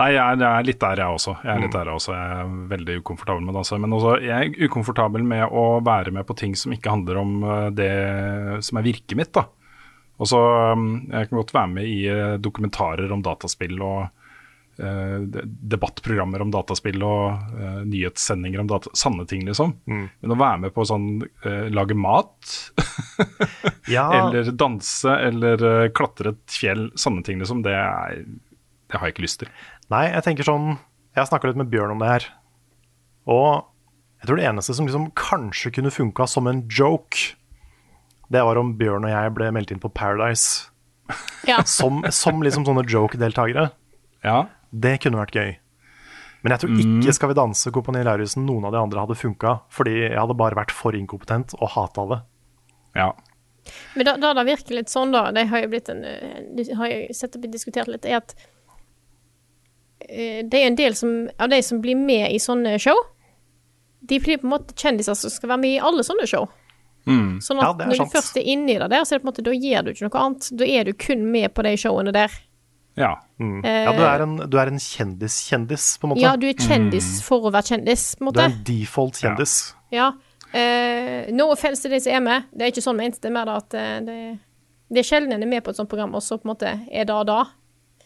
Nei, 0.00 0.10
jeg 0.14 0.22
er, 0.24 0.40
jeg 0.40 0.48
er, 0.48 0.66
litt 0.66 0.80
der, 0.80 1.02
jeg 1.02 1.18
også. 1.18 1.36
Jeg 1.44 1.52
er 1.52 1.60
litt 1.60 1.74
mm. 1.74 1.76
der 1.76 1.92
også. 1.92 2.16
Jeg 2.16 2.36
er 2.40 2.52
veldig 2.70 2.98
ukomfortabel 3.02 3.44
med 3.44 3.52
det. 3.52 3.58
danse. 3.60 3.80
Men 3.84 3.96
også, 3.98 4.14
jeg 4.24 4.50
er 4.50 4.68
ukomfortabel 4.70 5.26
med 5.34 5.44
å 5.52 5.64
være 5.84 6.14
med 6.16 6.28
på 6.28 6.36
ting 6.40 6.56
som 6.56 6.72
ikke 6.76 6.94
handler 6.94 7.20
om 7.20 7.34
eh, 7.44 7.66
det 7.76 7.94
som 8.64 8.80
er 8.80 8.86
virket 8.86 9.18
mitt. 9.20 9.34
da. 9.36 9.44
Og 10.20 10.28
så, 10.28 10.40
mm, 10.76 11.10
Jeg 11.10 11.28
kan 11.28 11.38
godt 11.40 11.54
være 11.54 11.74
med 11.74 11.84
i 11.88 12.00
eh, 12.08 12.38
dokumentarer 12.40 13.12
om 13.12 13.22
dataspill 13.24 13.80
og 13.80 14.08
eh, 14.80 15.16
debattprogrammer 15.74 16.44
om 16.44 16.52
dataspill 16.52 17.04
og 17.04 17.56
eh, 17.60 17.80
nyhetssendinger 17.88 18.60
om 18.60 18.68
data, 18.68 18.92
sanne 18.92 19.24
ting, 19.28 19.46
liksom. 19.48 19.74
Mm. 19.88 20.06
Men 20.20 20.34
å 20.36 20.38
være 20.40 20.62
med 20.66 20.76
på 20.76 20.84
sånn 20.88 21.08
eh, 21.24 21.68
lage 21.72 21.96
mat, 21.96 22.52
ja. 23.96 24.06
eller 24.20 24.52
danse, 24.52 25.16
eller 25.28 25.90
klatre 25.96 26.34
et 26.36 26.60
fjell, 26.60 26.90
sanne 27.00 27.24
ting, 27.24 27.40
liksom, 27.40 27.64
det, 27.64 27.76
er, 27.76 28.24
det 28.90 29.00
har 29.00 29.08
jeg 29.08 29.16
ikke 29.16 29.28
lyst 29.28 29.44
til. 29.44 29.52
Nei, 29.90 30.06
jeg 30.12 30.26
tenker 30.26 30.46
sånn 30.46 30.72
Jeg 30.76 31.22
har 31.24 31.28
snakka 31.30 31.50
litt 31.50 31.58
med 31.58 31.70
Bjørn 31.72 31.96
om 31.96 32.02
det 32.02 32.10
her. 32.10 32.26
Og 33.30 33.66
jeg 34.20 34.28
tror 34.28 34.38
det 34.38 34.46
eneste 34.50 34.76
som 34.76 34.86
liksom 34.86 35.08
kanskje 35.18 35.72
kunne 35.78 35.92
funka 35.92 36.26
som 36.28 36.48
en 36.50 36.60
joke, 36.68 37.34
det 38.30 38.42
var 38.44 38.60
om 38.60 38.74
Bjørn 38.78 39.06
og 39.08 39.12
jeg 39.12 39.32
ble 39.36 39.48
meldt 39.56 39.72
inn 39.72 39.80
på 39.82 39.90
Paradise. 39.96 40.68
Ja. 41.48 41.62
som, 41.78 42.04
som, 42.14 42.44
liksom 42.44 42.66
sånne 42.68 42.84
joke-deltakere. 42.86 43.70
Ja. 44.26 44.44
Det 44.70 44.98
kunne 45.02 45.22
vært 45.22 45.34
gøy. 45.40 45.56
Men 46.44 46.54
jeg 46.54 46.62
tror 46.62 46.70
ikke 46.76 46.92
mm. 46.92 47.16
Skal 47.16 47.32
vi 47.32 47.36
danse, 47.36 47.72
Kompani 47.74 48.04
Lauritzen, 48.06 48.46
noen 48.48 48.68
av 48.68 48.76
de 48.76 48.80
andre 48.80 49.02
hadde 49.02 49.18
funka. 49.18 49.56
Fordi 49.74 49.96
jeg 50.04 50.14
hadde 50.20 50.38
bare 50.38 50.60
vært 50.60 50.76
for 50.76 50.96
inkompetent 50.96 51.56
og 51.58 51.74
hata 51.74 52.06
det. 52.12 52.20
Ja. 53.00 53.10
Men 53.96 54.06
da, 54.06 54.14
da 54.20 54.30
det 54.38 54.46
virker 54.52 54.78
litt 54.78 54.92
sånn, 54.92 55.10
da, 55.16 55.26
det 55.34 55.48
har 55.50 55.64
jo 55.64 55.72
blitt 55.72 55.90
en 55.92 56.00
Det 56.56 56.70
har 56.78 56.92
jo 56.92 57.02
sett 57.16 57.36
og 57.36 57.50
diskutert 57.50 57.90
litt, 57.90 58.06
er 58.08 58.20
at 58.20 58.36
Eh, 58.36 58.59
det 60.08 60.58
er 60.58 60.66
en 60.66 60.78
del 60.78 60.96
som, 60.98 61.10
av 61.38 61.50
de 61.52 61.60
som 61.62 61.80
blir 61.82 61.98
med 61.98 62.32
i 62.32 62.38
sånne 62.42 62.78
show, 62.82 62.96
de 64.00 64.18
blir 64.20 64.40
på 64.40 64.48
en 64.48 64.54
måte 64.54 64.74
kjendiser 64.74 65.14
som 65.18 65.32
skal 65.32 65.52
være 65.52 65.62
med 65.64 65.76
i 65.76 65.82
alle 65.90 66.04
sånne 66.06 66.26
show. 66.28 66.48
Mm. 67.08 67.40
Sånn 67.42 67.60
at 67.62 67.80
ja, 67.80 67.88
når 67.88 67.98
sant. 67.98 68.12
du 68.12 68.16
først 68.18 68.38
er 68.40 68.46
inne 68.52 68.74
i 68.74 68.78
det 68.80 68.88
der, 68.92 69.04
så 69.04 69.14
er 69.14 69.20
det 69.20 69.24
på 69.24 69.28
en 69.28 69.32
måte, 69.32 69.44
da 69.46 69.56
gjør 69.56 69.84
du 69.86 69.90
ikke 69.92 70.06
noe 70.06 70.22
annet. 70.24 70.48
Da 70.60 70.68
er 70.68 70.88
du 70.88 70.92
kun 71.06 71.26
med 71.32 71.52
på 71.56 71.64
de 71.66 71.74
showene 71.80 72.14
der. 72.16 72.34
Ja. 73.00 73.12
Mm. 73.40 73.60
Eh, 73.64 73.78
ja, 73.86 73.92
du 73.96 74.02
er 74.04 74.24
en, 74.26 74.34
en 74.42 74.82
kjendis-kjendis, 74.84 75.86
på 76.00 76.08
en 76.08 76.14
måte. 76.14 76.24
Ja, 76.24 76.34
du 76.40 76.48
er 76.50 76.56
kjendis 76.58 77.08
mm. 77.16 77.22
for 77.28 77.48
å 77.48 77.54
være 77.54 77.74
kjendis, 77.74 78.10
på 78.18 78.24
en 78.24 78.30
måte. 78.30 78.42
Du 78.42 78.44
er 78.44 78.52
en 78.52 78.66
default 78.68 79.22
kjendis. 79.22 79.56
Ja. 79.94 80.10
ja. 80.10 80.10
Uh, 80.50 81.30
no 81.30 81.46
offense 81.54 81.84
til 81.84 81.94
de 81.94 82.00
som 82.02 82.16
er 82.18 82.22
med, 82.24 82.50
det 82.50 82.66
er 82.66 82.72
ikke 82.74 82.84
sånn 82.84 82.98
ment. 82.98 83.20
Det 83.20 83.30
er 83.30 83.36
mer 83.36 83.48
da 83.48 83.60
at 83.62 83.78
det, 84.06 84.18
det 84.90 85.02
er 85.02 85.06
sjelden 85.06 85.36
en 85.36 85.46
er 85.46 85.50
med 85.50 85.64
på 85.64 85.72
et 85.72 85.78
sånt 85.78 85.90
program, 85.90 86.16
og 86.18 86.24
så 86.26 86.40
på 86.40 86.48
en 86.48 86.54
måte 86.54 86.74
er 86.90 87.06
det 87.08 87.20
da. 87.30 87.44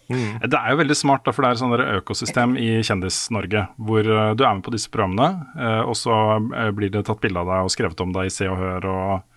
Mm. 0.09 0.41
Det 0.45 0.59
er 0.59 0.73
jo 0.73 0.81
veldig 0.83 0.97
smart, 0.99 1.25
da, 1.25 1.33
for 1.33 1.45
det 1.45 1.51
er 1.51 1.57
et 1.57 1.63
sånt 1.63 1.85
økosystem 1.85 2.57
i 2.61 2.71
Kjendis-Norge 2.85 3.67
hvor 3.89 4.09
uh, 4.09 4.33
du 4.37 4.45
er 4.45 4.57
med 4.59 4.65
på 4.67 4.75
disse 4.75 4.91
programmene, 4.93 5.47
uh, 5.57 5.83
og 5.89 5.97
så 5.97 6.17
uh, 6.45 6.71
blir 6.77 6.93
det 6.93 7.07
tatt 7.09 7.23
bilde 7.23 7.41
av 7.41 7.49
deg 7.49 7.69
og 7.69 7.73
skrevet 7.73 8.05
om 8.05 8.13
deg 8.17 8.29
i 8.29 8.35
Se 8.35 8.51
og 8.51 8.61
Hør 8.61 8.91
og 8.95 9.31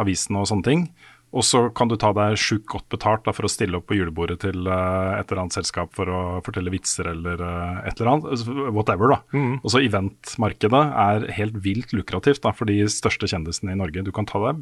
avisene 0.00 0.40
og 0.40 0.46
sånne 0.48 0.64
ting. 0.64 0.86
Og 1.32 1.44
så 1.48 1.62
kan 1.72 1.88
du 1.88 1.94
ta 2.00 2.10
deg 2.16 2.36
sjukt 2.40 2.66
godt 2.68 2.88
betalt 2.92 3.24
da, 3.24 3.32
for 3.32 3.48
å 3.48 3.50
stille 3.50 3.78
opp 3.78 3.86
på 3.88 3.96
julebordet 3.96 4.42
til 4.44 4.68
eh, 4.68 5.12
et 5.16 5.30
eller 5.30 5.46
annet 5.46 5.56
selskap 5.56 5.94
for 5.96 6.08
å 6.12 6.20
fortelle 6.44 6.72
vitser 6.72 7.08
eller 7.08 7.40
eh, 7.40 7.78
et 7.88 7.96
eller 7.96 8.10
annet. 8.12 8.28
altså, 8.34 8.56
Whatever, 8.68 9.14
da. 9.14 9.18
Mm. 9.32 9.54
Og 9.62 9.72
så 9.72 9.80
eventmarkedet 9.80 10.82
er 11.06 11.26
helt 11.38 11.56
vilt 11.64 11.96
lukrativt 11.96 12.44
da, 12.44 12.52
for 12.56 12.68
de 12.68 12.82
største 12.92 13.30
kjendisene 13.32 13.72
i 13.72 13.80
Norge. 13.80 14.04
Du 14.04 14.12
kan 14.12 14.28
ta 14.28 14.42
deg 14.44 14.60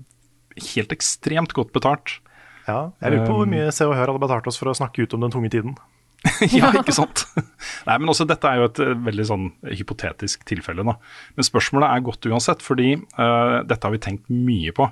helt 0.77 0.95
ekstremt 0.95 1.57
godt 1.59 1.75
betalt. 1.75 2.21
Ja, 2.67 2.91
jeg 3.01 3.15
lurer 3.15 3.27
på 3.27 3.39
hvor 3.39 3.49
Um, 3.49 3.55
mye 3.55 3.73
Se 3.75 3.87
og 3.89 3.97
Hør 3.97 4.13
hadde 4.13 4.23
betalt 4.23 4.49
oss 4.51 4.59
for 4.61 4.71
å 4.71 4.77
snakke 4.77 5.05
ut 5.05 5.17
om 5.17 5.25
den 5.25 5.33
tunge 5.33 5.51
tiden. 5.53 5.77
ja, 6.53 6.69
ikke 6.77 6.93
sant? 6.93 7.25
Nei, 7.87 7.97
men 7.97 8.11
også 8.13 8.27
Dette 8.29 8.49
er 8.49 8.61
jo 8.61 8.69
et 8.69 8.81
eh, 8.85 8.97
veldig 9.09 9.27
sånn 9.29 9.47
hypotetisk 9.71 10.45
tilfelle. 10.49 10.85
da. 10.87 10.97
Men 11.37 11.49
spørsmålet 11.49 11.89
er 11.89 12.07
godt 12.07 12.29
uansett, 12.29 12.65
fordi 12.65 12.95
uh, 13.17 13.61
dette 13.65 13.81
har 13.87 13.95
vi 13.95 14.03
tenkt 14.05 14.29
mye 14.33 14.75
på. 14.77 14.91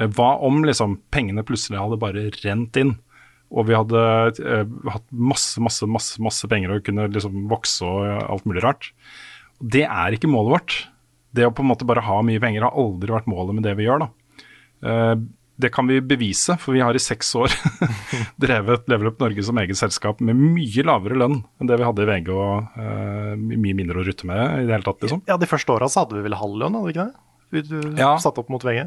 Uh, 0.00 0.08
hva 0.16 0.36
om 0.46 0.62
liksom 0.64 0.98
pengene 1.12 1.44
plutselig 1.46 1.82
hadde 1.82 2.00
bare 2.00 2.28
rent 2.40 2.80
inn, 2.80 2.96
og 3.52 3.68
vi 3.68 3.76
hadde 3.76 4.02
uh, 4.40 4.64
hatt 4.94 5.06
masse, 5.12 5.60
masse, 5.62 5.86
masse, 5.86 6.20
masse 6.24 6.48
penger 6.50 6.74
og 6.74 6.84
kunne 6.88 7.08
liksom 7.12 7.46
vokse 7.52 7.86
og 7.86 8.08
alt 8.24 8.48
mulig 8.48 8.64
rart. 8.64 8.90
Det 9.60 9.84
er 9.84 10.16
ikke 10.16 10.30
målet 10.32 10.56
vårt. 10.56 10.78
Det 11.36 11.44
å 11.44 11.52
på 11.52 11.64
en 11.64 11.68
måte 11.68 11.88
bare 11.88 12.04
ha 12.04 12.22
mye 12.24 12.40
penger 12.40 12.64
har 12.64 12.76
aldri 12.76 13.12
vært 13.12 13.28
målet 13.28 13.58
med 13.58 13.68
det 13.68 13.76
vi 13.76 13.84
gjør. 13.90 14.06
da. 14.06 15.12
Det 15.58 15.70
kan 15.72 15.86
vi 15.88 16.00
bevise, 16.04 16.58
for 16.60 16.74
vi 16.76 16.82
har 16.84 16.92
i 16.94 17.00
seks 17.00 17.30
år 17.40 17.52
drevet 18.42 18.84
Level 18.92 19.08
Up 19.08 19.20
Norge 19.22 19.42
som 19.46 19.56
eget 19.62 19.78
selskap 19.80 20.20
med 20.20 20.36
mye 20.36 20.84
lavere 20.84 21.16
lønn 21.16 21.38
enn 21.60 21.70
det 21.70 21.78
vi 21.80 21.86
hadde 21.88 22.04
i 22.04 22.08
VG 22.10 22.28
og 22.34 22.76
uh, 22.76 23.32
mye 23.40 23.76
mindre 23.78 24.02
å 24.02 24.04
rutte 24.04 24.28
med 24.28 24.42
i 24.60 24.66
det 24.68 24.74
hele 24.76 24.84
tatt. 24.84 25.00
liksom. 25.06 25.22
Ja, 25.30 25.38
De 25.40 25.48
første 25.48 25.72
åra 25.72 25.88
så 25.88 26.04
hadde 26.04 26.18
vi 26.18 26.26
vel 26.28 26.36
halv 26.36 26.58
lønn, 26.60 26.76
hadde 26.76 26.90
vi 26.90 26.94
ikke 26.96 27.08
det? 27.08 27.16
Vi 27.56 28.02
Ja. 28.02 28.12
satt 28.20 28.36
opp 28.42 28.52
mot 28.52 28.62
VG. 28.68 28.84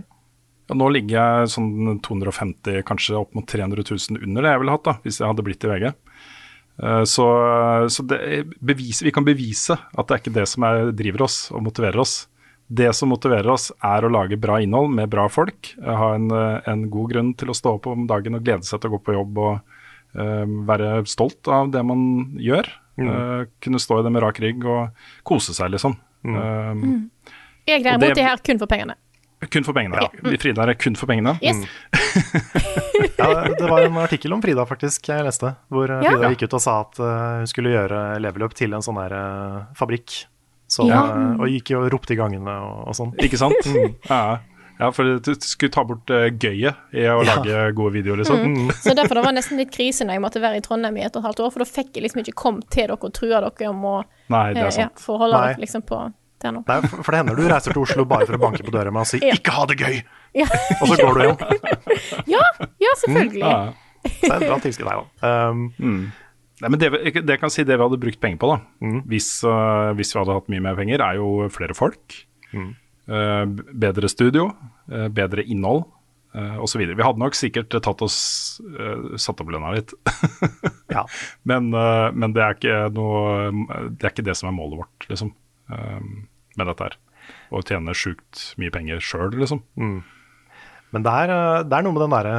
Ja, 0.69 0.75
nå 0.77 0.91
ligger 0.93 1.17
jeg 1.17 1.49
sånn 1.55 1.99
250, 2.05 2.83
kanskje 2.85 3.17
opp 3.17 3.33
mot 3.33 3.47
300 3.49 3.81
000 3.89 4.21
under 4.21 4.45
det 4.45 4.51
jeg 4.53 4.61
ville 4.61 4.75
hatt 4.77 4.85
da, 4.85 4.93
hvis 5.01 5.17
jeg 5.23 5.25
hadde 5.31 5.45
blitt 5.49 5.65
i 5.65 5.71
VG. 5.73 5.89
Uh, 6.79 7.01
Så, 7.09 7.25
så 7.89 8.05
det 8.07 8.21
bevis, 8.61 9.01
vi 9.03 9.11
kan 9.11 9.25
bevise 9.25 9.73
at 9.75 10.05
det 10.05 10.13
er 10.15 10.21
ikke 10.21 10.37
det 10.37 10.45
som 10.47 10.63
er, 10.69 10.91
driver 10.93 11.25
oss 11.25 11.47
og 11.51 11.65
motiverer 11.65 11.97
oss. 12.05 12.27
Det 12.71 12.91
som 12.93 13.09
motiverer 13.09 13.49
oss, 13.49 13.71
er 13.81 14.05
å 14.05 14.11
lage 14.13 14.37
bra 14.37 14.59
innhold 14.61 14.91
med 14.93 15.09
bra 15.09 15.27
folk. 15.27 15.71
eh, 15.81 15.95
Ha 15.97 16.13
en, 16.15 16.29
eh, 16.31 16.61
en 16.69 16.83
god 16.89 17.09
grunn 17.11 17.33
til 17.35 17.49
å 17.49 17.55
stå 17.57 17.75
opp 17.79 17.87
om 17.87 18.05
dagen 18.07 18.35
og 18.37 18.43
glede 18.45 18.63
seg 18.67 18.79
til 18.81 18.91
å 18.91 18.93
gå 18.97 19.03
på 19.07 19.15
jobb 19.17 19.37
og 19.37 19.59
uh, 20.17 20.45
være 20.69 21.05
stolt 21.09 21.47
av 21.47 21.71
det 21.71 21.83
man 21.85 22.35
gjør. 22.37 22.65
Eh, 22.99 23.45
kunne 23.61 23.79
stå 23.79 23.99
i 23.99 24.03
det 24.03 24.11
med 24.11 24.21
rak 24.23 24.39
rygg 24.43 24.65
og 24.65 24.89
kose 25.23 25.53
seg, 25.53 25.69
liksom. 25.71 25.93
Eh, 26.25 26.73
Jeg 27.69 27.83
greier 27.83 27.97
derimot 27.99 28.15
det- 28.15 28.17
er 28.23 28.29
her 28.29 28.37
kun 28.43 28.59
for 28.59 28.67
pengene. 28.67 28.95
kun 29.49 29.63
for 29.63 29.73
pengene. 29.73 29.95
Ja. 30.01 30.09
Frida 30.37 30.67
er 30.67 30.73
kun 30.75 30.95
for 30.95 31.07
pengene. 31.07 31.37
Yes. 31.41 31.65
Ja, 33.19 33.45
det 33.47 33.69
var 33.69 33.81
en 33.85 33.95
artikkel 34.01 34.33
om 34.33 34.41
Frida 34.43 34.65
faktisk 34.67 35.07
jeg 35.07 35.23
leste, 35.23 35.55
hvor 35.71 35.87
Frida 35.87 36.21
Ja. 36.21 36.29
Gikk 36.33 36.43
ut 36.49 36.53
og 36.57 36.61
sa 36.61 36.81
at 36.81 36.97
hun 36.99 37.47
skulle 37.47 37.71
gjøre 37.71 38.19
Level 38.19 38.43
Up 38.43 38.53
til 38.53 38.73
en 38.73 38.81
sånn 38.81 38.99
der 38.99 39.15
fabrikk. 39.79 40.25
Så, 40.69 40.85
Ja. 40.87 41.01
eh, 41.09 41.39
og 41.41 41.47
gikk 41.49 41.71
og 41.79 41.87
ropte 41.91 42.13
i 42.13 42.19
gangene 42.19 42.53
og, 42.61 42.87
og 42.91 42.95
sånn. 42.97 43.11
Ikke 43.25 43.37
sant? 43.41 43.57
Ja. 44.09 44.39
ja, 44.79 44.89
for 44.93 45.17
du 45.19 45.31
skulle 45.41 45.71
ta 45.73 45.81
bort 45.83 46.07
uh, 46.13 46.27
gøyet 46.29 46.77
i 46.93 47.07
å 47.09 47.17
Ja. 47.25 47.35
lage 47.39 47.63
gode 47.75 47.95
videoer, 47.97 48.21
liksom. 48.21 48.37
Mm. 48.45 48.69
Så 48.77 48.93
derfor 48.95 49.17
det 49.19 49.23
var 49.25 49.33
nesten 49.35 49.57
litt 49.57 49.71
krise 49.73 50.05
når 50.05 50.13
jeg 50.19 50.23
måtte 50.27 50.41
være 50.43 50.61
i 50.61 50.63
Trondheim 50.63 50.97
i 51.01 51.03
et 51.03 51.15
og 51.17 51.23
et 51.23 51.27
halvt 51.31 51.41
år, 51.47 51.51
for 51.55 51.65
da 51.65 51.67
fikk 51.67 51.89
jeg 51.97 52.05
liksom 52.05 52.21
ikke 52.23 52.35
kommet 52.37 52.69
til 52.69 52.85
dere 52.85 52.95
og 53.01 53.11
trua 53.17 53.41
dere 53.41 53.69
om 53.73 53.81
å 53.83 53.95
Nei, 54.29 54.53
det 54.53 54.61
eh, 54.61 54.67
er 54.69 54.71
sant. 54.77 54.93
ja, 54.93 55.03
forholde 55.09 55.35
Nei. 55.41 55.47
dere 55.55 55.65
liksom 55.65 55.81
på 55.89 55.99
det 56.39 56.53
nå. 56.55 56.63
Nei, 56.69 56.79
for 56.87 57.11
det 57.11 57.17
hender 57.19 57.35
du 57.35 57.43
reiser 57.49 57.73
til 57.75 57.81
Oslo 57.83 58.05
bare 58.07 58.29
for 58.29 58.37
å 58.37 58.41
banke 58.45 58.63
på 58.63 58.71
døra 58.71 58.93
med 58.93 59.01
å 59.03 59.09
si 59.09 59.19
Ja. 59.25 59.33
'ikke 59.35 59.51
ha 59.57 59.65
det 59.65 59.77
gøy', 59.81 60.03
Ja, 60.37 60.45
og 60.79 60.87
så 60.87 60.95
går 61.01 61.13
du 61.17 61.21
hjem. 61.25 61.37
ja, 62.37 62.43
ja 62.79 62.93
selvfølgelig. 63.01 63.41
Ja. 63.41 63.73
Det 64.05 64.29
er 64.31 64.35
en 64.37 64.47
bra 64.47 64.59
tilskudd, 64.63 64.85
nei 64.87 64.95
da. 65.01 66.11
Nei, 66.59 66.69
men 66.73 66.79
det, 66.81 66.89
det 67.23 67.37
kan 67.39 67.51
si 67.53 67.63
det 67.63 67.77
vi 67.77 67.85
hadde 67.85 67.99
brukt 68.01 68.19
penger 68.19 68.39
på, 68.41 68.49
da, 68.51 68.57
Mm. 68.83 68.97
hvis, 69.07 69.29
uh, 69.47 69.93
hvis 69.95 70.11
vi 70.13 70.19
hadde 70.19 70.35
hatt 70.35 70.49
mye 70.51 70.63
mer 70.65 70.75
penger, 70.75 70.99
er 71.05 71.15
jo 71.19 71.47
flere 71.53 71.75
folk. 71.77 72.17
Mm. 72.51 72.73
Uh, 73.09 73.45
bedre 73.85 74.09
studio, 74.11 74.49
uh, 74.91 75.07
bedre 75.07 75.45
innhold 75.47 75.85
uh, 76.35 76.57
osv. 76.61 76.83
Vi 76.83 77.05
hadde 77.05 77.21
nok 77.23 77.37
sikkert 77.37 77.71
tatt 77.73 78.03
oss 78.05 78.19
satt 79.17 79.39
opp 79.41 79.49
lønna 79.53 79.71
litt. 79.77 79.93
ja. 80.95 81.05
men, 81.47 81.71
men 81.71 82.33
det 82.35 82.43
er 82.43 82.57
ikke 82.57 82.77
noe 82.93 83.87
Det 83.95 84.07
er 84.07 84.13
ikke 84.13 84.25
det 84.27 84.35
som 84.37 84.49
er 84.51 84.57
målet 84.57 84.81
vårt, 84.83 85.07
liksom. 85.09 85.31
med 85.69 86.67
dette 86.69 86.85
her. 86.89 86.97
Å 87.53 87.61
tjene 87.65 87.95
sjukt 87.97 88.43
mye 88.61 88.73
penger 88.73 88.99
sjøl, 89.01 89.31
liksom. 89.37 89.61
Men 89.79 91.05
det 91.05 91.13
er, 91.23 91.33
det 91.69 91.77
er 91.77 91.85
noe 91.85 91.95
med 91.95 92.03
den 92.03 92.13
derre 92.17 92.35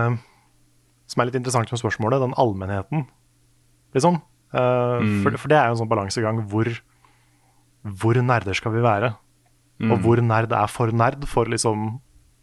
som 1.10 1.22
er 1.22 1.30
litt 1.30 1.38
interessant 1.40 1.70
med 1.72 1.80
spørsmålet, 1.80 2.22
den 2.22 2.36
allmennheten, 2.38 3.08
liksom. 3.97 4.20
Eh, 4.51 5.09
for, 5.24 5.38
for 5.41 5.53
det 5.53 5.59
er 5.59 5.68
jo 5.68 5.76
en 5.76 5.82
sånn 5.82 5.91
balansegang 5.91 6.45
hvor, 6.51 6.70
hvor 8.03 8.20
nerder 8.20 8.57
skal 8.59 8.74
vi 8.76 8.84
være? 8.84 9.14
Og 9.80 10.03
hvor 10.05 10.20
nerd 10.20 10.53
er 10.53 10.68
for 10.68 10.93
nerd 10.93 11.24
for 11.28 11.49
liksom 11.49 11.95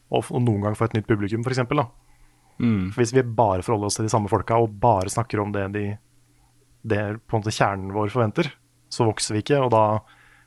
å 0.10 0.22
noen 0.40 0.64
gang 0.64 0.78
få 0.78 0.88
et 0.88 0.96
nytt 0.98 1.10
publikum, 1.10 1.44
f.eks. 1.46 1.60
Mm. 2.58 2.90
For 2.90 3.04
hvis 3.04 3.14
vi 3.14 3.22
bare 3.22 3.62
forholder 3.62 3.92
oss 3.92 4.00
til 4.00 4.08
de 4.08 4.14
samme 4.14 4.32
folka 4.32 4.58
og 4.58 4.80
bare 4.82 5.12
snakker 5.14 5.44
om 5.44 5.52
det 5.54 5.68
de 5.76 5.88
det 6.88 7.02
på 7.28 7.36
en 7.36 7.44
måte 7.44 7.54
kjernen 7.54 7.92
vår 7.92 8.12
forventer, 8.14 8.50
så 8.94 9.06
vokser 9.08 9.36
vi 9.36 9.44
ikke, 9.44 9.60
og 9.60 9.72
da 9.74 9.84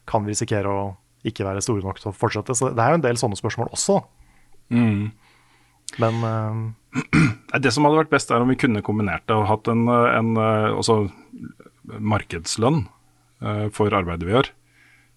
kan 0.09 0.25
vi 0.25 0.33
risikere 0.33 0.71
å 0.73 0.85
ikke 1.27 1.45
være 1.45 1.63
store 1.65 1.85
nok 1.85 2.01
til 2.01 2.11
å 2.11 2.17
fortsette. 2.17 2.57
Så 2.57 2.71
det 2.73 2.81
er 2.81 2.95
jo 2.95 3.01
en 3.01 3.05
del 3.05 3.19
sånne 3.21 3.37
spørsmål 3.37 3.73
også. 3.77 3.99
Mm. 4.73 5.11
Men 5.99 6.25
uh... 6.25 6.71
Det 7.59 7.73
som 7.75 7.87
hadde 7.87 8.01
vært 8.03 8.15
best, 8.15 8.31
er 8.31 8.43
om 8.43 8.51
vi 8.51 8.59
kunne 8.59 8.83
kombinert 8.87 9.27
det 9.31 9.37
og 9.37 9.49
hatt 9.51 9.69
en, 9.71 9.85
eh, 9.91 10.09
en 10.19 10.33
eh, 10.39 10.71
også 10.75 11.05
markedslønn 11.91 12.85
uh, 13.43 13.67
for 13.75 13.95
arbeidet 13.95 14.27
vi 14.27 14.35
gjør. 14.35 14.51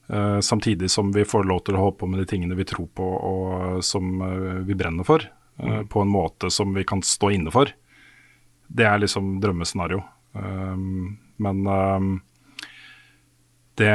Uh, 0.09 0.39
samtidig 0.43 0.89
som 0.91 1.11
vi 1.15 1.25
får 1.25 1.45
lov 1.49 1.63
til 1.65 1.77
å 1.77 1.85
holde 1.85 1.97
på 2.01 2.09
med 2.09 2.21
de 2.21 2.27
tingene 2.29 2.57
vi 2.57 2.65
tror 2.67 2.89
på 2.97 3.05
og 3.05 3.81
som 3.85 4.21
vi 4.67 4.77
brenner 4.77 5.07
for. 5.07 5.25
Mm. 5.61 5.85
På 5.89 6.01
en 6.01 6.09
måte 6.09 6.49
som 6.49 6.73
vi 6.73 6.81
kan 6.87 7.03
stå 7.05 7.29
inne 7.35 7.53
for. 7.53 7.69
Det 8.73 8.87
er 8.89 9.01
liksom 9.03 9.35
drømmescenario. 9.41 9.99
Men 10.33 11.59
det 13.77 13.91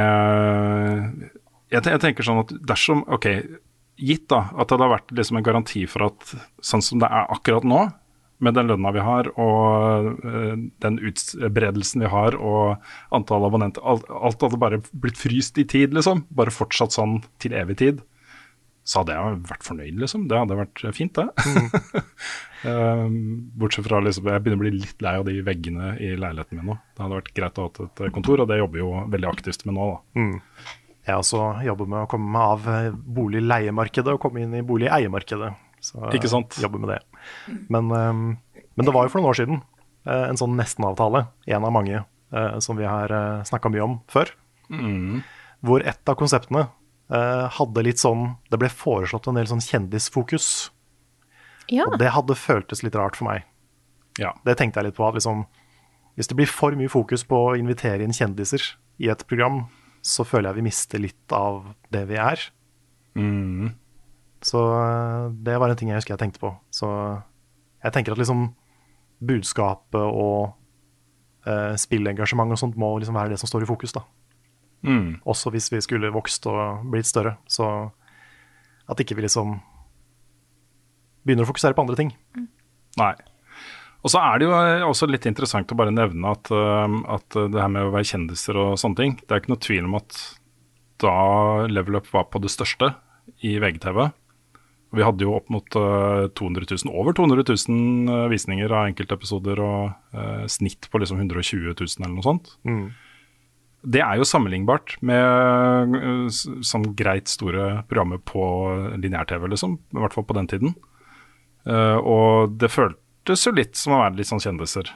jeg, 1.69 1.83
jeg 1.83 2.01
tenker 2.01 2.25
sånn 2.25 2.41
at 2.45 2.53
dersom 2.71 3.03
Ok, 3.11 3.27
gitt 3.99 4.27
da 4.31 4.47
at 4.55 4.69
det 4.69 4.77
hadde 4.77 4.93
vært 4.93 5.15
liksom 5.15 5.39
en 5.39 5.45
garanti 5.45 5.85
for 5.89 6.09
at 6.09 6.35
sånn 6.65 6.83
som 6.85 7.01
det 7.03 7.09
er 7.11 7.27
akkurat 7.35 7.67
nå, 7.67 7.87
med 8.39 8.55
den 8.55 8.69
lønna 8.71 8.91
vi 8.95 9.03
har 9.03 9.27
og 9.35 10.21
eh, 10.23 10.53
den 10.83 10.99
utbredelsen 11.09 12.05
vi 12.05 12.11
har 12.11 12.37
og 12.37 12.85
antall 13.15 13.47
abonnenter 13.47 13.83
alt, 13.83 14.07
alt 14.07 14.45
hadde 14.45 14.61
bare 14.61 14.79
blitt 14.93 15.19
fryst 15.19 15.59
i 15.59 15.67
tid, 15.67 15.93
liksom. 15.95 16.23
Bare 16.31 16.53
fortsatt 16.53 16.95
sånn 16.95 17.19
til 17.43 17.57
evig 17.59 17.79
tid. 17.83 17.99
Så 18.87 19.01
hadde 19.01 19.17
jeg 19.17 19.41
vært 19.51 19.67
fornøyd, 19.67 19.99
liksom. 20.01 20.25
Det 20.31 20.39
hadde 20.39 20.57
vært 20.57 20.85
fint, 20.95 21.19
det. 21.19 21.27
Mm. 22.63 23.51
bortsett 23.59 23.85
fra 23.85 23.99
liksom, 24.03 24.31
jeg 24.31 24.43
begynner 24.43 24.59
å 24.59 24.63
bli 24.63 24.75
litt 24.79 25.03
lei 25.03 25.13
av 25.19 25.27
de 25.27 25.35
veggene 25.45 25.93
i 26.01 26.15
leiligheten 26.15 26.59
min 26.61 26.71
nå. 26.71 26.79
Det 26.95 27.03
hadde 27.03 27.19
vært 27.19 27.35
greit 27.35 27.59
å 27.59 27.67
ha 27.67 27.89
et 27.89 28.15
kontor, 28.15 28.43
og 28.43 28.49
det 28.49 28.61
jobber 28.63 28.81
jo 28.81 28.93
veldig 29.11 29.29
aktivt 29.29 29.67
med 29.67 29.77
nå, 29.77 29.91
da. 29.91 29.99
Jeg 31.09 31.23
også 31.23 31.47
jobber 31.65 31.89
med 31.89 32.03
å 32.03 32.09
komme 32.11 32.29
meg 32.35 32.53
av 32.53 32.69
eh, 32.69 32.91
boligleiemarkedet 33.19 34.13
og 34.13 34.21
komme 34.23 34.43
inn 34.43 34.55
i 34.57 34.65
boligeiemarkedet. 34.65 35.51
Så 35.83 36.11
Ikke 36.15 36.31
sant? 36.31 36.57
jobber 36.61 36.81
med 36.83 36.93
det. 36.93 37.01
Men, 37.71 37.91
eh, 37.95 38.63
men 38.77 38.87
det 38.87 38.95
var 38.95 39.07
jo 39.07 39.13
for 39.13 39.21
noen 39.21 39.33
år 39.33 39.39
siden 39.41 39.61
eh, 40.05 40.25
en 40.29 40.39
sånn 40.39 40.57
nestenavtale, 40.59 41.25
en 41.49 41.67
av 41.67 41.75
mange, 41.75 42.05
som 42.61 42.77
vi 42.77 42.85
har 42.85 43.09
uh, 43.09 43.39
snakka 43.41 43.71
mye 43.73 43.81
om 43.81 43.93
før. 44.05 44.29
Hvor 45.65 45.81
et 45.81 46.11
av 46.11 46.13
konseptene 46.13 46.67
eh, 47.13 47.45
hadde 47.57 47.85
litt 47.85 48.01
sånn 48.01 48.35
Det 48.49 48.59
ble 48.61 48.69
foreslått 48.71 49.29
en 49.29 49.39
del 49.39 49.49
sånn 49.49 49.63
kjendisfokus. 49.63 50.69
Ja. 51.69 51.85
Og 51.87 51.99
det 52.01 52.13
hadde 52.15 52.37
føltes 52.37 52.83
litt 52.85 52.97
rart 52.97 53.17
for 53.19 53.29
meg. 53.29 53.45
Ja. 54.19 54.33
Det 54.45 54.57
tenkte 54.59 54.81
jeg 54.81 54.89
litt 54.89 54.97
på. 54.97 55.07
at 55.07 55.17
liksom, 55.17 55.45
Hvis 56.17 56.29
det 56.29 56.37
blir 56.39 56.49
for 56.49 56.75
mye 56.75 56.91
fokus 56.91 57.23
på 57.23 57.43
å 57.49 57.57
invitere 57.57 58.03
inn 58.03 58.15
kjendiser 58.15 58.63
i 58.99 59.09
et 59.09 59.25
program, 59.27 59.67
så 60.05 60.25
føler 60.27 60.49
jeg 60.49 60.59
vi 60.59 60.67
mister 60.69 61.01
litt 61.01 61.35
av 61.35 61.63
det 61.93 62.05
vi 62.09 62.19
er. 62.21 62.43
Mm. 63.19 63.71
Så 64.45 64.61
eh, 64.75 65.25
det 65.45 65.57
var 65.59 65.71
en 65.71 65.79
ting 65.79 65.91
jeg 65.91 65.99
husker 65.99 66.15
jeg 66.15 66.23
tenkte 66.23 66.43
på. 66.43 66.53
Så 66.73 66.87
jeg 67.83 67.95
tenker 67.95 68.15
at 68.15 68.21
liksom 68.21 68.47
budskapet 69.19 69.99
og 69.99 70.53
eh, 71.47 71.75
spillengasjement 71.79 72.55
og 72.55 72.61
sånt 72.61 72.79
må 72.79 72.93
liksom 72.97 73.17
være 73.19 73.33
det 73.33 73.41
som 73.41 73.51
står 73.51 73.65
i 73.65 73.69
fokus, 73.69 73.95
da. 73.97 74.05
Mm. 74.87 75.19
Også 75.27 75.51
hvis 75.51 75.67
vi 75.73 75.81
skulle 75.83 76.13
vokst 76.15 76.47
og 76.47 76.85
blitt 76.91 77.09
større. 77.09 77.35
Så 77.51 77.67
at 78.89 79.03
ikke 79.03 79.17
vi 79.19 79.27
liksom 79.27 79.57
begynner 81.27 81.45
å 81.45 81.51
fokusere 81.51 81.75
på 81.75 81.83
andre 81.83 81.99
ting. 81.99 82.13
Nei. 82.99 83.13
Og 83.99 84.11
så 84.13 84.21
er 84.23 84.39
det 84.39 84.47
jo 84.47 84.55
eh, 84.55 84.85
også 84.87 85.09
litt 85.09 85.25
interessant 85.27 85.71
å 85.73 85.77
bare 85.79 85.91
nevne 85.91 86.31
at, 86.31 86.51
eh, 86.55 86.99
at 87.15 87.39
det 87.51 87.59
her 87.59 87.71
med 87.71 87.89
å 87.89 87.93
være 87.95 88.11
kjendiser 88.13 88.59
og 88.59 88.77
sånne 88.79 88.99
ting, 89.01 89.17
det 89.19 89.33
er 89.33 89.41
ikke 89.43 89.53
noe 89.53 89.65
tvil 89.65 89.89
om 89.89 89.97
at 89.99 90.19
da 90.99 91.67
Level 91.67 91.99
Up 91.99 92.09
var 92.13 92.27
på 92.31 92.41
det 92.43 92.51
største 92.53 92.93
i 93.45 93.59
VGTV, 93.61 94.09
Vi 94.89 95.03
hadde 95.05 95.21
jo 95.21 95.35
opp 95.37 95.51
mot 95.53 95.75
eh, 95.77 96.23
200 96.33 96.65
000, 96.65 96.89
over 96.97 97.13
200 97.13 97.43
000 97.45 98.09
eh, 98.09 98.23
visninger 98.31 98.71
av 98.73 98.87
enkeltepisoder 98.89 99.59
og 99.61 99.91
eh, 100.17 100.47
snitt 100.49 100.87
på 100.89 100.97
liksom 100.97 101.19
120 101.21 101.75
000 101.77 102.01
eller 102.01 102.15
noe 102.15 102.25
sånt. 102.25 102.49
Mm. 102.65 102.87
Det 103.85 104.01
er 104.01 104.17
jo 104.17 104.25
sammenlignbart 104.25 104.95
med 105.05 105.93
eh, 105.99 106.25
sånn 106.65 106.87
greit 106.97 107.29
store 107.29 107.83
programmer 107.85 108.17
på 108.17 108.41
lineær-TV, 108.97 109.45
liksom. 109.53 109.77
I 109.93 110.01
hvert 110.01 110.17
fall 110.17 110.25
på 110.25 110.39
den 110.39 110.49
tiden. 110.49 110.73
Uh, 111.69 111.99
og 112.01 112.57
det 112.57 112.71
føltes 113.29 113.45
jo 113.45 113.53
litt 113.53 113.77
som 113.77 113.93
å 113.93 114.01
være 114.01 114.17
litt 114.17 114.29
sånn 114.29 114.41
kjendiser. 114.41 114.89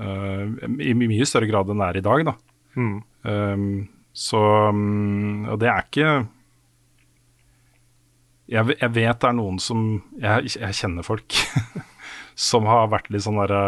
Uh, 0.00 0.48
I 0.80 0.94
my- 0.96 1.08
mye 1.10 1.26
større 1.28 1.46
grad 1.46 1.68
enn 1.70 1.78
det 1.78 1.88
er 1.90 1.98
i 2.00 2.04
dag, 2.04 2.24
da. 2.24 2.34
Mm. 2.76 3.02
Um, 3.22 3.88
så 4.12 4.38
um, 4.70 5.44
Og 5.52 5.58
det 5.60 5.68
er 5.70 5.84
ikke 5.84 6.08
jeg, 8.50 8.74
jeg 8.80 8.90
vet 8.92 9.20
det 9.22 9.28
er 9.28 9.36
noen 9.38 9.60
som 9.62 10.02
Jeg, 10.20 10.50
jeg 10.58 10.76
kjenner 10.76 11.06
folk 11.06 11.36
som 12.48 12.66
har 12.66 12.90
vært 12.92 13.08
litt 13.14 13.22
sånn 13.24 13.38
derre 13.38 13.62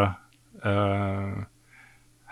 uh, 0.66 1.38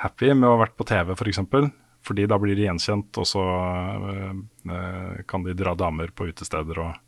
happy 0.02 0.34
med 0.34 0.48
å 0.48 0.56
ha 0.56 0.64
vært 0.64 0.74
på 0.76 0.84
TV, 0.90 1.12
f.eks. 1.14 1.20
For 1.22 1.30
eksempel, 1.30 1.70
fordi 2.04 2.26
da 2.28 2.36
blir 2.42 2.58
de 2.58 2.66
gjenkjent, 2.66 3.22
og 3.22 3.28
så 3.30 3.44
uh, 3.46 5.22
kan 5.30 5.46
de 5.46 5.54
dra 5.56 5.76
damer 5.78 6.10
på 6.12 6.26
utesteder 6.28 6.82
og, 6.82 6.98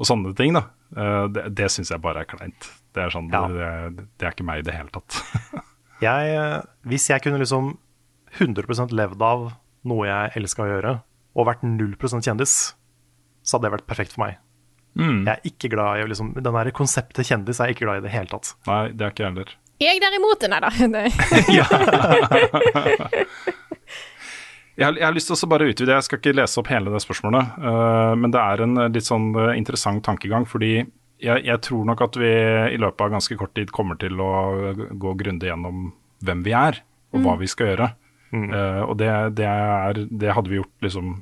og 0.00 0.08
sånne 0.08 0.32
ting. 0.34 0.56
da. 0.56 0.64
Eh, 0.94 1.24
det 1.34 1.48
det 1.58 1.70
syns 1.74 1.90
jeg 1.90 2.02
bare 2.04 2.22
er 2.22 2.28
kleint. 2.30 2.68
Det 2.94 3.02
er, 3.04 3.10
sånn, 3.12 3.30
Ja. 3.32 3.46
det, 3.50 4.06
det 4.18 4.28
er 4.28 4.32
ikke 4.36 4.46
meg 4.46 4.62
i 4.62 4.66
det 4.68 4.76
hele 4.76 4.92
tatt. 4.94 5.18
Jeg, 6.04 6.32
eh, 6.36 6.60
hvis 6.84 7.06
jeg 7.08 7.22
kunne 7.24 7.38
liksom 7.40 7.70
100% 8.36 8.90
levd 8.92 9.22
av 9.24 9.46
noe 9.88 10.04
jeg 10.04 10.34
elska 10.36 10.60
å 10.66 10.66
gjøre, 10.68 10.90
og 11.32 11.46
vært 11.48 11.62
0% 11.64 12.26
kjendis, 12.26 12.52
så 13.40 13.56
hadde 13.56 13.64
det 13.70 13.74
vært 13.78 13.86
perfekt 13.88 14.12
for 14.12 14.26
meg. 14.26 14.36
Mm. 14.96 15.22
Jeg 15.24 15.32
er 15.32 15.48
ikke 15.48 15.70
glad 15.72 16.00
i 16.00 16.04
liksom 16.08 16.34
Den 16.36 16.52
der 16.56 16.70
konseptet 16.76 17.28
kjendis 17.28 17.58
er 17.60 17.68
jeg 17.68 17.76
ikke 17.76 17.86
glad 17.88 18.02
i 18.02 18.04
det 18.06 18.12
hele 18.12 18.28
tatt. 18.28 18.52
Nei, 18.68 18.82
det 18.92 19.06
er 19.06 19.12
ikke 19.14 19.24
jeg 19.24 19.32
heller. 19.32 19.50
Jeg 19.80 20.00
derimot 20.00 20.46
Nei 20.48 20.60
da. 20.64 20.70
Nei. 20.96 21.08
Jeg 24.76 24.84
har, 24.84 24.98
jeg 25.00 25.06
har 25.06 25.14
lyst 25.16 25.30
til 25.30 25.40
å 25.46 25.48
bare 25.48 25.68
utvide, 25.70 25.94
jeg 25.96 26.04
skal 26.04 26.20
ikke 26.20 26.36
lese 26.36 26.60
opp 26.60 26.70
hele 26.72 26.92
det 26.92 27.02
spørsmålet, 27.04 27.54
Uh, 27.56 28.12
men 28.20 28.32
det 28.34 28.40
er 28.42 28.62
en 28.62 28.80
øh, 28.84 28.90
litt 28.92 29.06
sånn 29.08 29.30
øh, 29.32 29.54
interessant 29.56 30.04
tankegang, 30.04 30.44
fordi 30.48 30.74
jeg, 30.76 31.44
jeg 31.48 31.60
tror 31.64 31.86
nok 31.88 32.02
at 32.04 32.18
vi 32.20 32.32
i 32.74 32.80
løpet 32.80 33.06
av 33.06 33.14
ganske 33.14 33.38
kort 33.40 33.54
tid 33.56 33.72
kommer 33.72 33.96
til 33.96 34.20
å 34.20 34.30
gå 34.92 35.14
grundig 35.16 35.48
gjennom 35.48 35.88
hvem 36.24 36.42
vi 36.44 36.52
er, 36.56 36.82
og 37.16 37.24
hva 37.24 37.38
vi 37.40 37.48
skal 37.48 37.72
gjøre. 37.72 37.88
Eh, 38.34 38.82
og 38.84 38.96
det, 39.00 39.08
det, 39.38 39.46
er, 39.48 40.02
det 40.10 40.34
hadde 40.34 40.50
vi 40.50 40.58
gjort 40.58 40.82
liksom 40.82 41.12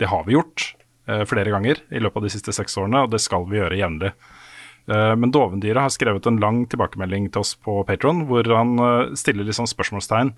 Det 0.00 0.08
har 0.10 0.24
vi 0.26 0.34
gjort 0.34 0.64
uh, 1.08 1.22
flere 1.28 1.52
ganger 1.54 1.78
i 1.94 2.00
løpet 2.02 2.20
av 2.20 2.26
de 2.26 2.32
siste 2.32 2.52
seks 2.56 2.76
årene, 2.80 3.04
og 3.06 3.12
det 3.14 3.20
skal 3.22 3.46
vi 3.48 3.60
gjøre 3.60 3.78
jevnlig. 3.78 4.12
Eh, 4.88 5.16
Men 5.16 5.30
Dovendyret 5.30 5.82
har 5.82 5.90
skrevet 5.90 6.26
en 6.26 6.40
lang 6.40 6.66
tilbakemelding 6.66 7.30
til 7.32 7.40
oss 7.40 7.54
på 7.54 7.84
Patron, 7.86 8.26
hvor 8.26 8.44
han 8.56 8.78
eh, 8.78 9.14
stiller 9.14 9.44
sånn 9.52 9.68
spørsmålstegn 9.70 10.32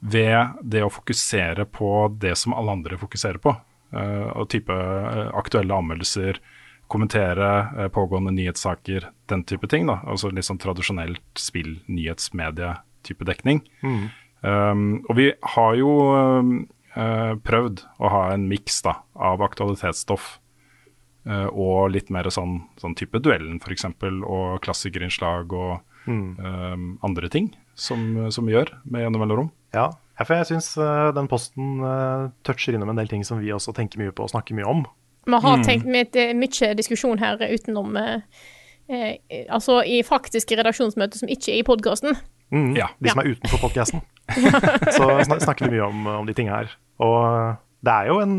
ved 0.00 0.58
det 0.62 0.82
å 0.84 0.92
fokusere 0.92 1.64
på 1.66 2.08
det 2.18 2.36
som 2.36 2.54
alle 2.54 2.72
andre 2.72 2.98
fokuserer 3.00 3.38
på. 3.38 3.56
Eh, 3.92 4.28
Og 4.36 4.48
type 4.52 4.72
aktuelle 5.34 5.74
anmeldelser, 5.74 6.38
kommentere 6.88 7.90
pågående 7.90 8.30
nyhetssaker, 8.30 9.08
den 9.28 9.42
type 9.42 9.66
ting. 9.66 9.86
da, 9.86 10.00
Altså 10.06 10.30
litt 10.30 10.44
sånn 10.46 10.60
tradisjonelt 10.62 11.18
spill, 11.34 11.80
nyhetsmedie-type 11.88 13.24
dekning. 13.26 13.62
Um, 14.42 15.02
og 15.08 15.16
vi 15.16 15.32
har 15.42 15.74
jo 15.74 15.90
eh, 16.96 17.34
prøvd 17.42 17.82
å 17.98 18.08
ha 18.12 18.20
en 18.34 18.46
miks 18.48 18.82
av 18.86 19.42
aktualitetsstoff 19.42 20.38
og 21.26 21.90
litt 21.90 22.10
mer 22.14 22.28
sånn, 22.30 22.60
sånn 22.78 22.94
type 22.94 23.18
duellen 23.18 23.56
f.eks., 23.58 23.88
og 24.22 24.60
klassikerinnslag 24.62 25.50
og 25.58 25.80
um, 26.06 26.92
andre 27.02 27.30
ting 27.32 27.48
som, 27.74 28.28
som 28.30 28.46
vi 28.46 28.54
gjør 28.54 28.70
med 28.84 29.02
gjennom 29.02 29.24
mellomrom. 29.24 29.48
Ja, 29.74 29.88
ja, 30.16 30.24
for 30.24 30.38
jeg 30.38 30.48
syns 30.52 30.70
den 31.18 31.26
posten 31.28 31.80
uh, 31.82 32.30
toucher 32.46 32.78
innom 32.78 32.94
en 32.94 33.00
del 33.00 33.10
ting 33.10 33.26
som 33.26 33.42
vi 33.42 33.50
også 33.52 33.74
tenker 33.76 34.00
mye 34.00 34.14
på 34.14 34.24
og 34.24 34.32
snakker 34.32 34.56
mye 34.56 34.70
om. 34.70 34.86
Vi 35.26 35.40
har 35.42 35.64
tenkt 35.64 35.88
med 35.90 36.14
eh, 36.16 36.34
mye 36.38 36.70
diskusjon 36.78 37.18
her 37.18 37.40
utenom 37.42 37.96
uh, 37.98 38.22
eh, 38.88 39.18
Altså 39.50 39.80
i 39.82 40.02
faktiske 40.06 40.58
redaksjonsmøter 40.58 41.18
som 41.18 41.30
ikke 41.32 41.52
er 41.52 41.60
i 41.60 41.66
podkasten. 41.66 42.14
Mm, 42.54 42.76
Ja. 42.78 42.92
De 43.02 43.10
som 43.10 43.20
er 43.20 43.32
utenfor 43.34 43.64
podkasten. 43.66 44.04
så 44.96 45.08
snak 45.26 45.42
snakker 45.42 45.66
vi 45.66 45.76
mye 45.76 45.88
om, 45.88 46.06
om 46.22 46.28
de 46.28 46.34
tingene 46.34 46.60
her. 46.62 46.76
Og 47.02 47.56
det 47.82 47.92
er 47.92 48.12
jo 48.12 48.20
en, 48.22 48.36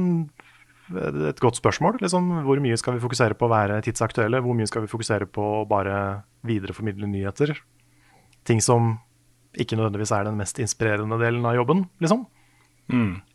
et 0.95 1.39
godt 1.43 1.55
spørsmål. 1.59 1.97
Liksom, 2.01 2.43
hvor 2.45 2.59
mye 2.63 2.77
skal 2.79 2.93
vi 2.95 2.99
fokusere 3.03 3.35
på 3.37 3.47
å 3.47 3.51
være 3.51 3.81
tidsaktuelle? 3.83 4.39
Hvor 4.41 4.55
mye 4.55 4.67
skal 4.69 4.81
vi 4.85 4.87
fokusere 4.91 5.27
på 5.27 5.41
å 5.61 5.67
bare 5.67 6.23
videreformidle 6.47 7.07
nyheter? 7.11 7.57
Ting 8.47 8.61
som 8.63 8.99
ikke 9.57 9.75
nødvendigvis 9.77 10.11
er 10.15 10.23
den 10.27 10.37
mest 10.37 10.59
inspirerende 10.59 11.17
delen 11.19 11.45
av 11.45 11.55
jobben, 11.57 11.85
liksom. 11.99 12.25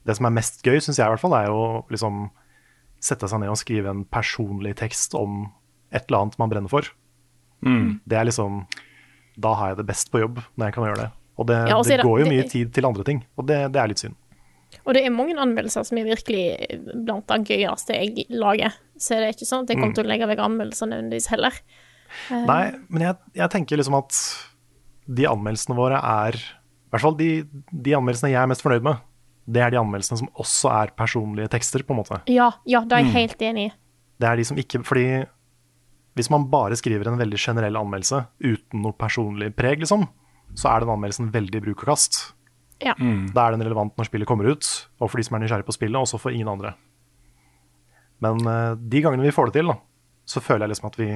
Det 0.06 0.16
som 0.16 0.26
er 0.26 0.30
mest 0.32 0.62
gøy, 0.64 0.78
syns 0.80 0.96
jeg 0.96 1.04
i 1.06 1.10
hvert 1.12 1.20
fall, 1.20 1.34
er 1.36 1.46
jo 1.50 1.84
liksom 1.92 2.30
sette 3.02 3.28
seg 3.28 3.40
ned 3.42 3.50
og 3.50 3.58
skrive 3.58 3.90
en 3.90 4.04
personlig 4.04 4.76
tekst 4.78 5.12
om 5.18 5.50
et 5.92 6.06
eller 6.08 6.22
annet 6.22 6.38
man 6.38 6.48
brenner 6.52 6.70
for. 6.72 6.82
Det 8.06 8.16
er 8.18 8.24
liksom 8.26 8.66
Da 9.38 9.54
har 9.54 9.68
jeg 9.72 9.76
det 9.78 9.86
best 9.86 10.10
på 10.12 10.20
jobb 10.20 10.40
når 10.56 10.66
jeg 10.66 10.74
kan 10.74 10.84
gjøre 10.84 10.96
det. 11.02 11.10
Og 11.38 11.46
det, 11.46 11.68
Ja, 11.68 11.82
det 11.82 11.88
det- 11.96 12.04
går 12.04 12.18
jo 12.20 12.24
det- 12.24 12.32
mye 12.32 12.48
tid 12.50 12.72
til 12.74 12.84
andre 12.86 13.04
ting, 13.04 13.24
og 13.38 13.46
det, 13.46 13.72
det 13.72 13.80
er 13.80 13.88
litt 13.88 13.98
synd. 13.98 14.14
Og 14.82 14.96
det 14.96 15.04
er 15.06 15.14
mange 15.14 15.36
anmeldelser 15.38 15.86
som 15.86 15.98
er 16.00 16.08
virkelig 16.08 16.44
blant 17.06 17.28
det 17.30 17.54
gøyeste 17.54 17.96
jeg 17.96 18.26
lager. 18.34 18.74
Så 18.98 19.18
det 19.18 19.28
er 19.28 19.36
ikke 19.36 19.48
sånn 19.48 19.66
at 19.66 19.72
jeg 19.72 19.80
kommer 19.80 19.96
til 19.96 20.06
å 20.06 20.10
legge 20.10 20.28
vekk 20.30 20.42
anmeldelser 20.42 20.90
nødvendigvis 20.90 21.30
heller. 21.32 21.60
Nei, 22.32 22.64
men 22.92 23.06
jeg, 23.06 23.18
jeg 23.38 23.52
tenker 23.54 23.80
liksom 23.80 23.96
at 24.00 24.18
de 25.06 25.24
anmeldelsene 25.26 25.76
våre 25.78 25.98
er 25.98 26.36
I 26.36 26.92
hvert 26.92 27.04
fall 27.06 27.16
de, 27.18 27.30
de 27.72 27.94
anmeldelsene 27.96 28.34
jeg 28.34 28.42
er 28.42 28.50
mest 28.50 28.64
fornøyd 28.64 28.84
med, 28.84 29.00
det 29.48 29.62
er 29.64 29.72
de 29.72 29.80
anmeldelsene 29.80 30.20
som 30.20 30.30
også 30.42 30.70
er 30.70 30.92
personlige 30.98 31.50
tekster, 31.54 31.82
på 31.86 31.94
en 31.94 32.02
måte. 32.02 32.20
Ja, 32.30 32.52
ja, 32.68 32.82
det 32.86 32.98
er 32.98 33.06
jeg 33.06 33.14
helt 33.16 33.46
enig 33.48 33.64
i. 33.70 33.72
Det 34.22 34.28
er 34.28 34.38
de 34.38 34.44
som 34.46 34.58
ikke 34.60 34.82
Fordi 34.86 35.06
hvis 36.18 36.28
man 36.30 36.44
bare 36.52 36.76
skriver 36.76 37.08
en 37.08 37.18
veldig 37.18 37.38
generell 37.40 37.78
anmeldelse 37.80 38.20
uten 38.44 38.84
noe 38.84 38.94
personlig 38.98 39.48
preg, 39.56 39.80
liksom, 39.80 40.04
så 40.52 40.68
er 40.68 40.84
den 40.84 40.92
anmeldelsen 40.92 41.30
veldig 41.32 41.62
bruk 41.64 41.86
og 41.86 41.94
kast. 41.94 42.20
Ja. 42.82 42.94
Da 43.34 43.46
er 43.46 43.56
den 43.56 43.64
relevant 43.64 43.96
når 43.98 44.08
spillet 44.08 44.28
kommer 44.28 44.48
ut, 44.50 44.68
og 44.98 45.10
for 45.10 45.20
de 45.20 45.26
som 45.26 45.36
er 45.38 45.44
nysgjerrige 45.44 45.68
på 45.68 45.76
spillet, 45.76 45.98
også 45.98 46.20
for 46.20 46.34
ingen 46.34 46.50
andre. 46.50 46.74
Men 48.22 48.42
uh, 48.46 48.74
de 48.76 49.02
gangene 49.02 49.26
vi 49.26 49.34
får 49.34 49.50
det 49.50 49.60
til, 49.60 49.72
da, 49.72 49.78
så 50.28 50.42
føler 50.42 50.66
jeg 50.66 50.74
liksom 50.74 50.90
at 50.92 50.98
vi 51.00 51.08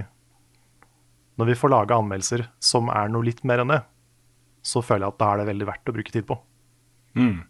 Når 1.37 1.47
vi 1.51 1.55
får 1.55 1.71
lage 1.71 1.95
anmeldelser 1.95 2.47
som 2.64 2.89
er 2.89 3.11
noe 3.12 3.27
litt 3.27 3.43
mer 3.45 3.61
enn 3.61 3.69
det, 3.75 3.83
så 4.64 4.81
føler 4.83 5.05
jeg 5.05 5.14
at 5.14 5.19
da 5.21 5.27
er 5.33 5.43
det 5.43 5.51
veldig 5.51 5.67
verdt 5.69 5.91
å 5.91 5.95
bruke 5.95 6.14
tid 6.14 6.25
på. 6.27 6.39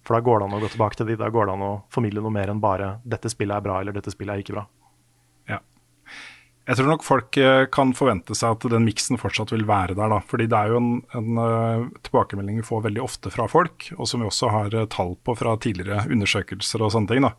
For 0.02 0.16
da 0.16 0.22
går 0.26 0.40
det 0.40 0.46
an 0.48 0.56
å 0.58 0.62
gå 0.62 0.68
tilbake 0.72 0.98
til 0.98 1.08
de, 1.10 1.16
da 1.20 1.28
går 1.30 1.46
det 1.46 1.54
an 1.54 1.62
å 1.66 1.70
formidle 1.94 2.22
noe 2.22 2.34
mer 2.34 2.50
enn 2.50 2.62
bare 2.62 3.00
'dette 3.04 3.30
spillet 3.30 3.56
er 3.56 3.64
bra', 3.64 3.80
eller 3.80 3.94
'dette 3.94 4.12
spillet 4.14 4.34
er 4.34 4.42
ikke 4.42 4.56
bra'. 4.58 4.66
Jeg 6.66 6.80
tror 6.80 6.88
nok 6.90 7.04
folk 7.06 7.36
eh, 7.38 7.64
kan 7.70 7.92
forvente 7.94 8.34
seg 8.34 8.56
at 8.56 8.64
den 8.72 8.86
miksen 8.88 9.20
fortsatt 9.22 9.52
vil 9.54 9.62
være 9.68 9.94
der, 9.94 10.10
da. 10.10 10.18
Fordi 10.26 10.48
det 10.50 10.58
er 10.58 10.72
jo 10.72 10.80
en, 10.80 10.88
en 11.14 11.38
eh, 11.38 11.84
tilbakemelding 12.08 12.58
vi 12.58 12.66
får 12.66 12.82
veldig 12.88 13.04
ofte 13.04 13.30
fra 13.30 13.46
folk, 13.50 13.86
og 13.94 14.08
som 14.10 14.22
vi 14.22 14.26
også 14.26 14.50
har 14.50 14.74
eh, 14.74 14.88
tall 14.90 15.14
på 15.22 15.36
fra 15.38 15.54
tidligere 15.62 16.08
undersøkelser 16.10 16.82
og 16.82 16.90
sånne 16.96 17.12
ting. 17.12 17.22
da. 17.22 17.32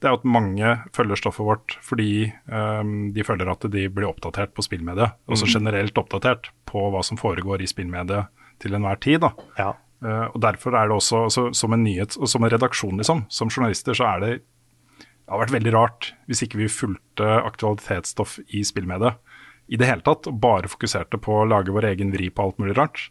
Det 0.00 0.08
er 0.08 0.14
jo 0.14 0.20
at 0.22 0.30
mange 0.32 0.72
følger 0.96 1.20
stoffet 1.20 1.44
vårt 1.44 1.74
fordi 1.84 2.30
um, 2.48 3.10
de 3.12 3.24
føler 3.26 3.50
at 3.52 3.66
de 3.68 3.82
blir 3.92 4.08
oppdatert 4.08 4.54
på 4.56 4.64
spillmediet. 4.64 5.12
Også 5.28 5.50
generelt 5.50 6.00
oppdatert 6.00 6.48
på 6.70 6.86
hva 6.94 7.02
som 7.04 7.20
foregår 7.20 7.60
i 7.60 7.68
spillmediet 7.68 8.32
til 8.64 8.78
enhver 8.78 8.96
tid. 9.04 9.20
da. 9.26 9.34
Ja. 9.60 9.74
Uh, 10.00 10.32
og 10.32 10.38
Derfor 10.40 10.72
er 10.72 10.88
det 10.88 10.96
også, 10.96 11.26
så, 11.28 11.50
som 11.52 11.76
en 11.76 11.84
nyhet, 11.84 12.16
og 12.16 12.32
som 12.32 12.48
en 12.48 12.52
redaksjon, 12.54 12.96
liksom, 12.96 13.26
som 13.28 13.52
journalister, 13.52 13.92
så 13.98 14.08
er 14.14 14.24
det 14.24 14.32
det 15.30 15.36
hadde 15.36 15.44
vært 15.44 15.56
veldig 15.60 15.72
rart 15.76 16.06
hvis 16.26 16.42
ikke 16.42 16.58
vi 16.58 16.66
fulgte 16.74 17.26
aktualitetsstoff 17.46 18.40
i 18.50 18.64
spillmediet 18.66 19.20
i 19.70 19.78
det 19.78 19.86
hele 19.86 20.02
tatt, 20.02 20.26
og 20.26 20.40
bare 20.42 20.66
fokuserte 20.66 21.20
på 21.22 21.36
å 21.38 21.46
lage 21.46 21.70
vår 21.70 21.86
egen 21.92 22.10
vri 22.10 22.26
på 22.34 22.42
alt 22.42 22.56
mulig 22.58 22.74
rart. 22.74 23.04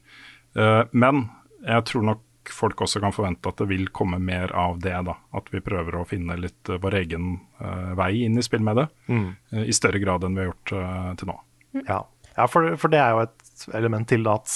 Eh, 0.60 0.82
men 0.92 1.30
jeg 1.64 1.86
tror 1.88 2.04
nok 2.04 2.26
folk 2.52 2.82
også 2.84 3.00
kan 3.00 3.14
forvente 3.16 3.48
at 3.48 3.62
det 3.62 3.70
vil 3.70 3.88
komme 3.96 4.20
mer 4.20 4.52
av 4.52 4.82
det. 4.84 4.96
da, 5.08 5.16
At 5.32 5.48
vi 5.54 5.62
prøver 5.64 5.96
å 5.96 6.06
finne 6.08 6.36
litt 6.36 6.68
eh, 6.68 6.80
vår 6.82 6.98
egen 7.04 7.30
eh, 7.62 7.94
vei 7.96 8.26
inn 8.26 8.36
i 8.36 8.44
spillmediet, 8.44 8.92
eh, 9.08 9.64
i 9.64 9.76
større 9.76 10.02
grad 10.04 10.26
enn 10.28 10.36
vi 10.36 10.44
har 10.44 10.52
gjort 10.52 11.20
til 11.22 11.32
nå. 11.32 11.38
Ja, 11.88 12.02
ja 12.36 12.48
for, 12.52 12.74
for 12.82 12.92
det 12.92 13.00
er 13.00 13.16
jo 13.16 13.24
et 13.28 13.66
element 13.80 14.10
til 14.12 14.28
at 14.28 14.52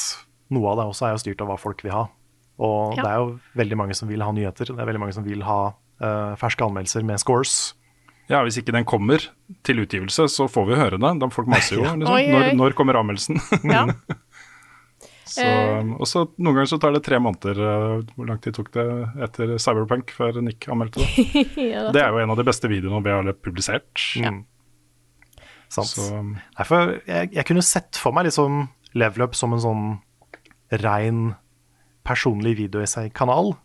noe 0.53 0.74
av 0.74 0.82
det 0.82 0.89
også 0.91 1.07
er 1.07 1.16
jo 1.16 1.24
styrt 1.24 1.41
av 1.45 1.53
hva 1.53 1.59
folk 1.61 1.84
vil 1.86 1.95
ha. 1.95 2.03
Og 2.59 2.97
Ja. 2.97 3.03
det 3.03 3.09
er 3.11 3.24
jo 3.24 3.39
veldig 3.64 3.78
mange 3.80 3.95
som 3.97 4.11
vil 4.11 4.22
ha 4.22 4.32
nyheter. 4.36 4.70
Det 4.70 4.80
er 4.80 4.91
veldig 4.91 5.01
mange 5.01 5.16
som 5.16 5.24
vil 5.26 5.41
ha 5.47 5.61
ferske 5.99 6.65
anmeldelser 6.65 7.03
med 7.05 7.19
scores. 7.21 7.73
Ja, 8.31 8.39
Hvis 8.43 8.57
ikke 8.61 8.71
den 8.71 8.85
kommer 8.87 9.19
til 9.67 9.81
utgivelse, 9.83 10.29
så 10.31 10.47
får 10.49 10.65
vi 10.69 10.75
høre 10.79 10.97
det. 10.97 11.09
Da 11.19 11.27
folk 11.29 11.47
maser 11.51 11.75
jo. 11.75 11.83
Liksom. 11.99 12.07
Oi, 12.13 12.23
oi. 12.23 12.31
Når, 12.31 12.53
når 12.57 12.73
kommer 12.79 12.95
anmeldelsen? 13.01 13.39
Ja. 13.75 13.85
Så, 15.33 15.41
Eh. 15.41 15.87
og 15.97 16.05
så 16.05 16.27
Noen 16.37 16.53
ganger 16.59 16.67
så 16.69 16.77
tar 16.77 16.91
det 16.93 16.99
tre 17.07 17.17
måneder. 17.17 17.57
eh, 17.57 18.01
Hvor 18.13 18.27
lang 18.29 18.37
tid 18.43 18.53
tok 18.53 18.67
det 18.75 18.83
etter 19.25 19.53
Cyberpunk 19.57 20.11
før 20.13 20.35
Nick 20.45 20.67
anmeldte 20.69 21.01
det? 21.01 21.55
ja, 21.71 21.87
Det 21.95 22.03
er 22.03 22.11
jo 22.13 22.19
en 22.21 22.29
av 22.29 22.37
de 22.37 22.45
beste 22.45 22.69
videoene 22.69 22.99
vi 23.01 23.09
har 23.15 23.31
publisert. 23.41 24.03
Ja. 24.19 24.29
Mm. 24.29 24.43
Sant. 25.73 25.89
Så 25.95 26.05
Nei, 26.21 26.65
for 26.69 26.91
jeg, 27.09 27.31
jeg 27.33 27.47
kunne 27.49 27.63
sett 27.65 27.97
for 27.97 28.13
meg 28.13 28.27
liksom 28.27 28.67
Level 28.93 29.25
Up 29.25 29.33
som 29.39 29.55
en 29.57 29.63
sånn 29.63 29.85
rein 30.83 31.33
personlig 32.05 32.53
videoessay-kanal. 32.59 33.55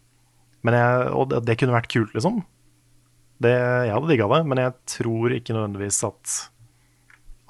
Men 0.67 0.75
jeg, 0.75 1.09
og 1.15 1.29
det, 1.31 1.43
det 1.47 1.59
kunne 1.61 1.77
vært 1.77 1.91
kult, 1.93 2.15
liksom. 2.17 2.41
Det, 3.39 3.53
jeg 3.55 3.93
hadde 3.95 4.09
digga 4.11 4.27
det, 4.33 4.41
men 4.51 4.59
jeg 4.65 4.75
tror 4.99 5.35
ikke 5.37 5.55
nødvendigvis 5.55 6.01
at 6.09 6.37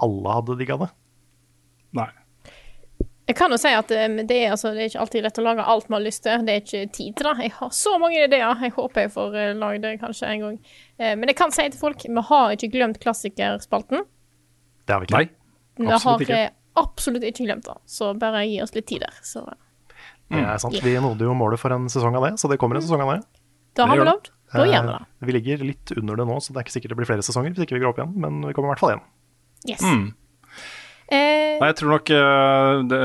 alle 0.05 0.35
hadde 0.37 0.59
digga 0.61 0.77
det. 0.85 0.89
nei. 1.97 2.11
Jeg 3.29 3.37
kan 3.37 3.53
jo 3.53 3.59
si 3.61 3.69
at 3.77 3.91
eh, 3.93 4.07
det 4.25 4.37
er, 4.41 4.53
altså, 4.55 4.71
det 4.73 4.81
er 4.87 4.89
ikke 4.89 5.01
alltid 5.03 5.25
lett 5.27 5.39
å 5.41 5.43
lage 5.45 5.65
alt 5.69 5.89
man 5.93 5.99
har 5.99 6.05
lyst 6.07 6.23
til. 6.25 6.45
Det 6.47 6.53
er 6.55 6.63
ikke 6.63 6.93
tid 6.97 7.17
til 7.19 7.27
det. 7.29 7.35
Jeg 7.45 7.53
har 7.59 7.73
så 7.77 7.91
mange 8.01 8.23
ideer. 8.25 8.55
Jeg 8.65 8.73
håper 8.73 9.05
jeg 9.05 9.13
får 9.13 9.35
eh, 9.37 9.51
lagd 9.61 9.83
det 9.85 9.91
kanskje 10.01 10.31
en 10.33 10.45
gang. 10.47 10.55
Eh, 10.97 11.13
Men 11.13 11.29
jeg 11.29 11.37
kan 11.37 11.53
si 11.53 11.67
til 11.69 11.77
folk, 11.81 12.07
vi 12.09 12.25
har 12.31 12.55
ikke 12.57 12.71
glemt 12.73 13.01
klassikerspalten. 13.03 14.07
Det 14.89 14.97
har 14.97 15.05
vi 15.05 15.11
ikke. 15.11 15.21
nei. 15.21 15.93
Absolutt 15.93 16.25
ikke. 16.25 16.39
Vi 16.39 16.41
har 16.47 16.87
absolutt 16.87 17.27
ikke 17.29 17.49
glemt 17.51 17.69
det. 17.69 17.77
Så 17.99 18.15
bare 18.17 18.47
gi 18.49 18.63
oss 18.65 18.73
litt 18.79 18.89
tid 18.89 19.05
der. 19.05 19.21
Så 19.21 19.45
Det 20.31 20.43
er 20.45 20.59
sant. 20.61 20.75
Vi 20.85 20.93
nådde 21.01 21.25
jo 21.25 21.35
målet 21.35 21.59
for 21.61 21.73
en 21.73 21.87
sesong 21.89 22.17
av 22.19 22.27
det, 22.29 22.35
så 22.41 22.49
det 22.53 22.59
kommer 22.61 22.77
en 22.77 22.85
sesong 22.85 23.01
av 23.07 23.15
det. 23.17 23.23
da 23.79 23.87
har 23.87 23.97
vi 23.97 24.05
lovt. 24.05 24.31
Da 24.53 24.65
gjør 24.65 24.83
vi 24.87 24.93
det. 24.93 25.01
Eh, 25.01 25.27
Vi 25.29 25.33
ligger 25.37 25.65
litt 25.65 25.93
under 25.97 26.17
det 26.17 26.27
nå, 26.29 26.37
så 26.41 26.53
det 26.53 26.61
er 26.61 26.65
ikke 26.67 26.77
sikkert 26.79 26.93
det 26.95 26.99
blir 27.01 27.09
flere 27.11 27.25
sesonger 27.25 27.53
hvis 27.55 27.65
ikke 27.67 27.77
vi 27.79 27.85
går 27.85 27.93
opp 27.93 27.99
igjen, 28.03 28.15
men 28.17 28.41
vi 28.49 28.53
kommer 28.57 28.71
i 28.71 28.73
hvert 28.77 28.81
fall 28.85 28.93
igjen. 28.95 29.05
Yes. 29.69 29.85
Eh, 31.09 31.57
Nei, 31.59 31.69
jeg 31.71 31.77
tror 31.81 31.93
nok 31.95 32.11
eh, 32.13 32.83
det, 32.91 32.99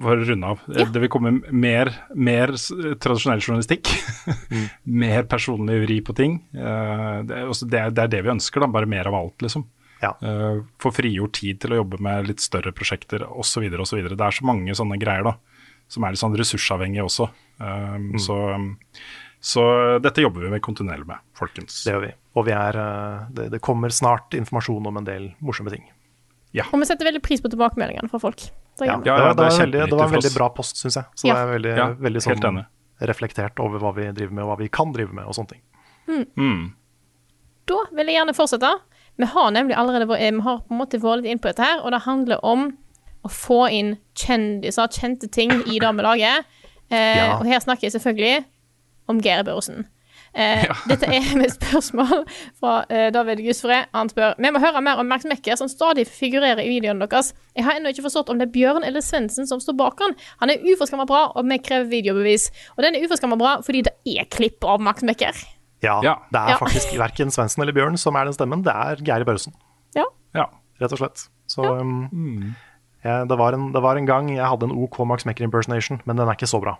For 0.00 0.16
å 0.16 0.24
runde 0.24 0.48
av. 0.54 0.62
eh, 0.72 0.78
Ja. 0.80 0.86
Det 0.88 1.00
vil 1.02 1.10
komme 1.12 1.32
mer, 1.52 1.90
mer 2.16 2.54
tradisjonell 2.56 3.42
journalistikk. 3.44 3.90
mer 5.04 5.26
personlig 5.28 5.82
vri 5.84 5.98
på 6.04 6.14
ting. 6.16 6.38
Eh, 6.56 7.18
det, 7.28 7.36
er 7.42 7.50
også, 7.52 7.68
det, 7.68 7.80
er, 7.82 7.90
det 7.92 8.04
er 8.06 8.12
det 8.16 8.22
vi 8.24 8.32
ønsker, 8.32 8.64
da. 8.64 8.70
Bare 8.72 8.88
mer 8.88 9.10
av 9.12 9.18
alt, 9.20 9.36
liksom. 9.44 9.66
Ja. 10.00 10.14
Eh, 10.24 10.62
Få 10.80 10.92
frigjort 10.96 11.36
tid 11.40 11.60
til 11.60 11.74
å 11.76 11.82
jobbe 11.82 12.00
med 12.02 12.28
litt 12.32 12.40
større 12.44 12.72
prosjekter 12.76 13.26
osv. 13.28 13.68
osv. 13.84 14.00
Det 14.08 14.20
er 14.24 14.38
så 14.40 14.48
mange 14.48 14.72
sånne 14.76 14.96
greier 15.00 15.28
da, 15.28 15.36
som 15.88 16.04
er 16.04 16.10
litt 16.14 16.20
sånn 16.22 16.36
ressursavhengig 16.38 17.02
også. 17.04 17.28
Um, 17.60 18.12
så, 18.18 18.36
så 19.40 19.64
dette 20.02 20.22
jobber 20.24 20.42
vi 20.46 20.50
med 20.56 20.62
kontinuerlig 20.64 21.06
med, 21.06 21.18
folkens. 21.38 21.82
Det 21.84 21.92
gjør 21.94 22.04
vi. 22.06 22.12
Og 22.34 22.46
vi 22.48 22.54
er, 22.56 22.78
eh, 22.80 23.26
det, 23.36 23.48
det 23.52 23.60
kommer 23.62 23.92
snart 23.94 24.34
informasjon 24.34 24.86
om 24.90 24.96
en 24.98 25.04
del 25.06 25.28
morsomme 25.44 25.70
ting. 25.70 25.84
og 26.72 26.78
vi 26.80 26.86
setter 26.88 27.06
veldig 27.06 27.22
pris 27.22 27.40
på 27.44 27.50
tilbakemeldingene 27.52 28.10
fra 28.10 28.18
folk. 28.18 28.42
Da 28.78 28.86
Ja. 28.88 28.96
Ja, 29.04 29.16
det, 29.16 29.22
var, 29.22 29.34
det, 29.34 29.36
det 29.36 29.44
var 29.44 29.58
veldig, 29.60 29.82
det 29.90 29.98
var 29.98 30.06
en 30.08 30.16
veldig 30.16 30.34
bra 30.34 30.48
post, 30.50 30.76
syns 30.82 30.96
jeg. 30.98 31.04
Så 31.14 31.28
Ja. 31.28 31.34
det 31.34 31.42
er 31.44 31.52
veldig, 31.58 31.76
Ja, 31.76 31.86
veldig 32.08 32.22
sånn 32.22 32.64
reflektert 33.04 33.58
over 33.60 33.78
hva 33.82 33.92
vi 33.94 34.08
driver 34.14 34.32
med, 34.34 34.44
og 34.44 34.50
hva 34.50 34.58
vi 34.58 34.68
kan 34.68 34.92
drive 34.94 35.12
med, 35.12 35.24
og 35.26 35.34
sånne 35.34 35.48
ting. 35.54 35.62
Da 37.66 37.78
vil 37.96 38.06
jeg 38.10 38.18
gjerne 38.18 38.34
fortsette. 38.36 38.70
Vi 39.16 39.26
har 39.30 39.50
nemlig 39.54 39.76
allerede 39.78 40.06
vært- 40.10 40.20
eh, 40.22 40.30
vi 40.32 40.40
har 40.40 40.58
på 40.58 40.70
en 40.74 40.78
måte 40.78 40.98
vært 41.00 41.22
litt 41.22 41.30
inn 41.32 41.38
på 41.38 41.48
dette 41.48 41.62
her, 41.62 41.80
og 41.80 41.90
det 41.92 42.02
handler 42.02 42.40
om 42.42 42.76
å 43.24 43.30
få 43.32 43.64
inn 43.72 43.96
kjendiser, 44.18 44.88
kjente 44.92 45.30
ting 45.32 45.50
i 45.66 45.78
damelaget. 45.82 46.44
Eh, 46.90 47.16
Ja. 47.16 47.38
Og 47.38 47.46
her 47.46 47.60
snakker 47.60 47.88
jeg 47.88 47.92
selvfølgelig 47.96 48.44
om 49.08 49.20
Geir 49.20 49.42
Børresen. 49.44 49.86
Eh, 50.34 50.64
Dette 50.90 51.06
er 51.06 51.36
med 51.38 51.50
spørsmål 51.54 52.24
fra 52.58 52.84
eh, 52.90 53.10
David 53.14 53.38
Gusfred. 53.46 53.86
Han 53.94 54.08
spør 54.10 54.34
Vi 54.42 54.50
må 54.50 54.58
høre 54.60 54.80
mer 54.82 54.98
om 54.98 55.06
Max 55.06 55.24
Mekker, 55.30 55.56
som 55.56 55.68
stadig 55.70 56.06
figurerer 56.10 56.58
i 56.64 56.68
videoene 56.72 57.06
deres. 57.06 57.32
Jeg 57.54 57.64
har 57.64 57.78
ennå 57.78 57.92
ikke 57.94 58.02
forstått 58.08 58.30
om 58.32 58.38
det 58.40 58.48
er 58.48 58.52
Bjørn 58.56 58.84
eller 58.84 59.00
Svendsen 59.04 59.46
som 59.46 59.60
står 59.62 59.76
bak 59.78 60.00
han. 60.02 60.16
Han 60.42 60.50
er 60.50 60.64
uforskamma 60.74 61.06
bra, 61.06 61.28
og 61.34 61.46
vi 61.48 61.58
krever 61.62 61.86
videobevis. 61.92 62.48
Og 62.76 62.82
den 62.82 62.96
er 62.98 63.06
uforskamma 63.06 63.38
bra 63.38 63.56
fordi 63.62 63.84
det 63.86 63.94
er 64.18 64.26
klipp 64.26 64.64
av 64.66 64.82
Max 64.82 65.02
Mekker. 65.06 65.38
Ja, 65.84 66.00
Ja. 66.02 66.16
det 66.32 66.40
er 66.40 66.48
Ja. 66.54 66.58
faktisk 66.58 66.96
verken 66.98 67.30
Svendsen 67.30 67.62
eller 67.62 67.72
Bjørn 67.76 67.96
som 68.00 68.16
er 68.16 68.24
den 68.24 68.34
stemmen, 68.34 68.62
det 68.64 68.72
er 68.74 68.96
Geir 69.04 69.24
Børresen, 69.24 69.52
Ja. 69.94 70.04
Ja. 70.34 70.46
rett 70.80 70.92
og 70.92 70.98
slett. 70.98 71.28
Så 71.46 71.60
um, 71.62 72.54
jeg, 73.04 73.28
det, 73.28 73.36
var 73.36 73.56
en, 73.56 73.68
det 73.74 73.82
var 73.84 74.00
en 74.00 74.08
gang 74.08 74.30
jeg 74.32 74.48
hadde 74.48 74.70
en 74.70 74.76
OK 74.84 74.98
Max 75.08 75.26
Mekker 75.28 75.44
impersonation, 75.46 76.00
men 76.08 76.16
den 76.16 76.28
er 76.28 76.36
ikke 76.36 76.48
så 76.48 76.60
bra. 76.62 76.78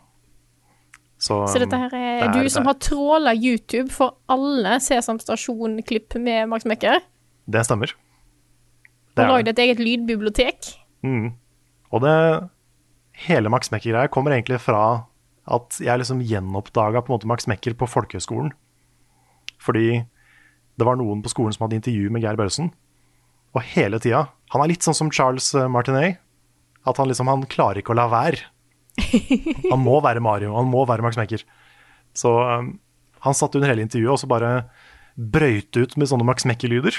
Så, 1.21 1.45
Så 1.49 1.61
dette 1.63 1.79
her 1.79 1.93
er, 1.95 2.25
um, 2.27 2.33
du 2.35 2.41
det 2.43 2.53
som 2.53 2.67
har 2.69 2.77
tråla 2.83 3.33
YouTube 3.37 3.93
for 3.95 4.17
alle 4.33 4.79
Sesam 4.83 5.21
Stasjon-klipp 5.23 6.17
med 6.21 6.51
Max 6.51 6.67
Mekker. 6.69 7.05
Det 7.47 7.63
stemmer. 7.69 7.93
Det 9.15 9.23
og 9.23 9.29
er 9.29 9.33
lagd 9.37 9.53
et 9.53 9.63
eget 9.63 9.81
lydbibliotek. 9.85 10.73
Og 11.95 12.03
det 12.03 12.17
hele 13.29 13.53
Max 13.53 13.71
Mekker-greia 13.71 14.11
kommer 14.13 14.35
egentlig 14.35 14.59
fra 14.65 15.05
at 15.45 15.77
jeg 15.85 16.01
liksom 16.01 16.23
gjenoppdaga 16.25 17.05
på 17.05 17.13
en 17.13 17.19
måte 17.19 17.29
Max 17.31 17.47
Mekker 17.51 17.77
på 17.79 17.89
folkehøgskolen. 17.89 18.51
Fordi 19.63 20.01
det 20.75 20.87
var 20.89 20.99
noen 20.99 21.23
på 21.23 21.31
skolen 21.31 21.55
som 21.55 21.67
hadde 21.67 21.79
intervju 21.79 22.11
med 22.11 22.25
Geir 22.25 22.41
Børresen. 22.41 22.73
Og 23.55 23.63
hele 23.77 24.01
tida 24.03 24.27
Han 24.55 24.63
er 24.63 24.71
litt 24.71 24.87
sånn 24.87 24.97
som 24.97 25.11
Charles 25.13 25.51
eh, 25.59 25.69
Martinet. 25.71 26.21
At 26.87 27.01
han 27.01 27.09
liksom 27.11 27.31
han 27.31 27.45
klarer 27.51 27.81
ikke 27.81 27.95
å 27.95 27.99
la 27.99 28.07
være. 28.13 28.45
Han 29.73 29.81
må 29.83 29.99
være 30.05 30.23
Mario, 30.23 30.53
han 30.55 30.69
må 30.71 30.85
være 30.87 31.03
Max 31.03 31.17
Maker. 31.19 31.43
Så 32.15 32.31
um, 32.31 32.69
han 33.25 33.35
satt 33.35 33.57
under 33.59 33.67
hele 33.67 33.83
intervjuet 33.83 34.13
og 34.13 34.21
så 34.21 34.29
bare 34.31 34.51
brøyt 35.15 35.75
ut 35.75 35.97
med 35.99 36.11
sånne 36.11 36.27
Max 36.29 36.47
Mekker-lyder. 36.47 36.95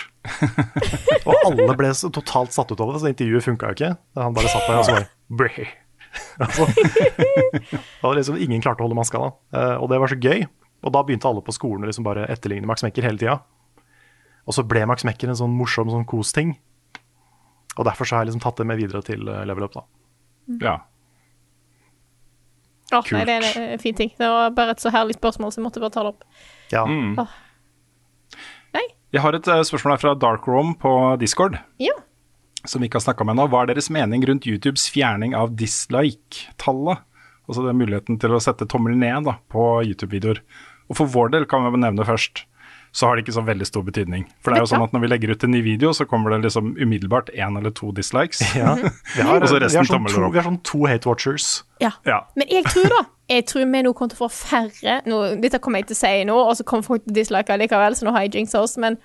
og 1.27 1.33
alle 1.45 1.75
ble 1.77 1.93
så 1.95 2.09
totalt 2.11 2.55
satt 2.55 2.71
ut 2.73 2.81
over 2.81 2.95
det, 2.95 3.03
så 3.03 3.11
intervjuet 3.11 3.45
funka 3.45 3.71
jo 3.71 3.77
ikke. 3.77 3.91
Han 4.19 4.35
bare 4.35 4.51
satt 4.51 4.67
der 4.67 4.81
og 4.81 4.87
så 4.87 4.97
bare 4.97 5.07
Breh. 5.39 5.73
altså, 6.43 6.67
det 6.71 7.79
var 8.01 8.15
liksom, 8.17 8.39
ingen 8.39 8.63
klarte 8.63 8.83
å 8.83 8.87
holde 8.87 8.99
maska 8.99 9.21
da. 9.21 9.31
Eh, 9.55 9.75
og 9.79 9.91
det 9.91 9.99
var 10.01 10.11
så 10.11 10.19
gøy. 10.19 10.45
Og 10.85 10.93
da 10.95 11.03
begynte 11.05 11.27
alle 11.31 11.43
på 11.45 11.55
skolen 11.55 11.83
å 11.83 11.89
liksom 11.89 12.07
bare 12.07 12.27
etterligne 12.31 12.69
Max 12.69 12.85
Mekker 12.85 13.07
hele 13.07 13.19
tida. 13.21 13.39
Og 14.45 14.55
så 14.55 14.63
ble 14.67 14.85
Max 14.87 15.07
Mekker 15.07 15.31
en 15.31 15.39
sånn 15.39 15.55
morsom 15.55 15.91
sånn 15.91 16.07
kos-ting. 16.07 16.55
Og 17.77 17.85
derfor 17.87 18.07
så 18.07 18.15
har 18.17 18.23
jeg 18.25 18.31
liksom 18.33 18.43
tatt 18.45 18.59
det 18.61 18.67
med 18.69 18.79
videre 18.79 19.01
til 19.05 19.27
eh, 19.27 19.41
Level 19.49 19.65
Up, 19.67 19.73
da. 19.75 19.85
ja. 20.63 20.75
Å, 22.93 22.99
Kult. 23.01 23.15
nei, 23.17 23.23
det 23.25 23.35
er 23.41 23.45
en 23.73 23.81
fin 23.81 23.95
ting. 23.97 24.11
Det 24.15 24.27
var 24.29 24.51
bare 24.55 24.75
et 24.75 24.83
så 24.83 24.91
herlig 24.93 25.15
spørsmål, 25.17 25.51
så 25.51 25.59
jeg 25.59 25.65
måtte 25.65 25.81
bare 25.81 25.93
ta 25.95 26.03
det 26.05 26.11
opp. 26.13 26.21
Ja, 26.71 26.83
Åh. 26.85 27.31
Nei? 28.77 28.83
Jeg 29.15 29.23
har 29.23 29.35
et 29.37 29.47
eh, 29.49 29.63
spørsmål 29.65 29.95
her 29.95 30.03
fra 30.03 30.13
Dark 30.21 30.45
Room 30.47 30.75
på 30.79 30.91
Discord. 31.21 31.57
Ja. 31.81 31.95
som 32.65 32.81
vi 32.81 32.87
ikke 32.89 32.97
har 32.97 33.05
snakka 33.05 33.21
om 33.25 33.29
ennå. 33.33 33.47
Hva 33.51 33.63
er 33.65 33.73
deres 33.73 33.91
mening 33.93 34.23
rundt 34.25 34.45
YouTubes 34.49 34.87
fjerning 34.93 35.35
av 35.37 35.51
dislike-tallet? 35.57 37.03
Altså 37.45 37.61
den 37.67 37.77
muligheten 37.77 38.17
til 38.21 38.33
å 38.33 38.39
sette 38.41 38.65
tommelen 38.65 39.03
ned 39.05 39.27
da, 39.27 39.35
på 39.53 39.65
YouTube-videoer. 39.85 40.39
Og 40.89 40.97
for 40.97 41.09
vår 41.13 41.29
del 41.35 41.45
kan 41.49 41.65
vi 41.69 41.81
nevne 41.83 42.05
først, 42.07 42.45
så 42.95 43.09
har 43.09 43.17
det 43.17 43.25
ikke 43.25 43.33
så 43.35 43.41
veldig 43.43 43.65
stor 43.67 43.83
betydning. 43.83 44.21
For 44.39 44.53
det 44.53 44.61
er 44.61 44.63
jo 44.63 44.69
sånn 44.71 44.83
at 44.85 44.93
når 44.95 45.01
vi 45.03 45.07
legger 45.11 45.31
ut 45.35 45.41
en 45.43 45.51
ny 45.51 45.59
video, 45.65 45.89
så 45.91 46.05
kommer 46.07 46.31
det 46.31 46.37
liksom 46.45 46.69
umiddelbart 46.79 47.27
én 47.35 47.57
eller 47.59 47.73
to 47.75 47.89
dislikes. 47.91 48.39
ja. 48.55 48.75
Vi, 49.17 49.25
har, 49.27 49.41
Og 49.43 49.49
så 49.51 49.59
resten 49.59 49.81
har 49.81 49.89
sånn 49.89 49.97
tomler 49.97 50.13
to, 50.15 50.21
opp. 50.23 50.31
vi 50.35 50.39
har 50.39 50.47
sånn 50.47 50.61
to 50.63 50.85
hate 50.87 51.09
watchers. 51.09 51.49
ja. 51.83 51.91
Ja. 52.07 52.21
Men 52.39 52.47
jeg 52.53 52.63
tror 52.71 52.87
da 52.93 53.01
Jeg 53.27 53.47
tror 53.49 53.65
vi 53.65 53.81
nå 53.81 53.91
kommer 53.97 54.13
til 54.13 54.19
å 54.21 54.27
få 54.27 54.31
færre 54.31 54.99
nå, 55.09 55.17
Dette 55.41 55.57
kommer 55.59 55.81
jeg 55.81 55.87
til 55.89 55.95
å 55.97 55.99
si 56.05 56.11
nå, 56.29 56.35
og 56.45 56.53
så 56.59 56.63
kommer 56.63 56.85
folk 56.85 57.03
til 57.03 57.11
å 57.11 57.15
dislike 57.17 57.57
likevel, 57.57 57.95
så 57.97 58.05
nå 58.05 58.11
har 58.15 58.21
jeg 58.27 58.35
jinxa 58.37 58.61
oss, 58.61 58.77
men 58.77 58.95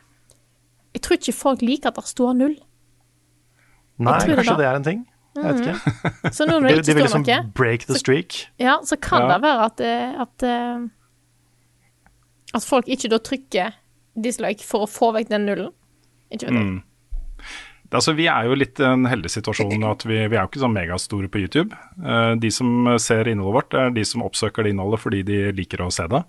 jeg 0.94 1.02
tror 1.06 1.16
ikke 1.18 1.32
folk 1.38 1.62
liker 1.64 1.88
at 1.90 1.96
det 1.98 2.04
står 2.10 2.34
null. 2.36 2.54
Nei, 4.00 4.18
kanskje 4.20 4.54
det 4.54 4.58
det 4.60 4.68
er 4.70 4.78
en 4.78 4.86
ting. 4.86 5.02
Jeg 5.38 5.44
vet 5.46 5.60
ikke. 5.66 6.30
Så 6.34 6.46
nå 6.46 6.58
når 6.60 6.68
det 6.70 6.76
ikke 6.78 6.86
de 6.86 6.92
de 6.92 6.96
vil 6.98 7.04
liksom 7.08 7.24
noe, 7.26 7.40
break 7.58 7.86
the 7.90 7.98
streak. 7.98 8.38
ja, 8.60 8.78
så 8.84 8.98
kan 9.00 9.22
Ja. 9.26 9.34
det 9.34 9.42
være 9.48 9.66
at, 9.70 9.80
eh, 9.80 10.22
at 10.26 10.46
eh, 10.46 10.88
At 12.54 12.64
folk 12.66 12.88
ikke 12.90 13.08
da 13.12 13.18
trykker 13.22 13.76
dislike 14.22 14.64
for 14.66 14.86
å 14.86 14.90
få 14.90 15.12
vekk 15.16 15.28
den 15.32 15.46
nullen. 15.48 15.72
Ikke 16.30 16.48
vet 16.48 16.54
jeg. 16.60 16.80
Det- 16.80 16.86
Altså, 17.90 18.14
vi 18.14 18.28
er 18.30 18.44
jo 18.46 18.54
litt 18.54 18.78
i 18.78 18.84
en 18.86 19.02
heldig 19.04 19.26
situasjon 19.34 19.82
at 19.90 20.04
vi, 20.06 20.14
vi 20.30 20.36
er 20.36 20.44
jo 20.44 20.46
ikke 20.46 20.60
sånn 20.62 20.76
megastore 20.76 21.26
på 21.28 21.40
YouTube. 21.42 21.74
Eh, 21.98 22.34
de 22.38 22.48
som 22.54 22.86
ser 23.02 23.24
innholdet 23.26 23.56
vårt, 23.56 23.74
er 23.74 23.90
de 23.90 24.04
som 24.06 24.22
oppsøker 24.22 24.62
det 24.62 24.70
innholdet 24.76 25.00
fordi 25.02 25.24
de 25.26 25.38
liker 25.58 25.82
å 25.82 25.90
se 25.90 26.06
det. 26.06 26.20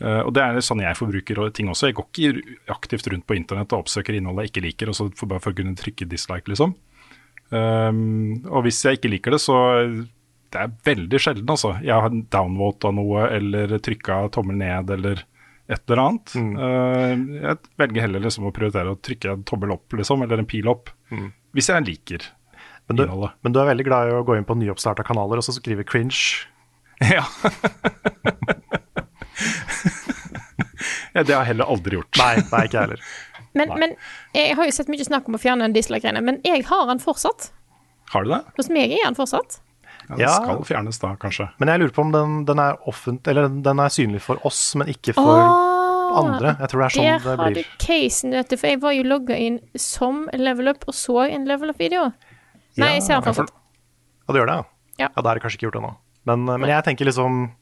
Eh, 0.00 0.22
og 0.26 0.32
det 0.34 0.42
er 0.42 0.58
sånn 0.58 0.82
jeg 0.82 0.98
forbruker 0.98 1.52
ting 1.54 1.68
også. 1.70 1.86
Jeg 1.92 1.94
går 1.94 2.08
ikke 2.10 2.42
aktivt 2.74 3.06
rundt 3.12 3.26
på 3.30 3.36
internett 3.38 3.72
og 3.76 3.84
oppsøker 3.84 4.18
innholdet 4.18 4.48
jeg 4.48 4.50
ikke 4.56 4.66
liker, 4.66 4.88
og 4.90 4.98
så 4.98 5.06
for 5.14 5.30
bare 5.30 5.38
for 5.44 5.54
å 5.54 5.58
kunne 5.60 5.78
trykke 5.78 6.08
dislike, 6.10 6.50
liksom. 6.50 6.74
Um, 7.50 8.42
og 8.50 8.66
hvis 8.66 8.82
jeg 8.84 8.98
ikke 8.98 9.10
liker 9.14 9.30
det, 9.34 9.40
så 9.40 9.56
det 10.50 10.60
er 10.60 10.74
veldig 10.84 11.20
sjelden, 11.22 11.46
altså. 11.54 11.76
Jeg 11.80 11.94
har 11.94 12.10
downvota 12.10 12.90
noe 12.92 13.28
eller 13.38 13.78
trykka 13.78 14.24
tommel 14.34 14.58
ned 14.60 14.90
eller 14.98 15.22
et 15.68 15.82
eller 15.84 16.00
annet. 16.02 16.34
Uh, 16.36 17.12
jeg 17.42 17.56
velger 17.80 18.06
heller 18.06 18.24
liksom 18.24 18.48
å 18.48 18.52
prioritere 18.56 18.94
å 18.94 19.00
trykke 19.04 19.34
en 19.34 19.44
tommel 19.48 19.74
opp, 19.76 19.92
liksom, 19.98 20.24
eller 20.24 20.40
en 20.42 20.48
pil 20.48 20.68
opp, 20.70 20.90
hvis 21.56 21.68
jeg 21.72 21.84
liker 21.84 22.24
Men 22.88 22.96
du, 22.96 23.02
innholdet. 23.04 23.36
men 23.44 23.52
du 23.52 23.58
er 23.60 23.68
veldig 23.70 23.86
glad 23.88 24.08
i 24.08 24.14
å 24.16 24.24
gå 24.24 24.36
inn 24.38 24.48
på 24.48 24.56
nyoppstarta 24.56 25.04
kanaler 25.04 25.40
og 25.40 25.44
så 25.44 25.52
skrive 25.56 25.84
cringe. 25.88 26.48
Ja. 27.04 27.24
ja, 31.14 31.22
det 31.22 31.32
har 31.34 31.42
jeg 31.42 31.50
heller 31.52 31.70
aldri 31.70 31.98
gjort. 31.98 32.16
Nei, 32.20 32.34
nei 32.48 32.62
ikke 32.66 32.78
jeg 32.78 32.84
heller. 32.86 33.02
Men, 33.58 33.70
men 33.80 33.94
jeg 34.36 34.54
har 34.54 34.68
jo 34.68 34.72
sett 34.76 34.90
mye 34.92 35.02
snakk 35.02 35.26
om 35.26 35.34
å 35.34 35.40
fjerne 35.40 35.64
den 35.64 35.72
dislike-greiene, 35.74 36.20
men 36.22 36.36
jeg 36.46 36.62
har 36.68 36.84
den 36.86 37.00
fortsatt. 37.02 37.48
Har 38.12 38.22
du 38.22 38.30
det? 38.30 38.42
Hos 38.58 38.68
meg 38.70 38.92
er 38.92 39.06
den 39.08 39.16
fortsatt. 39.18 39.56
Ja, 40.08 40.16
den 40.16 40.20
Ja. 40.24 40.34
skal 40.34 40.64
fjernes 40.64 40.98
da, 41.00 41.14
kanskje. 41.16 41.48
Men 41.60 41.68
jeg 41.68 41.80
lurer 41.80 41.92
på 41.92 42.00
om 42.06 42.12
den, 42.12 42.44
den 42.48 42.58
er 42.58 42.76
offent, 42.86 43.26
eller 43.28 43.48
den- 43.48 43.78
er 43.80 43.88
synlig 43.92 44.20
for 44.24 44.38
oss, 44.46 44.74
men 44.74 44.88
ikke 44.88 45.12
for 45.14 45.22
oh, 45.36 46.18
andre. 46.22 46.56
Jeg 46.58 46.68
tror 46.70 46.80
det 46.80 46.86
er 46.86 46.94
sånn 46.96 47.04
Der 47.04 47.36
det 47.36 47.38
har 47.38 47.54
du 47.54 47.62
casen, 47.78 48.30
vet 48.32 48.48
du, 48.48 48.56
for 48.56 48.66
jeg 48.68 48.80
var 48.80 48.92
jo 48.92 49.02
logga 49.04 49.36
inn 49.36 49.60
som 49.76 50.28
level 50.32 50.68
up 50.68 50.84
og 50.88 50.94
så 50.94 51.28
en 51.30 51.44
level 51.44 51.70
up-video. 51.70 52.12
Nei, 52.78 52.94
jeg 52.94 53.02
ser 53.02 53.20
den 53.20 53.34
fortsatt. 53.34 53.50
Ja, 54.28 54.32
det 54.32 54.40
gjør 54.40 54.46
det, 54.46 54.56
ja. 54.56 54.64
Ja. 54.98 55.08
Ja, 55.14 55.22
det 55.22 55.26
er 55.30 55.34
det 55.34 55.42
kanskje 55.42 55.58
ikke 55.58 55.70
gjort 55.70 55.80
ennå. 55.82 55.96
Men, 56.26 56.48
eh, 56.48 56.56
men 56.58 56.68
jeg 56.70 56.84
tenker 56.84 57.04
liksom 57.06 57.52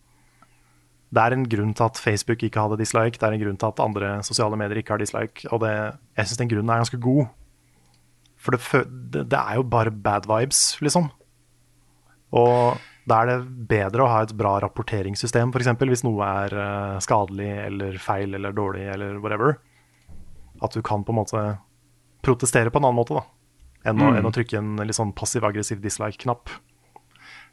Det 1.12 1.23
er 1.23 1.32
en 1.32 1.44
grunn 1.48 1.73
til 1.73 1.85
at 1.85 1.97
Facebook 1.97 2.43
ikke 2.43 2.59
hadde 2.60 2.78
dislike, 2.78 3.16
det 3.18 3.23
er 3.23 3.32
en 3.32 3.40
grunn 3.40 3.56
til 3.56 3.68
at 3.68 3.78
andre 3.81 4.23
sosiale 4.27 4.56
medier 4.59 4.82
ikke 4.82 4.90
har 4.90 4.98
dislike, 4.98 5.47
og 5.52 5.60
det, 5.60 5.97
jeg 6.16 6.27
syns 6.27 6.39
den 6.39 6.48
grunnen 6.48 6.68
er 6.68 6.82
ganske 6.82 6.98
god. 7.01 7.28
For 8.36 8.51
det, 8.51 9.28
det 9.31 9.39
er 9.39 9.55
jo 9.55 9.62
bare 9.62 9.90
bad 9.90 10.27
vibes, 10.27 10.77
liksom. 10.82 11.10
Og 12.32 12.78
da 13.07 13.20
er 13.23 13.27
det 13.27 13.69
bedre 13.70 14.03
å 14.03 14.09
ha 14.11 14.23
et 14.23 14.32
bra 14.36 14.57
rapporteringssystem, 14.65 15.53
f.eks. 15.55 15.69
hvis 15.78 16.03
noe 16.05 16.27
er 16.27 16.57
eh, 16.59 16.98
skadelig 17.05 17.51
eller 17.66 17.98
feil 18.03 18.35
eller 18.35 18.53
dårlig 18.53 18.89
eller 18.94 19.20
whatever. 19.23 19.59
At 20.62 20.73
du 20.74 20.82
kan 20.82 21.05
på 21.05 21.12
en 21.15 21.20
måte 21.20 21.44
protestere 22.27 22.70
på 22.73 22.78
en 22.81 22.85
annen 22.89 22.98
måte, 22.98 23.15
da. 23.15 23.23
Enn, 23.86 24.01
å, 24.03 24.11
Mm. 24.11 24.16
enn 24.19 24.27
å 24.27 24.32
trykke 24.35 24.59
en 24.59 24.77
litt 24.82 24.97
sånn 24.98 25.12
passiv-aggressiv 25.15 25.78
dislike-knapp. 25.81 26.51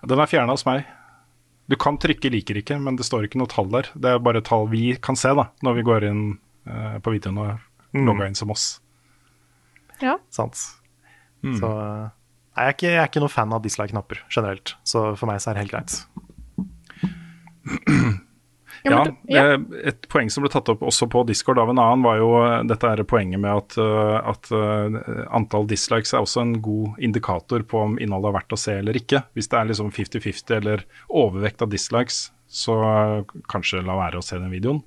Den 0.07 0.19
er 0.19 0.25
fjerna 0.25 0.55
hos 0.55 0.65
meg. 0.65 0.85
Du 1.69 1.75
kan 1.77 1.97
trykke 1.97 2.31
'liker 2.31 2.57
ikke', 2.57 2.81
men 2.81 2.95
det 2.97 3.05
står 3.05 3.23
ikke 3.27 3.37
noe 3.37 3.47
tall 3.47 3.69
der. 3.69 3.83
Det 3.95 4.05
er 4.09 4.19
bare 4.19 4.41
tall 4.41 4.67
vi 4.67 4.95
kan 4.95 5.15
se 5.15 5.29
da, 5.33 5.45
når 5.63 5.75
vi 5.75 5.83
går 5.83 6.03
inn 6.09 6.39
uh, 6.67 6.97
på 6.99 7.11
videoen 7.13 7.37
og 7.37 7.59
Mm. 7.93 8.05
logger 8.07 8.25
inn 8.25 8.35
som 8.35 8.49
oss. 8.49 8.79
Ja. 10.01 10.17
Sant. 10.31 10.57
Mm. 11.43 11.59
Så 11.59 11.67
eh, 11.69 12.09
nei, 12.53 12.65
jeg, 12.65 12.69
er 12.69 12.75
ikke, 12.77 12.91
jeg 12.91 13.01
er 13.01 13.09
ikke 13.11 13.23
noen 13.23 13.35
fan 13.35 13.55
av 13.55 13.63
dislike-knapper 13.65 14.23
generelt, 14.29 14.75
så 14.87 15.11
for 15.19 15.29
meg 15.29 15.41
så 15.43 15.51
er 15.51 15.57
det 15.57 15.65
helt 15.65 15.75
greit. 15.75 15.97
Ja, 18.83 19.03
Et 19.87 20.07
poeng 20.11 20.29
som 20.31 20.43
ble 20.43 20.51
tatt 20.51 20.67
opp 20.71 20.81
også 20.83 21.07
på 21.11 21.23
Discord 21.27 21.59
av 21.61 21.71
en 21.71 21.79
annen, 21.79 22.03
var 22.03 22.17
jo 22.19 22.31
eh, 22.41 22.63
dette 22.67 22.89
er 22.89 23.03
poenget 23.07 23.39
med 23.39 23.51
at, 23.55 23.77
eh, 23.79 24.17
at 24.33 24.49
eh, 24.51 24.97
antall 25.31 25.67
dislikes 25.69 26.11
er 26.13 26.23
også 26.23 26.43
en 26.43 26.55
god 26.63 26.99
indikator 27.03 27.63
på 27.67 27.79
om 27.87 27.95
innholdet 27.95 28.33
er 28.33 28.37
verdt 28.41 28.55
å 28.55 28.59
se 28.59 28.75
eller 28.81 28.99
ikke. 28.99 29.23
Hvis 29.37 29.47
det 29.51 29.59
er 29.59 29.69
liksom 29.71 29.93
50-50 29.95 30.57
eller 30.59 30.83
overvekt 31.07 31.63
av 31.63 31.71
dislikes, 31.71 32.25
så 32.53 32.75
kanskje 33.49 33.85
la 33.87 33.95
være 33.97 34.19
å 34.19 34.25
se 34.25 34.37
den 34.37 34.51
videoen. 34.53 34.83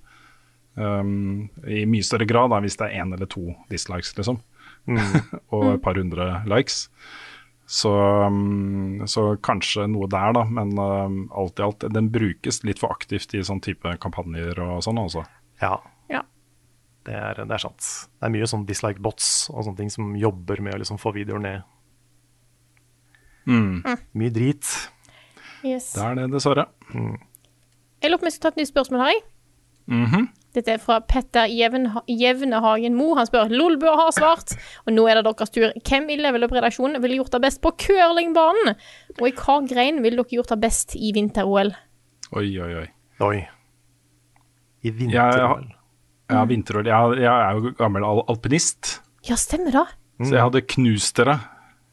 Um, 0.77 1.49
I 1.65 1.87
mye 1.89 2.05
større 2.05 2.29
grad 2.29 2.53
da, 2.53 2.61
hvis 2.61 2.77
det 2.77 2.91
er 2.91 3.01
én 3.01 3.15
eller 3.17 3.29
to 3.33 3.49
dislikes, 3.73 4.13
liksom. 4.19 4.43
og 5.57 5.65
et 5.73 5.83
par 5.83 5.97
hundre 5.99 6.29
likes. 6.47 6.85
Så, 7.67 7.91
um, 7.91 9.01
så 9.11 9.33
kanskje 9.43 9.89
noe 9.91 10.07
der, 10.07 10.33
da. 10.37 10.45
Men 10.47 10.71
uh, 10.79 11.37
alt 11.37 11.59
i 11.59 11.65
alt, 11.67 11.87
den 11.91 12.11
brukes 12.15 12.61
litt 12.63 12.79
for 12.79 12.95
aktivt 12.95 13.35
i 13.35 13.43
sånn 13.43 13.59
type 13.65 13.97
kampanjer 14.03 14.61
og 14.63 14.83
sånn, 14.87 15.01
altså. 15.03 15.25
Ja, 15.63 15.81
Ja. 16.13 16.21
det 17.09 17.15
er, 17.15 17.41
det 17.45 17.55
er 17.57 17.63
sant. 17.65 17.83
Det 18.21 18.29
er 18.29 18.35
mye 18.37 18.47
sånn 18.51 18.67
dislike-bots 18.69 19.49
og 19.51 19.65
sånne 19.67 19.81
ting 19.83 19.91
som 19.91 20.15
jobber 20.19 20.61
med 20.63 20.75
å 20.77 20.79
liksom 20.85 20.99
få 21.03 21.13
videoer 21.17 21.43
ned. 21.43 21.63
Mm. 23.47 23.83
Mye 24.19 24.31
drit. 24.35 24.67
Yes. 25.67 25.93
Det 25.95 26.03
er 26.03 26.15
det, 26.19 26.29
dessverre. 26.35 26.67
Jeg 26.93 28.11
lurer 28.11 28.19
på 28.21 28.27
om 28.27 28.31
jeg 28.31 28.37
skal 28.37 28.47
ta 28.49 28.55
et 28.55 28.61
nytt 28.63 28.71
spørsmål 28.73 29.03
her, 29.05 29.13
jeg. 29.17 29.23
Mhm. 29.87 30.27
Dette 30.57 30.73
er 30.73 30.81
fra 30.81 30.99
Petter 31.05 31.47
Jevnehagen 31.53 32.95
Mo. 32.97 33.11
Han 33.19 33.27
spør 33.29 33.51
Lolbø 33.53 33.91
har 33.99 34.13
svart, 34.17 34.55
og 34.87 34.95
nå 34.97 35.05
er 35.11 35.21
det 35.21 35.27
deres 35.29 35.53
tur. 35.53 35.69
Hvem 35.85 36.09
i 36.15 36.17
Level 36.21 36.47
Up-redaksjonen 36.49 37.03
ville 37.05 37.19
gjort 37.21 37.35
det 37.37 37.43
best 37.45 37.61
på 37.65 37.75
curlingbanen? 37.85 38.75
Og 39.21 39.27
i 39.29 39.35
hva 39.37 39.59
grein 39.69 40.01
ville 40.05 40.23
dere 40.23 40.39
gjort 40.41 40.55
det 40.55 40.61
best 40.65 40.97
i 40.97 41.13
vinter-OL? 41.17 41.75
Oi, 42.41 42.47
oi, 42.61 42.71
oi. 42.83 42.87
Oi. 43.27 43.37
I 44.87 44.89
Jeg, 44.89 44.95
vinter-OL. 45.01 45.67
jeg 46.31 46.49
vinter-OL. 46.53 46.89
Jeg, 46.89 47.21
jeg 47.23 47.35
er 47.35 47.61
jo 47.61 47.75
gammel 47.79 48.05
al- 48.07 48.25
alpinist, 48.33 49.01
Ja, 49.29 49.35
stemmer 49.37 49.73
det. 49.75 49.85
så 50.23 50.33
jeg 50.33 50.43
hadde 50.45 50.65
knust 50.73 51.17
dere. 51.21 51.39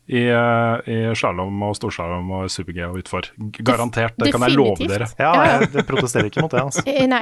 I, 0.03 0.19
eh, 0.27 0.81
i 0.91 0.95
slalåm 1.15 1.61
og 1.64 1.77
storslalåm 1.80 2.27
og 2.35 2.49
super-G 2.52 2.81
og 2.90 2.98
utfor. 2.99 3.30
Garantert. 3.64 4.18
Det 4.19 4.34
kan 4.34 4.44
jeg 4.44 4.52
love 4.57 4.76
dere. 4.76 5.07
Ja, 5.18 5.30
Ja, 5.31 5.44
ja. 5.48 5.60
jeg 5.72 5.85
protesterer 5.88 6.27
ikke 6.27 6.41
mot 6.44 6.52
det. 6.52 6.60
Altså. 6.60 6.84
Eh, 6.85 7.07
nei. 7.07 7.22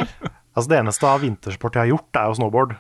Altså. 0.56 0.70
Det 0.70 0.80
eneste 0.80 1.08
av 1.10 1.22
vintersport 1.24 1.76
jeg 1.76 1.86
har 1.86 1.92
gjort, 1.94 2.20
er 2.22 2.30
jo 2.32 2.40
snowboard. 2.40 2.76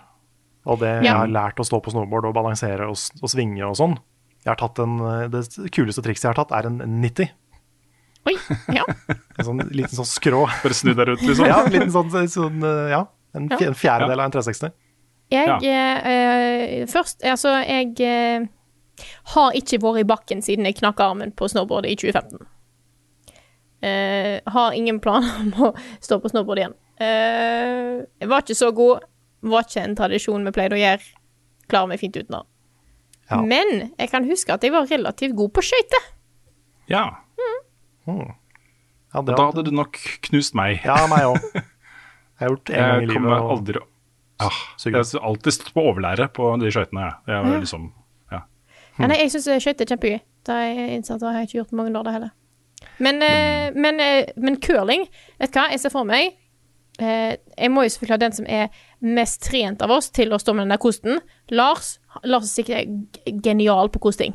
Og 0.69 0.79
det 0.79 0.91
jeg 1.01 1.13
har 1.17 1.27
lært 1.31 1.59
å 1.59 1.65
stå 1.65 1.79
på 1.81 1.89
snowboard 1.93 2.27
og 2.29 2.35
balansere 2.37 2.85
og, 2.89 2.97
og 3.21 3.29
svinge 3.31 3.63
og 3.65 3.77
sånn. 3.79 3.95
Jeg 4.43 4.51
har 4.53 4.59
tatt 4.61 4.79
en, 4.81 4.99
eh, 5.05 5.27
Det 5.29 5.71
kuleste 5.73 6.03
trikset 6.05 6.27
jeg 6.27 6.33
har 6.35 6.39
tatt, 6.43 6.53
er 6.57 6.69
en 6.69 7.01
90. 7.01 7.31
Oi. 8.29 8.35
Ja. 8.75 8.85
En 9.41 9.47
sånn 9.47 9.61
liten 9.73 9.95
sånn 9.97 10.05
skrå. 10.05 10.43
Bare 10.61 10.75
snu 10.77 10.91
deg 10.93 11.07
rundt, 11.09 11.23
liksom. 11.25 11.47
Ja, 11.49 11.63
en 11.65 11.73
liten 11.73 11.91
sånn, 11.93 12.11
sånn 12.29 12.61
eh, 12.67 12.91
ja. 12.93 13.05
En, 13.33 13.47
Ja. 13.49 13.57
en 13.71 13.77
fjerdedel 13.77 14.19
av 14.19 14.27
en 14.27 14.33
360. 14.35 14.73
Jeg 15.31 15.63
eh, 15.63 16.85
Først, 16.91 17.23
altså, 17.23 17.55
jeg 17.63 17.95
eh, 18.05 18.45
har 19.33 19.55
ikke 19.57 19.79
vært 19.81 20.03
i 20.03 20.07
bakken 20.11 20.43
siden 20.45 20.67
jeg 20.67 20.77
knakk 20.81 20.99
armen 21.01 21.31
på 21.33 21.47
snowboardet 21.49 21.93
i 21.93 21.97
2015. 22.03 22.43
Eh, 23.81 24.41
har 24.53 24.75
ingen 24.77 24.99
planer 25.01 25.39
om 25.41 25.53
å 25.57 25.71
stå 26.03 26.19
på 26.21 26.29
snowboard 26.29 26.61
igjen. 26.61 26.75
Eh, 27.01 28.05
jeg 28.21 28.29
var 28.29 28.43
ikke 28.45 28.57
så 28.57 28.71
god. 28.77 29.07
Var 29.41 29.65
ikke 29.65 29.83
en 29.87 29.97
tradisjon 29.97 30.45
vi 30.45 30.53
pleide 30.55 30.77
å 30.77 30.81
gjøre. 30.81 31.05
Klarer 31.71 31.89
meg 31.89 32.01
fint 32.01 32.17
uten 32.19 32.35
det. 32.35 32.43
Ja. 33.31 33.39
Men 33.47 33.69
jeg 33.97 34.09
kan 34.11 34.27
huske 34.27 34.53
at 34.53 34.63
jeg 34.65 34.73
var 34.75 34.89
relativt 34.91 35.35
god 35.39 35.53
på 35.55 35.63
skøyter. 35.65 36.09
Ja. 36.91 37.05
Ja, 38.05 39.21
Da 39.21 39.37
hadde 39.37 39.63
du 39.67 39.71
nok 39.75 39.97
knust 40.27 40.55
meg. 40.57 40.81
Ja, 40.85 41.05
meg 41.11 41.27
òg. 41.29 41.39
Jeg 42.41 42.47
har 42.47 42.53
gjort 42.55 42.69
det 42.71 42.73
en 42.73 42.81
gang 42.81 42.89
i 42.89 43.01
Jeg 43.01 43.07
livet. 43.07 43.15
kommer 43.21 43.33
og- 43.37 43.51
aldri 43.53 43.79
ah, 44.41 44.59
Jeg 44.81 44.93
har 44.95 45.25
alltid 45.29 45.53
stått 45.53 45.73
på 45.75 45.81
overlære 45.91 46.25
på 46.33 46.47
de 46.57 46.71
skøytene. 46.73 47.01
jeg. 47.05 47.13
Jeg 47.27 47.43
var 47.45 47.59
liksom 47.61 47.83
ja. 48.31 48.39
Ja, 48.97 49.07
nei, 49.11 49.17
jeg 49.19 49.29
syns 49.31 49.45
skøyter 49.61 49.85
er 49.85 49.91
kjempegøy. 49.91 50.19
Det 50.41 50.55
har 50.55 50.63
jeg 50.63 50.95
innsatt, 50.95 51.19
det 51.21 51.27
har 51.29 51.37
jeg 51.37 51.47
ikke 51.47 51.57
gjort 51.59 51.69
på 51.69 51.77
mange 51.77 51.99
år, 51.99 52.03
det 52.03 52.13
heller. 52.15 52.31
Men, 52.97 53.21
mm. 53.21 53.77
men, 53.77 53.99
eh, 54.01 54.31
men 54.37 54.57
curling, 54.57 55.05
vet 55.37 55.53
du 55.53 55.59
hva, 55.59 55.67
jeg 55.69 55.79
ser 55.83 55.93
for 55.93 56.03
meg 56.03 56.33
eh, 57.01 57.35
Jeg 57.57 57.71
må 57.73 57.83
jo 57.85 57.91
selvfølgelig 57.93 58.15
ha 58.15 58.21
den 58.23 58.35
som 58.37 58.47
er 58.47 58.69
mest 59.01 59.41
trent 59.47 59.81
av 59.81 59.91
oss 59.95 60.09
til 60.13 60.31
å 60.33 60.39
stå 60.41 60.53
med 60.55 60.65
den 60.67 60.75
der 60.75 60.81
kosten. 60.81 61.19
Lars 61.51 61.97
Lars 62.27 62.49
er 62.49 62.63
sikkert 62.63 63.21
genial 63.45 63.89
på 63.93 64.01
kosting. 64.03 64.33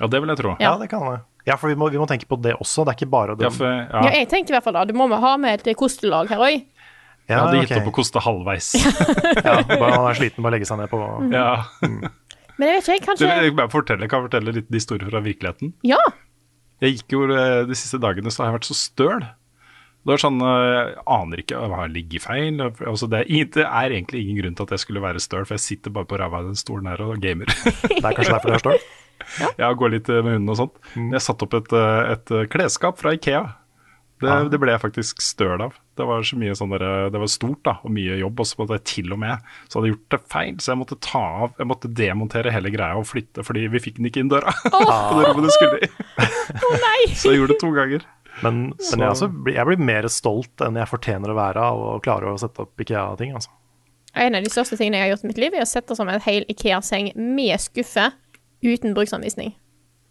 ja, 0.00 0.06
det 0.08 0.20
vil 0.22 0.30
jeg 0.32 0.38
tro. 0.40 0.54
Ja, 0.60 0.76
det 0.80 0.88
kan 0.92 1.02
jeg. 1.04 1.20
Ja, 1.48 1.56
for 1.56 1.68
vi 1.72 1.76
må, 1.80 1.88
vi 1.92 1.98
må 2.00 2.06
tenke 2.08 2.26
på 2.28 2.36
det 2.40 2.54
også. 2.60 2.84
Det 2.84 2.92
er 2.94 2.98
ikke 3.00 3.10
bare 3.12 3.34
det. 3.36 3.44
Ja, 3.48 3.50
for, 3.50 3.66
Ja. 3.66 4.02
ja, 4.06 4.12
jeg 4.20 4.28
tenker 4.28 4.52
i 4.54 4.56
hvert 4.58 4.64
fall 4.64 4.76
da, 4.76 4.84
du 4.88 4.94
må 4.96 5.08
ha 5.12 5.36
med 5.40 5.60
et 5.66 5.76
kostelag 5.76 6.28
her 6.32 6.38
òg. 6.40 6.64
jeg 7.30 7.38
hadde 7.38 7.60
gitt 7.62 7.76
opp 7.78 7.88
å 7.92 7.94
koste 8.00 8.20
halvveis. 8.24 8.72
Ja, 9.46 9.60
bare 9.68 9.92
han 9.96 10.08
er 10.10 10.18
sliten, 10.18 10.42
bare 10.44 10.56
legge 10.58 10.68
seg 10.68 10.80
ned 10.80 10.90
på 10.92 11.00
ja. 11.32 11.64
Men 12.60 12.68
jeg 12.68 12.76
vet 12.80 12.88
ikke, 13.00 13.14
jeg, 13.16 13.18
Du, 13.20 13.26
jeg 13.26 13.54
bare 13.56 13.72
fortelle, 13.72 14.08
kan 14.08 14.20
jeg 14.20 14.28
fortelle 14.28 14.52
litt 14.58 14.72
historier 14.74 15.08
fra 15.12 15.22
virkeligheten. 15.24 15.72
Ja. 15.86 16.00
Jeg 16.80 16.98
gikk 16.98 17.12
jo 17.16 17.22
eh, 17.32 17.62
De 17.68 17.76
siste 17.76 18.00
dagene 18.00 18.32
så 18.32 18.42
har 18.42 18.50
jeg 18.50 18.58
vært 18.58 18.68
så 18.68 18.76
støl. 18.76 19.24
Det 20.06 20.14
er 20.14 20.22
sånn, 20.22 20.38
eh, 20.40 20.76
Jeg 20.94 21.02
aner 21.12 21.42
ikke 21.42 21.58
Jeg 21.60 21.74
har 21.76 21.90
liggefeil. 21.92 22.62
Altså 22.88 23.08
det, 23.12 23.20
er, 23.26 23.50
det 23.52 23.66
er 23.66 23.92
egentlig 23.98 24.22
ingen 24.24 24.40
grunn 24.42 24.56
til 24.56 24.64
at 24.68 24.74
jeg 24.76 24.84
skulle 24.86 25.02
være 25.04 25.20
støl, 25.20 25.44
for 25.44 25.58
jeg 25.58 25.66
sitter 25.66 25.92
bare 25.92 26.08
på 26.08 26.16
ræva 26.20 26.40
i 26.40 26.48
den 26.48 26.56
stolen 26.58 26.88
her 26.88 27.02
og 27.04 27.20
gamer. 27.20 27.50
Det 28.00 28.00
er 28.00 28.16
kanskje 28.16 28.32
derfor 28.32 28.54
det 28.54 28.58
er 28.60 28.64
støl? 28.64 28.82
Jeg 29.60 29.76
går 29.76 29.90
litt 29.92 30.08
eh, 30.08 30.22
med 30.24 30.38
hunden 30.38 30.48
og 30.54 30.56
sånt. 30.62 30.78
Jeg 30.96 31.20
satte 31.22 31.44
opp 31.44 31.54
et, 31.60 31.72
eh, 31.76 32.12
et 32.16 32.32
klesskap 32.50 32.96
fra 32.98 33.12
Ikea. 33.18 33.42
Det, 34.20 34.28
Ah. 34.28 34.42
det 34.52 34.58
ble 34.60 34.68
jeg 34.74 34.80
faktisk 34.82 35.22
støl 35.24 35.62
av. 35.64 35.76
Det 35.96 36.04
var 36.04 36.20
så 36.28 36.36
mye 36.36 36.52
sånn 36.52 36.72
der, 36.74 36.82
det 37.08 37.20
var 37.22 37.28
stort 37.32 37.62
da, 37.64 37.72
og 37.84 37.92
mye 37.96 38.18
jobb. 38.20 38.40
Og 38.42 38.48
så 38.50 38.58
måtte 38.58 38.76
jeg 38.76 38.84
til 38.90 39.14
og 39.14 39.20
med 39.22 39.38
så 39.64 39.78
hadde 39.78 39.88
jeg 39.88 39.94
gjort 39.94 40.12
det 40.12 40.20
feil, 40.34 40.58
så 40.60 40.72
jeg 40.74 40.80
måtte 40.82 40.98
ta 41.00 41.22
av 41.46 41.54
Jeg 41.56 41.68
måtte 41.70 41.88
demontere 42.00 42.52
hele 42.52 42.72
greia 42.74 42.98
og 43.00 43.06
flytte 43.08 43.44
fordi 43.46 43.64
vi 43.72 43.80
fikk 43.80 43.96
den 43.96 44.10
ikke 44.10 44.20
inn 44.20 44.28
døra. 44.32 44.52
på 44.68 44.82
det 45.20 45.24
rommet 45.24 45.48
det 45.48 45.54
skulle 45.56 45.80
i. 45.80 45.88
Så 47.16 47.32
jeg 47.32 47.40
gjorde 47.40 47.54
det 47.54 47.60
to 47.64 47.72
ganger. 47.76 48.04
Men, 48.42 48.60
men 48.72 49.00
jeg, 49.04 49.10
også, 49.10 49.28
blir- 49.44 49.54
jeg 49.58 49.66
blir 49.66 49.78
mer 49.84 50.08
stolt 50.08 50.62
enn 50.64 50.76
jeg 50.80 50.88
fortjener 50.88 51.30
å 51.32 51.36
være 51.36 51.56
av 51.60 51.78
å 51.78 52.00
klare 52.00 52.30
å 52.32 52.38
sette 52.40 52.62
opp 52.64 52.80
Ikea-ting. 52.80 53.34
Altså. 53.36 53.50
En 54.14 54.34
av 54.34 54.42
de 54.42 54.50
største 54.50 54.76
tingene 54.80 54.96
jeg 54.98 55.06
har 55.08 55.12
gjort 55.16 55.24
i 55.24 55.30
mitt 55.30 55.38
liv, 55.38 55.54
er 55.54 55.62
å 55.62 55.68
sette 55.68 55.94
sammen 55.96 56.14
en 56.16 56.24
hel 56.24 56.44
Ikea-seng 56.48 57.12
med 57.16 57.60
skuffe 57.60 58.08
uten 58.64 58.94
bruksanvisning. 58.96 59.52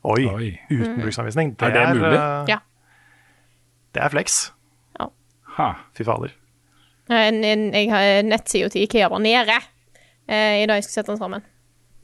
Oi, 0.07 0.25
Oi. 0.31 0.49
uten 0.71 1.01
bruksanvisning. 1.01 1.55
Er 1.59 1.71
det 1.75 1.87
mulig? 1.97 2.13
eh, 2.15 2.45
Ja. 2.53 2.59
Det 3.93 4.03
er 4.05 4.09
flex. 4.13 4.51
Ja. 4.99 5.07
Ha. 5.57 5.71
Fy 5.97 6.03
fader. 6.05 6.31
En, 7.09 7.43
en, 7.43 7.63
jeg 7.73 7.89
har 7.89 8.21
nettsida 8.23 8.69
til 8.69 8.83
Ikea 8.85 9.09
var 9.09 9.19
nede 9.19 9.55
eh, 10.29 10.61
i 10.61 10.67
dag 10.69 10.77
jeg 10.77 10.83
skulle 10.85 10.99
sette 11.01 11.11
den 11.11 11.17
sammen. 11.17 11.41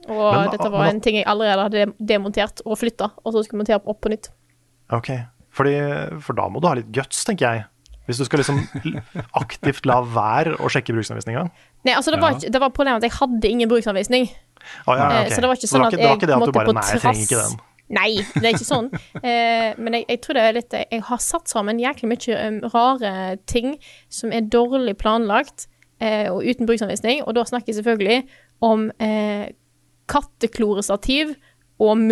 Og 0.09 0.33
Men- 0.33 0.49
dette 0.51 0.69
var 0.71 0.85
men- 0.85 0.95
en 0.95 1.01
ting 1.01 1.15
jeg 1.15 1.25
allerede 1.25 1.61
hadde 1.69 1.93
demontert 1.99 2.61
og 2.65 2.77
flytta, 2.77 3.11
og 3.23 3.33
så 3.33 3.43
skulle 3.45 3.61
montere 3.61 3.79
opp 3.85 4.01
på 4.01 4.09
nytt. 4.09 4.31
Ok, 4.91 5.09
Fordi, 5.55 5.75
For 6.23 6.37
da 6.37 6.49
må 6.51 6.61
du 6.61 6.67
ha 6.69 6.75
litt 6.79 6.91
guts, 6.95 7.23
tenker 7.27 7.47
jeg. 7.47 7.65
Hvis 8.05 8.19
du 8.21 8.25
skal 8.27 8.41
liksom 8.43 8.59
aktivt 9.43 9.87
la 9.89 10.01
være 10.05 10.57
å 10.61 10.69
sjekke 10.71 10.93
bruksanvisninga. 10.93 11.47
Nei, 11.85 11.93
altså 11.93 12.13
det, 12.13 12.19
var 12.21 12.35
ikke, 12.37 12.51
det 12.53 12.61
var 12.61 12.73
problemet 12.73 13.01
at 13.01 13.09
jeg 13.09 13.17
hadde 13.17 13.49
ingen 13.49 13.71
bruksanvisning. 13.71 14.27
Ah, 14.85 14.97
ja, 14.97 15.05
okay. 15.07 15.31
Så 15.33 15.41
det 15.41 15.49
var 15.49 15.59
ikke 15.59 15.71
sånn 15.71 15.85
at 15.87 15.95
det 15.95 16.01
var 16.01 16.13
jeg 16.13 16.19
ikke 16.19 16.29
det 16.29 16.35
at 16.35 16.43
du 16.43 16.45
måtte 16.45 16.57
bare 16.59 16.69
på 16.69 16.75
Nei, 16.77 16.85
jeg 16.91 17.01
trenger 17.03 17.25
ikke 17.25 17.41
den. 17.41 17.63
Nei, 17.95 18.09
det 18.33 18.41
er 18.41 18.55
ikke 18.55 18.67
sånn. 18.67 18.89
Eh, 19.25 19.71
men 19.81 19.97
jeg, 19.97 20.05
jeg 20.11 20.19
tror 20.21 20.37
det 20.37 20.41
er 20.45 20.55
litt 20.57 20.73
Jeg 20.77 21.01
har 21.07 21.21
satt 21.23 21.49
sammen 21.49 21.79
jæklig 21.81 22.11
mye 22.11 22.41
um, 22.45 22.57
rare 22.73 23.13
ting 23.49 23.71
som 24.13 24.33
er 24.35 24.45
dårlig 24.53 24.93
planlagt, 25.01 25.65
eh, 25.97 26.27
og 26.29 26.45
uten 26.45 26.69
bruksanvisning, 26.69 27.23
og 27.25 27.33
da 27.37 27.45
snakker 27.47 27.71
jeg 27.71 27.79
selvfølgelig 27.79 28.19
om 28.65 28.89
eh, 29.01 29.49
katteklorestativ 30.11 31.33
og, 31.81 32.05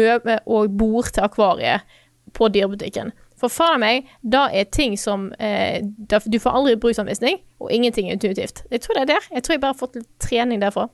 og 0.50 0.74
bord 0.80 1.12
til 1.14 1.28
akvariet 1.28 1.86
på 2.34 2.50
dyrebutikken. 2.50 3.14
For 3.40 3.52
faen 3.52 3.82
meg, 3.84 4.10
da 4.22 4.46
er 4.54 4.68
ting 4.72 4.94
som 5.00 5.32
eh, 5.42 5.82
Du 5.84 6.40
får 6.40 6.58
aldri 6.60 6.76
bruksanvisning, 6.80 7.40
og 7.60 7.72
ingenting 7.74 8.10
er 8.10 8.18
intuitivt. 8.18 8.64
Jeg 8.72 8.84
tror 8.84 9.00
det 9.00 9.06
er 9.06 9.12
der. 9.16 9.30
Jeg 9.34 9.44
tror 9.44 9.56
jeg 9.56 9.64
bare 9.64 9.74
har 9.76 9.80
fått 9.80 9.98
litt 10.00 10.10
trening 10.24 10.62
derfra. 10.62 10.90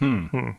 Hmm. 0.00 0.28
Men 0.32 0.56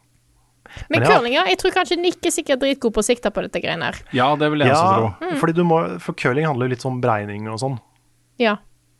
Men 0.89 1.01
ja. 1.01 1.07
curling, 1.09 1.33
ja. 1.33 1.45
Jeg 1.47 1.59
tror 1.61 1.73
kanskje 1.75 1.97
Nick 1.99 2.25
er 2.25 2.33
sikkert 2.35 2.61
dritgod 2.63 2.93
på 2.95 3.03
å 3.03 3.05
sikte 3.05 3.31
på 3.31 3.43
dette 3.45 3.61
greiene 3.63 3.89
her. 3.89 3.99
Ja, 4.15 4.29
det 4.39 4.49
vil 4.51 4.63
jeg 4.65 4.73
også 4.73 4.87
Ja, 4.87 4.95
tro. 4.97 5.11
Mm. 5.27 5.37
fordi 5.41 5.65
må, 5.67 5.77
for 6.03 6.17
curling 6.19 6.47
handler 6.47 6.67
jo 6.67 6.75
litt 6.75 6.85
om 6.89 7.01
beregning 7.03 7.47
og 7.51 7.59
sånn. 7.63 7.77
Ja. 8.41 8.57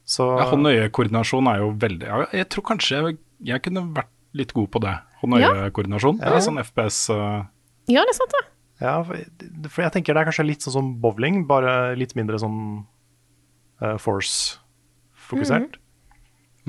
Så 0.08 0.26
Ja, 0.40 0.48
Hånd-øye-koordinasjon 0.52 1.50
er 1.52 1.58
jo 1.60 1.72
veldig 1.76 2.08
ja, 2.08 2.20
Jeg 2.32 2.48
tror 2.54 2.64
kanskje 2.70 2.96
jeg, 2.96 3.18
jeg 3.50 3.62
kunne 3.66 3.84
vært 3.94 4.14
litt 4.40 4.54
god 4.56 4.70
på 4.72 4.82
det. 4.86 4.96
Hånd-øye-koordinasjon. 5.22 6.22
Ja. 6.24 6.40
Sånn 6.44 6.62
FPS 6.64 7.02
uh, 7.12 7.44
Ja, 7.92 8.04
det 8.08 8.14
er 8.16 8.20
sant, 8.22 8.36
det. 8.38 8.46
Ja, 8.82 8.94
for, 9.04 9.82
jeg 9.84 9.92
tenker 9.96 10.14
det 10.14 10.22
er 10.22 10.30
kanskje 10.30 10.46
litt 10.48 10.62
sånn 10.66 10.74
som 10.76 10.90
bowling, 11.02 11.46
bare 11.50 11.96
litt 11.98 12.14
mindre 12.16 12.38
sånn 12.42 12.60
uh, 13.82 13.96
force-fokusert. 13.98 15.78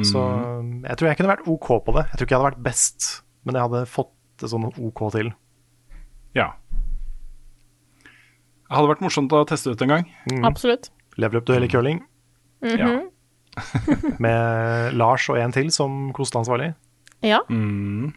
Så 0.07 0.21
jeg 0.87 0.95
tror 0.97 1.09
jeg 1.11 1.17
kunne 1.19 1.33
vært 1.33 1.49
OK 1.51 1.69
på 1.85 1.93
det. 1.97 2.05
Jeg 2.13 2.17
tror 2.21 2.27
ikke 2.29 2.35
jeg 2.37 2.39
hadde 2.41 2.51
vært 2.53 2.63
best, 2.69 3.09
men 3.45 3.57
jeg 3.59 3.67
hadde 3.67 3.81
fått 3.91 4.13
det 4.39 4.51
sånn 4.53 4.69
OK 4.71 5.01
til. 5.17 5.33
Ja. 6.39 6.53
Det 8.69 8.77
hadde 8.77 8.91
vært 8.93 9.03
morsomt 9.03 9.33
å 9.35 9.43
teste 9.49 9.73
ut 9.75 9.83
en 9.83 9.89
gang. 9.97 10.07
Absolutt. 10.47 10.91
Level 11.19 11.41
up-duell 11.41 11.65
i 11.67 11.71
curling 11.73 12.05
Mhm. 12.63 12.79
Ja. 12.79 12.89
med 14.23 14.95
Lars 14.95 15.29
og 15.31 15.39
en 15.39 15.53
til 15.55 15.71
som 15.75 16.13
kosteansvarlig. 16.15 16.73
Ja. 17.27 17.41
Mm. 17.51 18.13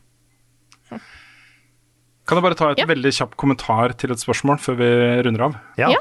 Kan 2.32 2.40
jeg 2.40 2.46
bare 2.46 2.56
ta 2.56 2.70
et 2.72 2.80
Ja. 2.80 2.86
veldig 2.88 3.12
kjapp 3.12 3.34
kommentar 3.36 3.92
til 4.00 4.14
et 4.14 4.22
spørsmål 4.24 4.56
før 4.64 4.78
vi 4.80 4.88
runder 5.28 5.42
av? 5.50 5.56
Ja. 5.78 5.90
Ja. 5.92 6.00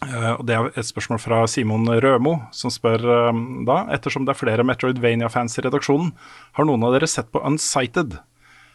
Uh, 0.00 0.40
og 0.40 0.46
Det 0.46 0.54
er 0.56 0.68
et 0.72 0.88
spørsmål 0.88 1.20
fra 1.20 1.46
Simon 1.46 1.84
Rømo, 1.84 2.48
som 2.56 2.70
spør 2.72 3.02
eh, 3.04 3.40
da 3.68 3.82
Ettersom 3.92 4.24
det 4.24 4.32
er 4.32 4.38
flere 4.40 4.64
Metroidvania-fans 4.64 5.58
i 5.58 5.64
redaksjonen, 5.66 6.14
har 6.56 6.64
noen 6.64 6.82
av 6.88 6.94
dere 6.96 7.06
sett 7.06 7.28
på 7.30 7.42
Unsighted? 7.44 8.16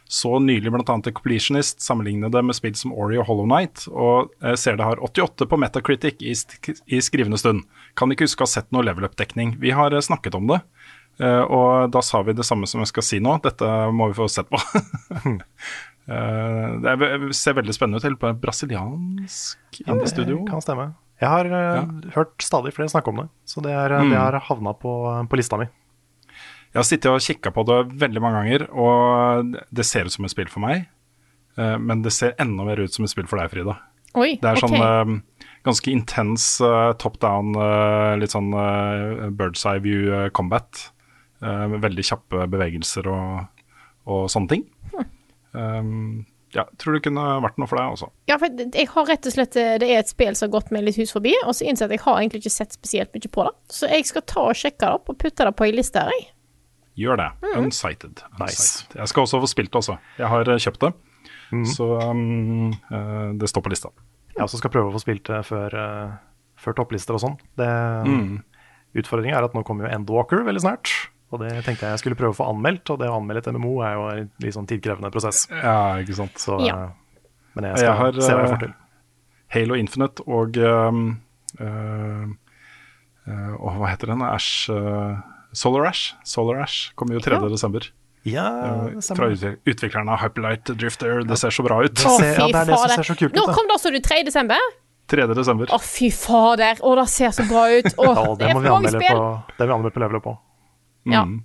Så 0.06 0.38
nylig 0.38 0.70
bl.a. 0.70 0.84
The 1.02 1.10
Completionist 1.10 1.82
sammenlignet 1.82 2.30
det 2.30 2.44
med 2.46 2.54
spill 2.54 2.76
som 2.78 2.92
Ori 2.94 3.18
og 3.18 3.26
Hollow 3.26 3.48
Knight, 3.50 3.88
og 3.90 4.30
uh, 4.38 4.54
ser 4.54 4.78
det 4.78 4.86
har 4.86 5.02
88 5.02 5.48
på 5.50 5.58
Metacritic 5.58 6.22
i, 6.22 6.30
sk 6.38 6.70
i 6.86 7.02
skrivende 7.02 7.42
stund. 7.42 7.64
Kan 7.98 8.14
ikke 8.14 8.28
huske 8.30 8.46
å 8.46 8.46
ha 8.46 8.52
sett 8.60 8.70
noe 8.70 8.86
level 8.86 9.10
up-dekning. 9.10 9.56
Vi 9.58 9.74
har 9.74 9.90
uh, 9.90 9.98
snakket 9.98 10.38
om 10.38 10.46
det, 10.54 10.62
Uh, 11.16 11.48
og 11.48 11.90
da 11.94 12.02
sa 12.04 12.18
vi 12.20 12.34
det 12.36 12.44
samme 12.44 12.66
som 12.68 12.82
jeg 12.82 12.90
skal 12.90 13.04
si 13.06 13.18
nå. 13.24 13.38
Dette 13.40 13.64
må 13.88 14.10
vi 14.10 14.18
få 14.18 14.26
sett 14.28 14.50
på. 14.52 14.58
Eh, 16.08 16.76
det 16.84 16.92
er, 16.92 17.26
ser 17.34 17.56
veldig 17.58 17.74
spennende 17.74 17.98
ut. 17.98 18.06
Helt 18.06 18.20
på 18.22 18.28
en 18.30 18.38
brasiliansk 18.42 19.80
indie-studio. 19.86 20.44
Kan 20.48 20.62
stemme. 20.64 20.94
Jeg 21.20 21.28
har 21.32 21.48
ja. 21.48 21.84
hørt 22.14 22.36
stadig 22.44 22.74
flere 22.76 22.90
snakke 22.92 23.08
om 23.08 23.22
det, 23.22 23.28
så 23.48 23.62
det, 23.64 23.72
er, 23.72 23.94
Mm. 24.02 24.10
det 24.12 24.18
har 24.20 24.36
havna 24.50 24.74
på, 24.76 24.92
på 25.30 25.36
lista 25.40 25.56
mi. 25.56 25.64
Jeg 26.74 26.76
har 26.82 26.84
sittet 26.84 27.08
og 27.08 27.22
kikka 27.24 27.50
på 27.56 27.64
det 27.64 27.78
veldig 28.02 28.20
mange 28.20 28.42
ganger, 28.42 28.66
og 28.76 29.54
det 29.72 29.86
ser 29.88 30.04
ut 30.04 30.12
som 30.12 30.26
et 30.28 30.30
spill 30.34 30.50
for 30.52 30.60
meg. 30.60 30.88
eh, 31.56 31.78
Men 31.78 32.02
det 32.02 32.12
ser 32.12 32.34
enda 32.38 32.64
mer 32.68 32.76
ut 32.84 32.92
som 32.92 33.04
et 33.06 33.10
spill 33.10 33.26
for 33.26 33.38
deg, 33.40 33.48
Frida. 33.50 33.78
Oi, 34.14 34.36
Det 34.40 34.44
er 34.44 34.56
okay. 34.56 34.68
sånn 34.68 35.16
eh, 35.16 35.48
ganske 35.64 35.90
intens 35.90 36.60
eh, 36.60 36.92
top 37.00 37.18
down, 37.18 37.54
eh, 37.56 38.16
litt 38.20 38.30
sånn 38.36 38.52
eh, 38.52 39.30
bird's 39.30 39.64
eye 39.64 39.80
view 39.80 40.12
eh, 40.12 40.28
combat. 40.30 40.90
eh, 41.42 41.66
med 41.68 41.80
veldig 41.80 42.04
kjappe 42.04 42.46
bevegelser 42.48 43.06
og, 43.08 43.48
og 44.06 44.28
sånne 44.32 44.48
ting. 44.48 44.62
Um, 45.56 46.26
ja, 46.54 46.64
tror 46.78 46.96
det 46.96 47.02
kunne 47.04 47.24
vært 47.44 47.58
noe 47.60 47.68
for 47.68 47.80
deg 47.80 47.96
også. 47.96 48.08
Ja, 48.30 48.38
for 48.40 48.62
jeg 48.62 48.88
har 48.92 49.08
rett 49.10 49.26
og 49.28 49.34
slett 49.34 49.58
eh, 49.60 49.74
Det 49.82 49.88
er 49.90 50.00
et 50.00 50.10
spill 50.10 50.36
som 50.38 50.46
har 50.46 50.54
gått 50.56 50.70
meg 50.74 50.86
litt 50.86 50.98
hus 51.00 51.12
forbi, 51.14 51.34
og 51.42 51.56
så 51.58 51.66
innser 51.66 51.86
jeg 51.86 51.90
at 51.90 51.96
jeg 51.96 52.04
har 52.06 52.20
egentlig 52.20 52.42
ikke 52.44 52.54
sett 52.54 52.76
spesielt 52.76 53.12
mye 53.16 53.32
på 53.36 53.46
det. 53.48 53.54
Så 53.76 53.90
jeg 53.90 54.06
skal 54.08 54.24
ta 54.30 54.46
og 54.52 54.58
sjekke 54.58 54.80
det 54.84 54.92
opp 55.00 55.12
og 55.12 55.18
putte 55.20 55.46
det 55.48 55.54
på 55.58 55.66
ei 55.66 55.74
liste 55.74 56.02
her, 56.02 56.14
jeg. 56.14 56.28
Gjør 56.96 57.20
det. 57.20 57.28
Unsighted. 57.60 58.22
Nice. 58.40 58.86
Jeg 58.94 59.10
skal 59.12 59.26
også 59.26 59.42
få 59.42 59.50
spilt 59.52 59.72
det 59.74 59.82
også. 59.82 59.98
Jeg 60.16 60.32
har 60.32 60.52
eh, 60.52 60.62
kjøpt 60.64 60.86
det, 60.86 60.92
så 61.74 61.90
um, 62.08 62.70
eh, 62.72 63.26
det 63.42 63.50
står 63.52 63.66
på 63.66 63.74
lista. 63.74 63.92
Jeg 64.36 64.46
også 64.46 64.62
skal 64.62 64.72
prøve 64.72 64.92
å 64.92 64.94
få 64.96 65.02
spilt 65.02 65.28
det 65.28 65.42
før, 65.48 65.76
før 66.60 66.76
topplister 66.76 67.16
og 67.16 67.22
sånn. 67.22 67.36
Mm. 67.56 68.40
Utfordringen 68.96 69.36
er 69.36 69.44
at 69.44 69.56
nå 69.56 69.62
kommer 69.64 69.86
jo 69.86 69.92
Endwalker 69.96 70.44
veldig 70.44 70.64
snart. 70.64 70.92
Og 71.34 71.40
det 71.42 71.50
tenkte 71.66 71.82
jeg 71.88 71.96
jeg 71.96 71.98
skulle 72.04 72.16
prøve 72.18 72.34
å 72.36 72.38
få 72.38 72.46
anmeldt, 72.52 72.88
og 72.94 73.00
det 73.00 73.08
å 73.10 73.16
anmelde 73.18 73.42
et 73.42 73.48
MMO 73.56 73.72
er 73.82 73.94
jo 73.96 74.04
en 74.12 74.30
litt 74.44 74.54
sånn 74.54 74.66
tidkrevende 74.70 75.10
prosess. 75.10 75.46
Ja, 75.50 75.96
ikke 75.98 76.14
sant. 76.14 76.38
Så, 76.38 76.60
Ja. 76.64 76.76
eh, 76.84 76.90
Men 77.56 77.64
jeg 77.70 77.78
skal 77.82 77.96
har, 77.96 78.12
se 78.12 78.32
hva 78.32 78.42
jeg 78.44 78.46
eh, 78.46 78.54
får 78.54 78.60
til. 78.66 78.74
Halo 79.56 79.74
Infinite 79.78 80.22
og 80.26 80.56
um, 80.58 81.02
uh, 81.60 82.26
uh, 83.26 83.76
hva 83.78 83.90
heter 83.90 84.10
den? 84.12 84.22
Ash 84.22 84.68
uh, 84.70 85.16
Solar 85.56 85.86
Ash. 85.88 86.14
Solar 86.24 86.60
Ash 86.62 86.92
kommer 86.94 87.14
jo 87.16 87.20
3. 87.20 87.38
Ja. 87.38 87.92
Ja, 88.26 88.90
fra 89.14 89.28
utviklerne 89.30 90.10
av 90.10 90.18
Hyperlight 90.24 90.64
Drifter. 90.74 91.22
Det 91.22 91.38
ser 91.38 91.50
så 91.54 91.62
bra 91.62 91.78
ut. 91.84 91.94
Å, 91.94 92.16
ser- 92.18 92.34
ja, 92.34 92.46
fy 92.46 92.52
det 92.52 92.58
er 92.58 92.66
det 92.66 92.74
som 92.74 92.82
fader. 92.82 92.94
ser 92.96 93.06
så 93.06 93.14
kult 93.20 93.30
ut, 93.30 93.36
Nå 93.38 93.44
kom 93.54 93.68
det 93.70 93.76
altså 93.76 93.92
du 93.94 94.00
3. 94.02 94.22
desember. 94.26 94.58
3. 95.06 95.26
desember. 95.38 95.70
Å, 95.70 95.78
fy 95.78 96.08
fader. 96.10 96.80
Å, 96.82 96.94
det 96.98 97.04
ser 97.12 97.30
så 97.36 97.46
bra 97.46 97.68
ut. 97.70 97.86
Å, 97.94 98.08
Ja, 98.10 98.24
det 98.34 98.38
det 98.40 98.48
er 98.50 98.56
for 98.58 98.66
mange 98.66 98.90
spill. 98.90 99.14
på, 99.14 99.28
det 99.54 99.62
må 99.62 99.70
vi 99.70 99.76
anmelde 99.78 99.94
på 99.94 100.02
level 100.02 100.18
up 100.18 100.26
på. 100.26 100.34
Ja. 101.06 101.22
Mm. 101.24 101.44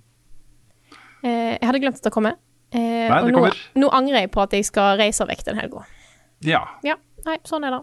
Eh, 1.22 1.58
jeg 1.58 1.66
hadde 1.68 1.80
glemt 1.84 1.96
at 2.00 2.02
det 2.08 2.12
kommer. 2.12 2.36
Eh, 2.72 2.80
Nei, 3.08 3.20
det 3.22 3.32
nå, 3.32 3.38
kommer. 3.38 3.58
nå 3.78 3.88
angrer 3.94 4.24
jeg 4.24 4.30
på 4.34 4.42
at 4.42 4.54
jeg 4.56 4.64
skal 4.66 4.96
reise 4.98 5.26
vekk 5.28 5.44
den 5.44 5.58
helga. 5.60 5.84
Ja, 6.42 6.64
Ja, 6.82 6.96
nei, 7.26 7.36
sånn 7.46 7.64
er 7.68 7.70
det. 7.76 7.82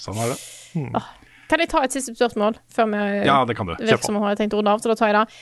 sånn 0.00 0.16
er 0.18 0.32
det. 0.34 1.02
Kan 1.48 1.60
jeg 1.62 1.68
ta 1.70 1.82
et 1.84 1.92
siste 1.94 2.12
spørsmål 2.16 2.56
før 2.68 2.88
vi 2.92 3.26
Ja, 3.26 3.44
det 3.44 3.54
kan 3.56 3.66
du. 3.66 3.74
Virker 3.78 4.02
som 4.04 4.16
har 4.20 4.34
tenkt 4.36 4.52
å 4.56 4.58
runde 4.58 4.70
av, 4.74 4.80
så 4.82 4.88
da 4.90 4.94
tar 4.98 5.12
jeg 5.12 5.16
det. 5.16 5.36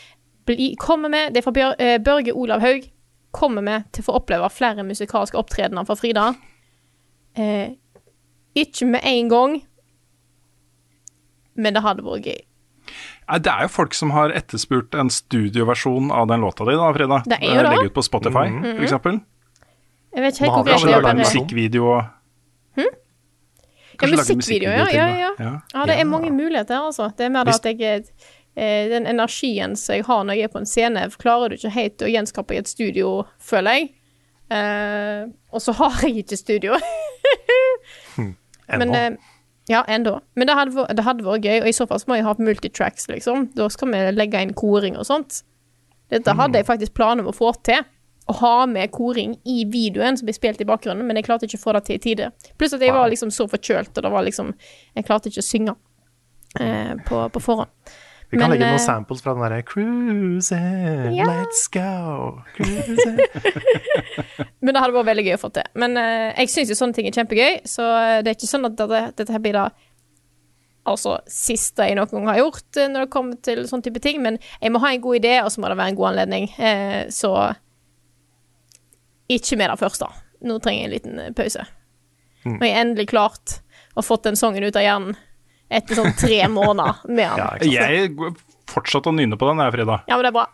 Bli, 0.46 0.68
kommer 0.78 1.10
vi, 1.10 1.22
det 1.32 1.40
er 1.40 1.42
fra 1.42 1.52
Bjør, 1.56 1.74
eh, 1.80 1.98
Børge 1.98 2.32
Olav 2.34 2.60
Haug. 2.60 2.84
Kommer 3.32 3.62
vi 3.66 3.78
til 3.92 4.02
å 4.04 4.06
få 4.06 4.14
oppleve 4.20 4.50
flere 4.52 4.84
musikalske 4.86 5.36
opptredener 5.40 5.84
fra 5.88 5.96
Frida? 5.98 6.28
Eh, 7.36 7.72
ikke 8.54 8.86
med 8.86 9.00
en 9.04 9.28
gang, 9.28 9.56
men 11.56 11.74
det 11.74 11.82
hadde 11.82 12.04
vært 12.04 12.24
gøy. 12.28 12.40
Det 13.26 13.50
er 13.50 13.62
jo 13.66 13.68
folk 13.74 13.94
som 13.94 14.12
har 14.14 14.30
etterspurt 14.30 14.94
en 14.94 15.10
studioversjon 15.10 16.12
av 16.14 16.28
den 16.30 16.40
låta 16.46 16.64
di, 16.64 16.76
da, 16.78 16.92
Frida. 16.94 17.22
Det 17.26 17.38
er 17.40 17.46
jo 17.46 17.54
Eh, 17.56 17.62
det. 17.62 17.70
Legge 17.72 17.90
ut 17.90 17.94
på 17.94 18.02
Spotify, 18.06 18.46
mm 18.52 18.62
for 18.76 18.84
eksempel. 18.86 19.20
Jeg 20.16 20.22
vet 20.22 20.34
ikke 20.38 20.44
helt 20.44 20.54
hvor 20.54 20.88
jeg 20.88 20.94
er. 20.94 21.14
musikk. 21.14 21.42
Musikkvideo 21.42 21.96
Ja, 23.96 24.06
lage 24.06 24.16
musikkvideo, 24.16 24.70
ja, 24.70 24.84
musikkvideo 24.84 25.00
ja, 25.00 25.18
ja. 25.18 25.30
Ja. 25.38 25.60
Ja, 25.74 25.84
det 25.86 26.00
er 26.00 26.04
mange 26.04 26.30
muligheter, 26.30 26.78
altså. 26.86 27.10
Det 27.18 27.26
er 27.26 27.28
mer 27.32 27.44
det 27.44 27.54
at 27.54 27.80
jeg 27.80 28.02
eh, 28.56 28.88
Den 28.90 29.06
energien 29.06 29.76
som 29.76 29.94
jeg 29.94 30.04
har 30.04 30.24
når 30.24 30.34
jeg 30.34 30.42
er 30.44 30.48
på 30.52 30.58
en 30.58 30.66
scene, 30.66 31.10
klarer 31.18 31.48
du 31.48 31.54
ikke 31.54 31.70
helt 31.70 32.02
å 32.02 32.10
gjenskape 32.10 32.54
i 32.54 32.58
et 32.58 32.68
studio, 32.68 33.24
føler 33.40 33.70
jeg. 33.70 33.88
Uh, 34.46 35.26
og 35.50 35.60
så 35.60 35.72
har 35.72 35.96
jeg 36.02 36.22
ikke 36.22 36.36
studio. 36.36 36.76
Men 38.68 38.94
Ennå. 38.94 39.16
Ja, 39.68 39.82
enda. 39.90 40.20
Men 40.34 40.46
det 40.46 40.54
hadde, 40.54 40.86
det 40.94 41.02
hadde 41.02 41.26
vært 41.26 41.46
gøy, 41.46 41.58
og 41.64 41.68
i 41.68 41.74
så 41.74 41.88
fall 41.90 41.98
så 41.98 42.10
må 42.10 42.20
jeg 42.20 42.26
ha 42.26 42.34
multitracks, 42.38 43.08
liksom. 43.10 43.48
Da 43.56 43.66
skal 43.72 43.90
vi 43.90 44.02
legge 44.14 44.42
inn 44.42 44.54
koring 44.54 44.98
og 44.98 45.08
sånt. 45.08 45.42
Dette 46.12 46.36
hadde 46.38 46.60
jeg 46.60 46.68
faktisk 46.68 46.94
planer 46.94 47.24
om 47.24 47.32
å 47.32 47.34
få 47.34 47.50
til. 47.66 47.82
Å 48.26 48.34
ha 48.40 48.54
med 48.66 48.90
koring 48.94 49.36
i 49.46 49.60
videoen 49.70 50.18
som 50.18 50.26
blir 50.26 50.34
spilt 50.34 50.62
i 50.62 50.66
bakgrunnen, 50.66 51.06
men 51.06 51.18
jeg 51.18 51.26
klarte 51.28 51.46
ikke 51.46 51.58
å 51.60 51.64
få 51.64 51.74
det 51.76 51.84
til 51.86 51.98
i 51.98 52.02
tide. 52.02 52.30
Pluss 52.58 52.74
at 52.74 52.82
jeg 52.82 52.94
var 52.94 53.10
liksom 53.10 53.30
så 53.34 53.46
forkjølt, 53.50 53.92
og 53.94 54.06
det 54.06 54.10
var 54.10 54.26
liksom 54.26 54.50
Jeg 54.96 55.06
klarte 55.06 55.30
ikke 55.30 55.44
å 55.44 55.46
synge 55.46 55.76
eh, 56.58 56.94
på, 57.06 57.20
på 57.30 57.42
forhånd. 57.42 57.70
Vi 58.30 58.38
kan 58.38 58.48
men, 58.48 58.56
legge 58.56 58.66
eh, 58.66 58.74
noen 58.74 58.82
samples 58.82 59.20
fra 59.22 59.36
den 59.36 59.44
derre 59.44 59.62
Cruising, 59.62 61.14
Ja. 61.14 61.26
let's 61.28 61.66
go, 61.70 62.42
cruising. 62.56 63.20
Men 64.64 64.74
det 64.74 64.82
hadde 64.82 64.96
vært 64.96 65.10
veldig 65.12 65.26
gøy 65.28 65.36
å 65.36 65.42
få 65.44 65.50
til. 65.54 65.68
Men 65.78 65.94
uh, 65.94 66.32
jeg 66.34 66.50
syns 66.50 66.72
jo 66.72 66.78
sånne 66.78 66.96
ting 66.96 67.06
er 67.06 67.14
kjempegøy, 67.14 67.60
så 67.70 67.86
eh, 68.00 68.16
det 68.26 68.32
er 68.32 68.38
ikke 68.38 68.50
sånn 68.50 68.66
at 68.66 68.74
dette, 68.80 69.02
dette 69.20 69.36
her 69.36 69.44
blir 69.44 69.54
da 69.54 69.68
altså 70.86 71.16
siste 71.30 71.86
jeg 71.88 71.98
noen 71.98 72.10
gang 72.12 72.28
har 72.30 72.40
gjort 72.40 72.78
eh, 72.78 72.88
når 72.90 73.06
det 73.06 73.12
kommer 73.12 73.38
til 73.44 73.64
sånn 73.68 73.84
type 73.84 74.02
ting. 74.02 74.20
Men 74.24 74.40
jeg 74.60 74.72
må 74.74 74.82
ha 74.82 74.92
en 74.94 75.04
god 75.04 75.20
idé, 75.20 75.36
og 75.42 75.52
så 75.52 75.62
må 75.62 75.70
det 75.70 75.78
være 75.80 75.94
en 75.94 76.00
god 76.00 76.10
anledning. 76.12 76.48
Eh, 76.58 77.00
så 77.14 77.32
ikke 79.32 79.58
med 79.58 79.72
det 79.74 79.90
da 79.98 80.12
Nå 80.46 80.58
trenger 80.62 80.82
jeg 80.82 80.86
en 80.86 80.94
liten 80.94 81.22
eh, 81.22 81.32
pause. 81.34 81.64
Mm. 82.44 82.58
Når 82.58 82.66
jeg 82.68 82.80
endelig 82.82 83.08
klart 83.10 83.60
og 83.96 84.04
fått 84.06 84.26
den 84.28 84.38
sangen 84.38 84.66
ut 84.66 84.76
av 84.76 84.84
hjernen 84.84 85.16
etter 85.68 85.98
sånn 85.98 86.14
tre 86.18 86.40
måneder 86.52 87.02
med 87.08 87.32
han. 87.32 87.42
Ja. 87.66 87.82
Jeg 87.88 88.12
fortsatte 88.16 88.72
fortsatt 88.76 89.10
å 89.10 89.14
nynne 89.14 89.38
på 89.38 89.48
den, 89.50 89.62
jeg, 89.62 89.74
Frida. 89.74 90.00
Ja, 90.08 90.16
men 90.16 90.26
det 90.26 90.32
er 90.32 90.36
bra. 90.36 90.46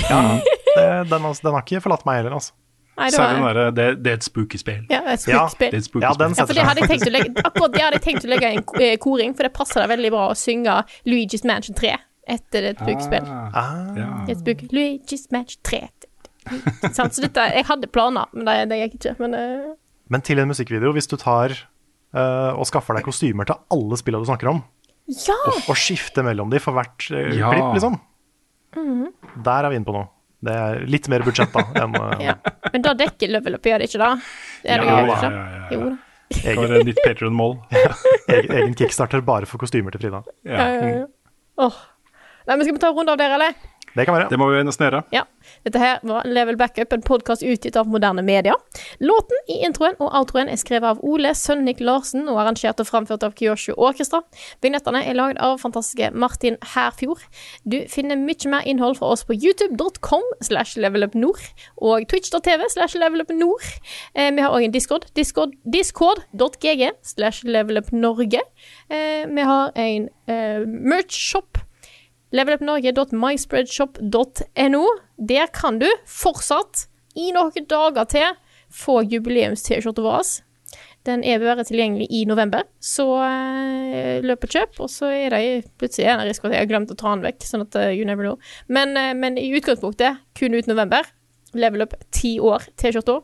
Ja, 0.00 0.22
det, 0.40 0.88
den, 1.10 1.24
altså, 1.26 1.46
den 1.46 1.56
har 1.56 1.64
ikke 1.64 1.82
forlatt 1.84 2.06
meg 2.08 2.20
heller, 2.20 2.36
altså. 2.38 2.54
Nei, 3.00 3.06
det 3.08 3.16
Særlig 3.16 3.36
den 3.38 3.46
derre 3.46 3.62
det, 3.72 3.84
det 4.04 4.10
er 4.10 4.18
et 4.18 4.26
spooky 4.26 4.58
spill. 4.60 4.82
ja, 4.90 5.00
et 5.08 5.22
Ja, 5.30 5.46
spill. 5.48 5.70
Det 5.72 5.78
er 5.78 5.80
et 5.80 5.86
spooky 5.86 6.04
Ja, 6.04 6.10
den 6.20 6.34
spill. 6.34 6.42
Ja, 6.42 6.46
for 6.50 6.58
det 6.58 6.66
hadde 6.68 6.82
jeg 6.82 6.90
tenkt 6.90 7.08
å 7.08 7.12
legge 7.14 7.44
Akkurat 7.48 7.72
det 7.72 7.80
hadde 7.80 7.96
jeg 7.96 8.04
tenkt 8.04 8.26
å 8.26 8.30
legge 8.30 8.50
en 8.50 8.60
eh, 8.76 8.96
koring, 9.00 9.32
for 9.38 9.48
det 9.48 9.52
passer 9.56 9.80
deg 9.80 9.92
veldig 9.94 10.10
bra 10.12 10.26
å 10.28 10.36
synge 10.36 10.74
Luigi's 11.08 11.46
Mansion 11.48 11.78
3 11.78 11.94
etter 12.30 12.68
et 12.68 12.82
bruksspill. 12.84 13.24
Ah, 13.26 13.88
ja. 13.96 14.10
Et 14.30 14.42
bruk 14.46 14.66
Luigi's 14.70 15.24
Mansion 15.34 15.62
3. 15.66 15.80
Sant, 16.92 17.16
så 17.16 17.24
dette, 17.24 17.46
jeg 17.56 17.66
hadde 17.66 17.88
planer, 17.90 18.28
men 18.36 18.46
det, 18.46 18.56
det 18.70 18.82
gikk 18.84 18.98
ikke. 19.00 19.14
Men 19.24 19.34
uh... 19.34 19.72
Men 20.12 20.22
til 20.26 20.42
en 20.42 20.50
musikkvideo, 20.50 20.92
hvis 20.94 21.08
du 21.10 21.16
tar 21.18 21.56
og 22.12 22.66
skaffer 22.66 22.96
deg 22.98 23.04
kostymer 23.06 23.46
til 23.46 23.56
alle 23.70 23.96
spillene 24.00 24.24
du 24.24 24.30
snakker 24.30 24.48
om, 24.50 24.62
ja! 25.10 25.36
og 25.68 25.76
skifter 25.78 26.24
mellom 26.26 26.50
de 26.50 26.58
for 26.62 26.72
hvert 26.74 27.06
eh, 27.14 27.36
Ja. 27.38 27.50
klipp, 27.52 27.74
liksom, 27.78 28.00
Mhm. 28.76 29.06
der 29.42 29.64
er 29.64 29.70
vi 29.70 29.76
inne 29.76 29.84
på 29.86 29.92
noe. 29.96 30.08
Det 30.42 30.52
er 30.56 30.78
litt 30.86 31.08
mer 31.12 31.20
budsjett, 31.26 31.52
da, 31.52 31.60
enn 31.82 31.94
eh, 32.00 32.26
ja. 32.30 32.34
Men 32.72 32.82
da 32.82 32.94
dekker 32.94 33.28
level 33.28 33.54
up, 33.58 33.62
gjør 33.66 33.78
det 33.82 33.88
ikke 33.90 33.98
da? 34.00 34.10
Det 34.62 34.70
er 34.70 34.78
Ja, 34.78 34.84
det 34.84 34.86
ja, 34.86 35.16
ikke? 35.16 35.30
ja, 35.30 35.46
ja. 35.50 35.66
Jo 35.74 35.80
da. 35.90 35.96
Egen, 36.30 36.72
eh, 36.76 36.84
ditt 36.86 37.00
Patrion-mål. 37.04 37.56
egen, 38.30 38.52
egen 38.60 38.74
kickstarter 38.78 39.20
bare 39.26 39.46
for 39.50 39.58
kostymer 39.58 39.90
til 39.90 40.00
Frida. 40.04 40.22
Ja, 40.46 40.68
ja, 40.70 40.92
ja. 41.00 41.06
Åh. 41.58 41.74
Nei, 42.46 42.56
men 42.56 42.62
skal 42.64 42.74
vi 42.76 42.80
ta 42.82 42.88
en 42.92 42.96
runde 42.96 43.12
av 43.12 43.18
dere, 43.18 43.34
eller? 43.34 43.54
Det 43.94 44.06
kan 44.06 44.14
være. 44.14 44.28
Det 44.30 44.38
må 44.38 44.46
vi 44.52 44.62
nesten 44.66 44.86
gjøre. 44.86 45.02
Ja. 45.14 45.24
Dette 45.66 45.80
her 45.82 45.98
var 46.06 46.26
Level 46.28 46.56
Backup, 46.60 46.92
en 46.94 47.02
podkast 47.02 47.42
utgitt 47.42 47.76
av 47.76 47.88
moderne 47.90 48.22
media. 48.22 48.54
Låten 49.02 49.40
i 49.50 49.60
introen 49.66 49.96
og 49.98 50.12
outroen 50.14 50.50
er 50.52 50.60
skrevet 50.60 50.92
av 50.92 51.00
Ole 51.06 51.32
Sønnik 51.34 51.80
Larsen 51.82 52.28
og 52.30 52.38
arrangert 52.42 52.80
og 52.82 52.88
framført 52.88 53.24
av 53.26 53.34
Kyosho 53.38 53.74
Orkestra. 53.74 54.22
Vignettene 54.62 55.02
er 55.02 55.18
lagd 55.18 55.40
av 55.42 55.58
fantastiske 55.62 56.12
Martin 56.14 56.58
Herfjord. 56.74 57.24
Du 57.64 57.80
finner 57.90 58.20
mye 58.20 58.52
mer 58.52 58.68
innhold 58.68 59.00
fra 59.00 59.10
oss 59.14 59.24
på 59.26 59.36
youtube.com 59.36 60.26
slash 60.46 60.78
levelupnord 60.80 61.42
og 61.76 62.06
twitch.tv 62.10 62.68
slash 62.70 62.98
levelupnord. 63.00 63.66
Eh, 64.14 64.30
vi 64.36 64.44
har 64.44 64.54
òg 64.54 64.68
en 64.68 64.76
discord. 64.76 65.08
Discord 65.18 65.56
discord.gg 65.64 66.92
slash 67.02 67.42
levelupnorge. 67.48 68.44
Eh, 68.90 69.26
vi 69.26 69.48
har 69.50 69.74
en 69.74 70.08
eh, 70.30 70.62
merch-shop 70.66 71.64
levelupnorge.myspreadshop.no. 72.36 74.84
Der 75.30 75.46
kan 75.54 75.78
du 75.80 75.88
fortsatt, 76.08 76.74
i 77.18 77.32
noen 77.34 77.66
dager 77.66 78.04
til, 78.06 78.36
få 78.70 79.02
jubileums-T-skjorta 79.10 80.02
vår. 80.04 80.22
Den 81.08 81.24
er 81.24 81.38
bare 81.40 81.64
tilgjengelig 81.64 82.06
i 82.12 82.26
november, 82.28 82.62
så 82.78 83.06
uh, 83.18 84.20
løp 84.22 84.44
og 84.44 84.50
kjøp. 84.52 84.80
Og 84.84 84.90
så 84.92 85.06
er 85.16 85.30
det 85.34 85.64
plutselig 85.80 86.08
en 86.12 86.28
risiko 86.28 86.46
at 86.48 86.54
jeg 86.54 86.62
har 86.66 86.70
glemt 86.70 86.92
å 86.92 86.98
ta 86.98 87.08
den 87.14 87.24
vekk, 87.24 87.40
sånn 87.48 87.64
at 87.64 87.72
uh, 87.80 87.88
you 87.88 88.04
never 88.06 88.24
know. 88.26 88.36
Men, 88.68 88.88
uh, 88.98 89.14
men 89.16 89.38
i 89.40 89.54
utgangspunktet 89.56 90.12
kun 90.38 90.54
ut 90.54 90.68
november. 90.70 91.02
Level 91.56 91.82
up 91.82 91.92
ti 92.14 92.38
år 92.38 92.62
T-skjorta. 92.78 93.16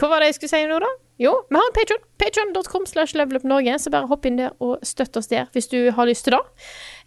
Hva 0.00 0.06
var 0.08 0.18
det 0.18 0.26
jeg 0.30 0.36
skulle 0.40 0.56
si 0.56 0.66
nå, 0.66 0.76
da? 0.82 0.90
Jo, 1.20 1.34
vi 1.50 1.56
har 1.58 1.66
en 1.68 1.74
Patreon. 1.76 2.00
Patreon.com 2.18 2.86
slash 2.88 3.12
levelupnorge. 3.18 3.74
Så 3.82 3.90
bare 3.92 4.08
hopp 4.08 4.24
inn 4.26 4.38
der 4.40 4.54
og 4.64 4.80
støtt 4.86 5.16
oss 5.20 5.28
der 5.28 5.50
hvis 5.52 5.68
du 5.68 5.90
har 5.92 6.08
lyst 6.08 6.24
til 6.24 6.32
det. 6.32 6.40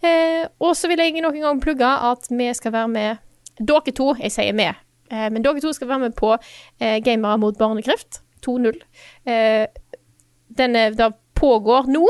Eh, 0.06 0.44
og 0.62 0.76
så 0.78 0.86
vil 0.90 1.02
jeg 1.02 1.20
nok 1.24 1.34
en 1.34 1.46
gang 1.48 1.62
plugge 1.64 1.88
at 2.12 2.28
vi 2.30 2.50
skal 2.54 2.72
være 2.76 2.88
med 2.94 3.16
Dere 3.58 3.92
to, 3.94 4.08
jeg 4.18 4.32
sier 4.34 4.54
vi, 4.58 4.64
eh, 4.66 5.28
men 5.30 5.42
dere 5.44 5.60
to 5.62 5.70
skal 5.72 5.86
være 5.88 6.00
med 6.08 6.14
på 6.18 6.32
eh, 6.82 6.96
Gamere 7.06 7.38
mot 7.38 7.54
barnekreft 7.58 8.20
2.0. 8.42 8.80
Eh, 9.30 9.66
den 10.58 10.74
er- 10.76 10.90
det 10.98 11.12
pågår 11.38 11.86
nå. 11.86 12.02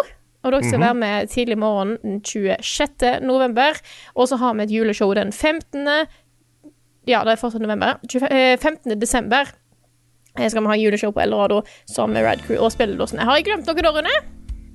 Og 0.44 0.52
dere 0.52 0.62
skal 0.64 0.78
Mhm. 0.78 0.86
være 0.86 0.94
med 0.94 1.28
tidlig 1.28 1.58
morgen 1.58 1.98
den 2.02 2.20
26. 2.24 3.20
november. 3.22 3.76
Og 4.14 4.28
så 4.28 4.36
har 4.36 4.54
vi 4.54 4.62
et 4.62 4.70
juleshow 4.70 5.14
den 5.14 5.32
15. 5.32 6.06
Ja, 7.06 7.22
det 7.24 7.32
er 7.32 7.36
fortsatt 7.36 7.60
november. 7.60 7.98
25, 8.10 8.28
eh, 8.30 8.56
15. 8.58 8.98
desember 9.00 9.44
skal 10.34 10.62
vi 10.64 10.68
ha 10.72 10.76
juleshow 10.76 11.12
på 11.14 11.20
Eldorado 11.22 11.62
sammen 11.86 12.14
med 12.18 12.24
Rad 12.26 12.42
Crew 12.46 12.58
og 12.64 12.72
spilledåsene. 12.74 13.22
Har 13.24 13.36
jeg 13.38 13.46
glemt 13.46 13.66
noe 13.70 13.82
da, 13.86 13.92
Rune? 13.94 14.14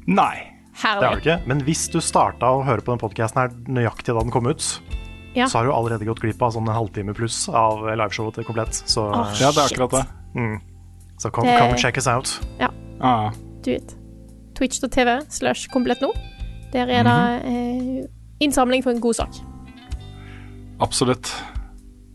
Nei. 0.07 0.38
Det 0.80 0.88
har 1.03 1.15
du 1.18 1.19
ikke. 1.19 1.36
Men 1.49 1.60
hvis 1.68 1.90
du 1.91 1.99
starta 1.99 2.48
å 2.56 2.61
høre 2.64 2.80
på 2.86 2.94
den 2.94 3.02
podkasten 3.02 3.41
her 3.41 3.49
nøyaktig 3.68 4.14
da 4.15 4.22
den 4.23 4.31
kom 4.31 4.48
ut, 4.48 4.64
Ja. 5.36 5.45
så 5.45 5.60
har 5.60 5.65
du 5.68 5.72
allerede 5.73 6.06
gått 6.07 6.22
glipp 6.23 6.41
av 6.41 6.53
sånn 6.56 6.68
en 6.68 6.73
halvtime 6.73 7.14
pluss 7.14 7.49
av 7.49 7.84
liveshowet 7.84 8.36
til 8.36 8.44
komplett. 8.48 8.73
Så, 8.88 9.03
oh, 9.11 9.27
Ja, 9.40 9.52
det 9.52 9.57
er 9.60 9.68
akkurat 9.68 9.91
det. 9.91 10.06
Mm. 10.36 10.61
Så 11.19 11.30
kom, 11.31 11.44
Det- 11.44 11.60
come 11.60 11.77
check 11.77 11.98
us 11.98 12.07
out. 12.07 12.40
Ja. 12.60 12.69
Ah. 13.02 13.31
Do 13.61 13.72
it. 13.72 13.95
Twitch.tv 14.56 15.19
slash 15.30 15.68
komplett 15.72 15.99
nå. 16.02 16.14
Der 16.72 16.88
er 16.88 17.03
det 17.03 17.45
eh, 17.45 18.07
innsamling 18.40 18.81
for 18.84 18.91
en 18.91 18.99
god 19.02 19.15
sak. 19.15 19.30
Absolutt. 20.80 21.30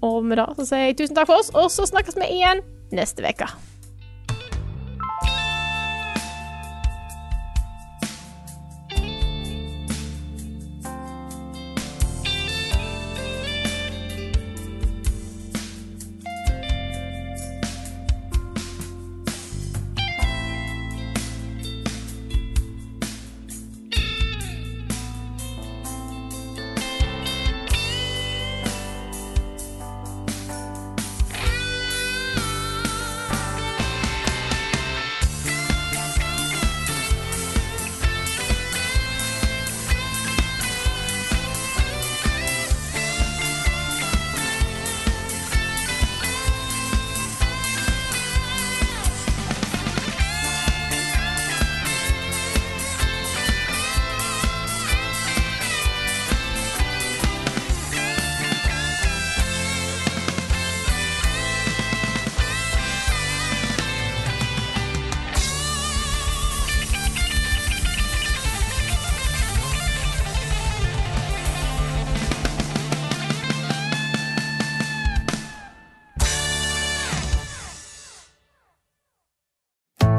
Og 0.03 0.25
med 0.25 0.39
det 0.39 0.47
så 0.57 0.66
sier 0.66 0.87
jeg 0.89 0.97
tusen 0.97 1.15
takk 1.16 1.27
for 1.27 1.37
oss, 1.43 1.51
og 1.55 1.71
så 1.71 1.87
snakkes 1.89 2.16
vi 2.16 2.29
igjen 2.41 2.62
neste 2.95 3.23
uke. 3.29 3.73